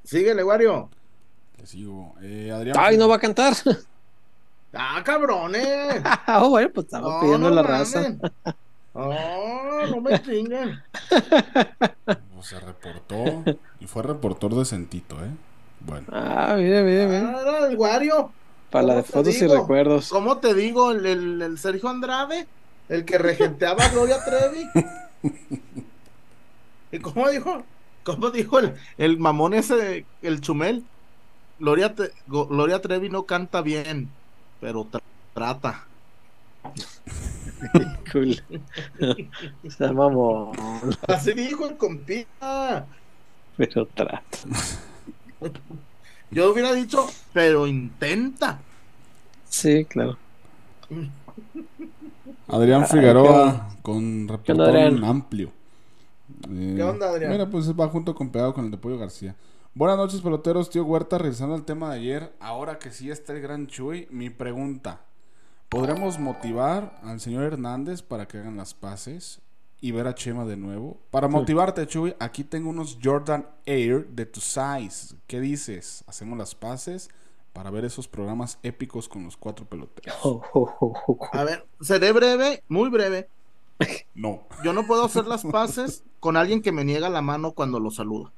Síguele, 0.03 0.43
Wario. 0.43 0.89
Le 1.57 1.67
sigo. 1.67 2.15
Eh, 2.21 2.51
Adrián. 2.51 2.75
Ay, 2.79 2.97
no 2.97 3.07
va 3.07 3.15
a 3.17 3.19
cantar. 3.19 3.53
Ah, 4.73 5.01
cabrones. 5.03 6.01
oh, 6.27 6.49
bueno, 6.49 6.69
pues 6.73 6.85
estaba 6.85 7.07
No, 7.15 7.19
pidiendo 7.21 7.49
no 7.49 7.55
la 7.55 7.63
raza. 7.63 8.15
Oh, 8.93 9.81
no 9.89 10.01
me 10.01 10.21
chinguen. 10.21 10.81
Pues 12.39 12.47
se 12.51 12.59
reportó. 12.61 13.43
Y 13.81 13.85
fue 13.87 14.01
reportor 14.01 14.55
decentito, 14.55 15.15
¿eh? 15.21 15.27
Bueno. 15.81 16.07
Ah, 16.09 16.53
mire, 16.57 16.81
mire, 16.83 17.05
mire. 17.05 17.17
Ah, 17.17 17.41
era 17.41 17.67
el 17.67 17.77
Wario. 17.77 18.31
Para 18.69 18.85
la 18.87 18.95
de 18.95 19.03
¿cómo 19.03 19.23
te 19.23 19.31
fotos 19.31 19.41
y 19.41 19.47
recuerdos. 19.47 20.09
¿Cómo 20.09 20.37
te 20.37 20.53
digo? 20.53 20.91
El, 20.91 21.05
el- 21.05 21.41
el 21.41 21.57
Sergio 21.59 21.89
Andrade, 21.89 22.47
el 22.89 23.05
que 23.05 23.17
regenteaba 23.17 23.83
a 23.85 23.89
Gloria 23.89 24.17
Trevi. 24.25 24.67
¿Y 26.91 26.99
cómo 26.99 27.29
dijo? 27.29 27.63
¿Cómo 28.03 28.31
dijo 28.31 28.59
el, 28.59 28.75
el 28.97 29.17
mamón 29.17 29.53
ese, 29.53 30.05
el 30.21 30.41
chumel? 30.41 30.83
Gloria, 31.59 31.93
Te- 31.93 32.11
Gloria 32.27 32.81
Trevi 32.81 33.09
no 33.09 33.25
canta 33.25 33.61
bien, 33.61 34.09
pero 34.59 34.85
tra- 34.85 35.01
trata. 35.33 35.85
Cool. 38.11 38.41
Se 39.77 39.91
mamó. 39.91 40.51
Así 41.07 41.33
dijo 41.33 41.67
el 41.67 41.77
compita. 41.77 42.87
Pero 43.57 43.85
trata. 43.87 44.23
Yo 46.31 46.51
hubiera 46.51 46.73
dicho, 46.73 47.07
pero 47.33 47.67
intenta. 47.67 48.59
Sí, 49.49 49.85
claro. 49.85 50.17
Adrián 52.49 52.87
Figueroa 52.87 53.69
con 53.83 54.27
Adrián? 54.29 55.03
amplio. 55.03 55.51
Eh, 56.49 56.73
¿Qué 56.75 56.83
onda, 56.83 57.09
Adrián? 57.09 57.31
Mira, 57.31 57.49
pues 57.49 57.71
va 57.73 57.87
junto 57.87 58.15
con 58.15 58.31
pegado 58.31 58.53
con 58.53 58.65
el 58.65 58.71
de 58.71 58.77
Pollo 58.77 58.97
García. 58.97 59.35
Buenas 59.75 59.97
noches, 59.97 60.21
peloteros. 60.21 60.69
Tío 60.69 60.83
Huerta, 60.83 61.19
regresando 61.19 61.53
al 61.53 61.63
tema 61.63 61.91
de 61.91 61.99
ayer. 61.99 62.33
Ahora 62.39 62.79
que 62.79 62.91
sí 62.91 63.11
está 63.11 63.33
el 63.33 63.41
gran 63.41 63.67
Chuy, 63.67 64.07
mi 64.09 64.31
pregunta: 64.31 65.01
¿podremos 65.69 66.17
motivar 66.17 66.99
al 67.03 67.19
señor 67.19 67.43
Hernández 67.43 68.01
para 68.01 68.27
que 68.27 68.39
hagan 68.39 68.57
las 68.57 68.73
paces 68.73 69.41
y 69.79 69.91
ver 69.91 70.07
a 70.07 70.15
Chema 70.15 70.45
de 70.45 70.57
nuevo? 70.57 70.97
Para 71.11 71.27
motivarte, 71.27 71.85
Chuy, 71.85 72.15
aquí 72.19 72.43
tengo 72.43 72.71
unos 72.71 72.97
Jordan 73.01 73.45
Air 73.67 74.07
de 74.07 74.25
tu 74.25 74.39
size. 74.39 75.15
¿Qué 75.27 75.39
dices? 75.39 76.03
¿Hacemos 76.07 76.37
las 76.37 76.55
paces 76.55 77.09
para 77.59 77.71
ver 77.71 77.83
esos 77.83 78.07
programas 78.07 78.57
épicos 78.63 79.09
con 79.09 79.25
los 79.25 79.35
cuatro 79.35 79.65
peloteros? 79.65 80.17
Oh, 80.23 80.41
oh, 80.53 80.75
oh, 80.79 80.93
oh, 81.07 81.17
oh. 81.19 81.27
A 81.33 81.43
ver, 81.43 81.67
seré 81.81 82.13
breve, 82.13 82.63
muy 82.69 82.89
breve. 82.89 83.27
No. 84.15 84.43
Yo 84.63 84.71
no 84.71 84.87
puedo 84.87 85.03
hacer 85.03 85.27
las 85.27 85.43
paces 85.43 86.05
con 86.21 86.37
alguien 86.37 86.61
que 86.61 86.71
me 86.71 86.85
niega 86.85 87.09
la 87.09 87.21
mano 87.21 87.51
cuando 87.51 87.81
lo 87.81 87.91
saluda. 87.91 88.31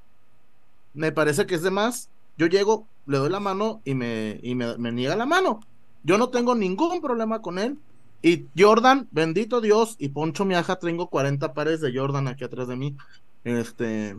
Me 0.95 1.11
parece 1.11 1.45
que 1.45 1.53
es 1.53 1.61
de 1.61 1.69
más. 1.69 2.09
Yo 2.35 2.47
llego, 2.47 2.87
le 3.05 3.19
doy 3.19 3.29
la 3.29 3.39
mano 3.39 3.81
y 3.85 3.93
me, 3.93 4.39
y 4.41 4.55
me, 4.55 4.75
me 4.79 4.91
niega 4.91 5.15
la 5.15 5.27
mano. 5.27 5.59
Yo 6.01 6.17
no 6.17 6.29
tengo 6.29 6.55
ningún 6.55 6.99
problema 6.99 7.43
con 7.43 7.59
él. 7.59 7.77
Y 8.23 8.47
Jordan, 8.57 9.07
bendito 9.11 9.61
Dios, 9.61 9.97
y 9.99 10.09
Poncho 10.09 10.45
Miaja, 10.45 10.77
tengo 10.77 11.11
40 11.11 11.53
pares 11.53 11.79
de 11.79 11.95
Jordan 11.95 12.27
aquí 12.27 12.43
atrás 12.43 12.67
de 12.67 12.75
mí. 12.75 12.97
Este, 13.43 14.17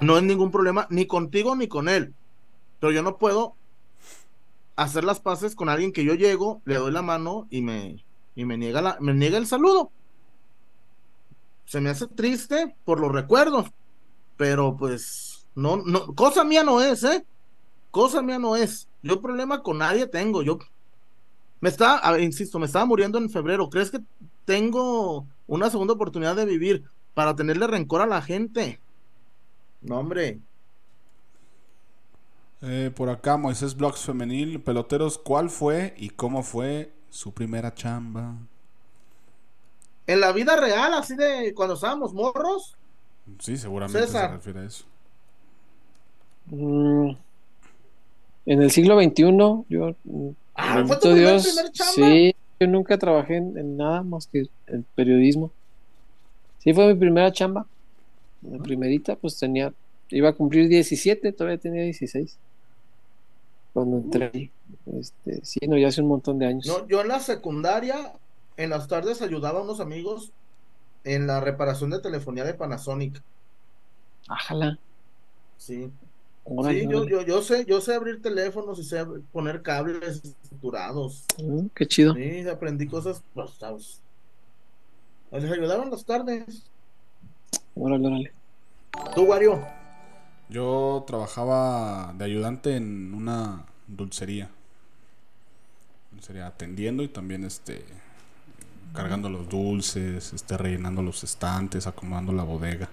no 0.00 0.16
es 0.16 0.22
ningún 0.22 0.52
problema, 0.52 0.86
ni 0.90 1.06
contigo 1.06 1.56
ni 1.56 1.66
con 1.66 1.88
él. 1.88 2.14
Pero 2.78 2.92
yo 2.92 3.02
no 3.02 3.18
puedo 3.18 3.56
hacer 4.76 5.04
las 5.04 5.20
paces 5.20 5.54
con 5.54 5.68
alguien 5.68 5.92
que 5.92 6.04
yo 6.04 6.14
llego, 6.14 6.62
le 6.64 6.76
doy 6.76 6.92
la 6.92 7.02
mano 7.02 7.46
y 7.50 7.62
me, 7.62 8.04
y 8.34 8.44
me 8.44 8.56
niega 8.56 8.80
la, 8.80 8.96
me 9.00 9.14
niega 9.14 9.38
el 9.38 9.46
saludo. 9.46 9.90
Se 11.64 11.80
me 11.80 11.90
hace 11.90 12.06
triste 12.06 12.74
por 12.84 13.00
los 13.00 13.12
recuerdos, 13.12 13.66
pero 14.36 14.76
pues 14.76 15.46
no, 15.54 15.78
no, 15.78 16.14
cosa 16.14 16.44
mía 16.44 16.64
no 16.64 16.80
es, 16.80 17.04
¿eh? 17.04 17.24
Cosa 17.90 18.22
mía 18.22 18.38
no 18.38 18.56
es. 18.56 18.88
Yo 19.02 19.20
problema 19.20 19.62
con 19.62 19.78
nadie 19.78 20.06
tengo. 20.06 20.42
Yo 20.42 20.58
me 21.60 21.68
está, 21.68 21.98
a 21.98 22.12
ver, 22.12 22.22
insisto, 22.22 22.58
me 22.58 22.66
estaba 22.66 22.86
muriendo 22.86 23.18
en 23.18 23.30
febrero. 23.30 23.68
¿Crees 23.70 23.90
que 23.90 24.00
tengo 24.44 25.26
una 25.46 25.70
segunda 25.70 25.94
oportunidad 25.94 26.34
de 26.34 26.46
vivir 26.46 26.84
para 27.14 27.36
tenerle 27.36 27.66
rencor 27.66 28.00
a 28.00 28.06
la 28.06 28.22
gente? 28.22 28.80
No, 29.80 29.98
hombre. 29.98 30.40
Eh, 32.62 32.90
por 32.94 33.10
acá, 33.10 33.36
Moisés 33.36 33.76
Blogs 33.76 34.00
Femenil. 34.06 34.60
Peloteros, 34.62 35.18
¿cuál 35.18 35.50
fue 35.50 35.94
y 35.98 36.10
cómo 36.10 36.42
fue 36.42 36.92
su 37.10 37.32
primera 37.34 37.74
chamba? 37.74 38.36
En 40.06 40.20
la 40.20 40.30
vida 40.32 40.54
real, 40.56 40.94
así 40.94 41.16
de 41.16 41.52
cuando 41.54 41.74
estábamos 41.74 42.14
morros. 42.14 42.76
Sí, 43.38 43.56
seguramente 43.56 44.06
César. 44.06 44.30
se 44.30 44.34
refiere 44.36 44.60
a 44.60 44.64
eso. 44.64 44.84
Mm, 46.50 47.16
en 48.46 48.62
el 48.62 48.70
siglo 48.70 48.96
XXI, 48.96 49.64
yo, 49.68 49.96
mm, 50.04 50.30
Ah, 50.54 50.84
¿fue 50.86 50.98
tu 50.98 51.14
Dios, 51.14 51.42
primer 51.44 51.70
chamba? 51.72 51.92
sí, 51.94 52.34
yo 52.60 52.66
nunca 52.66 52.98
trabajé 52.98 53.36
en, 53.36 53.56
en 53.58 53.76
nada 53.76 54.02
más 54.02 54.26
que 54.26 54.46
en 54.66 54.84
periodismo. 54.94 55.52
Sí, 56.58 56.72
fue 56.74 56.86
mi 56.92 56.98
primera 56.98 57.32
chamba. 57.32 57.66
La 58.42 58.58
primerita, 58.60 59.16
pues 59.16 59.38
tenía, 59.38 59.74
iba 60.10 60.30
a 60.30 60.34
cumplir 60.34 60.68
17, 60.68 61.32
todavía 61.32 61.58
tenía 61.58 61.84
16. 61.84 62.38
Cuando 63.72 63.98
entré 63.98 64.30
ahí. 64.32 64.50
Este, 64.98 65.44
sí, 65.44 65.60
no, 65.66 65.78
ya 65.78 65.88
hace 65.88 66.02
un 66.02 66.08
montón 66.08 66.38
de 66.38 66.46
años. 66.46 66.66
No, 66.66 66.86
yo 66.86 67.00
en 67.00 67.08
la 67.08 67.20
secundaria, 67.20 68.12
en 68.56 68.70
las 68.70 68.88
tardes 68.88 69.22
ayudaba 69.22 69.60
a 69.60 69.62
unos 69.62 69.80
amigos 69.80 70.32
en 71.04 71.26
la 71.26 71.40
reparación 71.40 71.90
de 71.90 72.00
telefonía 72.00 72.44
de 72.44 72.54
Panasonic. 72.54 73.22
Ájala. 74.28 74.78
Sí. 75.56 75.90
órale, 76.44 76.80
Sí, 76.80 76.88
yo, 76.88 77.06
yo, 77.06 77.22
yo 77.22 77.42
sé, 77.42 77.64
yo 77.64 77.80
sé 77.80 77.94
abrir 77.94 78.20
teléfonos 78.20 78.78
y 78.78 78.84
sé 78.84 79.04
poner 79.32 79.62
cables 79.62 80.22
estructurados. 80.24 81.24
Mm, 81.42 81.66
qué 81.74 81.86
chido. 81.86 82.14
Sí, 82.14 82.48
aprendí 82.48 82.86
cosas, 82.86 83.22
pues. 83.34 84.00
Les 85.30 85.50
ayudaban 85.50 85.90
las 85.90 86.04
tardes. 86.04 86.64
Órale, 87.74 88.06
órale. 88.06 88.32
Tú, 89.14 89.22
Wario. 89.22 89.81
Yo 90.52 91.02
trabajaba 91.06 92.12
de 92.18 92.24
ayudante 92.26 92.76
en 92.76 93.14
una 93.14 93.64
dulcería. 93.88 94.50
Dulcería 96.10 96.46
atendiendo 96.46 97.02
y 97.02 97.08
también 97.08 97.42
este 97.44 97.82
cargando 98.94 99.30
los 99.30 99.48
dulces, 99.48 100.34
este 100.34 100.58
rellenando 100.58 101.00
los 101.02 101.24
estantes, 101.24 101.86
acomodando 101.86 102.32
la 102.34 102.42
bodega. 102.44 102.90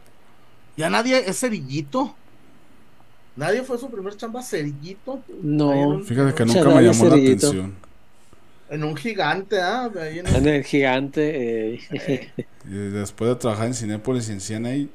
Ya 0.77 0.89
nadie 0.89 1.29
es 1.29 1.37
cerillito. 1.41 2.15
Nadie 3.35 3.63
fue 3.63 3.77
su 3.77 3.89
primer 3.91 4.15
chamba 4.15 4.41
cerillito. 4.41 5.21
No, 5.43 5.69
un- 5.71 6.05
Fíjate 6.05 6.33
que 6.33 6.45
nunca 6.45 6.63
me 6.69 6.81
llamó 6.83 7.05
la 7.09 7.15
atención. 7.15 7.75
En 8.69 8.83
un 8.85 8.95
gigante, 8.95 9.59
¿ah? 9.59 9.91
Ahí 9.99 10.19
en 10.19 10.27
el- 10.27 10.35
en 10.37 10.47
el 10.47 10.63
gigante. 10.63 11.73
eh, 11.75 11.79
Y 12.65 12.69
después 12.69 13.29
de 13.29 13.35
trabajar 13.35 13.67
en 13.67 13.73
Cinépolis 13.73 14.29
y 14.29 14.33
en 14.33 14.39
CNA, 14.41 14.87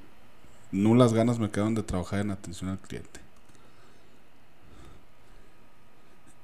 nulas 0.74 1.14
ganas 1.14 1.38
me 1.38 1.50
quedaron 1.50 1.74
de 1.74 1.82
trabajar 1.84 2.20
en 2.20 2.30
atención 2.32 2.70
al 2.70 2.78
cliente. 2.80 3.20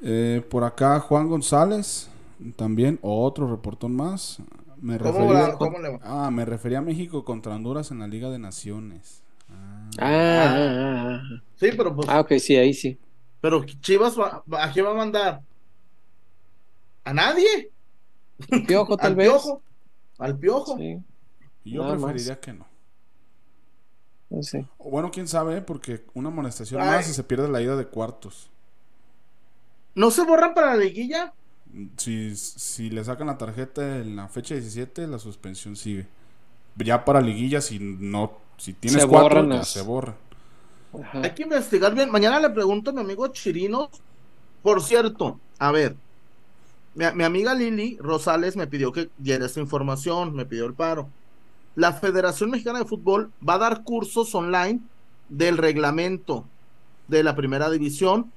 Eh, 0.02 0.42
por 0.50 0.64
acá 0.64 0.98
Juan 1.00 1.28
González, 1.28 2.08
también 2.56 2.98
otro 3.02 3.50
reportón 3.50 3.94
más. 3.94 4.38
Me 4.80 4.96
¿Cómo, 5.00 5.26
refería, 5.26 5.32
va? 5.32 5.58
¿Cómo 5.58 5.78
le 5.78 5.90
va? 5.90 6.00
ah, 6.00 6.30
me 6.30 6.44
refería 6.46 6.78
a 6.78 6.82
México 6.82 7.24
contra 7.24 7.54
Honduras 7.54 7.90
en 7.90 7.98
la 7.98 8.06
Liga 8.08 8.30
de 8.30 8.38
Naciones. 8.38 9.22
Ah. 9.48 9.90
Ah, 9.98 10.54
ah, 10.56 11.20
ah, 11.22 11.42
Sí, 11.56 11.70
pero 11.76 11.94
pues, 11.94 12.08
ah. 12.08 12.18
Ah, 12.18 12.20
ok, 12.20 12.32
sí, 12.38 12.56
ahí 12.56 12.72
sí. 12.74 12.98
pero 13.40 13.64
Chivas, 13.64 14.18
va- 14.18 14.42
va- 14.52 14.64
¿a 14.64 14.72
quién 14.72 14.86
va 14.86 14.90
a 14.92 14.94
mandar? 14.94 15.42
¿A 17.04 17.12
nadie? 17.12 17.72
Piojo, 18.66 18.98
tal 18.98 19.14
¿Al 19.14 19.16
vez. 19.16 19.28
piojo? 19.32 19.64
¿Al 20.18 20.38
piojo? 20.38 20.76
Sí, 20.76 21.04
yo 21.64 21.84
nada 21.84 21.96
más. 21.96 22.06
preferiría 22.08 22.40
que 22.40 22.52
no. 22.52 22.66
O 24.78 24.90
Bueno, 24.90 25.10
quién 25.10 25.28
sabe, 25.28 25.60
porque 25.62 26.04
una 26.14 26.28
amonestación 26.28 26.80
Ay. 26.80 26.88
más 26.88 27.08
y 27.08 27.12
se 27.14 27.24
pierde 27.24 27.48
la 27.48 27.62
ida 27.62 27.76
de 27.76 27.86
cuartos. 27.86 28.50
¿No 29.94 30.10
se 30.10 30.24
borran 30.24 30.52
para 30.54 30.74
la 30.74 30.76
liguilla? 30.84 31.32
Si, 31.96 32.34
si 32.36 32.90
le 32.90 33.04
sacan 33.04 33.28
la 33.28 33.38
tarjeta 33.38 33.98
en 33.98 34.16
la 34.16 34.28
fecha 34.28 34.54
17, 34.54 35.06
la 35.06 35.18
suspensión 35.18 35.76
sigue. 35.76 36.08
Ya 36.76 37.04
para 37.04 37.20
liguilla, 37.20 37.60
si 37.60 37.78
no, 37.80 38.38
si 38.58 38.74
tienes 38.74 39.02
Se 39.02 39.08
cuatro, 39.08 39.42
las- 39.42 39.68
se 39.68 39.82
borra. 39.82 40.16
Ajá. 40.92 41.20
Hay 41.22 41.34
que 41.34 41.42
investigar 41.44 41.94
bien. 41.94 42.10
Mañana 42.10 42.40
le 42.40 42.50
pregunto 42.50 42.90
a 42.90 42.92
mi 42.94 43.00
amigo 43.00 43.28
Chirinos. 43.28 43.88
Por 44.62 44.82
cierto, 44.82 45.40
a 45.58 45.72
ver, 45.72 45.96
mi, 46.94 47.04
mi 47.14 47.24
amiga 47.24 47.54
Lili 47.54 47.96
Rosales 48.00 48.56
me 48.56 48.66
pidió 48.66 48.92
que 48.92 49.10
diera 49.18 49.46
esta 49.46 49.60
información, 49.60 50.34
me 50.34 50.46
pidió 50.46 50.66
el 50.66 50.74
paro. 50.74 51.14
La 51.76 51.92
Federación 51.92 52.50
Mexicana 52.50 52.80
de 52.80 52.84
Fútbol 52.84 53.30
va 53.46 53.54
a 53.54 53.58
dar 53.58 53.84
cursos 53.84 54.34
online 54.34 54.80
del 55.28 55.56
reglamento 55.56 56.44
de 57.08 57.22
la 57.22 57.34
primera 57.36 57.70
división, 57.70 58.30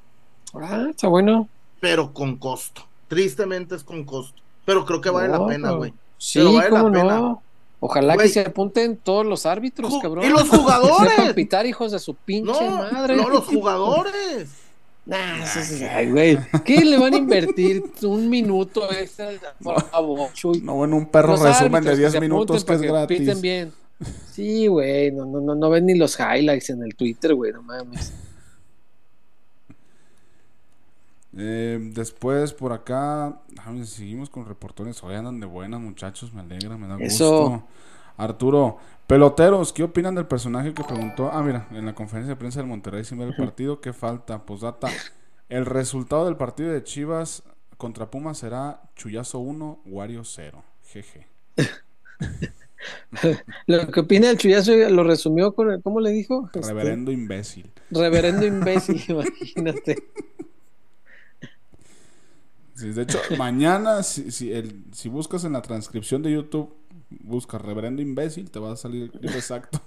Ah, 0.54 0.86
está 0.90 1.08
bueno. 1.08 1.48
pero 1.80 2.14
con 2.14 2.38
costo. 2.38 2.84
Tristemente 3.08 3.76
es 3.76 3.84
con 3.84 4.04
costo. 4.04 4.42
Pero 4.66 4.86
creo 4.86 5.02
que 5.02 5.10
vale 5.10 5.28
la 5.30 5.46
pena, 5.46 5.72
güey. 5.72 5.94
Sí, 6.18 6.40
vale 6.42 6.70
la 6.70 6.82
cómo 6.82 6.92
pena. 6.92 7.18
no. 7.18 7.42
Ojalá 7.80 8.16
que 8.16 8.30
se 8.30 8.40
apunten 8.42 8.96
todos 8.96 9.26
los 9.26 9.46
árbitros, 9.46 9.92
Ju- 9.92 10.02
cabrón. 10.02 10.24
y 10.26 10.30
los 10.30 10.48
jugadores. 10.50 11.34
pitar, 11.34 11.66
hijos 11.66 11.92
de 11.92 12.00
su 12.00 12.14
pinche 12.16 12.52
No, 12.70 12.78
madre. 12.78 13.18
no, 13.18 13.28
los 13.30 13.46
jugadores. 13.46 14.50
Nah, 15.06 15.44
eso 15.44 15.60
es- 15.60 15.82
ay, 15.82 16.10
güey. 16.12 16.38
¿Qué 16.64 16.86
le 16.86 16.98
van 16.98 17.14
a 17.14 17.18
invertir 17.18 17.84
un 18.04 18.30
minuto 18.30 18.90
extra? 18.92 19.32
Por 19.62 19.84
favor, 19.90 20.32
Chuy? 20.34 20.62
No, 20.62 20.76
bueno, 20.76 20.96
un 20.96 21.08
perro 21.08 21.34
Los 21.34 21.42
resumen 21.42 21.72
de 21.72 21.78
árbitros 21.90 21.96
que 21.96 22.00
10 22.00 22.12
se 22.14 22.20
minutos 22.22 22.64
que 22.66 22.74
es 22.74 22.82
gratis. 22.82 23.42
bien. 23.42 23.72
Sí, 24.32 24.68
güey, 24.68 25.12
no, 25.12 25.26
no, 25.26 25.40
no, 25.42 25.56
no 25.56 25.70
ven 25.70 25.86
ni 25.86 25.96
los 25.98 26.18
highlights 26.20 26.70
en 26.72 26.84
el 26.84 26.96
Twitter, 26.96 27.34
güey, 27.36 27.52
no 27.54 27.62
mames. 27.64 28.14
Eh, 31.36 31.80
después 31.94 32.54
por 32.54 32.74
acá, 32.74 33.40
déjame, 33.50 33.86
seguimos 33.86 34.30
con 34.30 34.46
reportones. 34.46 35.02
Hoy 35.04 35.16
andan 35.16 35.40
de 35.40 35.48
buenas, 35.48 35.80
muchachos. 35.82 36.32
Me 36.34 36.42
alegra, 36.42 36.78
me 36.78 36.88
da 36.88 36.98
Eso. 37.00 37.50
gusto. 37.50 37.68
Arturo, 38.18 38.78
peloteros, 39.08 39.74
¿qué 39.74 39.84
opinan 39.84 40.16
del 40.16 40.28
personaje 40.28 40.74
que 40.74 40.84
preguntó? 40.84 41.30
Ah, 41.32 41.42
mira, 41.44 41.68
en 41.72 41.86
la 41.86 41.96
conferencia 41.96 42.34
de 42.34 42.40
prensa 42.40 42.60
del 42.60 42.68
Monterrey 42.68 43.04
sin 43.04 43.18
ver 43.18 43.30
el 43.30 43.36
partido, 43.36 43.82
¿qué 43.82 43.94
falta? 43.94 44.46
Posdata, 44.46 44.90
el 45.50 45.66
resultado 45.66 46.26
del 46.26 46.38
partido 46.38 46.72
de 46.72 46.84
Chivas 46.84 47.44
contra 47.78 48.12
Pumas 48.12 48.38
será 48.38 48.82
Chuyazo 48.96 49.40
1, 49.40 49.82
Wario 49.86 50.24
0. 50.24 50.64
Jeje. 50.84 51.28
Lo 53.68 53.88
que 53.92 54.00
opina 54.02 54.30
el 54.30 54.38
Chuyazo 54.38 54.74
lo 54.90 55.04
resumió 55.04 55.54
con 55.54 55.72
el, 55.72 55.82
¿cómo 55.82 56.00
le 56.02 56.12
dijo? 56.12 56.50
Este, 56.54 56.62
Reverendo 56.62 57.12
imbécil. 57.12 57.72
reverendo 57.90 58.46
imbécil, 58.46 59.02
imagínate. 59.08 60.04
Sí, 62.76 62.90
de 62.92 63.04
hecho, 63.04 63.20
mañana, 63.38 64.04
si, 64.04 64.32
si, 64.32 64.52
el, 64.52 64.84
si 64.92 65.08
buscas 65.08 65.46
en 65.46 65.54
la 65.54 65.62
transcripción 65.62 66.24
de 66.24 66.32
YouTube, 66.32 66.74
busca 67.22 67.58
reverendo 67.58 68.02
imbécil, 68.02 68.52
te 68.52 68.60
va 68.60 68.72
a 68.74 68.76
salir 68.76 69.04
el 69.04 69.12
clip 69.12 69.36
exacto. 69.36 69.82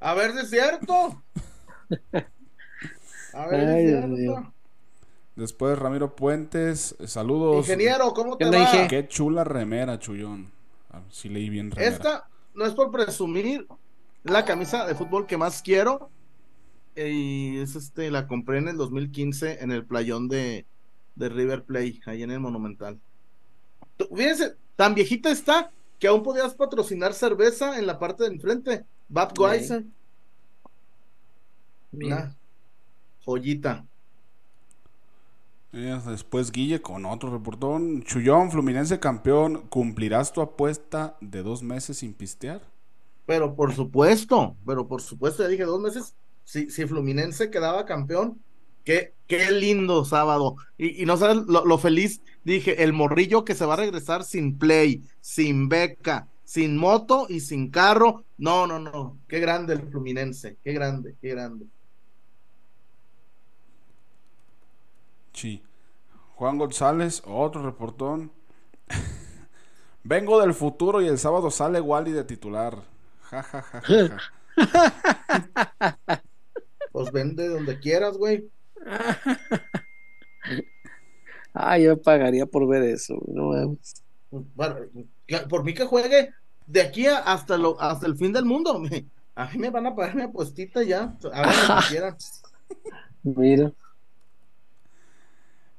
A 0.00 0.14
ver 0.14 0.32
si 0.32 0.38
es 0.40 0.50
cierto. 0.50 1.24
A 3.32 3.46
ver 3.46 3.64
si 3.68 3.74
es 3.74 3.84
cierto. 3.84 4.52
Después 5.36 5.78
Ramiro 5.78 6.16
Puentes, 6.16 6.96
eh, 6.98 7.06
saludos. 7.06 7.66
Ingeniero, 7.68 8.12
¿cómo 8.14 8.38
te 8.38 8.44
¿Qué 8.44 8.50
onda, 8.50 8.58
va? 8.58 8.86
Inge? 8.86 8.88
Qué 8.88 9.08
chula 9.08 9.44
remera, 9.44 9.98
Chullón. 9.98 10.52
Ah, 10.90 11.02
sí 11.10 11.28
leí 11.28 11.50
bien 11.50 11.70
remera. 11.70 12.06
Esta 12.06 12.28
no 12.54 12.64
es 12.66 12.74
por 12.74 12.90
presumir 12.90 13.66
la 14.24 14.44
camisa 14.44 14.86
de 14.86 14.94
fútbol 14.94 15.26
que 15.26 15.36
más 15.36 15.62
quiero. 15.62 16.12
eh, 16.94 17.10
Y 17.12 17.58
es 17.58 17.76
este, 17.76 18.10
la 18.10 18.26
compré 18.26 18.58
en 18.58 18.68
el 18.68 18.76
2015 18.76 19.62
en 19.62 19.70
el 19.72 19.86
playón 19.86 20.28
de, 20.28 20.66
de 21.14 21.28
River 21.28 21.64
Play, 21.64 22.00
ahí 22.06 22.22
en 22.22 22.30
el 22.30 22.40
Monumental. 22.40 23.00
Tú- 23.96 24.08
Fíjense, 24.14 24.56
tan 24.76 24.94
viejita 24.94 25.30
está 25.30 25.70
que 25.98 26.08
aún 26.08 26.22
podías 26.22 26.54
patrocinar 26.54 27.14
cerveza 27.14 27.78
en 27.78 27.86
la 27.86 27.98
parte 27.98 28.24
de 28.24 28.30
enfrente. 28.34 28.84
Budweiser. 29.08 29.84
Mira. 31.92 32.16
Una 32.16 32.36
joyita. 33.24 33.86
Eh, 35.72 35.98
Después 36.06 36.52
Guille 36.52 36.80
con 36.80 37.04
otro 37.06 37.30
reportón. 37.30 38.02
Chullón, 38.02 38.50
Fluminense 38.50 38.98
campeón. 39.00 39.66
¿Cumplirás 39.68 40.32
tu 40.32 40.40
apuesta 40.40 41.16
de 41.20 41.42
dos 41.42 41.62
meses 41.62 41.98
sin 41.98 42.14
pistear? 42.14 42.62
Pero 43.26 43.54
por 43.56 43.74
supuesto, 43.74 44.56
pero 44.64 44.86
por 44.86 45.02
supuesto, 45.02 45.42
ya 45.42 45.48
dije 45.48 45.64
dos 45.64 45.80
meses, 45.80 46.14
si, 46.44 46.70
si 46.70 46.86
Fluminense 46.86 47.50
quedaba 47.50 47.84
campeón, 47.84 48.40
qué, 48.86 49.14
qué 49.26 49.50
lindo 49.50 50.06
sábado. 50.06 50.56
Y, 50.78 51.02
y 51.02 51.06
no 51.06 51.18
sabes 51.18 51.38
lo, 51.46 51.66
lo 51.66 51.78
feliz, 51.78 52.22
dije, 52.44 52.84
el 52.84 52.94
morrillo 52.94 53.44
que 53.44 53.54
se 53.54 53.66
va 53.66 53.74
a 53.74 53.78
regresar 53.78 54.24
sin 54.24 54.58
play, 54.58 55.02
sin 55.20 55.68
beca, 55.68 56.28
sin 56.44 56.78
moto 56.78 57.26
y 57.28 57.40
sin 57.40 57.70
carro. 57.70 58.24
No, 58.38 58.66
no, 58.66 58.78
no, 58.78 59.18
qué 59.28 59.40
grande 59.40 59.74
el 59.74 59.82
Fluminense, 59.90 60.58
qué 60.64 60.72
grande, 60.72 61.16
qué 61.20 61.30
grande. 61.30 61.66
Sí. 65.32 65.62
Juan 66.36 66.58
González, 66.58 67.22
otro 67.26 67.62
reportón. 67.62 68.32
Vengo 70.04 70.40
del 70.40 70.54
futuro 70.54 71.02
y 71.02 71.08
el 71.08 71.18
sábado 71.18 71.50
sale 71.50 71.80
Wally 71.80 72.12
de 72.12 72.24
titular. 72.24 72.84
Ja, 73.22 73.42
ja, 73.42 73.62
ja, 73.62 73.82
ja, 73.82 74.02
ja. 74.08 74.22
Pues 76.92 77.12
vende 77.12 77.48
donde 77.48 77.78
quieras, 77.78 78.16
güey. 78.16 78.50
Ah, 81.54 81.78
yo 81.78 82.00
pagaría 82.00 82.46
por 82.46 82.66
ver 82.68 82.82
eso, 82.82 83.14
no. 83.28 83.78
Bueno, 84.54 84.76
por 85.48 85.64
mí 85.64 85.72
que 85.74 85.84
juegue 85.86 86.30
de 86.66 86.80
aquí 86.82 87.06
a- 87.06 87.18
hasta, 87.18 87.56
lo, 87.56 87.80
hasta 87.80 88.06
el 88.06 88.16
fin 88.16 88.32
del 88.32 88.44
mundo. 88.44 88.78
me- 88.78 89.06
a 89.34 89.46
mí 89.50 89.58
me 89.58 89.70
van 89.70 89.86
a 89.86 89.94
pagar 89.94 90.14
mi 90.16 90.22
apuestita 90.22 90.82
ya. 90.82 91.16
Lo 91.22 91.30
que 91.30 91.36
quieran. 91.88 92.16
Mira. 93.22 93.72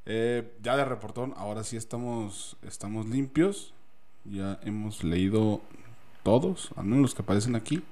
Eh, 0.05 0.53
ya 0.61 0.77
de 0.77 0.85
reportón, 0.85 1.34
ahora 1.38 1.63
sí 1.63 1.75
estamos, 1.77 2.57
estamos 2.61 3.05
limpios. 3.07 3.73
Ya 4.25 4.59
hemos 4.63 5.03
leído 5.03 5.61
todos, 6.23 6.71
al 6.75 6.85
menos 6.85 7.01
los 7.01 7.15
que 7.15 7.21
aparecen 7.21 7.55
aquí. 7.55 7.84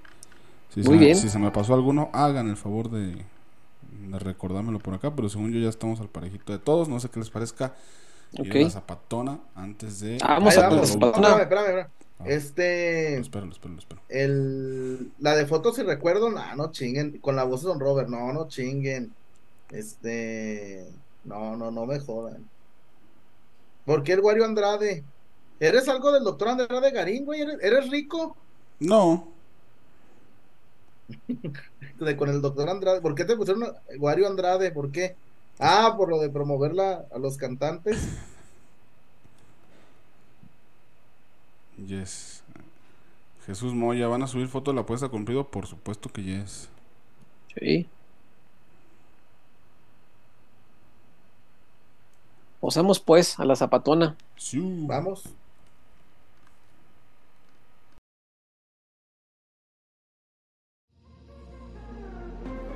Si, 0.70 0.82
Muy 0.84 0.98
se, 0.98 0.98
bien. 0.98 1.16
si 1.16 1.30
se 1.30 1.40
me 1.40 1.52
pasó 1.52 1.74
alguno, 1.74 2.10
hagan 2.14 2.50
el 2.50 2.58
favor 2.58 2.90
de, 2.92 3.26
de 4.12 4.20
recordármelo 4.20 4.80
por 4.80 4.94
acá. 4.94 5.16
Pero 5.16 5.30
según 5.30 5.52
yo 5.52 5.60
ya 5.60 5.70
estamos 5.70 6.00
al 6.02 6.10
parejito 6.10 6.54
de 6.54 6.60
todos. 6.60 6.88
No 6.90 7.00
sé 7.00 7.10
qué 7.10 7.20
les 7.20 7.30
parezca. 7.30 7.76
ir 8.34 8.42
Ok. 8.50 8.56
a 8.56 8.60
la 8.60 8.70
zapatona 8.70 9.40
antes 9.56 10.00
de... 10.00 10.18
Vamos 10.22 10.56
Ahí 10.58 10.64
a 10.64 10.70
vamos. 10.70 10.82
la 10.82 10.94
zapatona. 10.94 11.28
Espérame, 11.28 11.42
espérame, 11.42 11.68
espérame. 11.68 11.90
Ah. 12.18 12.24
Este, 12.28 13.18
espero, 13.20 13.46
lo 13.46 13.52
espero, 13.52 13.74
lo 13.74 13.80
espero. 13.80 14.02
el, 14.08 15.12
la 15.20 15.36
de 15.36 15.46
fotos 15.48 15.78
y 15.80 15.84
recuerdo, 15.84 16.30
no, 16.30 16.56
no 16.56 16.72
chinguen. 16.72 17.20
Con 17.20 17.36
la 17.36 17.44
voz 17.44 17.62
de 17.62 17.68
Don 17.68 17.80
Robert, 17.80 18.08
no, 18.08 18.32
no 18.32 18.48
chinguen. 18.48 19.14
Este, 19.70 20.88
no, 21.26 21.58
no, 21.58 21.72
no 21.72 21.86
me 21.86 22.00
jodan. 22.00 22.50
¿Por 23.86 24.04
qué 24.04 24.14
el 24.14 24.22
Wario 24.22 24.46
Andrade? 24.46 25.04
¿Eres 25.60 25.88
algo 25.90 26.12
del 26.12 26.24
doctor 26.24 26.48
Andrade 26.50 26.92
Garín, 26.92 27.26
güey? 27.26 27.42
¿Eres, 27.42 27.58
eres 27.62 27.90
rico? 27.90 28.36
No, 28.80 29.28
De, 32.00 32.18
con 32.18 32.30
el 32.30 32.42
doctor 32.42 32.70
Andrade. 32.70 33.02
¿Por 33.02 33.16
qué 33.16 33.26
te 33.26 33.36
pusieron 33.36 33.64
a- 33.64 33.74
Wario 34.00 34.28
Andrade? 34.28 34.72
¿Por 34.72 34.92
qué? 34.92 35.16
Ah, 35.60 35.94
por 35.98 36.10
lo 36.10 36.20
de 36.20 36.30
promoverla 36.30 37.06
a 37.14 37.18
los 37.20 37.38
cantantes. 37.38 37.98
yes. 41.88 42.44
Jesús 43.46 43.74
Moya, 43.74 44.08
¿van 44.08 44.24
a 44.24 44.28
subir 44.28 44.48
foto 44.48 44.72
de 44.72 44.76
la 44.76 44.82
apuesta 44.82 45.08
cumplido? 45.10 45.46
Por 45.48 45.68
supuesto 45.68 46.10
que 46.10 46.24
yes. 46.24 46.68
Sí. 47.60 47.88
Posamos 52.60 53.00
pues 53.00 53.40
a 53.40 53.46
la 53.46 53.56
zapatona. 53.56 54.16
Sí. 54.38 54.60
Vamos. 54.88 55.24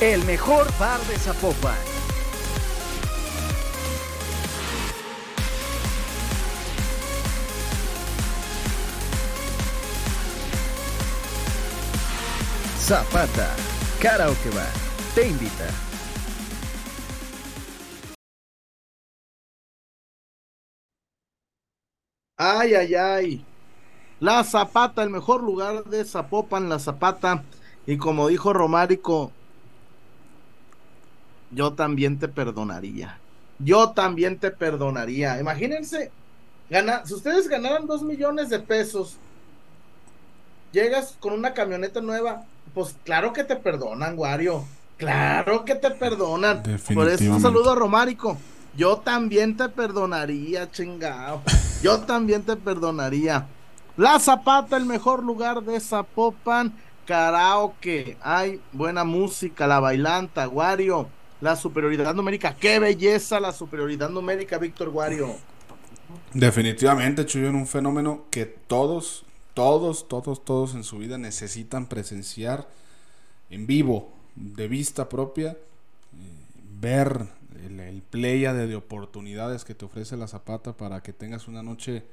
El 0.00 0.24
mejor 0.26 0.66
bar 0.78 1.00
de 1.08 1.18
Zapopan. 1.18 1.74
Zapata, 12.78 13.56
Karaoke 14.00 14.50
Bar, 14.50 14.66
te 15.16 15.26
invita. 15.26 15.66
Ay, 22.36 22.74
ay, 22.74 22.94
ay. 22.94 23.44
La 24.20 24.44
Zapata, 24.44 25.02
el 25.02 25.10
mejor 25.10 25.42
lugar 25.42 25.82
de 25.86 26.04
Zapopan, 26.04 26.68
la 26.68 26.78
Zapata. 26.78 27.42
Y 27.84 27.96
como 27.98 28.28
dijo 28.28 28.52
Romárico, 28.52 29.32
yo 31.50 31.72
también 31.72 32.18
te 32.18 32.28
perdonaría. 32.28 33.18
Yo 33.58 33.90
también 33.90 34.38
te 34.38 34.50
perdonaría. 34.50 35.40
Imagínense, 35.40 36.10
gana, 36.70 37.04
si 37.04 37.14
ustedes 37.14 37.48
ganaran 37.48 37.86
dos 37.86 38.02
millones 38.02 38.50
de 38.50 38.60
pesos, 38.60 39.16
llegas 40.72 41.16
con 41.18 41.32
una 41.32 41.54
camioneta 41.54 42.00
nueva, 42.00 42.44
pues 42.74 42.94
claro 43.04 43.32
que 43.32 43.44
te 43.44 43.56
perdonan, 43.56 44.18
Wario. 44.18 44.64
Claro 44.96 45.64
que 45.64 45.74
te 45.74 45.90
perdonan. 45.90 46.62
Por 46.94 47.08
eso 47.08 47.32
un 47.32 47.40
saludo 47.40 47.72
a 47.72 47.74
Romárico. 47.74 48.36
Yo 48.76 48.98
también 48.98 49.56
te 49.56 49.68
perdonaría, 49.68 50.70
chingado. 50.70 51.42
Yo 51.82 52.00
también 52.00 52.42
te 52.42 52.56
perdonaría. 52.56 53.46
La 53.96 54.18
Zapata, 54.20 54.76
el 54.76 54.84
mejor 54.84 55.24
lugar 55.24 55.62
de 55.62 55.80
Zapopan. 55.80 56.72
Karaoke. 57.06 58.16
Hay 58.20 58.60
buena 58.72 59.02
música, 59.02 59.66
la 59.66 59.80
bailanta, 59.80 60.46
Wario. 60.46 61.08
La 61.40 61.56
superioridad 61.56 62.14
numérica. 62.14 62.56
Qué 62.56 62.78
belleza 62.78 63.38
la 63.40 63.52
superioridad 63.52 64.10
numérica, 64.10 64.58
Víctor 64.58 64.88
Wario. 64.88 65.36
Definitivamente, 66.32 67.26
Chuyón, 67.26 67.54
un 67.54 67.66
fenómeno 67.66 68.24
que 68.30 68.46
todos, 68.46 69.24
todos, 69.54 70.08
todos, 70.08 70.44
todos 70.44 70.74
en 70.74 70.84
su 70.84 70.98
vida 70.98 71.18
necesitan 71.18 71.86
presenciar 71.86 72.68
en 73.50 73.66
vivo, 73.66 74.12
de 74.34 74.68
vista 74.68 75.08
propia, 75.08 75.50
eh, 75.50 75.56
ver 76.80 77.26
el, 77.64 77.80
el 77.80 78.02
pléyade 78.02 78.66
de 78.66 78.76
oportunidades 78.76 79.64
que 79.64 79.74
te 79.74 79.84
ofrece 79.84 80.16
la 80.16 80.28
Zapata 80.28 80.76
para 80.76 81.02
que 81.02 81.12
tengas 81.12 81.48
una 81.48 81.62
noche 81.62 82.04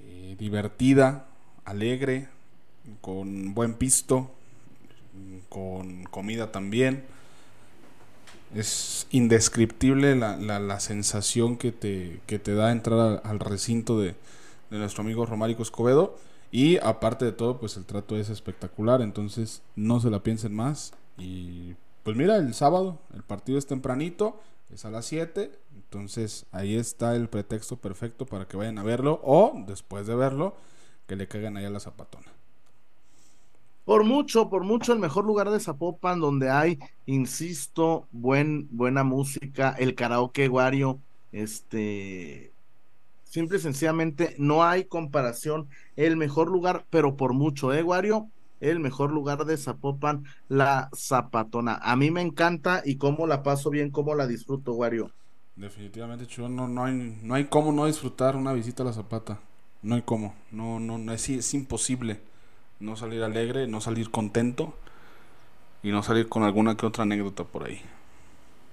eh, 0.00 0.36
divertida, 0.38 1.26
alegre, 1.64 2.28
con 3.00 3.54
buen 3.54 3.74
pisto, 3.74 4.30
con 5.48 6.04
comida 6.04 6.52
también. 6.52 7.04
Es 8.56 9.06
indescriptible 9.10 10.16
la, 10.16 10.36
la- 10.36 10.60
la 10.60 10.80
sensación 10.80 11.56
que 11.56 11.72
te, 11.72 12.20
que 12.26 12.38
te 12.38 12.54
da 12.54 12.72
entrar 12.72 13.20
al, 13.24 13.40
recinto 13.40 13.98
de, 14.00 14.14
de 14.70 14.78
nuestro 14.78 15.02
amigo 15.02 15.26
Romárico 15.26 15.62
Escobedo. 15.62 16.16
Y 16.50 16.78
aparte 16.78 17.24
de 17.24 17.32
todo, 17.32 17.58
pues 17.58 17.76
el 17.76 17.84
trato 17.84 18.16
es 18.16 18.30
espectacular. 18.30 19.02
Entonces 19.02 19.62
no 19.74 20.00
se 20.00 20.10
la 20.10 20.22
piensen 20.22 20.54
más. 20.54 20.94
Y 21.18 21.74
pues 22.02 22.16
mira, 22.16 22.36
el 22.36 22.54
sábado, 22.54 22.98
el 23.14 23.22
partido 23.22 23.58
es 23.58 23.66
tempranito, 23.66 24.40
es 24.72 24.84
a 24.84 24.90
las 24.90 25.04
7. 25.06 25.50
Entonces 25.74 26.46
ahí 26.52 26.76
está 26.76 27.14
el 27.16 27.28
pretexto 27.28 27.76
perfecto 27.76 28.26
para 28.26 28.46
que 28.48 28.56
vayan 28.56 28.78
a 28.78 28.82
verlo. 28.84 29.20
O 29.24 29.52
después 29.66 30.06
de 30.06 30.14
verlo, 30.14 30.54
que 31.06 31.16
le 31.16 31.28
caigan 31.28 31.56
ahí 31.56 31.64
a 31.66 31.70
la 31.70 31.80
zapatona. 31.80 32.32
Por 33.86 34.02
mucho, 34.02 34.50
por 34.50 34.64
mucho 34.64 34.92
el 34.92 34.98
mejor 34.98 35.24
lugar 35.24 35.48
de 35.48 35.60
Zapopan 35.60 36.18
donde 36.18 36.50
hay, 36.50 36.80
insisto, 37.06 38.08
buen, 38.10 38.66
buena 38.72 39.04
música, 39.04 39.76
el 39.78 39.94
karaoke 39.94 40.48
Wario, 40.48 40.98
este, 41.30 42.50
simple 43.22 43.58
y 43.58 43.60
sencillamente 43.60 44.34
no 44.38 44.64
hay 44.64 44.86
comparación, 44.86 45.68
el 45.94 46.16
mejor 46.16 46.48
lugar, 46.50 46.84
pero 46.90 47.16
por 47.16 47.32
mucho, 47.32 47.72
¿eh, 47.72 47.84
Wario? 47.84 48.28
El 48.58 48.80
mejor 48.80 49.12
lugar 49.12 49.44
de 49.44 49.56
Zapopan, 49.56 50.24
la 50.48 50.90
Zapatona. 50.92 51.76
A 51.80 51.94
mí 51.94 52.10
me 52.10 52.22
encanta 52.22 52.82
y 52.84 52.96
cómo 52.96 53.28
la 53.28 53.44
paso 53.44 53.70
bien, 53.70 53.92
cómo 53.92 54.16
la 54.16 54.26
disfruto, 54.26 54.72
Wario. 54.72 55.12
Definitivamente, 55.54 56.26
Chuy, 56.26 56.48
no, 56.48 56.66
no, 56.66 56.86
hay, 56.86 57.20
no 57.22 57.34
hay 57.34 57.44
cómo 57.44 57.70
no 57.70 57.86
disfrutar 57.86 58.34
una 58.34 58.52
visita 58.52 58.82
a 58.82 58.86
la 58.86 58.92
Zapata. 58.92 59.38
No 59.80 59.94
hay 59.94 60.02
cómo, 60.02 60.34
no, 60.50 60.80
no, 60.80 60.98
no 60.98 61.12
es, 61.12 61.28
es 61.28 61.54
imposible 61.54 62.18
no 62.80 62.96
salir 62.96 63.22
alegre, 63.22 63.66
no 63.68 63.80
salir 63.82 64.10
contento 64.10 64.74
y 65.82 65.90
no 65.90 66.02
salir 66.02 66.28
con 66.28 66.42
alguna 66.42 66.76
que 66.76 66.84
otra 66.84 67.04
anécdota 67.04 67.44
por 67.44 67.64
ahí. 67.64 67.80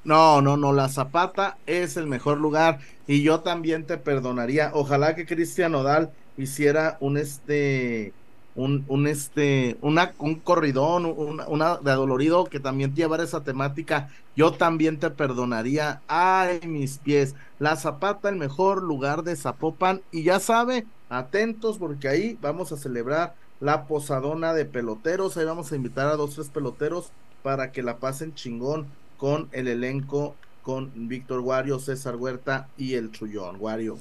No, 0.03 0.41
no, 0.41 0.57
no, 0.57 0.73
la 0.73 0.89
Zapata 0.89 1.59
es 1.65 1.95
el 1.95 2.07
mejor 2.07 2.37
lugar 2.37 2.79
y 3.07 3.23
yo 3.23 3.41
también 3.41 3.85
te 3.85 3.97
perdonaría. 3.97 4.71
Ojalá 4.73 5.15
que 5.15 5.25
Cristian 5.25 5.75
Odal 5.75 6.13
hiciera 6.35 6.97
un 6.99 7.15
este 7.17 8.13
un, 8.53 8.83
un 8.89 9.07
este 9.07 9.77
una, 9.81 10.13
un 10.19 10.41
corridón, 10.41 11.05
una, 11.05 11.47
una 11.47 11.77
de 11.77 11.91
adolorido 11.91 12.49
que 12.49 12.59
también 12.59 12.93
llevara 12.95 13.23
esa 13.23 13.43
temática. 13.45 14.09
Yo 14.35 14.51
también 14.57 14.99
te 14.99 15.09
perdonaría. 15.09 16.03
Ay, 16.07 16.59
mis 16.67 16.97
pies. 16.97 17.33
La 17.57 17.77
Zapata, 17.77 18.27
el 18.27 18.35
mejor 18.35 18.83
lugar 18.83 19.23
de 19.23 19.37
Zapopan. 19.37 20.03
Y 20.11 20.23
ya 20.23 20.39
sabe, 20.41 20.85
atentos 21.07 21.77
porque 21.77 22.09
ahí 22.09 22.37
vamos 22.41 22.73
a 22.73 22.77
celebrar 22.77 23.35
la 23.63 23.85
posadona 23.87 24.53
de 24.53 24.65
peloteros. 24.65 25.37
Ahí 25.37 25.45
vamos 25.45 25.71
a 25.71 25.75
invitar 25.77 26.07
a 26.07 26.17
dos, 26.17 26.35
tres 26.35 26.49
peloteros 26.49 27.11
para 27.43 27.71
que 27.71 27.81
la 27.81 27.97
pasen 27.97 28.35
chingón 28.35 28.87
con 29.17 29.47
el 29.53 29.69
elenco, 29.69 30.35
con 30.63 30.91
Víctor 31.07 31.41
Guario, 31.41 31.79
César 31.79 32.17
Huerta 32.17 32.67
y 32.77 32.95
el 32.95 33.11
Chullón 33.11 33.57
Guario. 33.57 33.97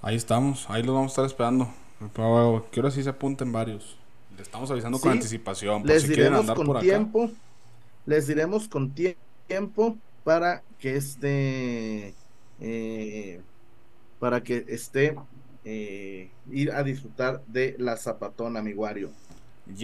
Ahí 0.00 0.16
estamos, 0.16 0.64
ahí 0.70 0.82
los 0.82 0.94
vamos 0.94 1.10
a 1.10 1.12
estar 1.12 1.24
esperando. 1.26 1.68
Pero 2.14 2.66
quiero 2.72 2.88
así 2.88 3.02
se 3.02 3.10
apunten 3.10 3.52
varios. 3.52 3.98
Le 4.36 4.42
estamos 4.42 4.70
avisando 4.70 4.98
con 4.98 5.12
anticipación. 5.12 5.82
Por 5.82 5.90
les 5.90 6.02
si 6.02 6.08
diremos 6.08 6.40
andar 6.40 6.56
con 6.56 6.80
tiempo. 6.80 7.30
Les 8.06 8.26
diremos 8.26 8.68
con 8.68 8.94
tiempo 8.94 9.98
para 10.24 10.62
que 10.78 10.96
esté. 10.96 12.14
Eh, 12.58 13.42
para 14.18 14.42
que 14.42 14.64
esté 14.68 15.14
eh, 15.64 16.30
ir 16.50 16.72
a 16.72 16.82
disfrutar 16.82 17.42
de 17.46 17.76
la 17.78 17.96
zapatona, 17.96 18.62
mi 18.62 18.74
Wario. 18.74 19.10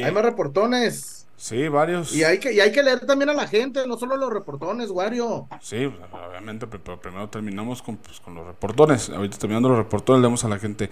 Hay 0.03 0.13
más 0.13 0.25
reportones. 0.25 1.27
Sí, 1.37 1.69
varios. 1.69 2.15
Y 2.15 2.23
hay, 2.23 2.39
que, 2.39 2.53
y 2.53 2.61
hay 2.61 2.71
que 2.71 2.83
leer 2.83 3.07
también 3.07 3.31
a 3.31 3.33
la 3.33 3.47
gente, 3.47 3.87
no 3.87 3.97
solo 3.97 4.15
los 4.19 4.31
reportones, 4.31 4.91
Wario. 4.91 5.49
Sí, 5.63 5.91
obviamente, 6.13 6.67
pero 6.67 7.01
primero 7.01 7.31
terminamos 7.31 7.81
con, 7.81 7.97
pues, 7.97 8.21
con 8.21 8.35
los 8.35 8.47
reportones. 8.47 9.09
Ahorita 9.09 9.39
terminando 9.39 9.71
los 9.71 9.79
reportones, 9.79 10.21
leemos 10.21 10.45
a 10.45 10.49
la 10.49 10.59
gente. 10.59 10.91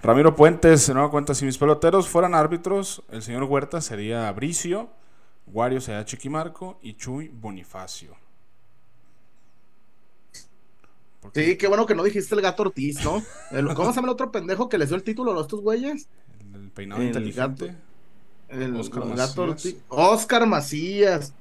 Ramiro 0.00 0.36
Puentes, 0.36 0.86
de 0.86 0.94
nueva 0.94 1.10
cuenta, 1.10 1.34
si 1.34 1.44
mis 1.44 1.58
peloteros 1.58 2.06
fueran 2.06 2.36
árbitros, 2.36 3.02
el 3.10 3.22
señor 3.22 3.42
Huerta 3.42 3.80
sería 3.80 4.30
Bricio, 4.30 4.88
Wario 5.48 5.80
sería 5.80 6.04
Chiquimarco 6.04 6.78
y 6.80 6.94
Chuy 6.94 7.28
Bonifacio. 7.28 8.14
Sí, 11.34 11.56
qué 11.56 11.68
bueno 11.68 11.86
que 11.86 11.94
no 11.94 12.02
dijiste 12.02 12.34
el 12.34 12.40
gato 12.40 12.62
Ortiz, 12.62 13.04
¿no? 13.04 13.22
¿Cómo 13.74 13.90
se 13.90 13.96
llama 13.96 14.08
el 14.08 14.12
otro 14.12 14.30
pendejo 14.30 14.68
que 14.68 14.78
les 14.78 14.88
dio 14.88 14.96
el 14.96 15.02
título 15.02 15.36
a 15.36 15.42
estos 15.42 15.60
güeyes? 15.60 16.08
El, 16.54 16.70
peinado 16.70 17.02
inteligente. 17.02 17.74
el, 18.48 18.76
Oscar, 18.76 19.04
Macías. 19.04 19.76
Oscar 19.88 20.46
Macías. 20.46 21.32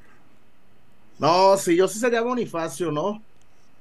No, 1.20 1.58
sí, 1.58 1.76
yo 1.76 1.88
sí 1.88 2.00
sería 2.00 2.22
Bonifacio, 2.22 2.92
¿no? 2.92 3.22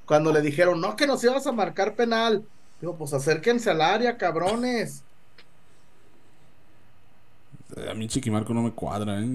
Cuando 0.06 0.32
le 0.32 0.40
dijeron, 0.40 0.80
no, 0.80 0.96
que 0.96 1.06
nos 1.06 1.22
ibas 1.24 1.46
a 1.46 1.52
marcar 1.52 1.94
penal. 1.94 2.44
Digo, 2.80 2.96
pues 2.96 3.12
acérquense 3.12 3.70
al 3.70 3.80
área, 3.80 4.16
cabrones. 4.16 5.02
A 7.90 7.94
mí 7.94 8.06
Chiquimarco 8.06 8.54
no 8.54 8.62
me 8.62 8.70
cuadra, 8.70 9.20
¿eh? 9.20 9.26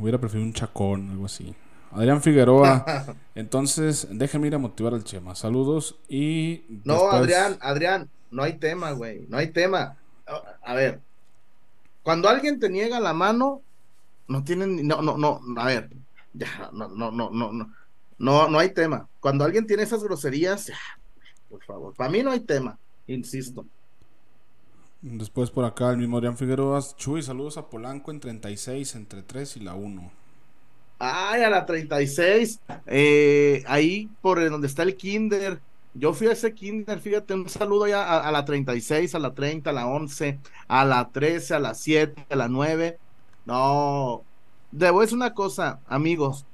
Hubiera 0.00 0.18
preferido 0.18 0.46
un 0.46 0.54
chacón, 0.54 1.10
algo 1.10 1.26
así. 1.26 1.54
Adrián 1.94 2.20
Figueroa. 2.20 2.84
Entonces, 3.34 4.08
déjeme 4.10 4.48
ir 4.48 4.54
a 4.54 4.58
motivar 4.58 4.94
al 4.94 5.04
Chema. 5.04 5.34
Saludos 5.34 5.96
y. 6.08 6.64
No, 6.84 7.10
Adrián, 7.10 7.56
Adrián, 7.60 8.10
no 8.30 8.42
hay 8.42 8.54
tema, 8.54 8.92
güey. 8.92 9.24
No 9.28 9.38
hay 9.38 9.48
tema. 9.48 9.96
A 10.62 10.74
ver, 10.74 11.00
cuando 12.02 12.28
alguien 12.28 12.58
te 12.58 12.68
niega 12.68 12.98
la 13.00 13.14
mano, 13.14 13.62
no 14.28 14.42
tienen. 14.42 14.86
No, 14.86 15.02
no, 15.02 15.16
no. 15.16 15.40
A 15.56 15.66
ver, 15.66 15.90
ya, 16.32 16.70
no, 16.72 16.88
no, 16.88 17.10
no, 17.10 17.30
no, 17.30 17.52
no. 17.52 17.72
No, 18.18 18.48
no 18.48 18.58
hay 18.58 18.70
tema. 18.70 19.08
Cuando 19.20 19.44
alguien 19.44 19.66
tiene 19.66 19.82
esas 19.82 20.02
groserías, 20.02 20.66
ya, 20.66 20.78
por 21.48 21.62
favor. 21.64 21.94
Para 21.94 22.10
mí 22.10 22.22
no 22.22 22.30
hay 22.30 22.40
tema, 22.40 22.78
insisto. 23.06 23.66
Después 25.00 25.50
por 25.50 25.64
acá 25.64 25.90
el 25.90 25.98
mismo 25.98 26.16
Adrián 26.16 26.36
Figueroa. 26.36 26.80
Chuy, 26.96 27.22
saludos 27.22 27.58
a 27.58 27.68
Polanco 27.68 28.10
en 28.10 28.20
36, 28.20 28.94
entre 28.94 29.22
3 29.22 29.58
y 29.58 29.60
la 29.60 29.74
1. 29.74 30.23
Ay, 30.98 31.42
a 31.42 31.50
la 31.50 31.66
36, 31.66 32.60
eh, 32.86 33.64
ahí 33.66 34.08
por 34.20 34.48
donde 34.48 34.66
está 34.66 34.82
el 34.82 34.96
kinder. 34.96 35.60
Yo 35.94 36.12
fui 36.12 36.26
a 36.26 36.32
ese 36.32 36.54
kinder, 36.54 36.98
fíjate, 36.98 37.34
un 37.34 37.48
saludo 37.48 37.86
ya 37.86 38.18
a, 38.20 38.32
la 38.32 38.44
36, 38.44 39.14
a 39.14 39.18
la 39.18 39.34
30, 39.34 39.70
a 39.70 39.72
la 39.72 39.86
11, 39.86 40.40
a 40.66 40.84
la 40.84 41.08
13, 41.10 41.54
a 41.54 41.58
la 41.60 41.74
7, 41.74 42.26
a 42.30 42.36
la 42.36 42.48
9. 42.48 42.98
No, 43.46 44.22
debo 44.72 45.02
es 45.02 45.12
una 45.12 45.34
cosa, 45.34 45.80
amigos. 45.86 46.46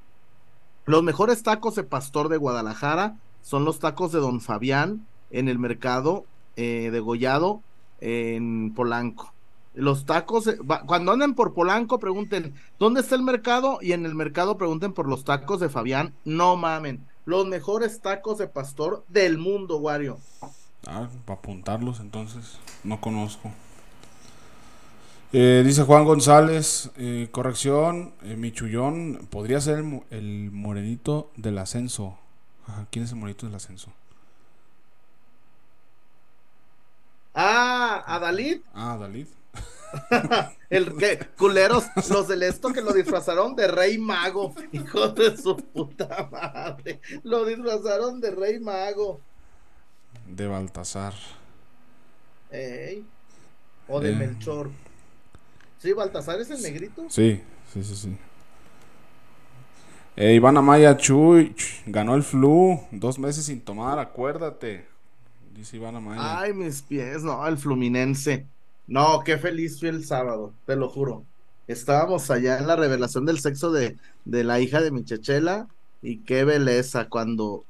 Los 0.85 1.03
mejores 1.03 1.43
tacos 1.43 1.75
de 1.77 1.85
pastor 1.85 2.29
de 2.29 2.37
Guadalajara 2.37 3.17
son 3.43 3.65
los 3.65 3.79
tacos 3.79 4.13
de 4.13 4.19
Don 4.19 4.41
Fabián 4.41 5.07
en 5.31 5.49
el 5.49 5.59
mercado 5.59 6.25
eh, 6.57 6.91
de 6.93 7.01
Gollado 7.01 7.63
en 8.01 8.75
Polanco. 8.75 9.33
Los 9.75 10.05
tacos, 10.05 10.49
eh, 10.49 10.59
cuando 10.87 11.13
anden 11.13 11.35
por 11.35 11.55
Polanco, 11.55 12.01
pregunten, 12.01 12.55
¿dónde 12.79 13.01
está 13.01 13.15
el 13.15 13.23
mercado? 13.23 13.79
Y 13.81 13.93
en 13.93 14.05
el 14.05 14.15
mercado 14.15 14.59
pregunten 14.59 14.93
por 14.93 15.09
los 15.09 15.25
tacos 15.25 15.61
de 15.61 15.69
Fabián. 15.69 16.13
No 16.25 16.57
mamen. 16.57 17.07
Los 17.25 17.47
mejores 17.47 18.01
tacos 18.01 18.39
de 18.39 18.49
pastor 18.49 19.05
del 19.09 19.39
mundo, 19.39 19.79
Wario. 19.79 20.19
Ah, 20.87 21.09
para 21.25 21.39
apuntarlos 21.39 22.01
entonces. 22.01 22.59
No 22.83 23.01
conozco. 23.01 23.53
Eh, 25.33 25.63
dice 25.65 25.85
Juan 25.85 26.05
González, 26.05 26.91
eh, 26.97 27.29
corrección, 27.31 28.15
Michullón 28.37 29.29
podría 29.31 29.61
ser 29.61 29.85
el, 30.11 30.51
morenito 30.51 31.31
del 31.37 31.59
ascenso. 31.59 32.19
¿Quién 32.91 33.05
es 33.05 33.13
el 33.13 33.19
morenito 33.19 33.47
del 33.47 33.55
ascenso? 33.55 33.93
Ah, 37.33 38.03
Adalid. 38.07 38.61
Ah, 38.75 38.95
Adalid. 38.95 39.29
el 40.71 40.97
que 40.97 41.19
culeros, 41.37 41.85
los 42.11 42.29
del 42.29 42.43
esto 42.43 42.73
que 42.73 42.81
lo 42.81 42.93
disfrazaron 42.93 43.57
de 43.57 43.69
rey 43.69 43.99
mago, 43.99 44.55
hijo 44.73 45.09
de 45.09 45.37
su 45.37 45.57
puta 45.57 46.29
madre. 46.31 47.01
Lo 47.23 47.45
disfrazaron 47.45 48.21
de 48.21 48.31
rey 48.31 48.61
mago. 48.61 49.21
De 50.27 50.47
Baltasar. 50.47 51.15
O 53.89 54.01
de 54.01 54.13
eh. 54.13 54.17
Melchor. 54.17 54.71
¿Sí, 55.79 55.93
Baltasar 55.93 56.41
es 56.41 56.51
el 56.51 56.63
negrito? 56.63 57.07
Sí, 57.09 57.43
sí, 57.73 57.83
sí, 57.83 57.97
sí. 57.97 58.19
Eh, 60.17 60.35
Iván 60.35 60.57
Amaya 60.57 60.97
Chuy 60.97 61.55
ganó 61.87 62.15
el 62.15 62.23
flu, 62.23 62.81
dos 62.91 63.19
meses 63.19 63.47
sin 63.47 63.61
tomar, 63.61 63.99
acuérdate. 63.99 64.87
Dice 65.55 65.77
Iván 65.77 65.97
Amaya. 65.97 66.41
Ay, 66.41 66.53
mis 66.53 66.83
pies, 66.83 67.23
no, 67.23 67.47
el 67.47 67.57
fluminense. 67.57 68.47
No, 68.91 69.21
qué 69.25 69.39
feliz 69.39 69.79
fui 69.79 69.89
el 69.89 70.05
sábado, 70.05 70.53
te 70.67 70.75
lo 70.75 70.89
juro. 70.89 71.25
Estábamos 71.69 72.29
allá 72.29 72.59
en 72.59 72.67
la 72.67 72.75
revelación 72.75 73.25
del 73.25 73.39
sexo 73.39 73.71
de, 73.71 73.97
de 74.25 74.43
la 74.43 74.59
hija 74.59 74.81
de 74.81 74.91
mi 74.91 75.05
chechela 75.05 75.69
y 76.03 76.19
qué 76.19 76.45
belleza 76.45 77.09
cuando... 77.09 77.65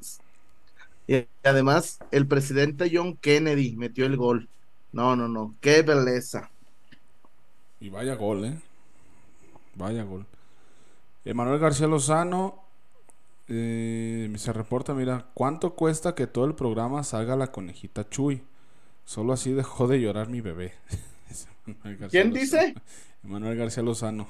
Y 1.06 1.26
además, 1.44 1.98
el 2.10 2.26
presidente 2.26 2.90
John 2.90 3.18
Kennedy 3.18 3.76
metió 3.76 4.06
el 4.06 4.16
gol. 4.16 4.48
No, 4.92 5.14
no, 5.14 5.28
no, 5.28 5.54
qué 5.60 5.82
belleza. 5.82 6.50
Y 7.80 7.90
vaya 7.90 8.14
gol, 8.14 8.46
¿eh? 8.46 8.58
Vaya 9.74 10.04
gol. 10.04 10.24
Emanuel 11.26 11.58
García 11.58 11.86
Lozano 11.86 12.64
eh, 13.46 14.32
se 14.38 14.54
reporta, 14.54 14.94
mira, 14.94 15.26
¿cuánto 15.34 15.74
cuesta 15.74 16.14
que 16.14 16.26
todo 16.26 16.46
el 16.46 16.54
programa 16.54 17.04
salga 17.04 17.36
la 17.36 17.52
conejita 17.52 18.08
Chuy? 18.08 18.42
Solo 19.04 19.34
así 19.34 19.52
dejó 19.52 19.86
de 19.86 20.00
llorar 20.00 20.30
mi 20.30 20.40
bebé. 20.40 20.72
¿Quién 22.10 22.32
dice? 22.32 22.74
Manuel 23.22 23.56
García 23.56 23.82
Lozano. 23.82 24.26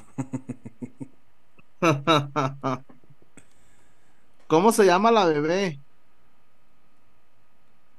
¿Cómo 4.47 4.73
se 4.73 4.85
llama 4.85 5.11
la 5.11 5.27
bebé? 5.27 5.79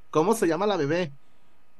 ¿Cómo 0.09 0.33
se 0.33 0.47
llama 0.47 0.67
la 0.67 0.75
bebé? 0.77 1.11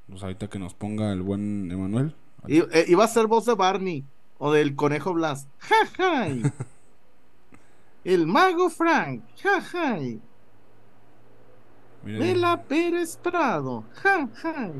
Pues 0.08 0.24
ahorita 0.24 0.50
que 0.50 0.60
nos 0.60 0.74
ponga 0.74 1.12
el 1.12 1.22
buen 1.22 1.70
Emanuel. 1.72 2.16
Eh, 2.48 2.86
iba 2.88 3.04
a 3.04 3.08
ser 3.08 3.28
voz 3.28 3.46
de 3.46 3.54
Barney. 3.56 4.04
o 4.40 4.52
del 4.52 4.76
conejo 4.76 5.14
Blas. 5.14 5.48
¡Jajay! 5.60 6.44
El 8.04 8.26
mago 8.26 8.70
Frank. 8.70 9.24
¡Jajay! 9.44 10.20
Pérez 12.68 13.18
Prado. 13.18 13.84
¡Jajay! 14.02 14.72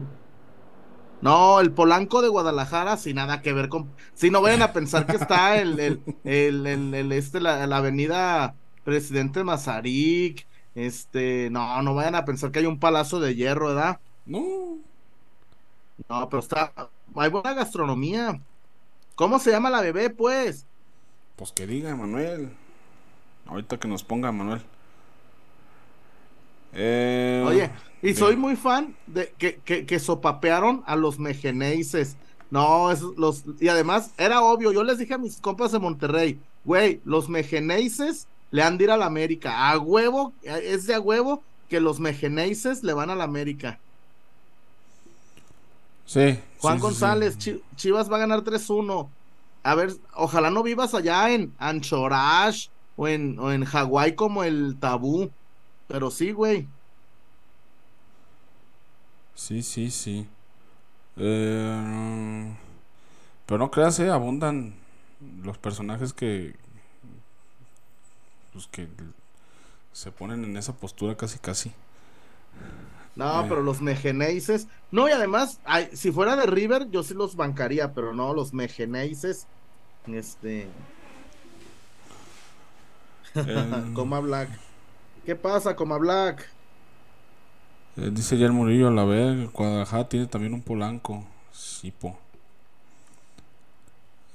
No, 1.22 1.60
el 1.60 1.74
Polanco 1.74 2.22
de 2.22 2.30
Guadalajara, 2.30 2.98
sin 2.98 3.16
nada 3.18 3.42
que 3.42 3.54
ver 3.54 3.70
con. 3.70 3.96
Si 4.14 4.32
no 4.32 4.42
vayan 4.42 4.62
a 4.64 4.74
pensar 4.74 5.08
que 5.08 5.18
está 5.18 5.58
el, 5.62 5.80
el, 5.80 6.04
el, 6.24 6.66
el- 6.68 6.94
el- 6.96 7.12
este, 7.12 7.40
la, 7.40 7.68
la 7.68 7.78
avenida 7.78 8.58
Presidente 8.84 9.44
Mazarik. 9.44 10.48
Este, 10.74 11.50
no, 11.52 11.82
no 11.84 11.94
vayan 11.96 12.16
a 12.16 12.26
pensar 12.26 12.52
que 12.52 12.60
hay 12.60 12.66
un 12.66 12.80
palacio 12.80 13.20
de 13.20 13.36
hierro, 13.36 13.68
¿verdad? 13.68 14.00
No. 14.26 14.80
No, 16.10 16.30
pero 16.30 16.40
está. 16.42 16.74
Hay 17.16 17.30
buena 17.30 17.54
gastronomía. 17.54 18.42
¿Cómo 19.16 19.40
se 19.40 19.52
llama 19.52 19.70
la 19.70 19.82
bebé, 19.82 20.10
pues? 20.12 20.68
Pues 21.36 21.52
que 21.52 21.68
diga, 21.68 21.96
Manuel. 21.96 22.52
Ahorita 23.48 23.80
que 23.80 23.88
nos 23.90 24.04
ponga, 24.04 24.32
Manuel. 24.32 24.64
Eh, 26.74 27.44
Oye, 27.48 27.70
y 28.02 28.06
bien. 28.08 28.18
soy 28.18 28.36
muy 28.36 28.56
fan 28.56 28.96
de 29.08 29.34
que, 29.38 29.56
que, 29.58 29.86
que 29.86 30.00
sopapearon 30.00 30.84
a 30.86 30.96
los 30.96 31.20
mejeneises. 31.20 32.18
No, 32.50 32.92
esos, 32.92 33.16
los, 33.18 33.44
y 33.60 33.70
además 33.70 34.12
era 34.18 34.42
obvio, 34.42 34.72
yo 34.72 34.84
les 34.84 34.98
dije 34.98 35.14
a 35.14 35.18
mis 35.18 35.40
compas 35.40 35.72
de 35.72 35.80
Monterrey, 35.80 36.40
güey, 36.66 37.02
los 37.06 37.30
mejeneises 37.30 38.28
le 38.52 38.64
han 38.64 38.78
de 38.78 38.86
ir 38.86 38.92
a 38.92 38.98
la 38.98 39.06
América. 39.06 39.70
A 39.72 39.78
huevo, 39.80 40.34
es 40.44 40.86
de 40.86 40.96
a 40.96 41.00
huevo 41.00 41.44
que 41.70 41.80
los 41.80 42.00
mejeneises 42.00 42.84
le 42.84 42.94
van 42.94 43.10
a 43.10 43.16
la 43.16 43.24
América. 43.24 43.80
Sí. 46.06 46.38
Juan 46.58 46.78
sí, 46.78 46.82
González, 46.82 47.36
sí. 47.40 47.62
Chivas 47.76 48.12
va 48.12 48.18
a 48.18 48.20
ganar 48.20 48.42
3-1. 48.44 49.10
A 49.64 49.76
ver, 49.76 49.94
ojalá 50.14 50.50
no 50.52 50.64
vivas 50.64 50.94
allá 50.94 51.32
en 51.32 51.54
Anchorage 51.58 52.70
o 52.98 53.08
en, 53.08 53.40
o 53.40 53.52
en 53.52 53.64
Hawái 53.64 54.16
como 54.16 54.44
el 54.44 54.78
tabú. 54.80 55.32
Pero 55.92 56.10
sí, 56.12 56.32
güey. 56.32 56.68
Sí, 59.36 59.62
sí, 59.64 59.92
sí. 59.92 60.28
Eh, 61.18 62.56
pero 63.46 63.58
no 63.58 63.72
creas, 63.72 64.00
eh, 64.00 64.10
abundan 64.10 64.76
los 65.44 65.58
personajes 65.58 66.14
que. 66.14 66.56
Pues 68.54 68.68
que 68.68 68.88
se 69.94 70.12
ponen 70.12 70.44
en 70.44 70.58
esa 70.58 70.74
postura 70.74 71.16
casi, 71.16 71.40
casi. 71.40 71.72
No, 73.16 73.42
Eh. 73.42 73.46
pero 73.50 73.62
los 73.62 73.82
mejeneises. 73.82 74.68
No, 74.92 75.08
y 75.10 75.12
además, 75.12 75.60
ay, 75.66 75.90
si 75.94 76.12
fuera 76.12 76.36
de 76.36 76.46
River, 76.46 76.90
yo 76.92 77.04
sí 77.04 77.14
los 77.14 77.36
bancaría, 77.36 77.94
pero 77.94 78.14
no, 78.14 78.34
los 78.34 78.54
mejeneises. 78.54 79.48
Este. 80.08 80.68
Coma 83.94 84.20
Black. 84.20 84.50
¿Qué 85.24 85.36
pasa, 85.36 85.76
Coma 85.76 85.98
Black? 85.98 86.48
eh, 87.98 88.10
dice 88.12 88.38
ya 88.38 88.46
el 88.46 88.52
Murillo 88.54 88.88
a 88.88 88.92
la 88.92 89.06
vez. 89.06 89.52
Guadalajara 89.52 90.10
tiene 90.10 90.28
también 90.28 90.54
un 90.54 90.62
polanco. 90.62 91.26
Sipo. 91.52 92.18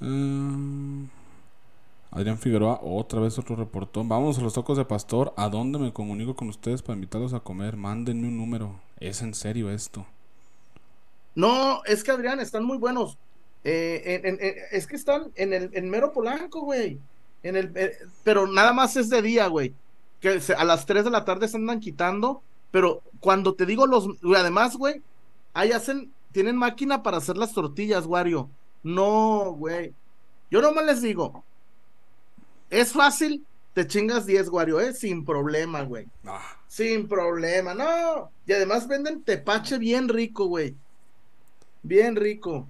Eh, 0.01 1.07
Adrián 2.11 2.39
Figueroa, 2.39 2.81
otra 2.83 3.21
vez 3.21 3.39
otro 3.39 3.57
reportón. 3.57 4.09
Vamos 4.09 4.39
a 4.39 4.43
los 4.43 4.55
tacos 4.55 4.79
de 4.79 4.85
pastor. 4.85 5.33
¿A 5.37 5.49
dónde 5.49 5.79
me 5.79 5.93
comunico 5.93 6.35
con 6.37 6.49
ustedes 6.49 6.83
para 6.83 6.95
invitarlos 6.95 7.35
a 7.35 7.41
comer? 7.41 7.77
Mándenme 7.77 8.29
un 8.29 8.37
número. 8.37 8.81
¿Es 9.01 9.23
en 9.23 9.35
serio 9.35 9.71
esto? 9.71 10.07
No, 11.35 11.83
es 11.85 12.03
que 12.03 12.11
Adrián, 12.13 12.41
están 12.41 12.65
muy 12.65 12.79
buenos. 12.79 13.19
Eh, 13.65 14.21
en- 14.23 14.27
en- 14.35 14.39
en- 14.45 14.55
es 14.71 14.87
que 14.87 14.97
están 14.97 15.33
en 15.35 15.53
el 15.53 15.71
en 15.75 15.91
mero 15.91 16.13
Polanco, 16.13 16.61
güey. 16.61 16.99
En 17.43 17.57
el, 17.57 17.73
eh, 17.77 17.99
pero 18.25 18.47
nada 18.47 18.73
más 18.73 18.97
es 18.97 19.11
de 19.11 19.21
día, 19.23 19.49
güey. 19.49 19.75
Que 20.27 20.41
se- 20.41 20.55
a 20.55 20.65
las 20.65 20.87
3 20.87 21.05
de 21.05 21.11
la 21.11 21.25
tarde 21.25 21.47
se 21.47 21.57
andan 21.57 21.79
quitando. 21.79 22.43
Pero 22.73 23.01
cuando 23.21 23.55
te 23.55 23.65
digo 23.65 23.87
los. 23.87 24.09
además, 24.37 24.75
güey, 24.77 25.01
ahí 25.55 25.71
hacen. 25.71 26.13
Tienen 26.33 26.57
máquina 26.57 27.03
para 27.05 27.19
hacer 27.19 27.37
las 27.37 27.53
tortillas, 27.55 28.07
Wario. 28.07 28.51
No, 28.83 29.53
güey. 29.57 29.95
Yo 30.51 30.61
nomás 30.61 30.85
les 30.85 31.01
digo. 31.01 31.45
Es 32.71 32.93
fácil, 32.93 33.47
te 33.73 33.87
chingas 33.87 34.27
10, 34.27 34.49
Wario, 34.49 34.81
¿eh? 34.81 34.93
Sin 34.93 35.25
problema, 35.25 35.83
güey. 35.83 36.09
Ah, 36.27 36.43
Sin 36.67 37.07
problema, 37.07 37.73
no. 37.73 38.31
Y 38.47 38.53
además 38.53 38.89
venden 38.89 39.23
tepache 39.23 39.79
bien 39.79 40.09
rico, 40.09 40.47
güey. 40.47 40.75
Bien 41.85 42.17
rico. 42.17 42.67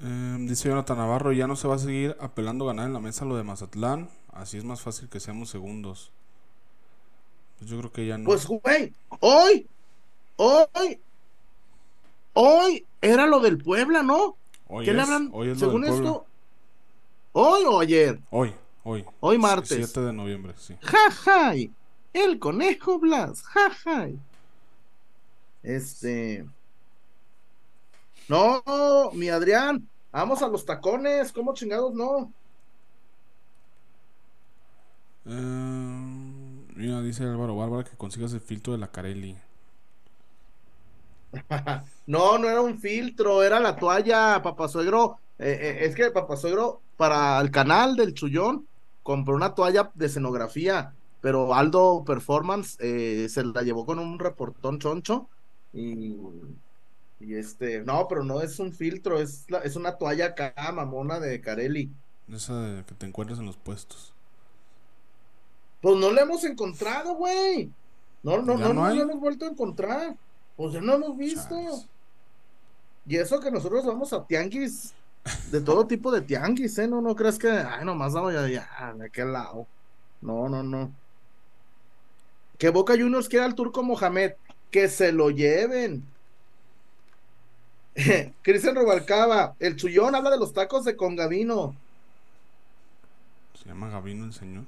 Eh, 0.00 0.36
dice 0.40 0.68
Jonathan 0.68 0.98
Navarro, 0.98 1.32
ya 1.32 1.46
no 1.46 1.56
se 1.56 1.68
va 1.68 1.76
a 1.76 1.78
seguir 1.78 2.16
apelando 2.20 2.64
a 2.64 2.68
ganar 2.68 2.86
en 2.86 2.92
la 2.94 3.00
mesa 3.00 3.24
lo 3.24 3.36
de 3.36 3.44
Mazatlán. 3.44 4.08
Así 4.38 4.58
es 4.58 4.64
más 4.64 4.80
fácil 4.80 5.08
que 5.08 5.18
seamos 5.18 5.50
segundos. 5.50 6.12
Pues 7.58 7.70
yo 7.70 7.78
creo 7.78 7.92
que 7.92 8.06
ya 8.06 8.18
no. 8.18 8.26
Pues, 8.26 8.46
güey, 8.46 8.92
hoy, 9.20 9.66
hoy, 10.36 11.00
hoy 12.34 12.86
era 13.00 13.26
lo 13.26 13.40
del 13.40 13.56
Puebla, 13.58 14.02
¿no? 14.02 14.36
hoy, 14.68 14.84
¿Qué 14.84 14.92
le 14.92 15.02
hablan? 15.02 15.30
hoy 15.32 15.50
es 15.50 15.60
lo 15.60 15.66
Según 15.66 15.84
esto, 15.86 16.26
hoy 17.32 17.62
o 17.66 17.80
ayer. 17.80 18.20
Hoy, 18.30 18.52
hoy. 18.84 19.04
Hoy 19.20 19.38
martes. 19.38 19.68
7 19.68 20.00
de 20.00 20.12
noviembre, 20.12 20.54
sí. 20.58 20.76
Jajay. 20.82 21.70
El 22.12 22.38
conejo 22.38 22.98
Blas. 22.98 23.42
Jajay. 23.42 24.18
Este. 25.62 26.44
No, 28.28 28.62
mi 29.12 29.28
Adrián. 29.28 29.88
Vamos 30.12 30.42
a 30.42 30.48
los 30.48 30.64
tacones. 30.64 31.32
¿Cómo 31.32 31.54
chingados 31.54 31.94
no? 31.94 32.32
Eh, 35.26 36.66
mira, 36.74 37.02
dice 37.02 37.24
Álvaro 37.24 37.56
Bárbara 37.56 37.84
que 37.84 37.96
consigas 37.96 38.32
el 38.32 38.40
filtro 38.40 38.72
de 38.72 38.78
la 38.78 38.90
Carelli. 38.92 39.36
No, 42.06 42.38
no 42.38 42.48
era 42.48 42.60
un 42.60 42.78
filtro, 42.78 43.42
era 43.42 43.60
la 43.60 43.78
toalla, 43.78 44.40
papasuegro. 44.42 45.20
Eh, 45.38 45.58
eh, 45.82 45.84
es 45.86 45.94
que 45.94 46.10
papasuegro, 46.10 46.84
para 46.96 47.40
el 47.40 47.50
canal 47.50 47.96
del 47.96 48.14
Chullón, 48.14 48.68
compró 49.02 49.34
una 49.34 49.54
toalla 49.54 49.90
de 49.94 50.06
escenografía, 50.06 50.96
pero 51.20 51.54
Aldo 51.54 52.04
Performance 52.04 52.76
eh, 52.80 53.28
se 53.28 53.44
la 53.44 53.62
llevó 53.62 53.84
con 53.86 53.98
un 53.98 54.18
reportón 54.18 54.78
choncho. 54.78 55.28
Y, 55.72 56.16
y 57.18 57.34
este, 57.36 57.82
no, 57.84 58.06
pero 58.08 58.24
no 58.24 58.40
es 58.42 58.58
un 58.58 58.72
filtro, 58.74 59.18
es, 59.20 59.50
la- 59.50 59.58
es 59.60 59.76
una 59.76 59.96
toalla 59.98 60.26
acá, 60.26 60.54
mamona 60.72 61.20
de 61.20 61.40
Carelli. 61.40 61.94
Esa 62.32 62.60
de 62.60 62.84
que 62.84 62.94
te 62.94 63.04
encuentras 63.06 63.40
en 63.40 63.46
los 63.46 63.56
puestos. 63.56 64.14
Pues 65.86 65.98
no 65.98 66.10
la 66.10 66.22
hemos 66.22 66.42
encontrado, 66.42 67.14
güey. 67.14 67.70
No, 68.24 68.42
no, 68.42 68.58
¿Ya 68.58 68.64
no, 68.64 68.74
no 68.74 68.92
no 68.92 69.02
hemos 69.02 69.20
vuelto 69.20 69.44
a 69.44 69.50
encontrar. 69.50 70.16
Pues 70.56 70.72
ya 70.72 70.80
no 70.80 70.94
hemos 70.94 71.16
visto. 71.16 71.56
Y 73.06 73.16
eso 73.16 73.38
que 73.38 73.52
nosotros 73.52 73.86
vamos 73.86 74.12
a 74.12 74.26
tianguis, 74.26 74.92
de 75.52 75.60
todo 75.60 75.86
tipo 75.86 76.10
de 76.10 76.22
tianguis, 76.22 76.76
¿eh? 76.78 76.88
No, 76.88 77.00
no 77.00 77.14
crees 77.14 77.38
que, 77.38 77.48
ay, 77.48 77.84
nomás 77.84 78.14
vamos 78.14 78.34
ya, 78.34 78.48
ya, 78.48 78.94
de 78.98 79.06
aquel 79.06 79.32
lado. 79.32 79.64
No, 80.20 80.48
no, 80.48 80.64
no. 80.64 80.90
Que 82.58 82.70
Boca 82.70 82.94
Juniors 82.94 83.28
quiera 83.28 83.44
al 83.44 83.54
turco 83.54 83.84
Mohamed, 83.84 84.32
que 84.72 84.88
se 84.88 85.12
lo 85.12 85.30
lleven. 85.30 86.02
Cristian 88.42 88.74
Rubalcaba, 88.74 89.54
el 89.60 89.76
chullón 89.76 90.16
habla 90.16 90.30
de 90.30 90.38
los 90.38 90.52
tacos 90.52 90.84
de 90.84 90.96
Congavino. 90.96 91.76
Se 93.54 93.68
llama 93.68 93.88
Gavino 93.88 94.24
el 94.24 94.32
señor. 94.32 94.64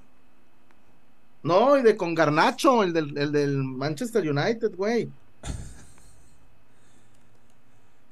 No, 1.43 1.77
y 1.79 1.83
de 1.83 1.97
Congarnacho, 1.97 2.83
el 2.83 2.93
del, 2.93 3.17
el 3.17 3.33
del 3.33 3.57
Manchester 3.63 4.29
United, 4.29 4.75
güey. 4.77 5.09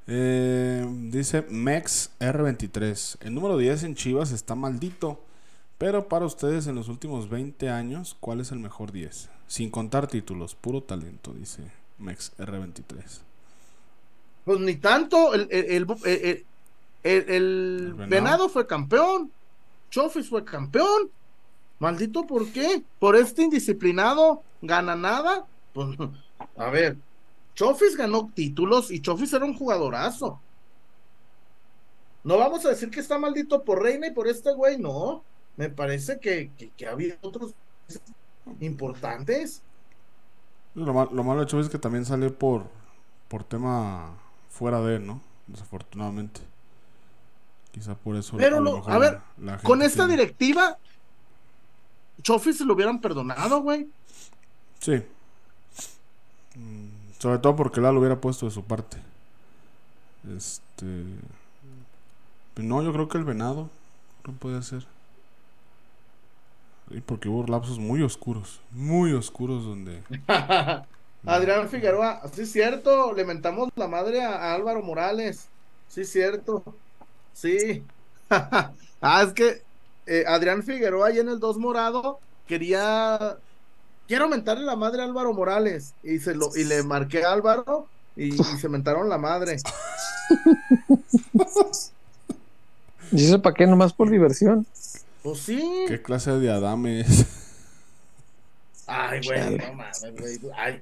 Eh, 0.07 0.87
dice 1.11 1.43
Mex 1.51 2.11
R23. 2.21 3.17
El 3.21 3.35
número 3.35 3.59
10 3.59 3.83
en 3.85 3.95
Chivas 3.95 4.31
está 4.33 4.55
maldito. 4.55 5.21
Pero 5.79 6.09
para 6.09 6.25
ustedes 6.25 6.67
en 6.69 6.75
los 6.75 6.89
últimos 6.89 7.29
20 7.29 7.69
años, 7.69 8.17
¿cuál 8.21 8.41
es 8.41 8.51
el 8.51 8.59
mejor 8.61 8.93
10? 8.93 9.29
Sin 9.47 9.71
contar 9.71 10.07
títulos, 10.07 10.55
puro 10.55 10.83
talento, 10.83 11.35
dice 11.35 11.71
Mex 11.99 12.33
R23. 12.39 12.83
Pues 14.47 14.61
ni 14.61 14.77
tanto, 14.77 15.35
el, 15.35 15.49
el, 15.51 15.65
el, 15.67 15.87
el- 16.05 16.07
el- 16.07 16.45
el 17.05 17.25
El 17.29 17.93
Venado. 17.93 18.09
Venado 18.09 18.49
fue 18.49 18.67
campeón, 18.67 19.31
Chofis 19.91 20.29
fue 20.31 20.45
campeón. 20.45 21.11
Maldito, 21.79 22.27
¿por 22.27 22.49
qué? 22.53 22.83
Por 22.99 23.17
este 23.17 23.43
indisciplinado, 23.43 24.43
gana 24.63 24.97
nada. 24.97 25.47
Pues, 25.75 25.97
a 26.57 26.71
ver, 26.71 26.97
Chofis 27.55 27.97
ganó 27.97 28.31
títulos 28.35 28.91
y 28.91 29.01
Chofis 29.01 29.33
era 29.35 29.45
un 29.45 29.55
jugadorazo. 29.57 30.41
No 32.25 32.39
vamos 32.39 32.65
a 32.65 32.71
decir 32.71 32.91
que 32.91 33.01
está 33.01 33.19
maldito 33.19 33.63
por 33.63 33.83
Reina 33.83 34.07
y 34.09 34.11
por 34.13 34.27
este 34.27 34.53
güey, 34.53 34.79
no. 34.79 35.23
Me 35.57 35.69
parece 35.71 36.19
que, 36.19 36.51
que, 36.59 36.71
que 36.71 36.87
ha 36.87 36.93
habido 36.93 37.17
otros 37.23 37.55
importantes. 38.61 39.63
Lo, 40.75 40.93
mal- 40.93 41.09
lo 41.13 41.25
malo 41.25 41.41
de 41.41 41.47
Chivas 41.47 41.67
es 41.67 41.73
que 41.73 41.79
también 41.79 42.05
sale 42.05 42.31
por, 42.31 42.65
por 43.29 43.45
tema 43.45 44.15
fuera 44.51 44.81
de 44.81 44.97
él, 44.97 45.07
¿no? 45.07 45.21
Desafortunadamente. 45.47 46.41
Quizá 47.71 47.95
por 47.95 48.17
eso. 48.17 48.37
Pero, 48.37 48.61
lo 48.61 48.71
lo- 48.73 48.77
mejor 48.79 48.93
a 48.93 48.99
ver, 48.99 49.21
la- 49.39 49.53
la 49.53 49.59
con 49.59 49.83
esta 49.83 50.07
tiene- 50.07 50.23
directiva, 50.23 50.79
Chofi 52.23 52.53
se 52.53 52.65
lo 52.65 52.75
hubieran 52.75 53.01
perdonado, 53.01 53.61
güey. 53.61 53.89
Sí. 54.81 55.03
Mm, 56.55 56.89
Sobre 57.19 57.39
todo 57.39 57.57
porque 57.57 57.81
Lalo 57.81 58.01
hubiera 58.01 58.21
puesto 58.21 58.47
de 58.47 58.53
su 58.53 58.63
parte. 58.65 58.99
Este. 60.37 60.87
pues 62.55 62.67
No, 62.67 62.83
yo 62.83 62.93
creo 62.93 63.09
que 63.09 63.19
el 63.19 63.25
venado. 63.25 63.71
No 64.27 64.33
puede 64.35 64.63
ser. 64.63 64.87
Sí, 66.91 67.03
porque 67.05 67.29
hubo 67.29 67.47
lapsos 67.47 67.79
muy 67.79 68.03
oscuros. 68.03 68.61
Muy 68.73 69.13
oscuros 69.13 69.65
donde. 69.65 70.03
Adrián 71.27 71.69
Figueroa, 71.69 72.23
sí 72.33 72.43
es 72.43 72.53
cierto, 72.53 73.13
le 73.13 73.25
mentamos 73.25 73.71
la 73.75 73.89
madre 73.89 74.23
a, 74.23 74.37
a 74.37 74.55
Álvaro 74.55 74.83
Morales. 74.83 75.49
Sí 75.89 76.03
es 76.03 76.11
cierto. 76.11 76.63
Sí. 77.33 77.83
ah, 78.31 79.23
es 79.23 79.33
que 79.33 79.66
eh, 80.07 80.25
Adrián 80.27 80.63
Figueroa 80.63 81.09
ahí 81.09 81.19
en 81.19 81.29
el 81.29 81.41
2 81.41 81.59
morado 81.59 82.21
quería 82.47 83.37
quiero 84.07 84.29
mentarle 84.29 84.65
la 84.65 84.77
madre 84.77 85.03
a 85.03 85.05
Álvaro 85.05 85.33
Morales 85.33 85.95
y 86.03 86.19
se 86.19 86.35
lo 86.35 86.55
y 86.57 86.65
le 86.65 86.83
marqué 86.83 87.25
a 87.25 87.33
Álvaro 87.33 87.87
y, 88.17 88.35
y 88.35 88.59
se 88.59 88.69
mentaron 88.69 89.09
la 89.09 89.19
madre. 89.19 89.57
¿Y 93.13 93.25
eso 93.25 93.41
para 93.41 93.55
qué? 93.55 93.67
Nomás 93.67 93.93
por 93.93 94.11
diversión. 94.11 94.67
Pues 95.23 95.41
sí. 95.41 95.85
¿Qué 95.89 96.01
clase 96.01 96.33
de 96.33 96.51
Adame 96.51 97.01
es? 97.01 97.27
Ay, 98.87 99.21
güey, 99.25 99.59
no 99.59 99.73
mames, 99.75 100.03
güey. 100.19 100.41
Ay. 100.57 100.81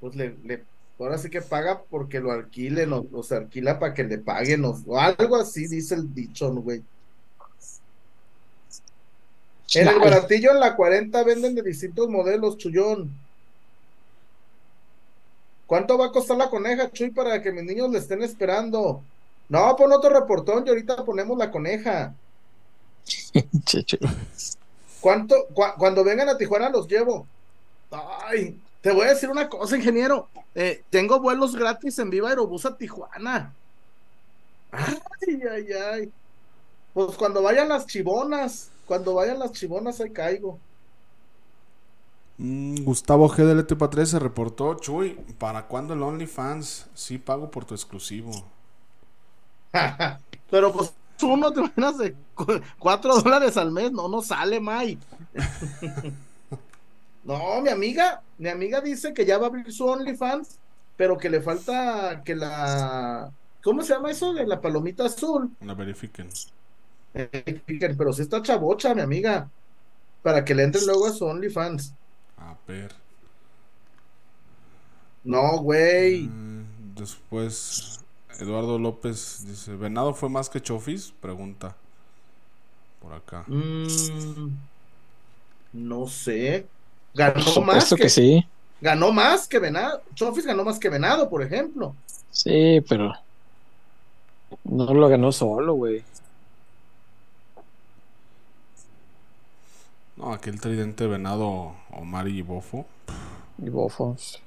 Pues 0.00 0.14
le, 0.16 0.34
le, 0.44 0.64
ahora 0.98 1.18
sí 1.18 1.28
que 1.28 1.42
paga 1.42 1.82
porque 1.90 2.20
lo 2.20 2.32
alquilen 2.32 2.92
o, 2.92 3.06
o 3.12 3.22
se 3.22 3.36
alquila 3.36 3.78
para 3.78 3.92
que 3.94 4.04
le 4.04 4.18
paguen 4.18 4.64
o, 4.64 4.78
o 4.86 4.98
algo 4.98 5.36
así, 5.36 5.66
dice 5.68 5.94
el 5.94 6.14
dicho, 6.14 6.52
güey. 6.54 6.82
En 9.74 9.88
el 9.88 9.98
baratillo 10.00 10.50
en 10.50 10.60
la 10.60 10.74
40 10.74 11.22
venden 11.24 11.54
de 11.54 11.62
distintos 11.62 12.08
modelos, 12.08 12.56
Chuyón. 12.58 13.10
¿Cuánto 15.66 15.96
va 15.96 16.06
a 16.06 16.12
costar 16.12 16.36
la 16.36 16.50
coneja, 16.50 16.90
Chuy, 16.90 17.10
para 17.10 17.40
que 17.40 17.52
mis 17.52 17.62
niños 17.64 17.90
le 17.90 17.98
estén 17.98 18.22
esperando? 18.22 19.02
No, 19.48 19.76
pon 19.76 19.92
otro 19.92 20.10
reportón 20.10 20.64
y 20.66 20.70
ahorita 20.70 21.04
ponemos 21.04 21.38
la 21.38 21.50
coneja. 21.50 22.12
¿Cuánto? 25.00 25.48
cua- 25.54 25.74
cuando 25.78 26.04
vengan 26.04 26.28
a 26.28 26.36
Tijuana 26.36 26.68
los 26.70 26.86
llevo. 26.88 27.26
Ay, 27.90 28.58
te 28.80 28.92
voy 28.92 29.06
a 29.06 29.10
decir 29.10 29.30
una 29.30 29.48
cosa, 29.48 29.76
ingeniero. 29.76 30.28
Eh, 30.54 30.82
tengo 30.90 31.20
vuelos 31.20 31.54
gratis 31.56 31.98
en 32.00 32.10
Viva 32.10 32.28
Aerobús 32.30 32.66
a 32.66 32.76
Tijuana. 32.76 33.52
Ay, 34.72 35.40
ay, 35.50 35.72
ay. 35.72 36.12
Pues 36.92 37.16
cuando 37.16 37.42
vayan 37.42 37.68
las 37.68 37.86
chibonas, 37.86 38.68
cuando 38.90 39.14
vayan 39.14 39.38
las 39.38 39.52
chibonas, 39.52 40.00
ahí 40.00 40.10
caigo. 40.12 40.58
Mm, 42.38 42.82
Gustavo 42.84 43.28
G 43.28 43.44
del 43.44 43.60
ETP 43.60 43.88
3 43.88 44.08
se 44.10 44.18
reportó. 44.18 44.74
Chuy, 44.74 45.10
¿para 45.38 45.68
cuándo 45.68 45.94
el 45.94 46.02
OnlyFans? 46.02 46.88
Sí, 46.94 47.18
pago 47.18 47.50
por 47.52 47.64
tu 47.64 47.74
exclusivo. 47.74 48.32
Pero 50.50 50.72
pues 50.72 50.92
uno 51.22 51.52
te 51.52 51.60
imaginas 51.60 51.98
de 51.98 52.14
cu- 52.34 52.60
cuatro 52.78 53.14
dólares 53.20 53.56
al 53.56 53.70
mes, 53.70 53.92
no, 53.92 54.08
no 54.08 54.22
sale, 54.22 54.58
May. 54.60 54.98
no, 57.22 57.60
mi 57.62 57.68
amiga, 57.70 58.22
mi 58.38 58.48
amiga 58.48 58.80
dice 58.80 59.12
que 59.12 59.24
ya 59.26 59.38
va 59.38 59.46
a 59.46 59.48
abrir 59.48 59.72
su 59.72 59.86
OnlyFans, 59.86 60.58
pero 60.96 61.18
que 61.18 61.30
le 61.30 61.40
falta 61.42 62.22
que 62.24 62.34
la, 62.34 63.30
¿cómo 63.62 63.82
se 63.82 63.94
llama 63.94 64.10
eso? 64.10 64.32
De 64.32 64.46
la 64.46 64.60
palomita 64.60 65.04
azul. 65.06 65.50
La 65.60 65.74
verifiquen. 65.74 66.28
Eh, 67.14 67.62
pero 67.96 68.12
si 68.12 68.22
está 68.22 68.42
chabocha, 68.42 68.94
mi 68.94 69.02
amiga, 69.02 69.50
para 70.22 70.44
que 70.44 70.54
le 70.54 70.64
entren 70.64 70.86
luego 70.86 71.06
a 71.06 71.12
su 71.12 71.26
OnlyFans. 71.26 71.96
A 72.36 72.56
ver. 72.66 72.92
No, 75.24 75.58
güey. 75.62 76.28
Mm, 76.28 76.94
Después, 76.94 78.00
Eduardo 78.38 78.78
López 78.78 79.44
dice: 79.46 79.76
¿Venado 79.76 80.14
fue 80.14 80.28
más 80.28 80.50
que 80.50 80.60
Chofis? 80.60 81.12
Pregunta. 81.20 81.76
Por 82.98 83.12
acá. 83.12 83.44
Mm, 83.46 84.56
no 85.72 86.06
sé. 86.06 86.70
Ganó 87.14 87.44
Por 87.44 87.64
más 87.64 87.92
que 87.94 88.08
sí. 88.08 88.44
ganó 88.80 89.12
más 89.12 89.48
que 89.48 89.58
Venado. 89.58 90.02
Chofis 90.14 90.46
ganó 90.46 90.64
más 90.64 90.78
que 90.78 90.88
Venado, 90.90 91.28
por 91.30 91.42
ejemplo. 91.42 91.98
Sí, 92.30 92.80
pero 92.88 93.12
no 94.64 94.92
lo 94.94 95.08
ganó 95.08 95.32
solo, 95.32 95.74
güey. 95.74 96.04
No, 100.20 100.32
aquel 100.32 100.60
tridente 100.60 101.08
venado 101.08 101.74
Omar 101.90 102.28
y 102.28 102.42
Bofo. 102.42 102.86
Y 103.58 103.68
bofos. 103.70 104.42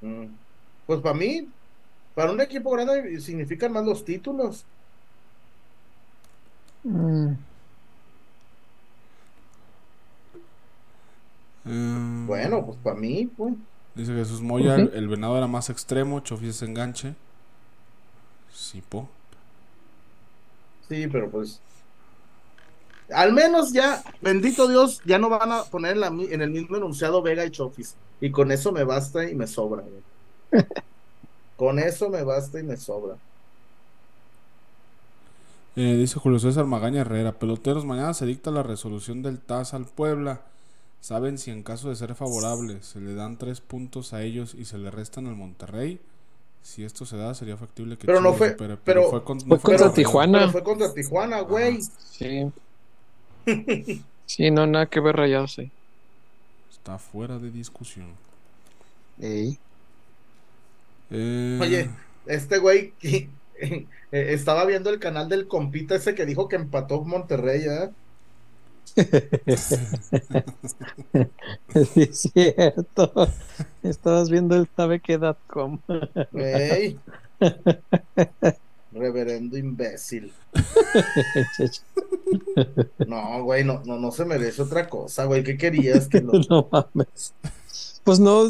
Mm. 0.00 0.36
Pues 0.86 1.00
para 1.00 1.14
mí, 1.16 1.52
para 2.14 2.32
un 2.32 2.40
equipo 2.40 2.70
grande 2.72 3.20
significan 3.20 3.72
más 3.72 3.84
los 3.86 4.04
títulos. 4.04 4.68
Mm, 6.84 7.44
Eh, 11.66 12.26
Bueno, 12.26 12.64
pues 12.66 12.78
para 12.78 12.96
mí, 12.96 13.26
pues. 13.26 13.54
Dice 13.96 14.12
Jesús 14.14 14.40
Moya: 14.40 14.76
el 14.76 15.08
venado 15.08 15.36
era 15.36 15.46
más 15.48 15.68
extremo, 15.70 16.20
Chofis 16.20 16.50
es 16.50 16.62
enganche. 16.62 17.16
Sí, 18.52 18.80
po. 18.82 19.08
Sí, 20.88 21.08
pero 21.08 21.30
pues. 21.30 21.64
Al 23.12 23.32
menos 23.32 23.72
ya, 23.72 24.02
bendito 24.22 24.66
Dios, 24.68 25.00
ya 25.04 25.18
no 25.18 25.28
van 25.28 25.52
a 25.52 25.64
poner 25.64 25.92
en, 25.92 26.00
la 26.00 26.06
en 26.08 26.40
el 26.42 26.50
mismo 26.50 26.76
enunciado 26.76 27.20
Vega 27.22 27.44
y 27.44 27.50
Chofis. 27.50 27.94
Y 28.20 28.30
con 28.30 28.50
eso 28.52 28.72
me 28.72 28.84
basta 28.84 29.28
y 29.28 29.34
me 29.34 29.46
sobra. 29.46 29.82
güey. 29.82 30.64
con 31.56 31.78
eso 31.78 32.08
me 32.08 32.22
basta 32.22 32.58
y 32.60 32.62
me 32.62 32.76
sobra. 32.76 33.16
Eh, 35.76 35.96
dice 35.96 36.18
Julio 36.20 36.38
César 36.38 36.66
Magaña 36.66 37.00
Herrera, 37.00 37.32
peloteros, 37.32 37.84
mañana 37.84 38.14
se 38.14 38.26
dicta 38.26 38.50
la 38.52 38.62
resolución 38.62 39.22
del 39.22 39.40
TAS 39.40 39.74
al 39.74 39.86
Puebla. 39.86 40.42
¿Saben 41.00 41.36
si 41.36 41.50
en 41.50 41.62
caso 41.62 41.90
de 41.90 41.96
ser 41.96 42.14
favorable 42.14 42.82
se 42.82 43.00
le 43.00 43.14
dan 43.14 43.36
tres 43.36 43.60
puntos 43.60 44.14
a 44.14 44.22
ellos 44.22 44.54
y 44.54 44.64
se 44.64 44.78
le 44.78 44.90
restan 44.90 45.26
al 45.26 45.34
Monterrey? 45.36 46.00
Si 46.62 46.82
esto 46.84 47.04
se 47.04 47.18
da, 47.18 47.34
sería 47.34 47.58
factible 47.58 47.98
que 47.98 48.06
Pero 48.06 48.22
no 48.22 48.32
fue- 48.32 48.52
supere, 48.52 48.78
pero- 48.82 49.22
con- 49.24 49.38
fue 49.40 49.58
contra 49.60 49.76
Pero- 49.86 49.92
Tijuana. 49.92 50.38
Pero 50.38 50.52
fue 50.52 50.62
contra 50.62 50.94
Tijuana, 50.94 51.40
güey. 51.40 51.80
sí. 51.82 52.50
Sí, 54.26 54.50
no, 54.50 54.66
nada 54.66 54.86
que 54.86 55.00
ver 55.00 55.16
rayados 55.16 55.58
ahí. 55.58 55.70
Está 56.70 56.98
fuera 56.98 57.38
de 57.38 57.50
discusión. 57.50 58.08
Ey. 59.20 59.58
Eh, 61.10 61.58
Oye, 61.60 61.90
este 62.26 62.58
güey 62.58 62.92
eh, 63.02 63.86
estaba 64.10 64.64
viendo 64.64 64.90
el 64.90 64.98
canal 64.98 65.28
del 65.28 65.46
compita 65.46 65.94
ese 65.94 66.14
que 66.14 66.26
dijo 66.26 66.48
que 66.48 66.56
empató 66.56 67.02
Monterrey, 67.02 67.64
¿eh? 67.66 67.90
Sí, 71.94 72.02
es 72.02 72.30
cierto. 72.32 73.28
Estabas 73.82 74.30
viendo 74.30 74.56
el 74.56 74.68
tabeque.com. 74.68 75.80
Güey. 76.32 76.98
Reverendo 78.94 79.58
imbécil. 79.58 80.32
No, 83.06 83.42
güey, 83.42 83.64
no, 83.64 83.82
no, 83.84 83.98
no 83.98 84.10
se 84.12 84.24
merece 84.24 84.62
otra 84.62 84.88
cosa, 84.88 85.24
güey. 85.24 85.42
¿Qué 85.42 85.56
querías? 85.56 86.08
Que 86.08 86.20
lo- 86.20 86.32
no 86.48 86.68
mames. 86.70 87.34
Pues 88.04 88.20
no, 88.20 88.44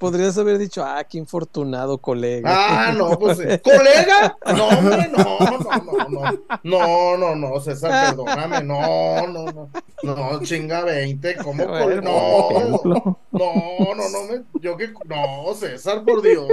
podrías 0.00 0.36
haber 0.36 0.58
dicho, 0.58 0.84
ah, 0.84 1.04
qué 1.04 1.16
infortunado 1.16 1.98
colega. 1.98 2.50
Ah, 2.88 2.92
no, 2.92 3.16
pues, 3.16 3.38
eh, 3.38 3.62
¿colega? 3.62 4.36
No, 4.56 4.66
hombre, 4.66 5.08
no, 5.16 5.38
no, 5.38 6.08
no, 6.08 6.08
no. 6.08 6.38
No, 6.64 7.16
no, 7.16 7.36
no, 7.36 7.60
César, 7.60 8.08
perdóname. 8.16 8.64
No, 8.64 9.28
no, 9.28 9.44
no. 9.52 9.70
No, 10.02 10.40
chinga 10.42 10.82
20, 10.82 11.36
¿cómo? 11.36 11.64
Bueno, 11.68 11.78
cole- 11.78 12.00
por 12.02 12.84
No, 12.84 13.18
no, 13.30 13.94
no, 13.94 14.08
no, 14.08 14.22
me, 14.28 14.42
yo 14.60 14.76
que, 14.76 14.92
no, 15.04 15.54
César, 15.54 16.02
por 16.04 16.20
Dios. 16.20 16.48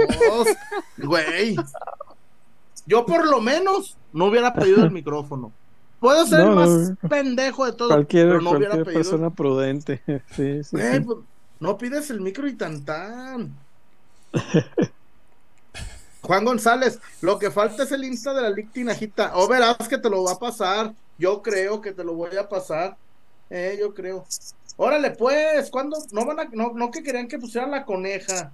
Güey. 0.98 1.56
Yo 2.86 3.06
por 3.06 3.26
lo 3.26 3.40
menos 3.40 3.96
no 4.12 4.26
hubiera 4.26 4.54
pedido 4.54 4.84
el 4.84 4.90
micrófono. 4.90 5.52
Puedo 6.00 6.26
ser 6.26 6.44
No, 6.44 6.50
el 6.50 6.54
más 6.54 6.94
pendejo 7.08 7.64
de 7.66 7.72
todo, 7.72 7.88
Cualquier, 7.88 8.26
pero 8.26 8.40
no 8.40 8.52
hubiera 8.52 8.82
pedido. 8.82 8.92
persona 8.92 9.30
prudente. 9.30 10.02
Sí, 10.30 10.62
sí, 10.64 10.76
Güey, 10.76 10.98
sí. 10.98 11.00
pues, 11.00 11.18
no 11.60 11.78
pides 11.78 12.10
el 12.10 12.20
micro 12.20 12.46
y 12.48 12.56
tan 12.56 12.84
tan. 12.84 13.54
Juan 16.22 16.44
González, 16.44 17.00
lo 17.20 17.38
que 17.38 17.50
falta 17.50 17.82
es 17.82 17.92
el 17.92 18.04
Insta 18.04 18.32
de 18.32 18.42
la 18.42 18.50
Lic 18.50 18.72
Tinajita. 18.72 19.32
O 19.36 19.46
verás 19.48 19.76
que 19.88 19.98
te 19.98 20.08
lo 20.10 20.24
va 20.24 20.32
a 20.32 20.38
pasar. 20.38 20.94
Yo 21.18 21.42
creo 21.42 21.80
que 21.80 21.92
te 21.92 22.02
lo 22.04 22.14
voy 22.14 22.36
a 22.36 22.48
pasar. 22.48 22.96
Eh, 23.50 23.76
yo 23.80 23.92
creo. 23.94 24.24
Órale, 24.76 25.10
pues, 25.12 25.70
¿cuándo? 25.70 25.98
No 26.12 26.24
van 26.24 26.40
a, 26.40 26.44
no, 26.52 26.72
no 26.74 26.90
que 26.90 27.02
querían 27.02 27.28
que 27.28 27.38
pusieran 27.38 27.70
la 27.70 27.84
coneja. 27.84 28.52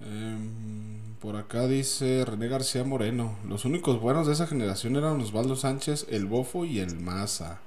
em, 0.00 0.75
Por 1.20 1.36
acá 1.36 1.66
dice 1.66 2.24
René 2.24 2.48
García 2.48 2.84
Moreno. 2.84 3.36
Los 3.48 3.64
únicos 3.64 4.00
buenos 4.00 4.26
de 4.26 4.34
esa 4.34 4.46
generación 4.46 4.96
eran 4.96 5.20
Osvaldo 5.20 5.56
Sánchez, 5.56 6.06
el 6.10 6.26
Bofo 6.26 6.64
y 6.64 6.78
el 6.80 6.98
Maza. 7.00 7.58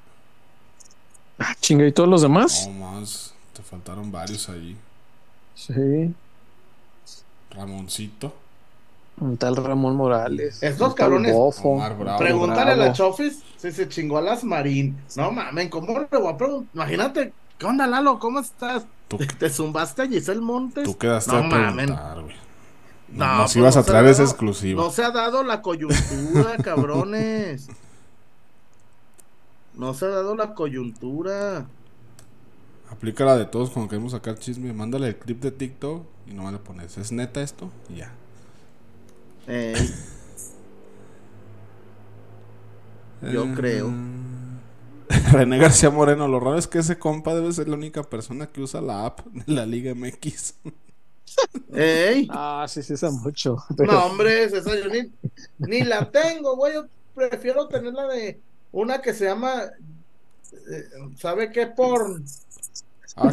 Ah, 1.40 1.56
chinga, 1.60 1.86
¿y 1.88 1.92
todos 1.92 2.10
los 2.10 2.22
demás? 2.22 2.68
No 2.68 2.92
más, 2.92 3.34
te 3.54 3.64
faltaron 3.64 4.12
varios 4.12 4.50
ahí. 4.50 4.78
Sí. 5.56 6.14
Ramoncito. 7.52 8.34
Un 9.20 9.36
tal 9.38 9.56
Ramón 9.56 9.96
Morales. 9.96 10.62
Estos 10.62 10.94
cabrones- 10.96 11.34
Bofo. 11.34 11.70
Omar 11.72 11.98
Bravo. 11.98 12.20
Pregúntale 12.20 12.72
a 12.72 12.76
la. 12.76 12.94
Chofis 12.94 13.40
si 13.58 13.72
se 13.72 13.90
chingó 13.90 14.18
a 14.18 14.22
las 14.22 14.44
Marín. 14.44 14.98
No 15.18 15.32
mamen, 15.32 15.70
¿cómo 15.70 16.00
le 16.00 16.18
voy 16.18 16.32
a 16.34 16.38
preguntar? 16.38 16.70
Imagínate, 16.76 17.34
¿qué 17.58 17.66
onda, 17.66 17.88
Lalo? 17.88 18.20
¿Cómo 18.20 18.40
estás? 18.40 18.86
Tú, 19.08 19.18
¿Te, 19.18 19.26
te 19.40 19.50
zumbaste 19.50 20.04
a 20.04 20.08
Giselle 20.08 20.40
Montes? 20.40 20.84
tú 20.86 20.98
quedaste 20.98 21.32
no 21.32 21.40
a 21.40 21.50
preguntar, 21.74 22.22
güey. 22.22 22.36
No, 23.12 23.26
No, 23.38 23.44
pues 23.44 23.56
no 23.58 23.66
a 23.68 23.72
se 23.72 23.80
ha 23.80 23.84
dado- 23.84 24.10
exclusiva. 24.24 24.84
No 24.84 24.92
se 24.92 25.04
ha 25.04 25.12
dado 25.12 25.44
la 25.44 25.62
coyuntura, 25.62 26.58
cabrones. 26.64 27.68
No 29.76 29.94
se 29.94 30.06
ha 30.06 30.10
dado 30.10 30.36
la 30.36 30.54
coyuntura. 30.54 31.66
Aplica 32.92 33.24
la 33.26 33.38
de 33.38 33.46
todos 33.46 33.70
cuando 33.70 33.90
queremos 33.90 34.12
sacar 34.14 34.38
chisme. 34.38 34.74
Mándale 34.74 35.08
el 35.08 35.16
clip 35.18 35.42
de 35.42 35.52
TikTok 35.52 36.06
y 36.28 36.34
nomás 36.34 36.54
le 36.54 36.60
pones, 36.60 36.98
¿es 36.98 37.12
neta 37.12 37.42
esto? 37.42 37.72
Y 37.90 37.96
ya. 37.98 38.12
Yo 43.22 43.44
Eh, 43.46 43.54
creo. 43.56 43.92
René 45.32 45.58
García 45.58 45.90
Moreno, 45.90 46.28
lo 46.28 46.40
raro 46.40 46.58
es 46.58 46.68
que 46.68 46.80
ese 46.80 46.98
compa 47.00 47.34
debe 47.36 47.52
ser 47.52 47.68
la 47.68 47.76
única 47.76 48.04
persona 48.04 48.48
que 48.48 48.62
usa 48.62 48.80
la 48.82 49.06
app 49.06 49.26
de 49.26 49.54
la 49.54 49.66
Liga 49.66 49.94
MX. 49.96 50.56
Ey. 51.74 52.28
Ah, 52.32 52.66
sí, 52.68 52.82
sí, 52.84 52.94
usa 52.94 53.12
mucho. 53.12 53.58
No, 53.78 54.06
hombre, 54.06 54.44
esa 54.44 54.62
yo 54.76 54.88
ni, 54.90 55.12
ni 55.60 55.82
la 55.84 56.10
tengo, 56.12 56.56
güey. 56.56 56.74
Yo 56.74 56.86
prefiero 57.16 57.68
tener 57.68 57.94
la 57.94 58.08
de 58.08 58.40
una 58.72 59.02
que 59.02 59.14
se 59.14 59.26
llama. 59.26 59.64
eh, 59.64 60.84
¿Sabe 61.18 61.52
qué? 61.52 61.68
Porn. 61.68 62.24
Ah, 63.16 63.32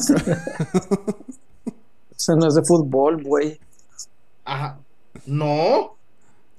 Eso 2.16 2.34
no 2.36 2.48
es 2.48 2.54
de 2.54 2.64
fútbol, 2.64 3.22
güey. 3.22 3.60
Ajá. 4.44 4.78
No. 5.26 5.96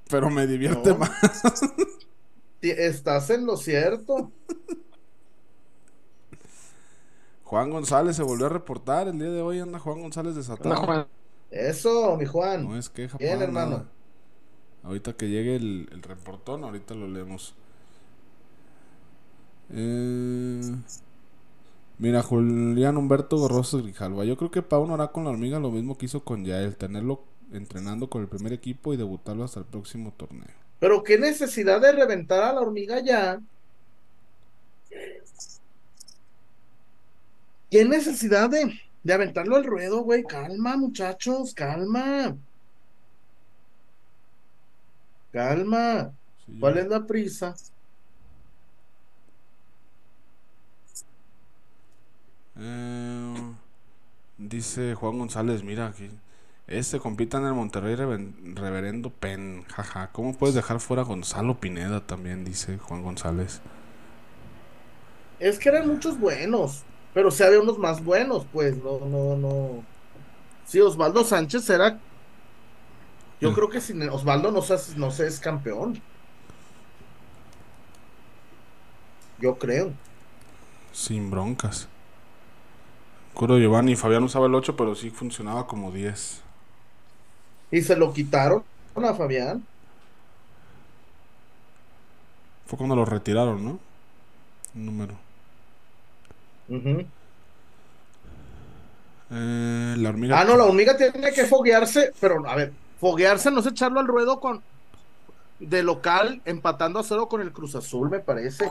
pero 0.08 0.30
me 0.30 0.46
divierte 0.46 0.90
No. 0.90 0.98
más. 0.98 1.10
Estás 2.60 3.30
en 3.30 3.46
lo 3.46 3.56
cierto. 3.56 4.32
Juan 7.44 7.70
González 7.70 8.16
se 8.16 8.22
volvió 8.22 8.46
a 8.46 8.50
reportar. 8.50 9.08
El 9.08 9.18
día 9.18 9.30
de 9.30 9.42
hoy 9.42 9.60
anda 9.60 9.78
Juan 9.78 10.00
González 10.02 10.34
desatado. 10.34 10.74
Hola, 10.74 10.86
Juan. 10.86 11.06
Eso, 11.50 12.16
mi 12.16 12.24
Juan. 12.26 12.70
No 12.70 12.76
es 12.76 12.88
queja, 12.88 13.18
Bien, 13.18 13.42
hermano. 13.42 13.76
nada. 13.76 13.92
Ahorita 14.82 15.16
que 15.16 15.28
llegue 15.28 15.56
el, 15.56 15.88
el 15.92 16.02
reportón, 16.02 16.64
ahorita 16.64 16.94
lo 16.94 17.08
leemos. 17.08 17.54
Eh, 19.70 20.60
mira, 21.98 22.22
Julián 22.22 22.96
Humberto 22.96 23.36
Gorroso 23.38 23.78
Grijalva. 23.82 24.24
Yo 24.24 24.36
creo 24.36 24.50
que 24.50 24.62
Pauno 24.62 24.94
hará 24.94 25.08
con 25.08 25.24
la 25.24 25.30
hormiga 25.30 25.58
lo 25.60 25.70
mismo 25.70 25.98
que 25.98 26.06
hizo 26.06 26.24
con 26.24 26.44
Yael, 26.44 26.76
tenerlo 26.76 27.24
entrenando 27.52 28.08
con 28.10 28.22
el 28.22 28.28
primer 28.28 28.52
equipo 28.52 28.92
y 28.92 28.96
debutarlo 28.96 29.44
hasta 29.44 29.60
el 29.60 29.66
próximo 29.66 30.12
torneo. 30.16 30.48
Pero 30.80 31.04
qué 31.04 31.18
necesidad 31.18 31.80
de 31.80 31.92
reventar 31.92 32.42
a 32.42 32.52
la 32.52 32.60
hormiga 32.60 33.00
ya. 33.00 33.40
¿Qué 37.70 37.84
necesidad 37.84 38.50
de, 38.50 38.78
de 39.02 39.12
aventarlo 39.14 39.56
al 39.56 39.64
ruedo, 39.64 40.02
güey? 40.02 40.24
Calma, 40.24 40.76
muchachos, 40.76 41.54
calma. 41.54 42.36
Calma. 45.32 46.12
Sí, 46.46 46.52
¿Cuál 46.58 46.78
es 46.78 46.86
la 46.88 47.06
prisa? 47.06 47.54
Eh, 52.56 53.54
dice 54.38 54.94
Juan 54.94 55.18
González, 55.18 55.62
mira 55.62 55.86
aquí. 55.86 56.10
Este 56.66 56.98
compita 57.00 57.38
en 57.38 57.46
el 57.46 57.54
Monterrey 57.54 57.94
Reverendo 57.96 59.10
Pen, 59.10 59.64
jaja. 59.68 60.10
¿Cómo 60.12 60.36
puedes 60.36 60.54
dejar 60.54 60.80
fuera 60.80 61.02
a 61.02 61.06
Gonzalo 61.06 61.60
Pineda 61.60 62.06
también? 62.06 62.44
Dice 62.44 62.78
Juan 62.78 63.02
González. 63.02 63.62
Es 65.38 65.58
que 65.58 65.68
eran 65.68 65.88
muchos 65.88 66.18
buenos, 66.18 66.84
pero 67.18 67.32
sí 67.32 67.42
había 67.42 67.60
unos 67.60 67.78
más 67.78 68.04
buenos, 68.04 68.46
pues, 68.52 68.76
no, 68.76 69.00
no, 69.00 69.36
no. 69.36 69.84
Sí, 70.64 70.80
Osvaldo 70.80 71.24
Sánchez 71.24 71.68
era. 71.70 72.04
Yo 73.40 73.50
Mm. 73.50 73.54
creo 73.54 73.68
que 73.68 73.80
sin 73.80 74.08
Osvaldo 74.08 74.52
no 74.52 74.62
se, 74.62 74.76
no 74.96 75.10
se 75.10 75.26
es 75.26 75.40
campeón. 75.40 76.00
Yo 79.38 79.58
creo. 79.58 79.98
Sin 80.92 81.30
broncas. 81.30 81.88
Curo 83.32 83.56
Giovanni, 83.58 83.96
Fabián 83.96 84.24
usaba 84.24 84.46
el 84.48 84.54
8, 84.54 84.76
pero 84.76 84.94
sí 84.94 85.10
funcionaba 85.10 85.66
como 85.66 85.90
10. 85.92 86.44
Y 87.70 87.80
se 87.82 87.96
lo 87.96 88.12
quitaron 88.12 88.64
a 88.96 89.14
Fabián. 89.14 89.66
Fue 92.66 92.76
cuando 92.76 92.94
lo 92.96 93.04
retiraron, 93.04 93.64
¿no? 93.64 93.80
Un 94.74 94.86
número. 94.86 95.14
Eh, 99.30 99.94
la 99.98 100.08
hormiga. 100.08 100.40
Ah, 100.40 100.44
no, 100.44 100.56
la 100.56 100.64
hormiga 100.64 100.96
tiene 100.96 101.32
que 101.32 101.44
foguearse, 101.44 102.12
pero 102.20 102.46
a 102.48 102.54
ver, 102.56 102.72
foguearse 103.00 103.50
no 103.50 103.60
es 103.60 103.66
echarlo 103.66 104.00
al 104.00 104.06
ruedo 104.06 104.40
con 104.40 104.62
de 105.60 105.82
local 105.82 106.40
empatando 106.44 106.98
a 107.00 107.02
cero 107.04 107.28
con 107.28 107.40
el 107.40 107.52
Cruz 107.52 107.74
Azul, 107.74 108.08
me 108.10 108.20
parece. 108.20 108.70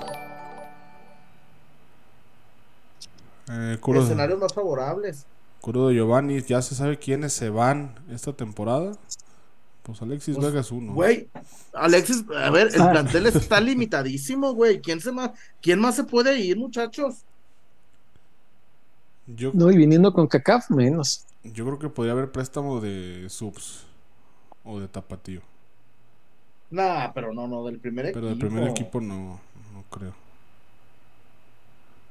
Eh, 3.49 3.77
Curo, 3.79 4.01
Escenarios 4.01 4.39
más 4.39 4.53
favorables. 4.53 5.25
Curo 5.61 5.87
de 5.87 5.95
Giovanni, 5.95 6.41
¿ya 6.41 6.61
se 6.61 6.75
sabe 6.75 6.97
quiénes 6.97 7.33
se 7.33 7.49
van 7.49 7.95
esta 8.09 8.33
temporada? 8.33 8.93
Pues 9.83 10.01
Alexis 10.01 10.35
Pues, 10.35 10.47
Vega 10.47 10.61
es 10.61 10.71
uno. 10.71 10.93
Güey, 10.93 11.29
Alexis, 11.73 12.25
a 12.35 12.49
ver, 12.49 12.69
el 12.73 12.81
Ah. 12.81 12.91
plantel 12.91 13.25
está 13.27 13.59
limitadísimo, 13.61 14.53
güey. 14.53 14.81
¿Quién 14.81 14.99
se 14.99 15.11
más, 15.11 15.31
quién 15.61 15.79
más 15.79 15.95
se 15.95 16.03
puede 16.03 16.37
ir, 16.39 16.57
muchachos? 16.57 17.23
Yo, 19.27 19.53
No, 19.53 19.69
y 19.71 19.77
viniendo 19.77 20.13
con 20.13 20.27
CACAF, 20.27 20.69
menos. 20.69 21.25
yo 21.43 21.65
creo 21.65 21.79
que 21.79 21.89
podría 21.89 22.13
haber 22.13 22.31
préstamo 22.31 22.79
de 22.81 23.27
subs 23.29 23.85
o 24.63 24.79
de 24.79 24.87
tapatío. 24.87 25.41
Nah, 26.69 27.11
pero 27.13 27.33
no, 27.33 27.47
no, 27.47 27.63
del 27.65 27.79
primer 27.79 28.05
Pero 28.11 28.27
equipo. 28.27 28.27
del 28.27 28.37
primer 28.37 28.67
equipo 28.67 28.99
no, 29.01 29.39
no 29.73 29.83
creo. 29.89 30.13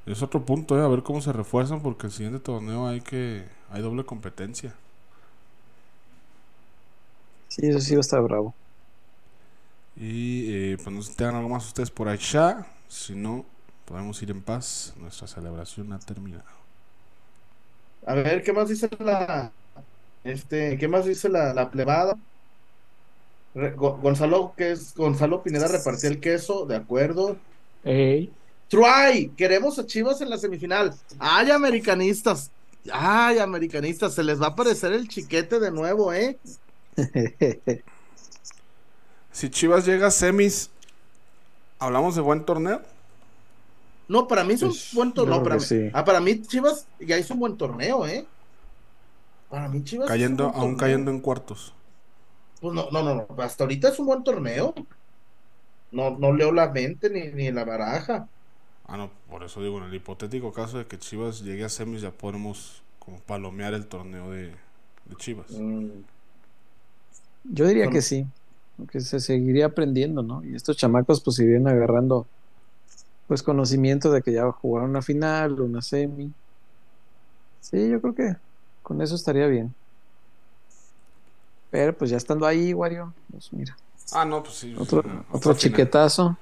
Es 0.07 0.23
otro 0.23 0.45
punto, 0.47 0.79
¿eh? 0.79 0.83
a 0.83 0.89
ver 0.89 1.03
cómo 1.03 1.21
se 1.21 1.33
refuerzan 1.35 1.83
porque 1.83 2.07
el 2.07 2.13
siguiente 2.13 2.41
torneo 2.41 2.87
hay 2.87 3.01
que 3.03 3.45
hay 3.71 3.83
doble 3.83 4.05
competencia. 4.07 4.75
Sí, 7.49 7.67
eso 7.67 7.81
sí 7.81 7.95
va 7.95 7.99
a 8.01 8.03
estar 8.03 8.23
bravo. 8.23 8.57
Y 9.97 10.53
eh, 10.53 10.79
pues 10.83 10.95
no 10.95 11.03
sé 11.03 11.11
si 11.11 11.17
tengan 11.17 11.37
algo 11.37 11.49
más 11.49 11.67
ustedes 11.67 11.91
por 11.91 12.09
allá. 12.09 12.67
Si 12.89 13.15
no, 13.15 13.45
podemos 13.85 14.21
ir 14.23 14.31
en 14.31 14.43
paz. 14.43 14.95
Nuestra 14.97 15.27
celebración 15.27 15.93
ha 15.93 15.99
terminado. 15.99 16.45
A 18.07 18.15
ver, 18.15 18.43
¿qué 18.43 18.53
más 18.53 18.69
dice 18.69 18.89
la 19.01 19.53
este, 20.25 20.79
qué 20.79 20.89
más 20.89 21.07
dice 21.07 21.29
la, 21.29 21.55
la 21.55 21.71
plebada? 21.71 22.17
Re- 23.55 23.73
Gonzalo, 23.75 24.55
que 24.57 24.73
es 24.73 24.95
Gonzalo 24.95 25.43
Pineda 25.43 25.69
repartió 25.69 26.09
el 26.09 26.21
queso, 26.21 26.67
de 26.67 26.77
acuerdo. 26.77 27.37
Ey. 27.85 28.37
Try, 28.69 29.35
queremos 29.37 29.79
a 29.79 29.87
Chivas 29.87 30.21
en 30.21 30.31
la 30.31 30.39
semifinal. 30.39 30.95
Ay, 31.19 31.51
americanistas. 31.51 32.53
Ay, 32.93 33.39
americanistas, 33.39 34.15
se 34.15 34.25
les 34.25 34.41
va 34.41 34.47
a 34.47 34.51
aparecer 34.51 34.93
el 34.93 35.09
chiquete 35.09 35.61
de 35.61 35.71
nuevo, 35.71 36.13
¿eh? 36.13 36.41
Si 39.33 39.51
Chivas 39.51 39.87
llega 39.87 40.09
a 40.09 40.11
semis, 40.11 40.71
¿hablamos 41.79 42.15
de 42.15 42.21
buen 42.23 42.45
torneo? 42.45 42.83
No, 44.09 44.27
para 44.29 44.45
mí 44.45 44.55
es 44.55 44.63
un 44.65 44.73
Pues, 44.73 44.91
buen 44.91 45.13
torneo. 45.15 45.43
Para, 45.43 45.59
sí. 45.61 45.91
ah, 45.93 46.05
para 46.05 46.21
mí 46.21 46.43
Chivas 46.43 46.89
ya 47.01 47.19
hizo 47.19 47.35
un 47.35 47.41
buen 47.41 47.57
torneo, 47.57 48.07
¿eh? 48.07 48.33
Para 49.49 49.69
mí 49.69 49.83
Chivas. 49.83 50.11
Cayendo, 50.11 50.45
buen 50.45 50.55
aún 50.55 50.77
torneo. 50.77 50.79
cayendo 50.79 51.11
en 51.11 51.21
cuartos. 51.21 51.75
Pues 52.61 52.75
no, 52.75 52.91
no, 52.91 53.03
no, 53.03 53.15
no, 53.15 53.43
hasta 53.43 53.65
ahorita 53.65 53.89
es 53.89 53.99
un 53.99 54.07
buen 54.07 54.23
torneo. 54.25 54.75
No, 55.91 56.17
no 56.19 56.33
leo 56.33 56.53
la 56.53 56.71
mente 56.71 57.11
ni, 57.11 57.27
ni 57.33 57.51
la 57.53 57.65
baraja. 57.65 58.31
Ah, 58.85 58.97
no, 58.97 59.11
por 59.29 59.43
eso 59.43 59.63
digo, 59.63 59.79
en 59.79 59.85
el 59.85 59.95
hipotético 59.95 60.53
caso 60.53 60.79
de 60.79 60.87
que 60.87 60.99
Chivas 60.99 61.43
llegue 61.43 61.65
a 61.65 61.69
semis, 61.69 62.03
ya 62.03 62.13
podemos 62.13 62.83
como 62.99 63.21
palomear 63.21 63.75
el 63.75 63.87
torneo 63.89 64.31
de, 64.31 64.51
de 65.05 65.17
Chivas. 65.17 65.63
Mm, 65.63 66.05
Yo 67.45 67.67
diría 67.67 67.89
que 67.91 68.03
sí, 68.03 68.27
que 68.91 69.01
se 69.01 69.21
seguiría 69.21 69.67
aprendiendo, 69.67 70.23
¿no? 70.23 70.45
Y 70.45 70.55
estos 70.55 70.77
chamacos 70.77 71.23
pues 71.23 71.39
irían 71.39 71.69
agarrando 71.69 72.29
pues 73.27 73.43
conocimiento 73.43 74.11
de 74.13 74.23
que 74.23 74.33
ya 74.33 74.51
jugaron 74.51 74.91
una 74.91 75.03
final, 75.03 75.61
una 75.61 75.83
semi. 75.83 76.33
Sí, 77.61 77.89
yo 77.89 78.01
creo 78.01 78.15
que 78.15 78.37
con 78.83 79.03
eso 79.03 79.15
estaría 79.15 79.47
bien. 79.47 79.75
Pero 81.71 81.97
pues 81.97 82.11
ya 82.11 82.17
estando 82.17 82.47
ahí, 82.47 82.73
Wario, 82.73 83.13
pues 83.31 83.53
mira, 83.53 83.77
Ah, 84.13 84.25
no, 84.25 84.43
pues 84.43 84.55
sí. 84.57 84.75
otro, 84.79 85.03
sí, 85.03 85.09
otro 85.31 85.55
final. 85.55 85.57
chiquetazo. 85.57 86.37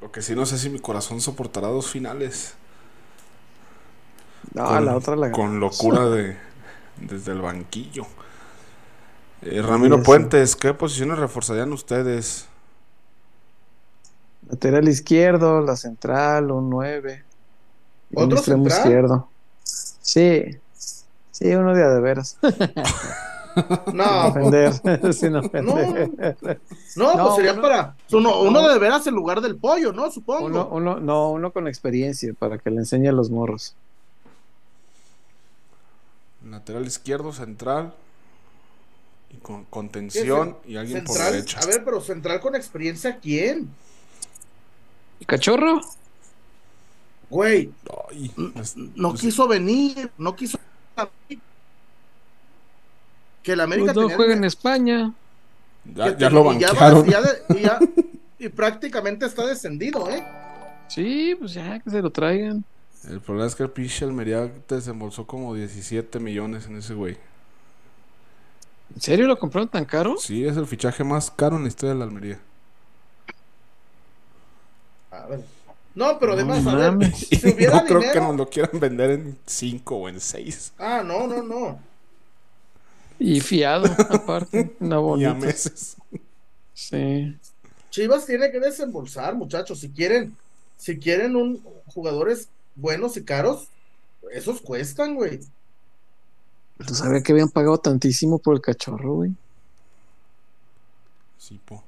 Lo 0.00 0.12
que 0.12 0.22
sí 0.22 0.34
no 0.34 0.46
sé 0.46 0.58
si 0.58 0.70
mi 0.70 0.78
corazón 0.78 1.20
soportará 1.20 1.68
dos 1.68 1.90
finales. 1.90 2.54
No, 4.54 4.64
con, 4.64 4.84
la 4.84 4.96
otra 4.96 5.16
la 5.16 5.32
con 5.32 5.58
locura 5.60 6.08
de 6.08 6.36
desde 7.00 7.32
el 7.32 7.40
banquillo. 7.40 8.06
Eh, 9.42 9.62
Ramiro 9.62 9.98
sí. 9.98 10.02
Puentes, 10.04 10.56
¿qué 10.56 10.74
posiciones 10.74 11.18
reforzarían 11.18 11.72
ustedes? 11.72 12.46
Lateral 14.50 14.88
izquierdo, 14.88 15.60
la 15.60 15.76
central, 15.76 16.50
un 16.50 16.70
9. 16.70 17.24
Un 18.12 18.24
¿Otro 18.24 18.36
extremo 18.38 18.64
central? 18.64 18.80
izquierdo. 18.86 19.28
Sí. 19.64 20.44
Sí, 21.30 21.54
uno 21.54 21.74
de 21.74 21.84
a 21.84 21.88
de 21.90 22.00
veras. 22.00 22.38
Sin 22.40 23.96
No, 23.96 24.28
ofender. 24.28 24.72
Sin 25.12 25.36
ofender. 25.36 26.10
no, 26.96 27.16
No, 27.16 27.24
pues 27.24 27.36
sería 27.36 27.52
uno- 27.52 27.62
para 27.62 27.96
uno, 28.12 28.40
uno 28.40 28.62
no. 28.62 28.68
de 28.68 28.78
veras 28.78 29.06
en 29.06 29.14
lugar 29.14 29.40
del 29.40 29.56
pollo, 29.56 29.92
¿no? 29.92 30.10
Supongo. 30.10 30.46
Uno, 30.46 30.68
uno, 30.70 31.00
no, 31.00 31.30
uno 31.30 31.50
con 31.52 31.66
experiencia 31.68 32.32
para 32.38 32.58
que 32.58 32.70
le 32.70 32.76
enseñe 32.78 33.08
a 33.08 33.12
los 33.12 33.30
morros. 33.30 33.74
Lateral 36.48 36.86
izquierdo, 36.86 37.32
central. 37.32 37.92
Y 39.30 39.36
con 39.38 39.64
¿Qué 39.64 39.70
contención 39.70 40.56
y 40.66 40.76
alguien 40.76 41.04
por 41.04 41.16
Central, 41.16 41.32
derecha. 41.34 41.60
A 41.60 41.66
ver, 41.66 41.84
pero 41.84 42.00
central 42.00 42.40
con 42.40 42.54
experiencia, 42.54 43.18
¿quién? 43.20 43.68
¿Y 45.20 45.24
cachorro? 45.24 45.80
Güey, 47.30 47.70
Ay, 48.10 48.32
es- 48.56 48.76
no 48.76 49.10
pues, 49.10 49.20
quiso 49.20 49.46
venir, 49.48 50.10
no 50.16 50.34
quiso. 50.34 50.58
Que 53.42 53.52
el 53.52 53.60
América 53.60 53.92
Pues 53.94 54.08
no 54.08 54.14
juega 54.16 54.34
en 54.34 54.44
España. 54.44 55.12
Ya, 55.84 56.06
lo 56.30 56.52
y 56.52 56.58
ya 56.60 56.72
va- 56.72 56.90
banquearon. 56.92 57.06
y 57.06 57.10
ya 57.10 57.22
de- 57.22 57.42
y 57.58 57.62
ya- 57.62 57.78
y 58.38 58.48
prácticamente 58.48 59.26
está 59.26 59.46
descendido, 59.46 60.08
¿eh? 60.10 60.24
Sí, 60.88 61.34
pues 61.38 61.54
ya 61.54 61.78
que 61.80 61.90
se 61.90 62.02
lo 62.02 62.10
traigan. 62.10 62.64
El 63.08 63.20
problema 63.20 63.46
es 63.46 63.54
que 63.54 63.62
el 63.62 63.70
pinche 63.70 64.04
Almería 64.04 64.50
desembolsó 64.68 65.26
como 65.26 65.54
17 65.54 66.18
millones 66.18 66.66
en 66.66 66.76
ese 66.76 66.94
güey. 66.94 67.16
¿En 68.94 69.00
serio 69.00 69.26
lo 69.26 69.38
compraron 69.38 69.68
tan 69.68 69.84
caro? 69.84 70.16
Sí, 70.18 70.44
es 70.44 70.56
el 70.56 70.66
fichaje 70.66 71.04
más 71.04 71.30
caro 71.30 71.56
en 71.56 71.62
la 71.62 71.68
historia 71.68 71.92
de 71.92 71.98
la 72.00 72.04
Almería. 72.06 72.40
A 75.22 75.26
ver. 75.26 75.44
No, 75.94 76.16
pero 76.20 76.34
además, 76.34 76.62
No 76.62 76.70
a 76.70 76.90
ver, 76.90 77.12
si 77.12 77.36
hubiera 77.52 77.80
no 77.80 77.84
creo 77.84 77.98
dinero. 78.00 78.12
que 78.12 78.20
nos 78.20 78.36
lo 78.36 78.48
quieran 78.48 78.78
vender 78.78 79.10
en 79.10 79.38
5 79.46 79.96
o 79.96 80.08
en 80.08 80.20
6. 80.20 80.72
Ah, 80.78 81.02
no, 81.04 81.26
no, 81.26 81.42
no. 81.42 81.80
Y 83.18 83.40
fiado, 83.40 83.86
aparte. 84.10 84.76
Una 84.80 85.00
Y 85.16 85.24
a 85.24 85.32
bonita. 85.32 85.34
meses. 85.34 85.96
Sí. 86.72 87.36
Chivas 87.90 88.26
tiene 88.26 88.50
que 88.52 88.60
desembolsar, 88.60 89.34
muchachos. 89.34 89.80
Si 89.80 89.90
quieren, 89.90 90.36
si 90.76 90.98
quieren 90.98 91.34
un 91.36 91.62
jugadores 91.86 92.48
buenos 92.76 93.16
y 93.16 93.24
caros, 93.24 93.68
esos 94.32 94.60
cuestan, 94.60 95.14
güey. 95.16 95.40
¿Tú 96.86 96.94
sabías 96.94 97.22
que 97.24 97.32
habían 97.32 97.50
pagado 97.50 97.78
tantísimo 97.78 98.38
por 98.38 98.54
el 98.54 98.60
cachorro, 98.60 99.14
güey? 99.16 99.32
Sí, 101.38 101.58
po. 101.64 101.82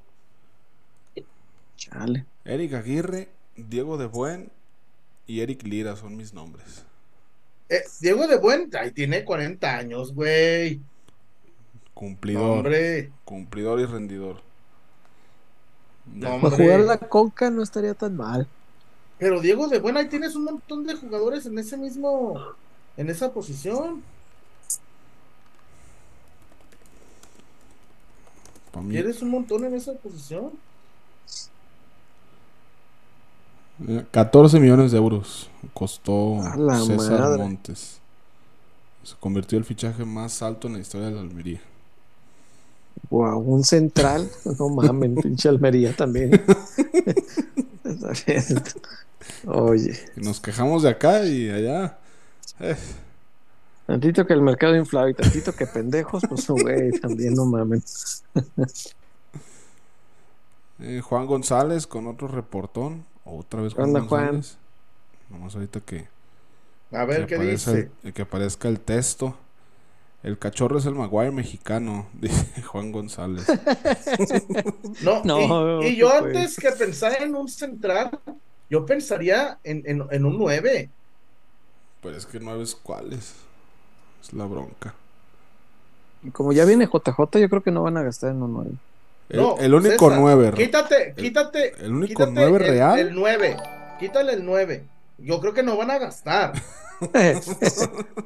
Chale. 1.77 2.25
Eric 2.51 2.73
Aguirre, 2.73 3.29
Diego 3.55 3.97
de 3.97 4.07
Buen 4.07 4.51
y 5.25 5.39
Eric 5.39 5.63
Lira 5.63 5.95
son 5.95 6.17
mis 6.17 6.33
nombres. 6.33 6.83
Eh, 7.69 7.81
Diego 8.01 8.27
de 8.27 8.37
Buen, 8.37 8.69
ahí 8.75 8.91
tiene 8.91 9.23
40 9.23 9.77
años, 9.77 10.13
güey. 10.13 10.81
Cumplidor. 11.93 12.57
hombre. 12.57 13.09
Cumplidor 13.23 13.79
y 13.79 13.85
rendidor. 13.85 14.41
Para 16.19 16.49
jugar 16.49 16.81
la 16.81 16.97
conca 16.97 17.49
no 17.49 17.63
estaría 17.63 17.93
tan 17.93 18.17
mal. 18.17 18.45
Pero 19.17 19.39
Diego 19.39 19.69
de 19.69 19.79
Buen, 19.79 19.95
ahí 19.95 20.09
tienes 20.09 20.35
un 20.35 20.43
montón 20.43 20.85
de 20.85 20.95
jugadores 20.95 21.45
en 21.45 21.57
ese 21.57 21.77
mismo, 21.77 22.37
en 22.97 23.09
esa 23.09 23.31
posición. 23.31 24.03
Mí, 28.81 28.95
Tienes 28.95 29.21
un 29.21 29.29
montón 29.29 29.63
en 29.63 29.75
esa 29.75 29.93
posición. 29.93 30.51
eh, 30.51 30.61
14 34.11 34.59
millones 34.59 34.91
de 34.91 34.97
euros 34.97 35.49
costó 35.73 36.37
César 36.85 37.19
madre. 37.21 37.43
Montes. 37.43 37.99
Se 39.03 39.15
convirtió 39.19 39.57
en 39.57 39.61
el 39.61 39.65
fichaje 39.65 40.05
más 40.05 40.41
alto 40.41 40.67
en 40.67 40.73
la 40.73 40.79
historia 40.79 41.07
de 41.07 41.13
la 41.15 41.21
Almería. 41.21 41.61
Wow, 43.09 43.39
un 43.39 43.63
central. 43.63 44.29
No 44.59 44.69
mames, 44.69 45.19
pinche 45.21 45.49
Almería 45.49 45.95
también. 45.95 46.31
Oye, 49.47 49.99
nos 50.15 50.39
quejamos 50.39 50.83
de 50.83 50.89
acá 50.89 51.25
y 51.25 51.49
allá. 51.49 51.97
Eh, 52.59 52.75
tantito 53.87 54.25
que 54.25 54.33
el 54.33 54.41
mercado 54.41 54.75
inflado 54.75 55.09
y 55.09 55.13
tantito 55.13 55.53
que 55.53 55.65
pendejos, 55.67 56.23
pues 56.29 56.47
güey, 56.55 56.91
también 56.99 57.33
no 57.33 57.45
mames. 57.45 58.23
eh, 60.79 61.01
Juan 61.01 61.25
González 61.25 61.87
con 61.87 62.07
otro 62.07 62.27
reportón. 62.27 63.05
Otra 63.39 63.61
vez 63.61 63.73
¿Qué 63.73 63.83
Juan 63.83 63.89
onda, 63.89 64.01
Juan? 64.01 64.25
González. 64.25 64.57
Nomás 65.29 65.55
ahorita 65.55 65.79
que, 65.81 66.07
A 66.91 67.05
ver 67.05 67.21
que 67.21 67.27
qué 67.27 67.35
aparezca 67.35 67.71
dice. 67.71 67.91
el- 68.03 68.13
que 68.13 68.21
aparezca 68.23 68.67
el 68.67 68.79
texto. 68.79 69.37
El 70.23 70.37
cachorro 70.37 70.77
es 70.77 70.85
el 70.85 70.95
Maguire 70.95 71.31
mexicano, 71.31 72.07
dice 72.21 72.61
Juan 72.63 72.91
González. 72.91 73.45
No, 75.01 75.23
No, 75.23 75.81
y, 75.83 75.87
y 75.87 75.95
¿qué 75.95 75.95
yo 75.95 76.13
antes 76.13 76.57
que 76.57 76.71
pensar 76.71 77.21
en 77.21 77.35
un 77.35 77.47
central, 77.47 78.19
yo 78.69 78.85
pensaría 78.85 79.59
en, 79.63 79.83
en, 79.85 80.03
en 80.11 80.25
un 80.25 80.37
9. 80.37 80.89
Pero 82.01 82.17
es 82.17 82.25
que 82.25 82.39
no 82.39 82.57
ves 82.57 82.75
cuáles. 82.75 83.35
Es 84.21 84.33
la 84.33 84.45
bronca. 84.45 84.93
Como 86.33 86.53
ya 86.53 86.65
viene 86.65 86.85
JJ, 86.87 87.39
yo 87.39 87.49
creo 87.49 87.63
que 87.63 87.71
no 87.71 87.83
van 87.83 87.97
a 87.97 88.03
gastar 88.03 88.31
en 88.31 88.43
un 88.43 88.53
9. 88.53 88.71
El, 89.31 89.39
No, 89.39 89.57
el 89.57 89.73
único 89.73 90.09
César, 90.09 90.19
9. 90.19 90.51
Quítate, 90.55 91.13
quítate. 91.17 91.73
el 91.83 91.93
único 91.93 92.09
quítate 92.25 92.31
9 92.33 92.57
el- 92.65 92.71
real. 92.73 92.99
El 92.99 93.15
9. 93.15 93.57
Quítale 93.99 94.33
el 94.33 94.45
9. 94.45 94.85
Yo 95.19 95.39
creo 95.39 95.53
que 95.53 95.63
no 95.63 95.77
van 95.77 95.89
a 95.91 95.97
gastar. 95.99 96.53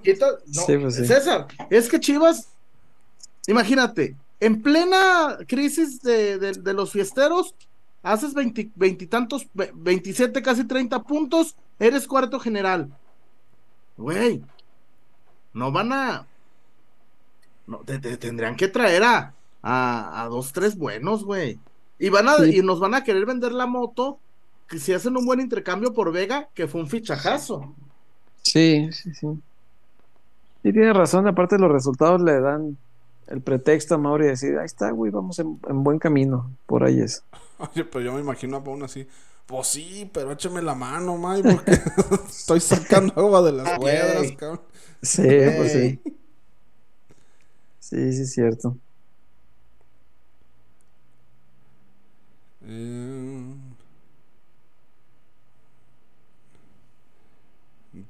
Quita- 0.04 0.40
no, 0.48 0.62
Sí, 0.66 0.78
pues 0.78 0.96
sí. 0.96 1.06
César, 1.06 1.48
es 1.70 1.88
que 1.90 2.00
Chivas, 2.00 2.50
imagínate, 3.48 4.16
en 4.40 4.62
plena 4.62 5.38
crisis 5.48 6.02
de, 6.02 6.38
de- 6.40 6.54
de 6.54 6.74
los 6.74 6.92
fiesteros, 6.92 7.54
haces 8.04 8.34
veintitantos, 8.76 9.48
ve- 9.54 9.72
27, 9.74 10.42
casi 10.42 10.64
30 10.66 11.04
puntos, 11.04 11.56
eres 11.80 12.08
cuarto 12.08 12.40
general. 12.40 12.90
Güey, 13.98 14.44
no 15.54 15.72
van 15.72 15.94
a. 15.94 16.28
No, 17.68 17.78
te, 17.80 17.98
te- 18.00 18.18
tendrían 18.18 18.56
que 18.56 18.68
traer 18.68 19.04
a, 19.04 19.34
a, 19.68 20.22
a 20.24 20.28
dos, 20.30 20.54
tres 20.54 20.78
buenos, 20.78 21.26
güey. 21.26 21.58
Y 21.98 22.10
van 22.10 22.28
a, 22.30 22.36
Sí. 22.38 22.60
y 22.60 22.62
nos 22.62 22.80
van 22.80 22.94
a 22.94 23.04
querer 23.04 23.26
vender 23.26 23.52
la 23.52 23.66
moto, 23.66 24.20
que 24.68 24.78
si 24.80 24.94
hacen 24.94 25.18
un 25.18 25.26
buen 25.26 25.40
intercambio 25.42 25.94
por 25.94 26.12
Vega, 26.12 26.50
que 26.54 26.68
fue 26.68 26.82
un 26.82 26.88
fichajazo. 26.88 27.74
Sí, 28.44 28.90
sí, 28.92 29.12
sí. 29.14 29.28
Sí, 30.62 30.72
tiene 30.72 30.94
razón. 30.94 31.28
Aparte, 31.28 31.58
los 31.58 31.72
resultados 31.72 32.22
le 32.22 32.40
dan 32.40 32.78
el 33.28 33.42
pretexto 33.42 33.96
a 33.96 33.98
Mauri 33.98 34.26
de 34.26 34.30
decir: 34.32 34.58
Ahí 34.60 34.66
está, 34.66 34.92
güey, 34.92 35.12
vamos 35.12 35.40
en, 35.40 35.60
en 35.68 35.84
buen 35.84 35.98
camino. 36.00 36.52
Por 36.68 36.84
ahí 36.84 37.00
es. 37.00 37.24
Oye, 37.58 37.86
pero 37.86 38.06
yo 38.06 38.14
me 38.14 38.20
imagino 38.22 38.58
a 38.58 38.64
Paun 38.64 38.84
así. 38.84 39.08
Pues 39.48 39.68
sí, 39.68 40.10
pero 40.14 40.32
échame 40.32 40.62
la 40.62 40.74
mano, 40.76 41.18
May, 41.18 41.42
porque 41.44 41.72
estoy 42.30 42.60
sacando 42.60 43.14
agua 43.16 43.42
de 43.44 43.52
las 43.52 43.68
Ah, 43.68 43.78
piedras, 43.80 44.18
güey. 44.18 44.36
cabrón. 44.36 44.62
Sí, 45.02 45.22
pues 45.58 45.72
sí. 45.72 46.00
Sí, 47.80 48.14
sí, 48.14 48.22
es 48.24 48.34
cierto. 48.34 48.78
Eh, 52.68 53.56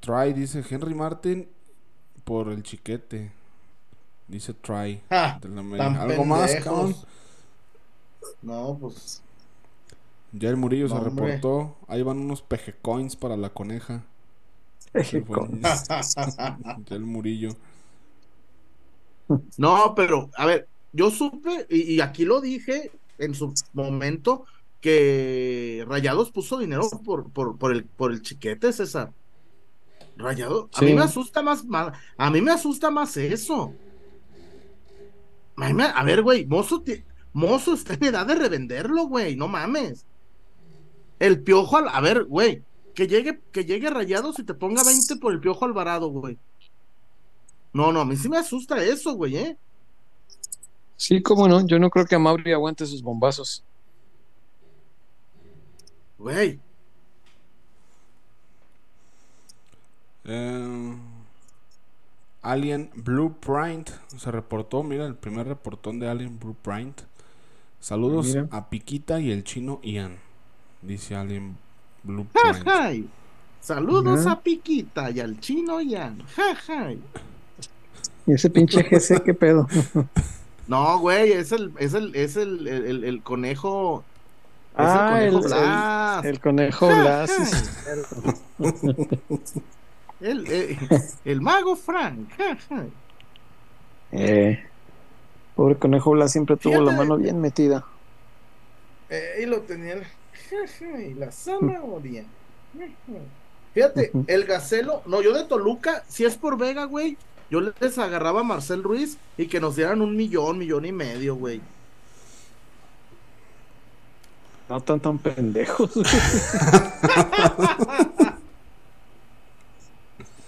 Try, 0.01 0.33
dice 0.33 0.63
Henry 0.67 0.95
Martin 0.95 1.47
por 2.25 2.49
el 2.49 2.63
chiquete. 2.63 3.31
Dice 4.27 4.53
Try. 4.53 5.01
Algo 5.09 6.25
más, 6.25 6.53
cabrón. 6.57 6.95
No, 8.41 8.77
pues. 8.79 9.21
Ya 10.31 10.49
el 10.49 10.57
Murillo 10.57 10.89
se 10.89 10.97
hombre. 10.97 10.99
reportó. 10.99 11.75
Ahí 11.87 12.03
van 12.03 12.19
unos 12.19 12.41
pejecoins 12.41 13.15
para 13.15 13.37
la 13.37 13.49
coneja. 13.49 14.03
Ya 14.93 15.01
el 16.95 17.01
Murillo. 17.05 17.49
No, 19.57 19.93
pero, 19.95 20.29
a 20.35 20.45
ver, 20.45 20.67
yo 20.91 21.09
supe, 21.11 21.65
y, 21.69 21.93
y 21.95 22.01
aquí 22.01 22.25
lo 22.25 22.41
dije 22.41 22.91
en 23.17 23.33
su 23.33 23.53
momento, 23.73 24.45
que 24.81 25.83
Rayados 25.87 26.31
puso 26.31 26.57
dinero 26.57 26.87
por, 27.03 27.31
por, 27.31 27.57
por 27.57 27.71
el, 27.71 27.85
por 27.85 28.11
el 28.11 28.21
chiquete, 28.21 28.71
César. 28.73 29.11
Rayado, 30.17 30.69
a 30.73 30.81
mí 30.81 30.93
me 30.93 31.01
asusta 31.01 31.41
más, 31.41 31.65
más, 31.65 31.97
a 32.17 32.31
mí 32.31 32.41
me 32.41 32.51
asusta 32.51 32.89
más 32.89 33.17
eso. 33.17 33.73
Mame, 35.55 35.83
A 35.85 36.03
ver, 36.03 36.21
güey, 36.21 36.45
Mozo, 36.45 36.83
Mozo 37.33 37.73
está 37.73 37.93
en 37.93 38.03
edad 38.05 38.25
de 38.25 38.35
revenderlo, 38.35 39.07
güey, 39.07 39.35
no 39.35 39.47
mames. 39.47 40.05
El 41.19 41.41
piojo, 41.41 41.77
al- 41.77 41.87
a 41.89 42.01
ver, 42.01 42.25
güey, 42.25 42.63
que 42.93 43.07
llegue, 43.07 43.41
que 43.51 43.65
llegue 43.65 43.89
Rayados 43.89 44.37
y 44.39 44.43
te 44.43 44.53
ponga 44.53 44.83
20 44.83 45.15
por 45.17 45.33
el 45.33 45.39
piojo 45.39 45.65
Alvarado, 45.65 46.09
güey. 46.09 46.37
No, 47.73 47.91
no, 47.91 48.01
a 48.01 48.05
mí 48.05 48.15
sí 48.15 48.29
me 48.29 48.37
asusta 48.37 48.81
eso, 48.83 49.13
güey, 49.15 49.37
¿eh? 49.37 49.57
Sí, 50.97 51.21
cómo 51.21 51.47
no. 51.47 51.65
Yo 51.65 51.77
no 51.79 51.89
creo 51.89 52.05
que 52.05 52.17
Mauri 52.17 52.53
aguante 52.53 52.85
sus 52.85 53.01
bombazos. 53.01 53.63
Güey, 56.17 56.59
Eh, 60.27 60.95
Alien 62.41 62.89
Blueprint 62.95 63.89
se 64.17 64.31
reportó, 64.31 64.81
mira, 64.83 65.05
el 65.05 65.15
primer 65.15 65.47
reportón 65.47 65.99
de 65.99 66.07
Alien 66.09 66.39
Blueprint. 66.39 67.01
Saludos 67.79 68.27
Mira. 68.27 68.47
a 68.51 68.67
Piquita 68.69 69.19
y 69.19 69.31
el 69.31 69.43
chino 69.43 69.79
Ian, 69.83 70.17
dice 70.81 71.15
Alien 71.15 71.57
Blueprint. 72.03 72.57
jajay. 72.63 73.07
Saludos 73.61 74.25
a 74.25 74.39
Piquita 74.41 75.11
y 75.11 75.19
al 75.19 75.39
chino 75.39 75.81
Yan. 75.81 76.23
Jajay. 76.35 76.99
Y 78.27 78.33
ese 78.33 78.49
pinche 78.49 78.81
GC, 78.83 79.21
qué 79.23 79.33
pedo. 79.35 79.67
No, 80.67 80.99
güey, 80.99 81.31
es 81.31 81.51
el, 81.51 81.71
es 81.77 81.93
el, 81.93 82.15
es 82.15 82.35
el, 82.37 82.67
el, 82.67 83.21
conejo. 83.23 84.03
Es 84.73 84.75
Ah, 84.77 85.19
el 85.21 85.35
el, 85.35 85.39
conejo 85.41 85.47
Blas. 85.57 86.25
el 86.25 86.39
conejo 86.39 86.87
Blas. 86.87 87.31
El, 90.21 90.45
eh, 90.49 90.77
el 91.25 91.41
mago 91.41 91.75
Frank. 91.75 92.29
Eh, 94.11 94.63
pobre 95.55 95.75
conejo 95.77 96.11
Blas 96.11 96.31
siempre 96.31 96.55
tuvo 96.57 96.81
la 96.81 96.93
mano 96.93 97.17
bien 97.17 97.39
metida. 97.41 97.85
Eh, 99.09 99.41
y 99.43 99.45
lo 99.45 99.61
tenía 99.61 99.93
el- 99.93 100.05
jajay, 100.49 101.13
la 101.15 101.31
zanahoria. 101.31 102.23
Fíjate, 103.73 104.11
el 104.27 104.45
gacelo, 104.45 105.01
no, 105.05 105.21
yo 105.21 105.33
de 105.33 105.43
Toluca, 105.45 106.03
si 106.07 106.23
es 106.25 106.37
por 106.37 106.57
Vega, 106.57 106.85
güey, 106.85 107.17
yo 107.49 107.61
les 107.61 107.97
agarraba 107.97 108.41
a 108.41 108.43
Marcel 108.43 108.83
Ruiz 108.83 109.17
y 109.37 109.47
que 109.47 109.59
nos 109.59 109.75
dieran 109.75 110.01
un 110.01 110.15
millón, 110.15 110.57
millón 110.57 110.85
y 110.85 110.91
medio, 110.91 111.35
güey. 111.35 111.61
No 114.69 114.81
tan 114.81 114.99
tan 114.99 115.17
pendejos. 115.19 115.91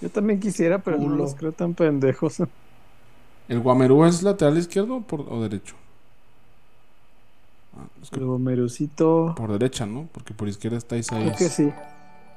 Yo 0.01 0.09
también 0.11 0.39
quisiera, 0.39 0.79
pero 0.79 0.97
no 0.97 1.15
los 1.15 1.33
creo 1.35 1.51
tan 1.51 1.73
pendejos. 1.73 2.37
¿El 3.47 3.59
Guamerú 3.61 4.05
es 4.05 4.21
lateral 4.23 4.57
izquierdo 4.57 4.97
o, 4.97 5.01
por, 5.01 5.21
o 5.21 5.41
derecho? 5.41 5.75
Ah, 7.75 7.85
es 8.01 8.09
que 8.09 8.19
El 8.19 8.25
gomerucito. 8.25 9.33
por 9.35 9.51
derecha, 9.51 9.85
¿no? 9.85 10.07
Porque 10.11 10.33
por 10.33 10.47
izquierda 10.47 10.77
está 10.77 10.89
Creo 10.89 10.99
Isaías. 10.99 11.37
que 11.37 11.49
sí. 11.49 11.71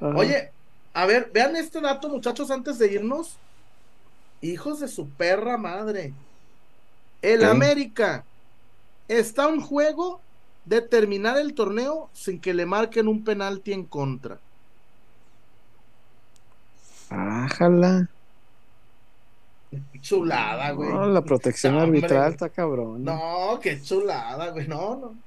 Ajá. 0.01 0.17
Oye, 0.17 0.51
a 0.95 1.07
ver, 1.07 1.31
vean 1.35 1.57
este 1.57 1.81
dato, 1.81 2.09
muchachos, 2.09 2.51
antes 2.51 2.79
de 2.79 2.93
irnos. 2.93 3.37
Hijos 4.41 4.81
de 4.81 4.89
su 4.89 5.09
perra 5.11 5.57
madre. 5.59 6.15
El 7.23 7.41
¿Qué? 7.41 7.47
América 7.47 8.25
está 9.09 9.49
un 9.49 9.61
juego 9.61 10.25
de 10.65 10.83
terminar 10.83 11.39
el 11.39 11.55
torneo 11.55 12.11
sin 12.13 12.41
que 12.41 12.55
le 12.55 12.67
marquen 12.67 13.09
un 13.09 13.25
penalti 13.25 13.73
en 13.73 13.87
contra. 13.87 14.41
Ájala. 17.11 17.93
Chulada, 20.01 20.73
güey. 20.73 20.91
No, 20.91 21.07
la 21.07 21.23
protección 21.25 21.77
No, 21.77 21.81
arbitral 21.81 22.33
está 22.33 22.49
cabrón. 22.51 23.05
No, 23.05 23.59
qué 23.63 23.81
chulada, 23.83 24.51
güey. 24.51 24.67
No, 24.69 24.97
no. 24.97 25.23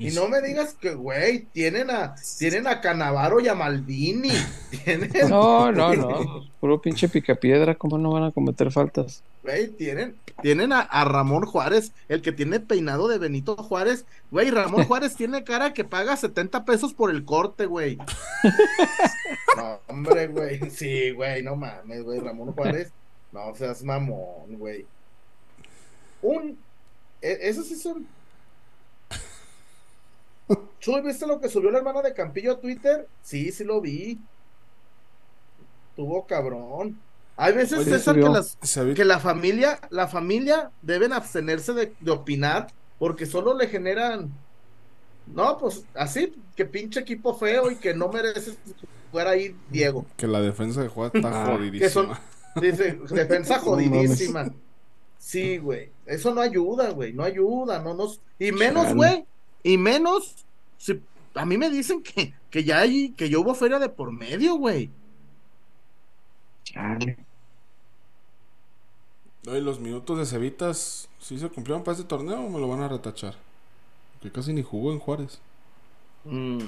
Y 0.00 0.10
no 0.12 0.28
me 0.28 0.40
digas 0.40 0.74
que, 0.74 0.94
güey, 0.94 1.46
tienen 1.52 1.90
a, 1.90 2.14
tienen 2.38 2.68
a 2.68 2.80
Canavaro 2.80 3.40
y 3.40 3.48
a 3.48 3.54
Maldini. 3.56 4.30
Tienen, 4.84 5.10
No, 5.28 5.72
no, 5.72 5.92
no. 5.92 6.46
Puro 6.60 6.80
pinche 6.80 7.08
picapiedra. 7.08 7.74
¿Cómo 7.74 7.98
no 7.98 8.12
van 8.12 8.22
a 8.22 8.30
cometer 8.30 8.70
faltas? 8.70 9.24
Güey, 9.42 9.68
tienen, 9.68 10.14
tienen 10.40 10.72
a, 10.72 10.80
a 10.80 11.04
Ramón 11.04 11.46
Juárez, 11.46 11.90
el 12.08 12.22
que 12.22 12.30
tiene 12.30 12.60
peinado 12.60 13.08
de 13.08 13.18
Benito 13.18 13.56
Juárez. 13.56 14.04
Güey, 14.30 14.50
Ramón 14.50 14.84
Juárez 14.86 15.16
tiene 15.16 15.42
cara 15.42 15.72
que 15.72 15.82
paga 15.84 16.16
70 16.16 16.64
pesos 16.64 16.94
por 16.94 17.10
el 17.10 17.24
corte, 17.24 17.66
güey. 17.66 17.98
No, 19.56 19.80
hombre, 19.88 20.28
güey. 20.28 20.70
Sí, 20.70 21.10
güey, 21.10 21.42
no 21.42 21.56
mames, 21.56 22.04
güey. 22.04 22.20
Ramón 22.20 22.52
Juárez, 22.52 22.92
no 23.32 23.52
seas 23.56 23.82
mamón, 23.82 24.46
güey. 24.58 24.86
Un. 26.22 26.56
e- 27.20 27.38
Esos 27.42 27.66
sí 27.66 27.74
son. 27.74 28.06
Chuy, 30.80 31.00
¿viste 31.02 31.26
lo 31.26 31.40
que 31.40 31.48
subió 31.48 31.70
la 31.70 31.78
hermana 31.78 32.02
de 32.02 32.14
Campillo 32.14 32.52
a 32.52 32.60
Twitter? 32.60 33.06
Sí, 33.22 33.50
sí 33.52 33.64
lo 33.64 33.80
vi. 33.80 34.18
Tuvo 35.96 36.26
cabrón. 36.26 36.98
Hay 37.36 37.54
veces, 37.54 37.80
Oye, 37.80 37.90
César, 37.90 38.16
que 38.16 38.28
las, 38.28 38.58
la 39.06 39.18
familia, 39.20 39.80
la 39.90 40.08
familia 40.08 40.70
deben 40.82 41.12
abstenerse 41.12 41.72
de, 41.72 41.94
de 42.00 42.10
opinar 42.10 42.68
porque 42.98 43.26
solo 43.26 43.54
le 43.56 43.68
generan, 43.68 44.28
no, 45.26 45.56
pues 45.58 45.84
así, 45.94 46.34
que 46.56 46.64
pinche 46.64 46.98
equipo 47.00 47.34
feo 47.34 47.70
y 47.70 47.76
que 47.76 47.94
no 47.94 48.08
mereces 48.08 48.56
fuera 49.12 49.30
ahí 49.30 49.54
Diego. 49.70 50.04
que 50.16 50.26
la 50.26 50.40
defensa 50.40 50.82
de 50.82 50.88
Juárez 50.88 51.14
está 51.14 51.44
Ah, 51.44 51.46
jodidísima. 51.56 51.80
Que 51.80 51.90
son, 51.90 52.10
dice, 52.60 52.98
defensa 53.14 53.58
jodidísima. 53.60 54.50
Sí, 55.18 55.58
güey, 55.58 55.90
eso 56.06 56.34
no 56.34 56.40
ayuda, 56.40 56.90
güey, 56.90 57.12
no 57.12 57.22
ayuda, 57.22 57.80
no 57.80 57.94
nos, 57.94 58.20
y 58.38 58.50
menos, 58.50 58.94
güey, 58.94 59.26
y 59.62 59.76
menos, 59.78 60.46
si 60.76 61.00
a 61.34 61.44
mí 61.44 61.56
me 61.58 61.70
dicen 61.70 62.02
que, 62.02 62.34
que 62.50 62.64
ya 62.64 62.80
hay, 62.80 63.10
que 63.10 63.28
ya 63.28 63.38
hubo 63.38 63.54
feria 63.54 63.78
de 63.78 63.88
por 63.88 64.12
medio, 64.12 64.54
güey. 64.56 64.90
Chale. 66.64 67.16
Oye, 69.46 69.60
los 69.60 69.80
minutos 69.80 70.18
de 70.18 70.26
Cevitas, 70.26 71.08
¿sí 71.18 71.38
se 71.38 71.48
cumplieron 71.48 71.82
para 71.82 71.96
este 71.96 72.06
torneo 72.06 72.40
o 72.40 72.50
me 72.50 72.60
lo 72.60 72.68
van 72.68 72.82
a 72.82 72.88
retachar? 72.88 73.34
Que 74.20 74.30
casi 74.30 74.52
ni 74.52 74.62
jugó 74.62 74.92
en 74.92 74.98
Juárez. 74.98 75.40
Mm. 76.24 76.58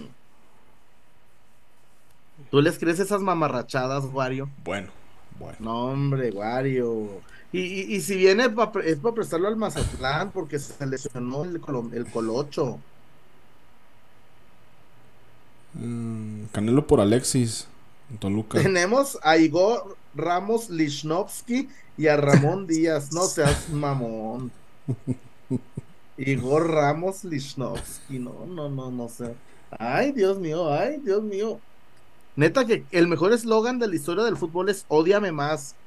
¿Tú 2.51 2.63
les 2.63 2.79
crees 2.79 2.99
esas 3.01 3.21
mamarrachadas, 3.21 4.05
Wario? 4.13 4.49
Bueno, 4.65 4.89
bueno. 5.39 5.57
No, 5.61 5.87
hombre, 5.87 6.31
Wario. 6.31 7.21
Y, 7.53 7.61
y, 7.61 7.97
y 7.97 8.01
si 8.03 8.17
viene 8.17 8.51
pa 8.51 8.73
es 8.85 8.99
para 9.01 9.15
prestarlo 9.15 9.49
al 9.49 9.57
Mazatlán 9.57 10.33
porque 10.33 10.59
se 10.59 10.87
lesionó 10.87 11.45
el, 11.45 11.61
colo- 11.61 11.91
el 11.93 12.09
colocho. 12.11 12.85
Mm, 15.73 16.47
Canelo 16.53 16.87
por 16.87 17.01
Alexis 17.01 17.69
Toluca. 18.19 18.59
Tenemos 18.63 19.19
a 19.23 19.37
Igor 19.39 19.99
Ramos 20.15 20.69
Lichnowsky 20.71 21.69
y 21.97 22.07
a 22.09 22.17
Ramón 22.17 22.67
Díaz. 22.67 23.13
No 23.13 23.29
seas 23.29 23.69
mamón. 23.69 24.53
Igor 26.17 26.71
Ramos 26.71 27.25
Lichnowsky. 27.25 28.19
No, 28.19 28.47
no, 28.47 28.69
no, 28.69 28.91
no 28.91 29.09
sé. 29.09 29.41
Ay, 29.71 30.13
Dios 30.13 30.39
mío, 30.39 30.73
ay, 30.73 30.99
Dios 31.01 31.23
mío. 31.23 31.63
Neta 32.37 32.67
que 32.67 32.87
el 32.91 33.09
mejor 33.09 33.33
eslogan 33.33 33.79
de 33.79 33.89
la 33.89 33.97
historia 33.97 34.25
del 34.25 34.37
fútbol 34.37 34.69
es 34.71 34.85
Ódiame 34.89 35.33
más. 35.33 35.79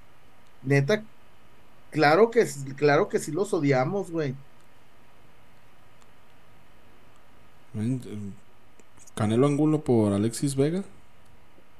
Neta, 0.61 1.07
claro 1.93 2.29
que, 2.31 2.45
claro 2.75 3.07
que 3.07 3.19
sí 3.19 3.31
los 3.31 3.53
odiamos, 3.53 4.11
güey. 4.11 4.35
Canelo 9.15 9.47
Angulo 9.47 9.81
por 9.81 10.13
Alexis 10.13 10.55
Vega. 10.55 10.83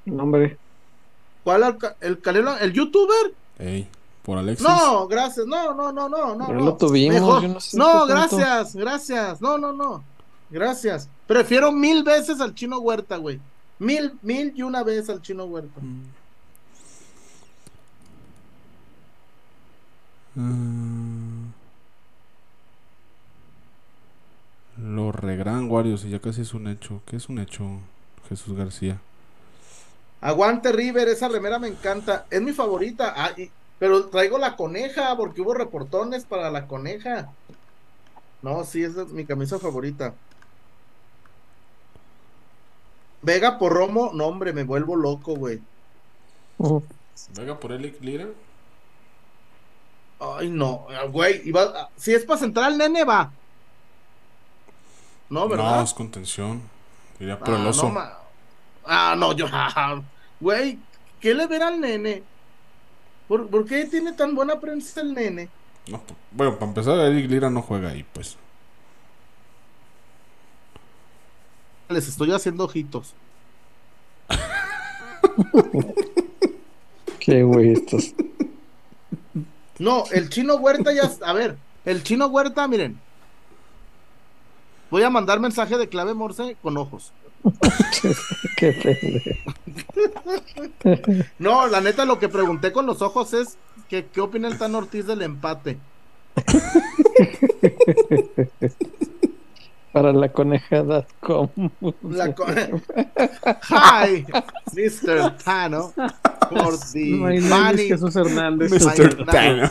No, 0.06 0.22
hombre. 0.22 0.56
¿Cuál 1.44 1.62
el, 1.62 1.78
ca- 1.78 1.96
el 2.00 2.20
Canelo, 2.20 2.56
el 2.58 2.72
youtuber? 2.72 3.34
Ey, 3.58 3.88
por 4.22 4.38
Alexis. 4.38 4.66
No, 4.66 5.06
gracias. 5.06 5.46
No, 5.46 5.74
no, 5.74 5.92
no, 5.92 6.08
no, 6.08 6.34
no. 6.34 6.48
No. 6.48 6.52
lo 6.52 6.76
tuvimos, 6.76 7.42
yo 7.42 7.48
no 7.48 7.60
sé 7.60 7.76
no, 7.76 8.06
tanto. 8.06 8.36
gracias, 8.36 8.74
gracias. 8.76 9.40
No, 9.40 9.58
no, 9.58 9.72
no. 9.72 10.02
Gracias. 10.50 11.08
Prefiero 11.26 11.72
mil 11.72 12.02
veces 12.02 12.40
al 12.40 12.54
chino 12.54 12.78
Huerta, 12.78 13.16
güey. 13.16 13.40
Mil, 13.78 14.12
mil 14.22 14.52
y 14.54 14.62
una 14.62 14.82
vez 14.82 15.08
al 15.10 15.20
chino 15.22 15.44
Huerta. 15.44 15.80
Mm. 15.80 16.02
Los 24.76 25.14
regran 25.14 25.70
Warriors 25.70 26.04
y 26.04 26.10
ya 26.10 26.20
casi 26.20 26.42
es 26.42 26.54
un 26.54 26.68
hecho. 26.68 27.00
¿Qué 27.06 27.16
es 27.16 27.28
un 27.28 27.38
hecho, 27.38 27.64
Jesús 28.28 28.56
García? 28.56 29.00
Aguante 30.20 30.72
River, 30.72 31.08
esa 31.08 31.28
remera 31.28 31.58
me 31.58 31.68
encanta. 31.68 32.26
Es 32.30 32.40
mi 32.42 32.52
favorita. 32.52 33.12
Ah, 33.16 33.32
y- 33.36 33.50
pero 33.78 34.06
traigo 34.08 34.38
la 34.38 34.56
coneja 34.56 35.16
porque 35.16 35.42
hubo 35.42 35.54
reportones 35.54 36.24
para 36.24 36.50
la 36.50 36.66
coneja. 36.66 37.30
No, 38.42 38.64
sí, 38.64 38.82
es 38.84 38.94
mi 39.12 39.24
camisa 39.26 39.58
favorita. 39.58 40.14
Vega 43.22 43.58
por 43.58 43.72
Romo, 43.72 44.12
no, 44.14 44.26
hombre, 44.26 44.52
me 44.52 44.62
vuelvo 44.62 44.94
loco, 44.94 45.34
güey. 45.34 45.60
Vega 47.36 47.58
por 47.60 47.72
Elic 47.72 48.00
Lira. 48.00 48.28
Ay, 50.20 50.48
no, 50.48 50.86
güey. 51.10 51.42
iba- 51.48 51.90
si 51.96 52.14
es 52.14 52.24
para 52.24 52.40
centrar 52.40 52.66
al 52.66 52.78
nene, 52.78 53.04
va. 53.04 53.30
No, 55.28 55.48
¿verdad? 55.48 55.76
No, 55.78 55.82
es 55.82 55.92
contención. 55.94 56.62
Iría 57.20 57.38
por 57.38 57.50
Ah, 57.54 57.60
el 57.60 57.66
oso. 57.66 57.90
no, 57.90 58.00
ah, 58.86 59.14
no, 59.18 59.32
yo. 59.32 59.46
Güey, 60.40 60.78
¿qué 61.20 61.32
le 61.34 61.46
verá 61.46 61.68
al 61.68 61.80
nene? 61.80 62.22
¿Por, 63.28 63.48
por 63.48 63.64
qué 63.66 63.84
tiene 63.86 64.12
tan 64.12 64.34
buena 64.34 64.60
prensa 64.60 65.00
el 65.00 65.14
nene? 65.14 65.48
No, 65.86 66.00
p- 66.00 66.14
bueno, 66.32 66.54
para 66.58 66.66
empezar, 66.66 66.98
Eric 66.98 67.30
Lira 67.30 67.48
no 67.50 67.62
juega 67.62 67.90
ahí, 67.90 68.04
pues. 68.12 68.36
Les 71.88 72.08
estoy 72.08 72.32
haciendo 72.32 72.64
ojitos. 72.64 73.14
Qué 77.20 77.42
güey 77.42 77.72
estos. 77.72 78.14
No, 79.84 80.04
el 80.12 80.30
chino 80.30 80.54
Huerta 80.56 80.92
ya. 80.92 81.10
A 81.26 81.32
ver, 81.34 81.56
el 81.84 82.02
chino 82.02 82.26
Huerta, 82.28 82.66
miren. 82.66 82.98
Voy 84.90 85.02
a 85.02 85.10
mandar 85.10 85.40
mensaje 85.40 85.76
de 85.76 85.88
clave 85.88 86.14
Morse 86.14 86.56
con 86.62 86.76
ojos. 86.78 87.12
Qué. 88.56 89.36
No, 91.38 91.66
la 91.66 91.80
neta, 91.82 92.04
lo 92.06 92.18
que 92.18 92.28
pregunté 92.30 92.72
con 92.72 92.86
los 92.86 93.02
ojos 93.02 93.34
es 93.34 93.58
que, 93.88 94.06
qué 94.06 94.20
opina 94.22 94.48
el 94.48 94.56
Tan 94.56 94.74
Ortiz 94.74 95.06
del 95.06 95.20
empate. 95.20 95.78
Para 99.92 100.12
la 100.12 100.32
conejada.com. 100.32 101.48
La 102.10 102.34
co- 102.34 102.46
Hi, 103.70 104.24
Mr. 104.72 105.36
Tano, 105.44 105.92
for 106.48 106.76
the 106.92 107.10
My 107.14 107.28
name 107.30 107.38
is 107.38 107.50
money, 107.50 107.88
Jesús 107.88 108.14
Hernández. 108.16 108.70
Mr. 108.70 109.24
Tano. 109.26 109.70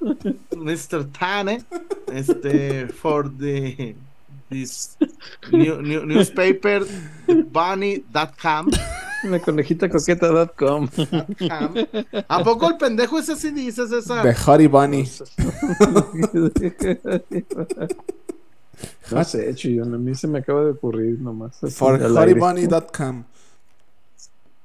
Mr. 0.60 1.06
Tane, 1.12 1.64
este, 2.12 2.88
for 2.88 3.28
the 3.28 3.94
this 4.48 4.96
new, 5.52 5.80
new- 5.82 6.06
newspaper, 6.06 6.84
bunny.com. 7.26 8.70
La 9.24 9.38
conejita 9.40 9.88
coqueta.com. 9.90 10.88
¿A 12.28 12.42
poco 12.42 12.68
el 12.70 12.76
pendejo 12.78 13.18
ese 13.18 13.36
sí 13.36 13.50
dices 13.50 13.92
esa? 13.92 14.22
The 14.22 14.34
Honey 14.46 14.66
Bunny. 14.66 15.08
No 19.10 19.24
sé, 19.24 19.54
chillón, 19.54 19.92
a 19.92 19.98
mí 19.98 20.14
se 20.14 20.26
me 20.26 20.38
acaba 20.38 20.64
de 20.64 20.70
ocurrir 20.70 21.20
nomás. 21.20 21.58
For 21.74 22.00
al 22.02 22.14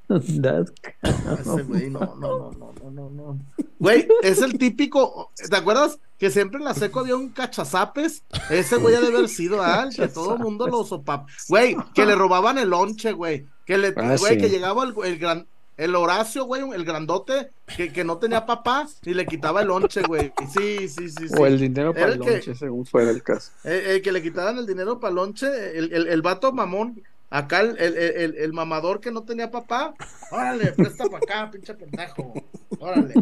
Ese 1.02 1.64
güey, 1.64 1.90
no, 1.90 2.00
no, 2.20 2.52
no, 2.52 2.52
no, 2.52 2.74
no, 2.84 2.92
no, 2.92 3.10
no. 3.10 3.40
Güey, 3.80 4.08
es 4.24 4.42
el 4.42 4.58
típico, 4.58 5.32
¿te 5.50 5.56
acuerdas 5.56 6.00
que 6.18 6.30
siempre 6.30 6.60
en 6.60 6.66
la 6.66 6.74
seco 6.74 7.02
había 7.02 7.16
un 7.16 7.30
cachazapes? 7.30 8.24
Ese 8.50 8.78
güey 8.78 8.96
ha 8.96 9.02
de 9.02 9.08
haber 9.08 9.28
sido, 9.30 9.64
el 9.64 9.96
que 9.96 10.08
todo 10.08 10.36
el 10.36 10.40
mundo 10.40 10.68
lo 10.68 10.84
sopap. 10.84 11.28
Güey, 11.50 11.76
que 11.94 12.06
le 12.06 12.16
robaban 12.16 12.58
el 12.58 12.70
lonche, 12.70 13.12
güey. 13.12 13.46
Que 13.66 13.78
le, 13.78 13.94
Ah, 13.98 14.16
güey, 14.18 14.36
sí. 14.36 14.42
que 14.42 14.50
llegaba 14.50 14.84
el, 14.84 14.94
el 15.04 15.18
gran, 15.18 15.48
el 15.78 15.96
Horacio, 15.96 16.46
güey, 16.46 16.62
el 16.74 16.86
grandote, 16.86 17.50
que, 17.76 17.92
que 17.92 18.04
no 18.04 18.18
tenía 18.18 18.46
papá 18.46 18.88
y 19.04 19.14
le 19.14 19.26
quitaba 19.26 19.62
el 19.62 19.68
lonche, 19.68 20.04
güey. 20.04 20.32
Sí, 20.54 20.88
sí, 20.88 21.10
sí, 21.10 21.28
sí. 21.28 21.36
O 21.38 21.46
el 21.46 21.60
dinero 21.60 21.94
para 21.94 22.08
el 22.08 22.14
el 22.14 22.20
lonche, 22.20 22.56
según 22.56 22.86
fuera 22.86 23.12
el 23.12 23.24
caso. 23.24 23.52
Eh, 23.64 23.96
eh, 23.96 24.02
que 24.02 24.12
le 24.12 24.22
quitaran 24.22 24.58
el 24.58 24.66
dinero 24.66 25.00
para 25.00 25.14
lonche, 25.14 25.48
el, 25.78 25.92
el, 25.92 26.08
el 26.08 26.22
vato 26.22 26.54
mamón, 26.54 27.02
acá 27.30 27.62
el, 27.62 27.78
el, 27.78 27.98
el, 27.98 28.36
el 28.36 28.54
mamador 28.54 29.02
que 29.02 29.12
no 29.12 29.24
tenía 29.24 29.52
papá, 29.52 29.94
órale, 30.32 30.72
presta 30.74 31.06
para 31.06 31.18
acá, 31.18 31.52
pinche 31.52 31.74
pendejo, 31.74 32.34
órale. 32.80 33.14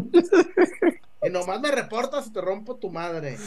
Y 1.22 1.30
nomás 1.30 1.60
me 1.60 1.70
reportas 1.70 2.26
y 2.26 2.32
te 2.32 2.40
rompo 2.40 2.76
tu 2.76 2.90
madre. 2.90 3.38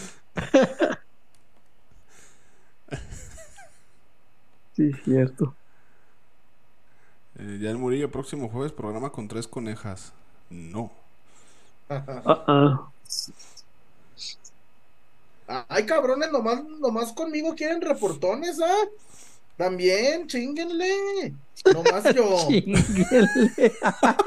Sí, 4.76 4.92
cierto. 5.04 5.56
Eh, 7.40 7.60
ya 7.62 7.70
el 7.70 7.78
Murillo, 7.78 8.12
próximo 8.12 8.50
jueves, 8.50 8.72
programa 8.72 9.12
con 9.12 9.28
tres 9.28 9.48
conejas. 9.48 10.14
No. 10.50 10.92
Ah, 11.90 12.04
ah. 12.28 12.90
Ay, 15.70 15.86
cabrones, 15.86 16.32
nomás, 16.32 16.64
nomás 16.64 17.14
conmigo 17.14 17.56
quieren 17.56 17.82
reportones, 17.82 18.60
¿ah? 18.60 18.86
También, 19.58 20.28
chinguenle. 20.28 21.34
Nomás 21.74 22.14
yo. 22.16 22.38
Chinguele. 22.48 23.74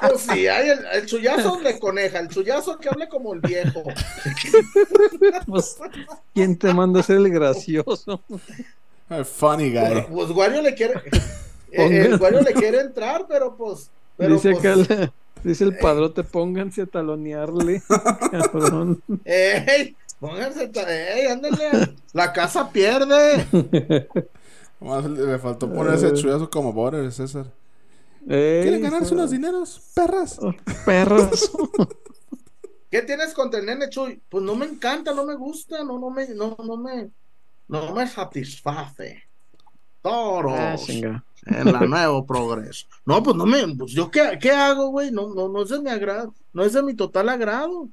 Pues 0.00 0.20
sí, 0.32 0.48
hay 0.48 0.70
el, 0.70 0.80
el 0.92 1.06
chullazo 1.06 1.56
de 1.60 1.78
coneja, 1.78 2.18
el 2.18 2.28
chullazo 2.28 2.76
que 2.78 2.88
hable 2.88 3.08
como 3.08 3.32
el 3.34 3.40
viejo. 3.40 3.82
Pues, 5.46 5.76
¿Quién 6.34 6.56
te 6.56 6.72
manda 6.74 7.00
a 7.00 7.02
ser 7.02 7.16
el 7.16 7.30
gracioso? 7.30 8.20
Eh, 9.10 9.24
funny 9.24 9.70
guy. 9.70 10.06
Pues 10.10 10.30
Wario 10.30 10.62
le 10.62 10.74
quiere. 10.74 10.94
eh, 11.72 12.06
el 12.06 12.16
Wario 12.20 12.40
le 12.42 12.52
quiere 12.52 12.80
entrar, 12.80 13.26
pero 13.28 13.56
pues. 13.56 13.90
Pero 14.16 14.34
dice 14.34 14.52
pues, 14.52 14.60
acá 14.60 14.72
el, 14.74 15.10
dice 15.44 15.64
el 15.64 15.76
padrote, 15.78 16.22
pónganse 16.24 16.82
a 16.82 16.86
talonearle. 16.86 17.82
Cabrón. 18.30 19.02
¡Ey! 19.24 19.96
Pónganse. 20.20 20.68
ta- 20.68 20.86
¡Ey! 20.88 21.26
Ándale. 21.26 21.94
La 22.12 22.32
casa 22.32 22.70
pierde. 22.70 23.46
Le, 24.80 25.38
faltó 25.38 25.70
poner 25.72 25.94
ese 25.94 26.14
chullazo 26.14 26.48
como 26.48 26.72
border, 26.72 27.12
César. 27.12 27.52
Ey, 28.26 28.62
¿Quieren 28.62 28.82
ganarse 28.82 29.14
unos 29.14 29.30
dineros? 29.30 29.80
Perras. 29.94 30.38
Oh, 30.40 30.52
Perros. 30.84 31.52
¿Qué 32.90 33.02
tienes 33.02 33.34
contra 33.34 33.60
el 33.60 33.66
nene 33.66 33.88
Chuy? 33.88 34.20
Pues 34.28 34.42
no 34.42 34.56
me 34.56 34.66
encanta, 34.66 35.14
no 35.14 35.24
me 35.24 35.34
gusta, 35.36 35.84
no, 35.84 35.98
no 35.98 36.10
me, 36.10 36.28
no, 36.28 36.56
no 36.64 36.76
me, 36.76 37.10
no 37.68 37.94
me 37.94 38.06
satisface. 38.06 39.22
Toros. 40.02 40.56
Ah, 40.58 41.22
en 41.46 41.72
la 41.72 41.80
nuevo 41.80 42.26
progreso. 42.26 42.86
No, 43.04 43.22
pues 43.22 43.36
no 43.36 43.46
me, 43.46 43.66
pues 43.76 43.92
yo 43.92 44.10
qué, 44.10 44.38
qué 44.40 44.50
hago, 44.50 44.88
güey, 44.88 45.10
no, 45.10 45.32
no, 45.34 45.48
no 45.48 45.62
es 45.62 45.68
de 45.68 45.80
mi 45.80 45.90
agrado, 45.90 46.34
no 46.52 46.64
es 46.64 46.72
de 46.72 46.82
mi 46.82 46.94
total 46.94 47.28
agrado. 47.28 47.88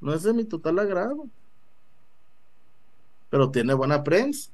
No 0.00 0.14
es 0.14 0.22
de 0.22 0.32
mi 0.32 0.44
total 0.44 0.78
agrado. 0.78 1.26
Pero 3.30 3.50
tiene 3.50 3.74
buena 3.74 4.02
prensa. 4.02 4.50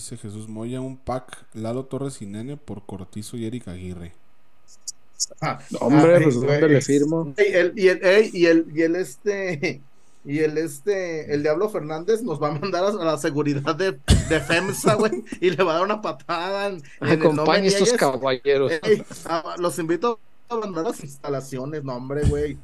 Dice 0.00 0.16
Jesús 0.16 0.48
Moya, 0.48 0.80
un 0.80 0.96
pack 0.96 1.44
Lalo 1.52 1.84
Torres 1.84 2.22
y 2.22 2.26
Nene 2.26 2.56
por 2.56 2.86
Cortizo 2.86 3.36
y 3.36 3.44
Eric 3.44 3.68
Aguirre. 3.68 4.14
Hombre, 5.78 6.16
Ay, 6.16 6.22
pues. 6.22 6.36
¿dónde 6.36 6.68
le 6.70 6.80
firmo? 6.80 7.34
El- 7.36 7.78
y 7.78 7.88
el, 7.88 8.00
y 8.32 8.46
el, 8.46 8.66
y 8.74 8.80
el 8.80 8.96
este, 8.96 9.82
y 10.24 10.38
el 10.38 10.56
este, 10.56 11.34
el 11.34 11.42
Diablo 11.42 11.68
Fernández 11.68 12.22
nos 12.22 12.42
va 12.42 12.48
a 12.48 12.52
mandar 12.52 12.82
a, 12.82 12.88
a 12.88 13.04
la 13.04 13.18
seguridad 13.18 13.74
de, 13.74 13.98
de 14.30 14.40
FEMSA, 14.40 14.94
güey, 14.94 15.22
y 15.38 15.50
le 15.50 15.62
va 15.62 15.72
a 15.72 15.74
dar 15.74 15.84
una 15.84 16.00
patada. 16.00 16.68
En, 16.68 16.82
en 17.02 17.20
Acompañe 17.20 17.66
estos 17.66 17.82
niegues. 17.82 18.00
caballeros. 18.00 18.72
Ey, 18.82 19.04
a- 19.26 19.56
los 19.58 19.78
invito 19.78 20.18
a 20.48 20.56
mandar 20.56 20.84
las 20.86 21.04
instalaciones, 21.04 21.84
no, 21.84 21.94
hombre, 21.94 22.22
güey. 22.26 22.56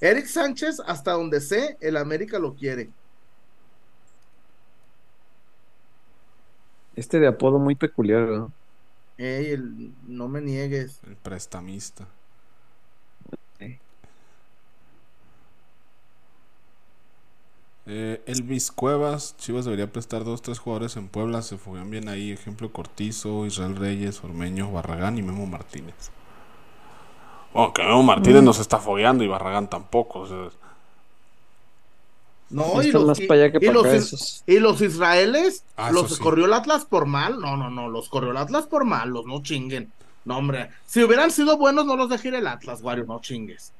Eric 0.00 0.26
Sánchez, 0.26 0.78
hasta 0.86 1.10
donde 1.10 1.40
sé, 1.40 1.76
el 1.80 1.96
América 1.96 2.38
lo 2.38 2.54
quiere. 2.54 2.90
Este 6.96 7.20
de 7.20 7.26
apodo 7.28 7.58
muy 7.58 7.74
peculiar, 7.74 8.22
¿no? 8.28 8.52
Ey, 9.18 9.46
el- 9.52 9.92
no 10.06 10.28
me 10.28 10.40
niegues. 10.40 11.00
El 11.04 11.16
prestamista. 11.16 12.06
Eh, 17.86 18.22
Elvis 18.26 18.72
Cuevas, 18.72 19.36
Chivas 19.36 19.64
debería 19.66 19.92
prestar 19.92 20.24
dos, 20.24 20.40
tres 20.42 20.58
jugadores 20.58 20.96
en 20.96 21.08
Puebla, 21.08 21.42
se 21.42 21.58
fueron 21.58 21.90
bien 21.90 22.08
ahí, 22.08 22.30
ejemplo 22.32 22.72
Cortizo, 22.72 23.44
Israel 23.46 23.76
Reyes, 23.76 24.24
Ormeño, 24.24 24.72
Barragán 24.72 25.18
y 25.18 25.22
Memo 25.22 25.46
Martínez. 25.46 26.10
Bueno, 27.52 27.72
que 27.72 27.82
Memo 27.82 28.02
Martínez 28.02 28.42
Mm. 28.42 28.44
no 28.44 28.52
se 28.52 28.62
está 28.62 28.78
fogueando 28.78 29.22
y 29.24 29.28
Barragán 29.28 29.68
tampoco. 29.70 30.20
o 30.20 30.26
sea, 30.26 30.48
No, 32.50 32.82
y 32.82 32.92
los, 32.92 33.04
más 33.06 33.18
y- 33.20 33.26
para 33.26 33.42
allá 33.44 33.52
que 33.52 33.64
y 33.64 33.68
para 33.68 33.72
los 33.82 34.42
y 34.46 34.58
los 34.58 34.80
israeles, 34.80 35.64
Ah, 35.76 35.90
los 35.90 36.16
sí. 36.16 36.22
corrió 36.22 36.44
el 36.46 36.52
Atlas 36.52 36.84
por 36.84 37.06
mal. 37.06 37.40
No, 37.40 37.56
no, 37.56 37.70
no, 37.70 37.88
los 37.88 38.08
corrió 38.08 38.30
el 38.30 38.36
Atlas 38.36 38.66
por 38.66 38.84
malos, 38.84 39.24
no 39.26 39.42
chinguen. 39.42 39.90
No, 40.24 40.38
hombre, 40.38 40.70
si 40.86 41.02
hubieran 41.02 41.30
sido 41.30 41.56
buenos, 41.58 41.84
no 41.84 41.96
los 41.96 42.08
dejé 42.08 42.28
ir 42.28 42.34
el 42.36 42.46
Atlas, 42.46 42.80
Wario, 42.82 43.04
no 43.06 43.20
chingues. 43.20 43.72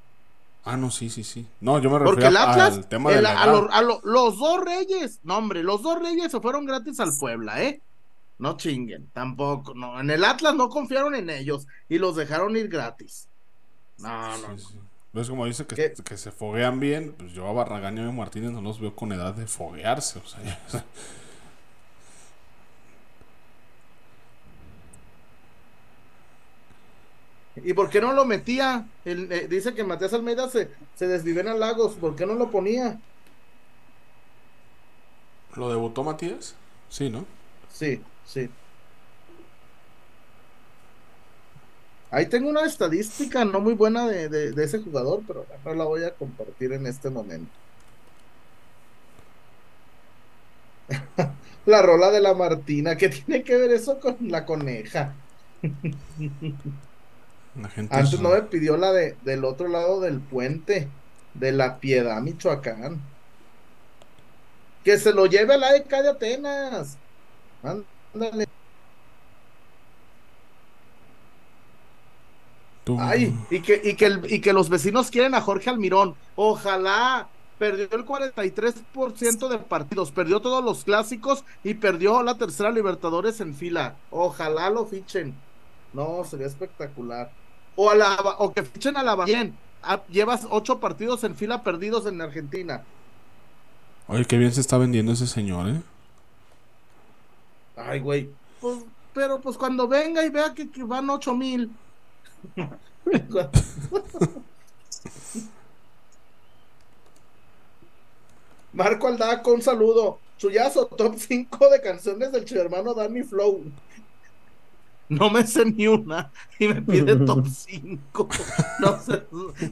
Ah, 0.66 0.76
no, 0.78 0.90
sí, 0.90 1.10
sí, 1.10 1.24
sí. 1.24 1.46
No, 1.60 1.78
yo 1.78 1.90
me 1.90 1.98
Porque 1.98 2.22
refiero 2.22 2.28
el 2.30 2.36
Atlas, 2.36 2.74
al 2.78 2.88
tema 2.88 3.10
de 3.10 3.16
el- 3.18 3.22
la 3.22 3.30
a, 3.40 3.44
edad. 3.44 3.52
lo- 3.52 3.72
a 3.72 3.82
lo- 3.82 4.00
los 4.02 4.38
dos 4.38 4.60
reyes, 4.64 5.20
no, 5.22 5.36
hombre, 5.38 5.62
los 5.62 5.82
dos 5.82 6.00
reyes 6.00 6.32
se 6.32 6.40
fueron 6.40 6.64
gratis 6.64 6.98
al 7.00 7.12
Puebla, 7.18 7.62
¿eh? 7.62 7.80
No 8.38 8.56
chinguen, 8.56 9.08
tampoco, 9.12 9.74
no. 9.74 10.00
En 10.00 10.10
el 10.10 10.24
Atlas 10.24 10.54
no 10.54 10.68
confiaron 10.68 11.14
en 11.14 11.30
ellos 11.30 11.66
y 11.88 11.98
los 11.98 12.16
dejaron 12.16 12.56
ir 12.56 12.68
gratis. 12.68 13.28
No, 13.98 14.36
no, 14.38 14.58
Sí, 14.58 14.64
entonces, 15.14 15.30
como 15.30 15.46
dice 15.46 15.64
que, 15.64 15.94
que, 16.04 16.16
se 16.16 16.32
foguean 16.32 16.80
bien, 16.80 17.14
pues 17.16 17.30
yo 17.30 17.46
a 17.46 17.52
Barragán 17.52 17.96
y 17.96 18.00
a 18.00 18.10
Martínez 18.10 18.50
no 18.50 18.60
los 18.60 18.80
veo 18.80 18.96
con 18.96 19.12
edad 19.12 19.32
de 19.32 19.46
foguearse. 19.46 20.18
O 20.18 20.26
sea, 20.26 20.84
¿Y 27.54 27.74
por 27.74 27.90
qué 27.90 28.00
no 28.00 28.12
lo 28.12 28.24
metía? 28.24 28.88
El, 29.04 29.30
eh, 29.30 29.46
dice 29.46 29.72
que 29.72 29.84
Matías 29.84 30.12
Almeida 30.14 30.48
se, 30.48 30.72
se 30.96 31.06
desvivió 31.06 31.42
en 31.42 31.60
Lagos. 31.60 31.92
¿Por 31.92 32.16
qué 32.16 32.26
no 32.26 32.34
lo 32.34 32.50
ponía? 32.50 32.98
¿Lo 35.54 35.70
debutó 35.70 36.02
Matías? 36.02 36.56
Sí, 36.88 37.08
¿no? 37.08 37.24
Sí, 37.72 38.02
sí. 38.26 38.50
Ahí 42.14 42.28
tengo 42.28 42.48
una 42.50 42.64
estadística 42.66 43.44
no 43.44 43.60
muy 43.60 43.74
buena 43.74 44.06
de, 44.06 44.28
de- 44.28 44.52
de 44.52 44.64
ese 44.64 44.78
jugador, 44.80 45.24
pero 45.26 45.46
no 45.64 45.74
la 45.74 45.84
voy 45.84 46.04
a 46.04 46.16
compartir 46.16 46.72
en 46.72 46.86
este 46.86 47.10
momento. 47.10 47.58
La 51.66 51.82
rola 51.82 52.10
de 52.10 52.20
la 52.20 52.34
Martina, 52.34 52.96
¿qué 52.96 53.08
tiene 53.08 53.42
que 53.44 53.56
ver 53.56 53.70
eso 53.72 53.98
con 54.00 54.16
la 54.20 54.44
coneja? 54.44 55.24
La 57.54 57.68
gente 57.68 58.00
Antes 58.00 58.20
es- 58.20 58.20
no 58.20 58.30
me 58.30 58.42
pidió 58.42 58.76
la 58.76 58.92
de 58.92 59.18
del 59.22 59.44
otro 59.44 59.68
lado 59.68 60.00
del 60.00 60.26
puente, 60.26 60.98
de 61.32 61.52
la 61.52 61.80
Piedad, 61.80 62.20
Michoacán. 62.22 63.10
Que 64.82 64.98
se 64.98 65.12
lo 65.12 65.26
lleve 65.26 65.54
a 65.54 65.58
la 65.58 65.76
ECA 65.76 66.02
de 66.02 66.10
Atenas. 66.10 67.00
Ándale. 67.62 68.53
Tú- 72.84 72.96
Ay, 73.00 73.34
y 73.50 73.60
que, 73.60 73.80
y, 73.82 73.94
que 73.94 74.06
el- 74.06 74.32
y 74.32 74.40
que 74.40 74.52
los 74.52 74.68
vecinos 74.68 75.10
quieren 75.10 75.34
a 75.34 75.40
Jorge 75.40 75.70
Almirón. 75.70 76.14
Ojalá. 76.36 77.28
Perdió 77.56 77.86
el 77.92 78.04
43% 78.04 79.48
de 79.48 79.58
partidos, 79.58 80.10
perdió 80.10 80.40
todos 80.40 80.62
los 80.64 80.82
clásicos 80.82 81.44
y 81.62 81.74
perdió 81.74 82.20
la 82.24 82.36
tercera 82.36 82.72
Libertadores 82.72 83.40
en 83.40 83.54
fila. 83.54 83.94
Ojalá 84.10 84.70
lo 84.70 84.86
fichen. 84.86 85.34
No, 85.92 86.24
sería 86.24 86.48
espectacular. 86.48 87.30
O, 87.76 87.90
a 87.90 87.94
la, 87.94 88.16
o 88.38 88.52
que 88.52 88.64
fichen 88.64 88.96
a 88.96 89.04
la 89.04 89.14
Bien. 89.24 89.56
Llevas 90.10 90.48
ocho 90.50 90.80
partidos 90.80 91.22
en 91.22 91.36
fila 91.36 91.62
perdidos 91.62 92.06
en 92.06 92.20
Argentina. 92.20 92.82
Oye, 94.08 94.24
qué 94.24 94.36
bien 94.36 94.52
se 94.52 94.60
está 94.60 94.76
vendiendo 94.76 95.12
ese 95.12 95.28
señor, 95.28 95.68
¿eh? 95.68 95.80
Ay, 97.76 98.00
güey. 98.00 98.30
Pues, 98.60 98.78
pero 99.12 99.40
pues 99.40 99.56
cuando 99.56 99.86
venga 99.86 100.24
y 100.24 100.30
vea 100.30 100.54
que, 100.54 100.70
que 100.70 100.82
van 100.82 101.08
ocho 101.10 101.34
mil. 101.34 101.70
Marco 108.72 109.06
Aldaco, 109.06 109.52
un 109.52 109.62
saludo. 109.62 110.18
Chuyazo, 110.36 110.86
top 110.86 111.14
5 111.16 111.68
de 111.70 111.80
canciones 111.80 112.32
del 112.32 112.44
hermano 112.58 112.92
Danny 112.92 113.22
Flow. 113.22 113.62
No 115.08 115.30
me 115.30 115.46
sé 115.46 115.64
ni 115.64 115.86
una 115.86 116.32
y 116.58 116.66
me 116.68 116.82
pide 116.82 117.16
top 117.26 117.46
5. 117.46 118.28
No 118.80 118.98
sé. 119.00 119.22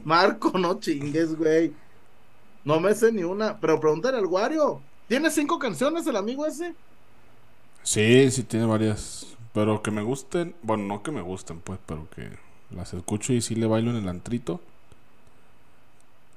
Marco, 0.03 0.57
no 0.57 0.79
chingues, 0.79 1.35
güey. 1.35 1.73
No 2.63 2.79
me 2.79 2.95
sé 2.95 3.11
ni 3.11 3.23
una. 3.23 3.59
Pero 3.59 3.79
pregúntale 3.79 4.17
al 4.17 4.25
Wario. 4.25 4.81
¿Tiene 5.07 5.29
cinco 5.29 5.59
canciones 5.59 6.07
el 6.07 6.15
amigo 6.15 6.45
ese? 6.45 6.73
Sí, 7.83 8.31
sí 8.31 8.43
tiene 8.43 8.65
varias. 8.65 9.35
Pero 9.53 9.81
que 9.81 9.91
me 9.91 10.01
gusten. 10.01 10.55
Bueno, 10.61 10.85
no 10.85 11.03
que 11.03 11.11
me 11.11 11.21
gusten, 11.21 11.59
pues, 11.59 11.79
pero 11.85 12.07
que 12.09 12.37
las 12.71 12.93
escucho 12.93 13.33
y 13.33 13.41
sí 13.41 13.55
le 13.55 13.65
bailo 13.67 13.91
en 13.91 13.97
el 13.97 14.07
antrito. 14.09 14.59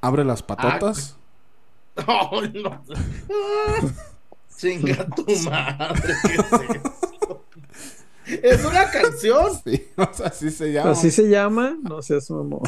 Abre 0.01 0.25
las 0.25 0.43
patotas. 0.43 1.17
Ay, 1.97 2.53
no. 2.63 2.71
Ah, 3.31 3.81
Chinga 4.57 5.07
tu 5.09 5.25
madre, 5.51 6.15
¿qué 6.23 6.33
es 6.35 6.53
eso? 6.53 7.45
Es 8.27 8.65
una 8.65 8.91
canción. 8.91 9.47
Sí, 9.65 9.85
o 9.97 10.13
sea, 10.13 10.27
así 10.29 10.51
se 10.51 10.73
llama. 10.73 10.91
Así 10.91 11.11
se 11.11 11.29
llama, 11.29 11.77
no 11.83 12.03
seas 12.03 12.31
mamón. 12.31 12.61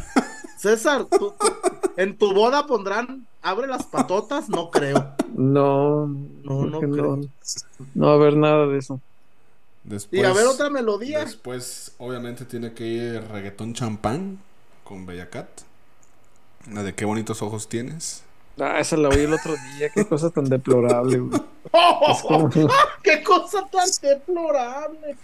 César, 0.59 1.07
tú- 1.07 1.35
tú- 1.39 1.53
en 1.97 2.17
tu 2.17 2.33
boda 2.35 2.67
pondrán 2.67 3.27
abre 3.43 3.67
las 3.67 3.85
patotas, 3.87 4.49
no 4.49 4.71
creo. 4.71 5.13
No, 5.35 6.07
No, 6.07 6.65
no 6.67 6.79
creo 6.79 6.81
que 6.81 6.89
creo. 6.91 7.17
no. 7.17 7.29
No 7.95 8.07
va 8.07 8.13
a 8.13 8.17
haber 8.17 8.37
nada 8.37 8.67
de 8.67 8.79
eso. 8.79 9.01
Después, 9.89 10.21
Y 10.21 10.25
a 10.25 10.33
ver 10.33 10.47
otra 10.47 10.71
melodía. 10.71 11.21
Después, 11.25 11.93
obviamente, 11.99 12.45
tiene 12.45 12.73
que 12.75 12.87
ir 12.87 13.23
reggaetón 13.29 13.75
champán 13.75 14.39
con 14.85 15.07
Bellacat. 15.07 15.49
La 16.73 16.83
de 16.83 16.95
qué 16.95 17.05
bonitos 17.05 17.41
ojos 17.43 17.69
tienes. 17.69 18.23
Ah, 18.61 18.81
esa 18.81 18.97
la 18.97 19.09
oí 19.09 19.21
el 19.21 19.33
otro 19.33 19.55
día. 19.77 19.89
Qué 19.95 20.05
cosa 20.07 20.31
tan 20.31 20.45
deplorable, 20.45 21.19
güey. 21.19 21.41
Como- 22.23 22.51
¡Qué 23.03 23.23
cosa 23.23 23.65
tan 23.71 23.89
deplorable! 24.03 25.17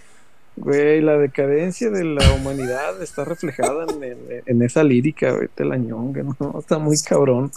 Güey, 0.57 1.01
la 1.01 1.19
decadencia 1.19 1.91
de 1.91 2.05
la 2.05 2.33
humanidad 2.33 3.03
está 3.03 3.25
reflejada 3.25 3.87
en, 3.93 4.05
en- 4.05 4.43
en 4.47 4.63
esa 4.63 4.85
lírica, 4.85 5.33
güey, 5.33 5.49
te 5.53 5.65
la 5.65 5.77
ñonga, 5.77 6.23
¿no? 6.23 6.59
Está 6.61 6.79
muy 6.79 6.97
cabrón. 7.01 7.51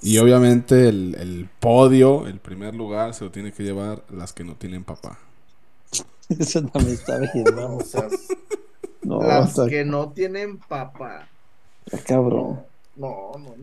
Y 0.00 0.18
obviamente 0.18 0.88
el, 0.88 1.16
el 1.18 1.48
podio, 1.60 2.26
el 2.26 2.38
primer 2.38 2.74
lugar, 2.74 3.14
se 3.14 3.24
lo 3.24 3.30
tiene 3.30 3.52
que 3.52 3.62
llevar 3.64 4.04
las 4.10 4.32
que 4.32 4.44
no 4.44 4.54
tienen 4.54 4.84
papá. 4.84 5.18
Eso 6.28 6.62
también 6.62 6.94
está 6.94 7.18
bien, 7.18 7.44
No, 7.54 7.76
o 7.78 7.80
sea, 7.84 8.08
No, 9.02 9.22
las 9.22 9.50
está, 9.50 9.66
que 9.66 9.84
no 9.84 10.10
tienen 10.12 10.58
papá. 10.58 11.28
está 11.86 11.98
cabrón. 12.04 12.60
No, 12.96 13.32
no. 13.38 13.54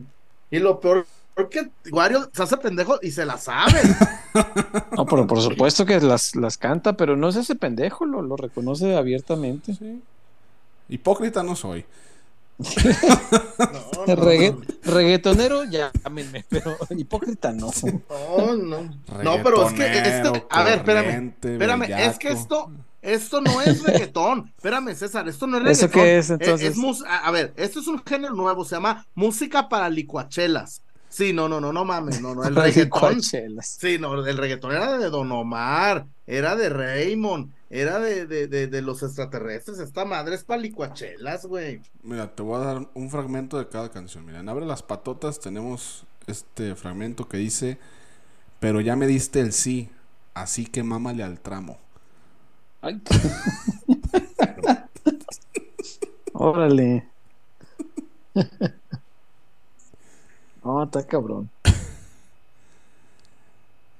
Y 0.52 0.60
lo 0.60 0.80
peor 0.80 1.06
que 1.50 1.70
Wario 1.92 2.30
se 2.34 2.44
hace 2.44 2.58
pendejo 2.58 2.98
y 3.02 3.12
se 3.12 3.26
la 3.26 3.38
sabe. 3.38 3.82
No, 4.98 5.06
pero 5.06 5.28
por 5.28 5.42
supuesto 5.42 5.86
que 5.86 6.00
las, 6.02 6.36
las 6.36 6.58
canta, 6.58 6.98
pero 6.98 7.16
no 7.16 7.32
se 7.32 7.40
hace 7.40 7.56
pendejo, 7.56 8.06
lo, 8.06 8.22
lo 8.22 8.36
reconoce 8.38 8.96
abiertamente. 8.96 9.74
Sí. 9.74 10.02
Hipócrita 10.90 11.44
no 11.44 11.56
soy. 11.56 11.86
No, 12.58 14.06
no, 14.08 14.16
Regga- 14.16 14.56
reggaetonero, 14.84 15.64
llámenme, 15.66 16.46
pero 16.50 16.78
hipócrita 16.96 17.52
no. 17.52 17.72
no, 18.38 18.56
no. 18.56 18.82
No, 19.24 19.44
pero 19.44 19.68
es 19.68 19.74
que 19.74 19.86
este, 19.98 20.46
a 20.50 20.64
ver, 20.64 20.78
espérame. 20.80 21.34
Espérame, 21.42 21.84
es 21.90 22.18
que 22.20 22.30
esto, 22.30 22.72
esto 23.02 23.42
no 23.42 23.62
es 23.62 23.84
reggaetón. 23.84 24.52
Espérame, 24.56 24.96
César, 24.96 25.28
esto 25.28 25.48
no 25.48 25.58
es 25.58 25.64
¿Eso 25.80 25.88
reggaetón. 25.88 26.04
qué 26.04 26.18
es, 26.18 26.30
Eh, 26.30 26.34
entonces? 26.40 26.78
mus- 26.78 27.04
a, 27.06 27.26
a 27.28 27.32
ver, 27.32 27.54
esto 27.58 27.80
es 27.80 27.88
un 27.88 28.02
género 28.06 28.34
nuevo, 28.36 28.64
se 28.64 28.76
llama 28.76 29.06
música 29.16 29.68
para 29.70 29.90
licuachelas. 29.90 30.82
Sí, 31.10 31.32
no, 31.32 31.48
no, 31.48 31.62
no, 31.62 31.72
no 31.72 31.86
mames, 31.86 32.22
no, 32.22 32.36
no, 32.36 32.44
el 32.44 32.56
reggaetón. 32.56 33.22
Sí, 33.22 33.98
no, 34.00 34.26
el 34.26 34.38
reggaetón 34.38 34.72
era 34.72 34.98
de 34.98 35.10
Don 35.10 35.32
Omar, 35.32 36.06
era 36.28 36.56
de 36.56 36.70
Raymond, 36.70 37.52
era 37.82 38.00
de, 38.00 38.26
de, 38.28 38.48
de, 38.48 38.68
de 38.68 38.82
los 38.82 39.04
extraterrestres. 39.04 39.80
Esta 39.80 40.06
madre 40.06 40.36
es 40.36 40.44
para 40.44 40.62
licuachelas, 40.62 41.46
güey. 41.46 41.82
Mira, 42.04 42.36
te 42.36 42.44
voy 42.44 42.62
a 42.62 42.66
dar 42.66 42.90
un 42.94 43.10
fragmento 43.10 43.58
de 43.58 43.68
cada 43.68 43.90
canción. 43.90 44.26
Mira, 44.26 44.40
en 44.40 44.50
Abre 44.50 44.66
las 44.66 44.84
Patotas 44.84 45.40
tenemos 45.40 46.06
este 46.28 46.76
fragmento 46.76 47.28
que 47.28 47.38
dice, 47.38 47.80
pero 48.60 48.82
ya 48.82 48.96
me 48.96 49.08
diste 49.08 49.40
el 49.42 49.54
sí, 49.54 49.90
así 50.34 50.66
que 50.66 50.84
mámale 50.84 51.24
al 51.24 51.40
tramo. 51.42 51.78
Ay. 52.82 53.02
Órale. 56.34 57.10
No, 60.64 60.84
está 60.84 61.06
cabrón. 61.06 61.50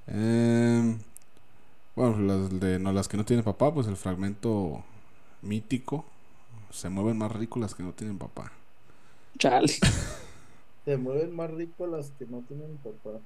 Em, 0.08 0.98
bueno, 1.96 2.18
las, 2.20 2.60
de, 2.60 2.78
no, 2.78 2.92
las 2.92 3.08
que 3.08 3.16
no 3.16 3.24
tienen 3.24 3.44
papá, 3.44 3.72
pues 3.74 3.86
el 3.88 3.96
fragmento 3.96 4.84
mítico, 5.42 6.04
se 6.70 6.88
mueven 6.90 7.18
más 7.18 7.32
rico 7.32 7.58
las 7.58 7.74
que 7.74 7.82
no 7.82 7.92
tienen 7.92 8.18
papá. 8.18 8.52
Chale. 9.38 9.68
Se 10.84 10.96
mueven 10.96 11.34
más 11.34 11.50
rico 11.50 11.86
las 11.86 12.10
que 12.12 12.26
no 12.26 12.42
tienen 12.42 12.78
papá. 12.78 13.20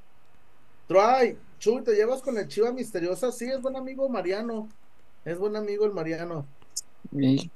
Troy, 0.88 1.38
Chuy, 1.58 1.82
¿te 1.84 1.94
llevas 1.94 2.22
con 2.22 2.38
el 2.38 2.48
Chiva 2.48 2.72
Misteriosa? 2.72 3.32
Sí, 3.32 3.46
es 3.46 3.60
buen 3.62 3.76
amigo 3.76 4.08
Mariano. 4.08 4.68
Es 5.24 5.38
buen 5.38 5.56
amigo 5.56 5.84
el 5.84 5.92
Mariano. 5.92 6.46
Y- 7.12 7.50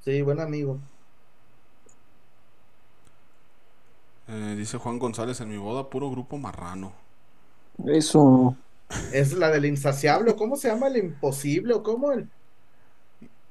Sí, 0.00 0.22
buen 0.22 0.40
amigo. 0.40 0.80
Eh, 4.28 4.54
dice 4.56 4.78
Juan 4.78 4.98
González, 5.00 5.40
en 5.40 5.48
mi 5.48 5.56
boda 5.56 5.90
puro 5.90 6.08
grupo 6.10 6.38
marrano. 6.38 6.92
Eso. 7.86 8.56
Es 9.12 9.32
la 9.32 9.50
del 9.50 9.66
insaciable, 9.66 10.34
¿cómo 10.34 10.56
se 10.56 10.68
llama? 10.68 10.88
El 10.88 10.96
imposible, 10.96 11.74
o 11.74 11.82
cómo 11.82 12.12
el, 12.12 12.28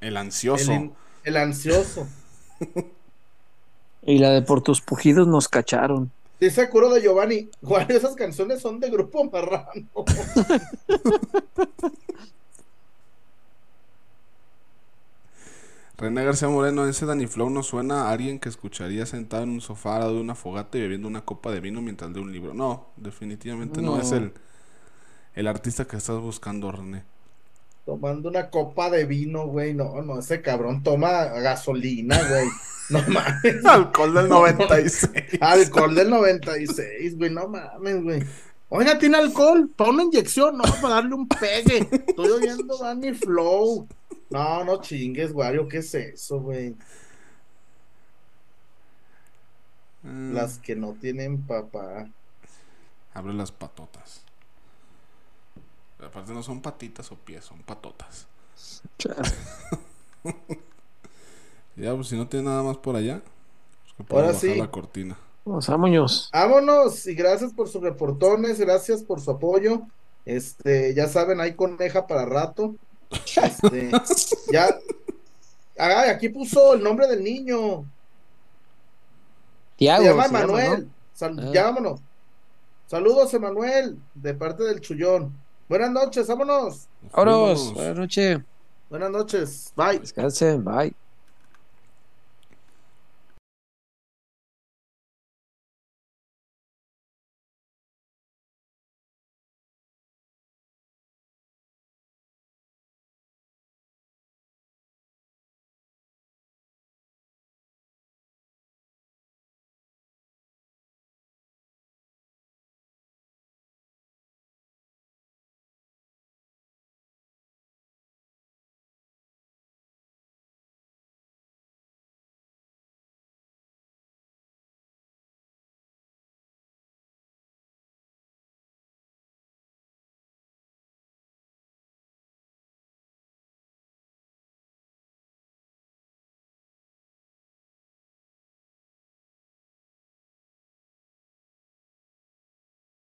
El 0.01 0.17
ansioso. 0.17 0.91
el, 1.23 1.37
ansioso. 1.37 2.07
Y 4.03 4.17
la 4.19 4.31
de 4.31 4.41
por 4.41 4.61
tus 4.61 4.81
pujidos 4.81 5.27
nos 5.27 5.47
cacharon. 5.47 6.11
Dice 6.39 6.69
Curo 6.69 6.89
de 6.89 7.01
Giovanni, 7.01 7.49
¿cuál 7.63 7.89
esas 7.91 8.15
canciones 8.15 8.61
son 8.61 8.79
de 8.79 8.89
grupo 8.89 9.23
marrano? 9.25 9.65
René 15.97 16.23
García 16.23 16.47
Moreno, 16.47 16.85
ese 16.87 17.07
Danny 17.07 17.25
Flow 17.25 17.49
no 17.49 17.63
suena 17.63 18.03
a 18.03 18.11
alguien 18.11 18.39
que 18.39 18.49
escucharía 18.49 19.05
sentado 19.07 19.43
en 19.43 19.49
un 19.49 19.61
sofá 19.61 19.95
al 19.95 20.01
lado 20.01 20.13
de 20.15 20.21
una 20.21 20.35
fogata 20.35 20.77
y 20.77 20.81
bebiendo 20.81 21.07
una 21.07 21.25
copa 21.25 21.51
de 21.51 21.59
vino 21.59 21.81
mientras 21.81 22.11
lee 22.11 22.19
un 22.19 22.31
libro. 22.31 22.53
No, 22.53 22.89
definitivamente 22.97 23.81
no, 23.81 23.95
No. 23.95 24.01
es 24.01 24.11
el, 24.11 24.31
el 25.37 25.47
artista 25.47 25.85
que 25.85 25.97
estás 25.97 26.17
buscando, 26.19 26.71
René. 26.71 27.03
Tomando 27.85 28.27
una 28.29 28.49
copa 28.49 28.89
de 28.89 29.05
vino, 29.05 29.47
güey. 29.47 29.73
No, 29.73 30.01
no, 30.01 30.19
ese 30.19 30.41
cabrón 30.41 30.83
toma 30.83 31.25
gasolina, 31.25 32.17
güey. 32.27 32.47
No 32.89 33.01
mames. 33.09 33.65
Alcohol 33.65 34.13
del 34.13 34.29
96. 34.29 35.41
Alcohol 35.41 35.93
del 35.93 36.09
96, 36.09 37.17
güey. 37.17 37.29
No 37.29 37.49
mames, 37.49 38.01
güey. 38.01 38.23
Oiga, 38.69 38.97
¿tiene 38.97 39.17
alcohol? 39.17 39.69
Para 39.75 39.89
una 39.89 40.03
inyección, 40.03 40.57
no, 40.57 40.63
para 40.81 40.95
darle 40.95 41.15
un 41.15 41.27
pegue. 41.27 41.85
Estoy 42.07 42.29
oyendo 42.29 42.77
Danny 42.77 43.13
Flow. 43.13 43.85
No, 44.29 44.63
no 44.63 44.79
chingues, 44.81 45.33
Wario, 45.33 45.67
¿qué 45.67 45.79
es 45.79 45.93
eso, 45.95 46.39
güey? 46.39 46.75
Mm, 50.03 50.33
Las 50.33 50.57
que 50.59 50.75
no 50.77 50.93
tienen 50.93 51.41
papá. 51.45 52.07
Abre 53.13 53.33
las 53.33 53.51
patotas. 53.51 54.23
Aparte 55.99 56.31
no 56.33 56.43
son 56.43 56.61
patitas 56.61 57.11
o 57.11 57.15
pies, 57.15 57.45
son 57.45 57.61
patotas. 57.63 58.27
Ya, 61.75 61.93
pues 61.95 62.07
si 62.07 62.15
no 62.17 62.27
tiene 62.27 62.45
nada 62.47 62.63
más 62.63 62.77
por 62.77 62.95
allá, 62.95 63.21
pues 63.97 64.09
Ahora 64.09 64.27
bajar 64.27 64.41
sí. 64.41 64.55
la 64.55 64.71
cortina. 64.71 65.15
Vamos, 65.45 65.67
vámonos. 65.67 66.29
Vámonos 66.33 67.05
y 67.05 67.13
gracias 67.13 67.53
por 67.53 67.69
sus 67.69 67.81
reportones, 67.83 68.59
gracias 68.59 69.03
por 69.03 69.21
su 69.21 69.29
apoyo. 69.29 69.83
Este, 70.25 70.93
ya 70.95 71.07
saben, 71.07 71.39
hay 71.39 71.53
coneja 71.53 72.07
para 72.07 72.25
rato. 72.25 72.75
Este, 73.11 73.91
ya. 74.51 74.75
Ay, 75.77 76.09
aquí 76.09 76.29
puso 76.29 76.73
el 76.73 76.81
nombre 76.83 77.07
del 77.07 77.23
niño. 77.23 77.85
Tiago. 79.75 80.01
Se 80.03 80.09
llama 80.09 80.23
se 80.27 80.33
llama, 80.33 80.43
Emanuel. 80.43 80.85
¿no? 80.87 80.91
Sal- 81.13 81.39
Ah. 81.39 81.51
Ya 81.53 81.63
vámonos. 81.65 82.01
Saludos, 82.87 83.33
Emanuel, 83.35 83.99
de 84.15 84.33
parte 84.33 84.63
del 84.63 84.81
Chullón. 84.81 85.31
Buenas 85.69 85.91
noches, 85.91 86.27
vámonos. 86.27 86.87
Vámonos. 87.11 87.73
Buenas 87.73 87.97
noches. 87.97 88.39
Buenas 88.89 89.11
noches. 89.11 89.73
Bye. 89.75 89.99
Descansen. 89.99 90.63
Bye. 90.63 90.95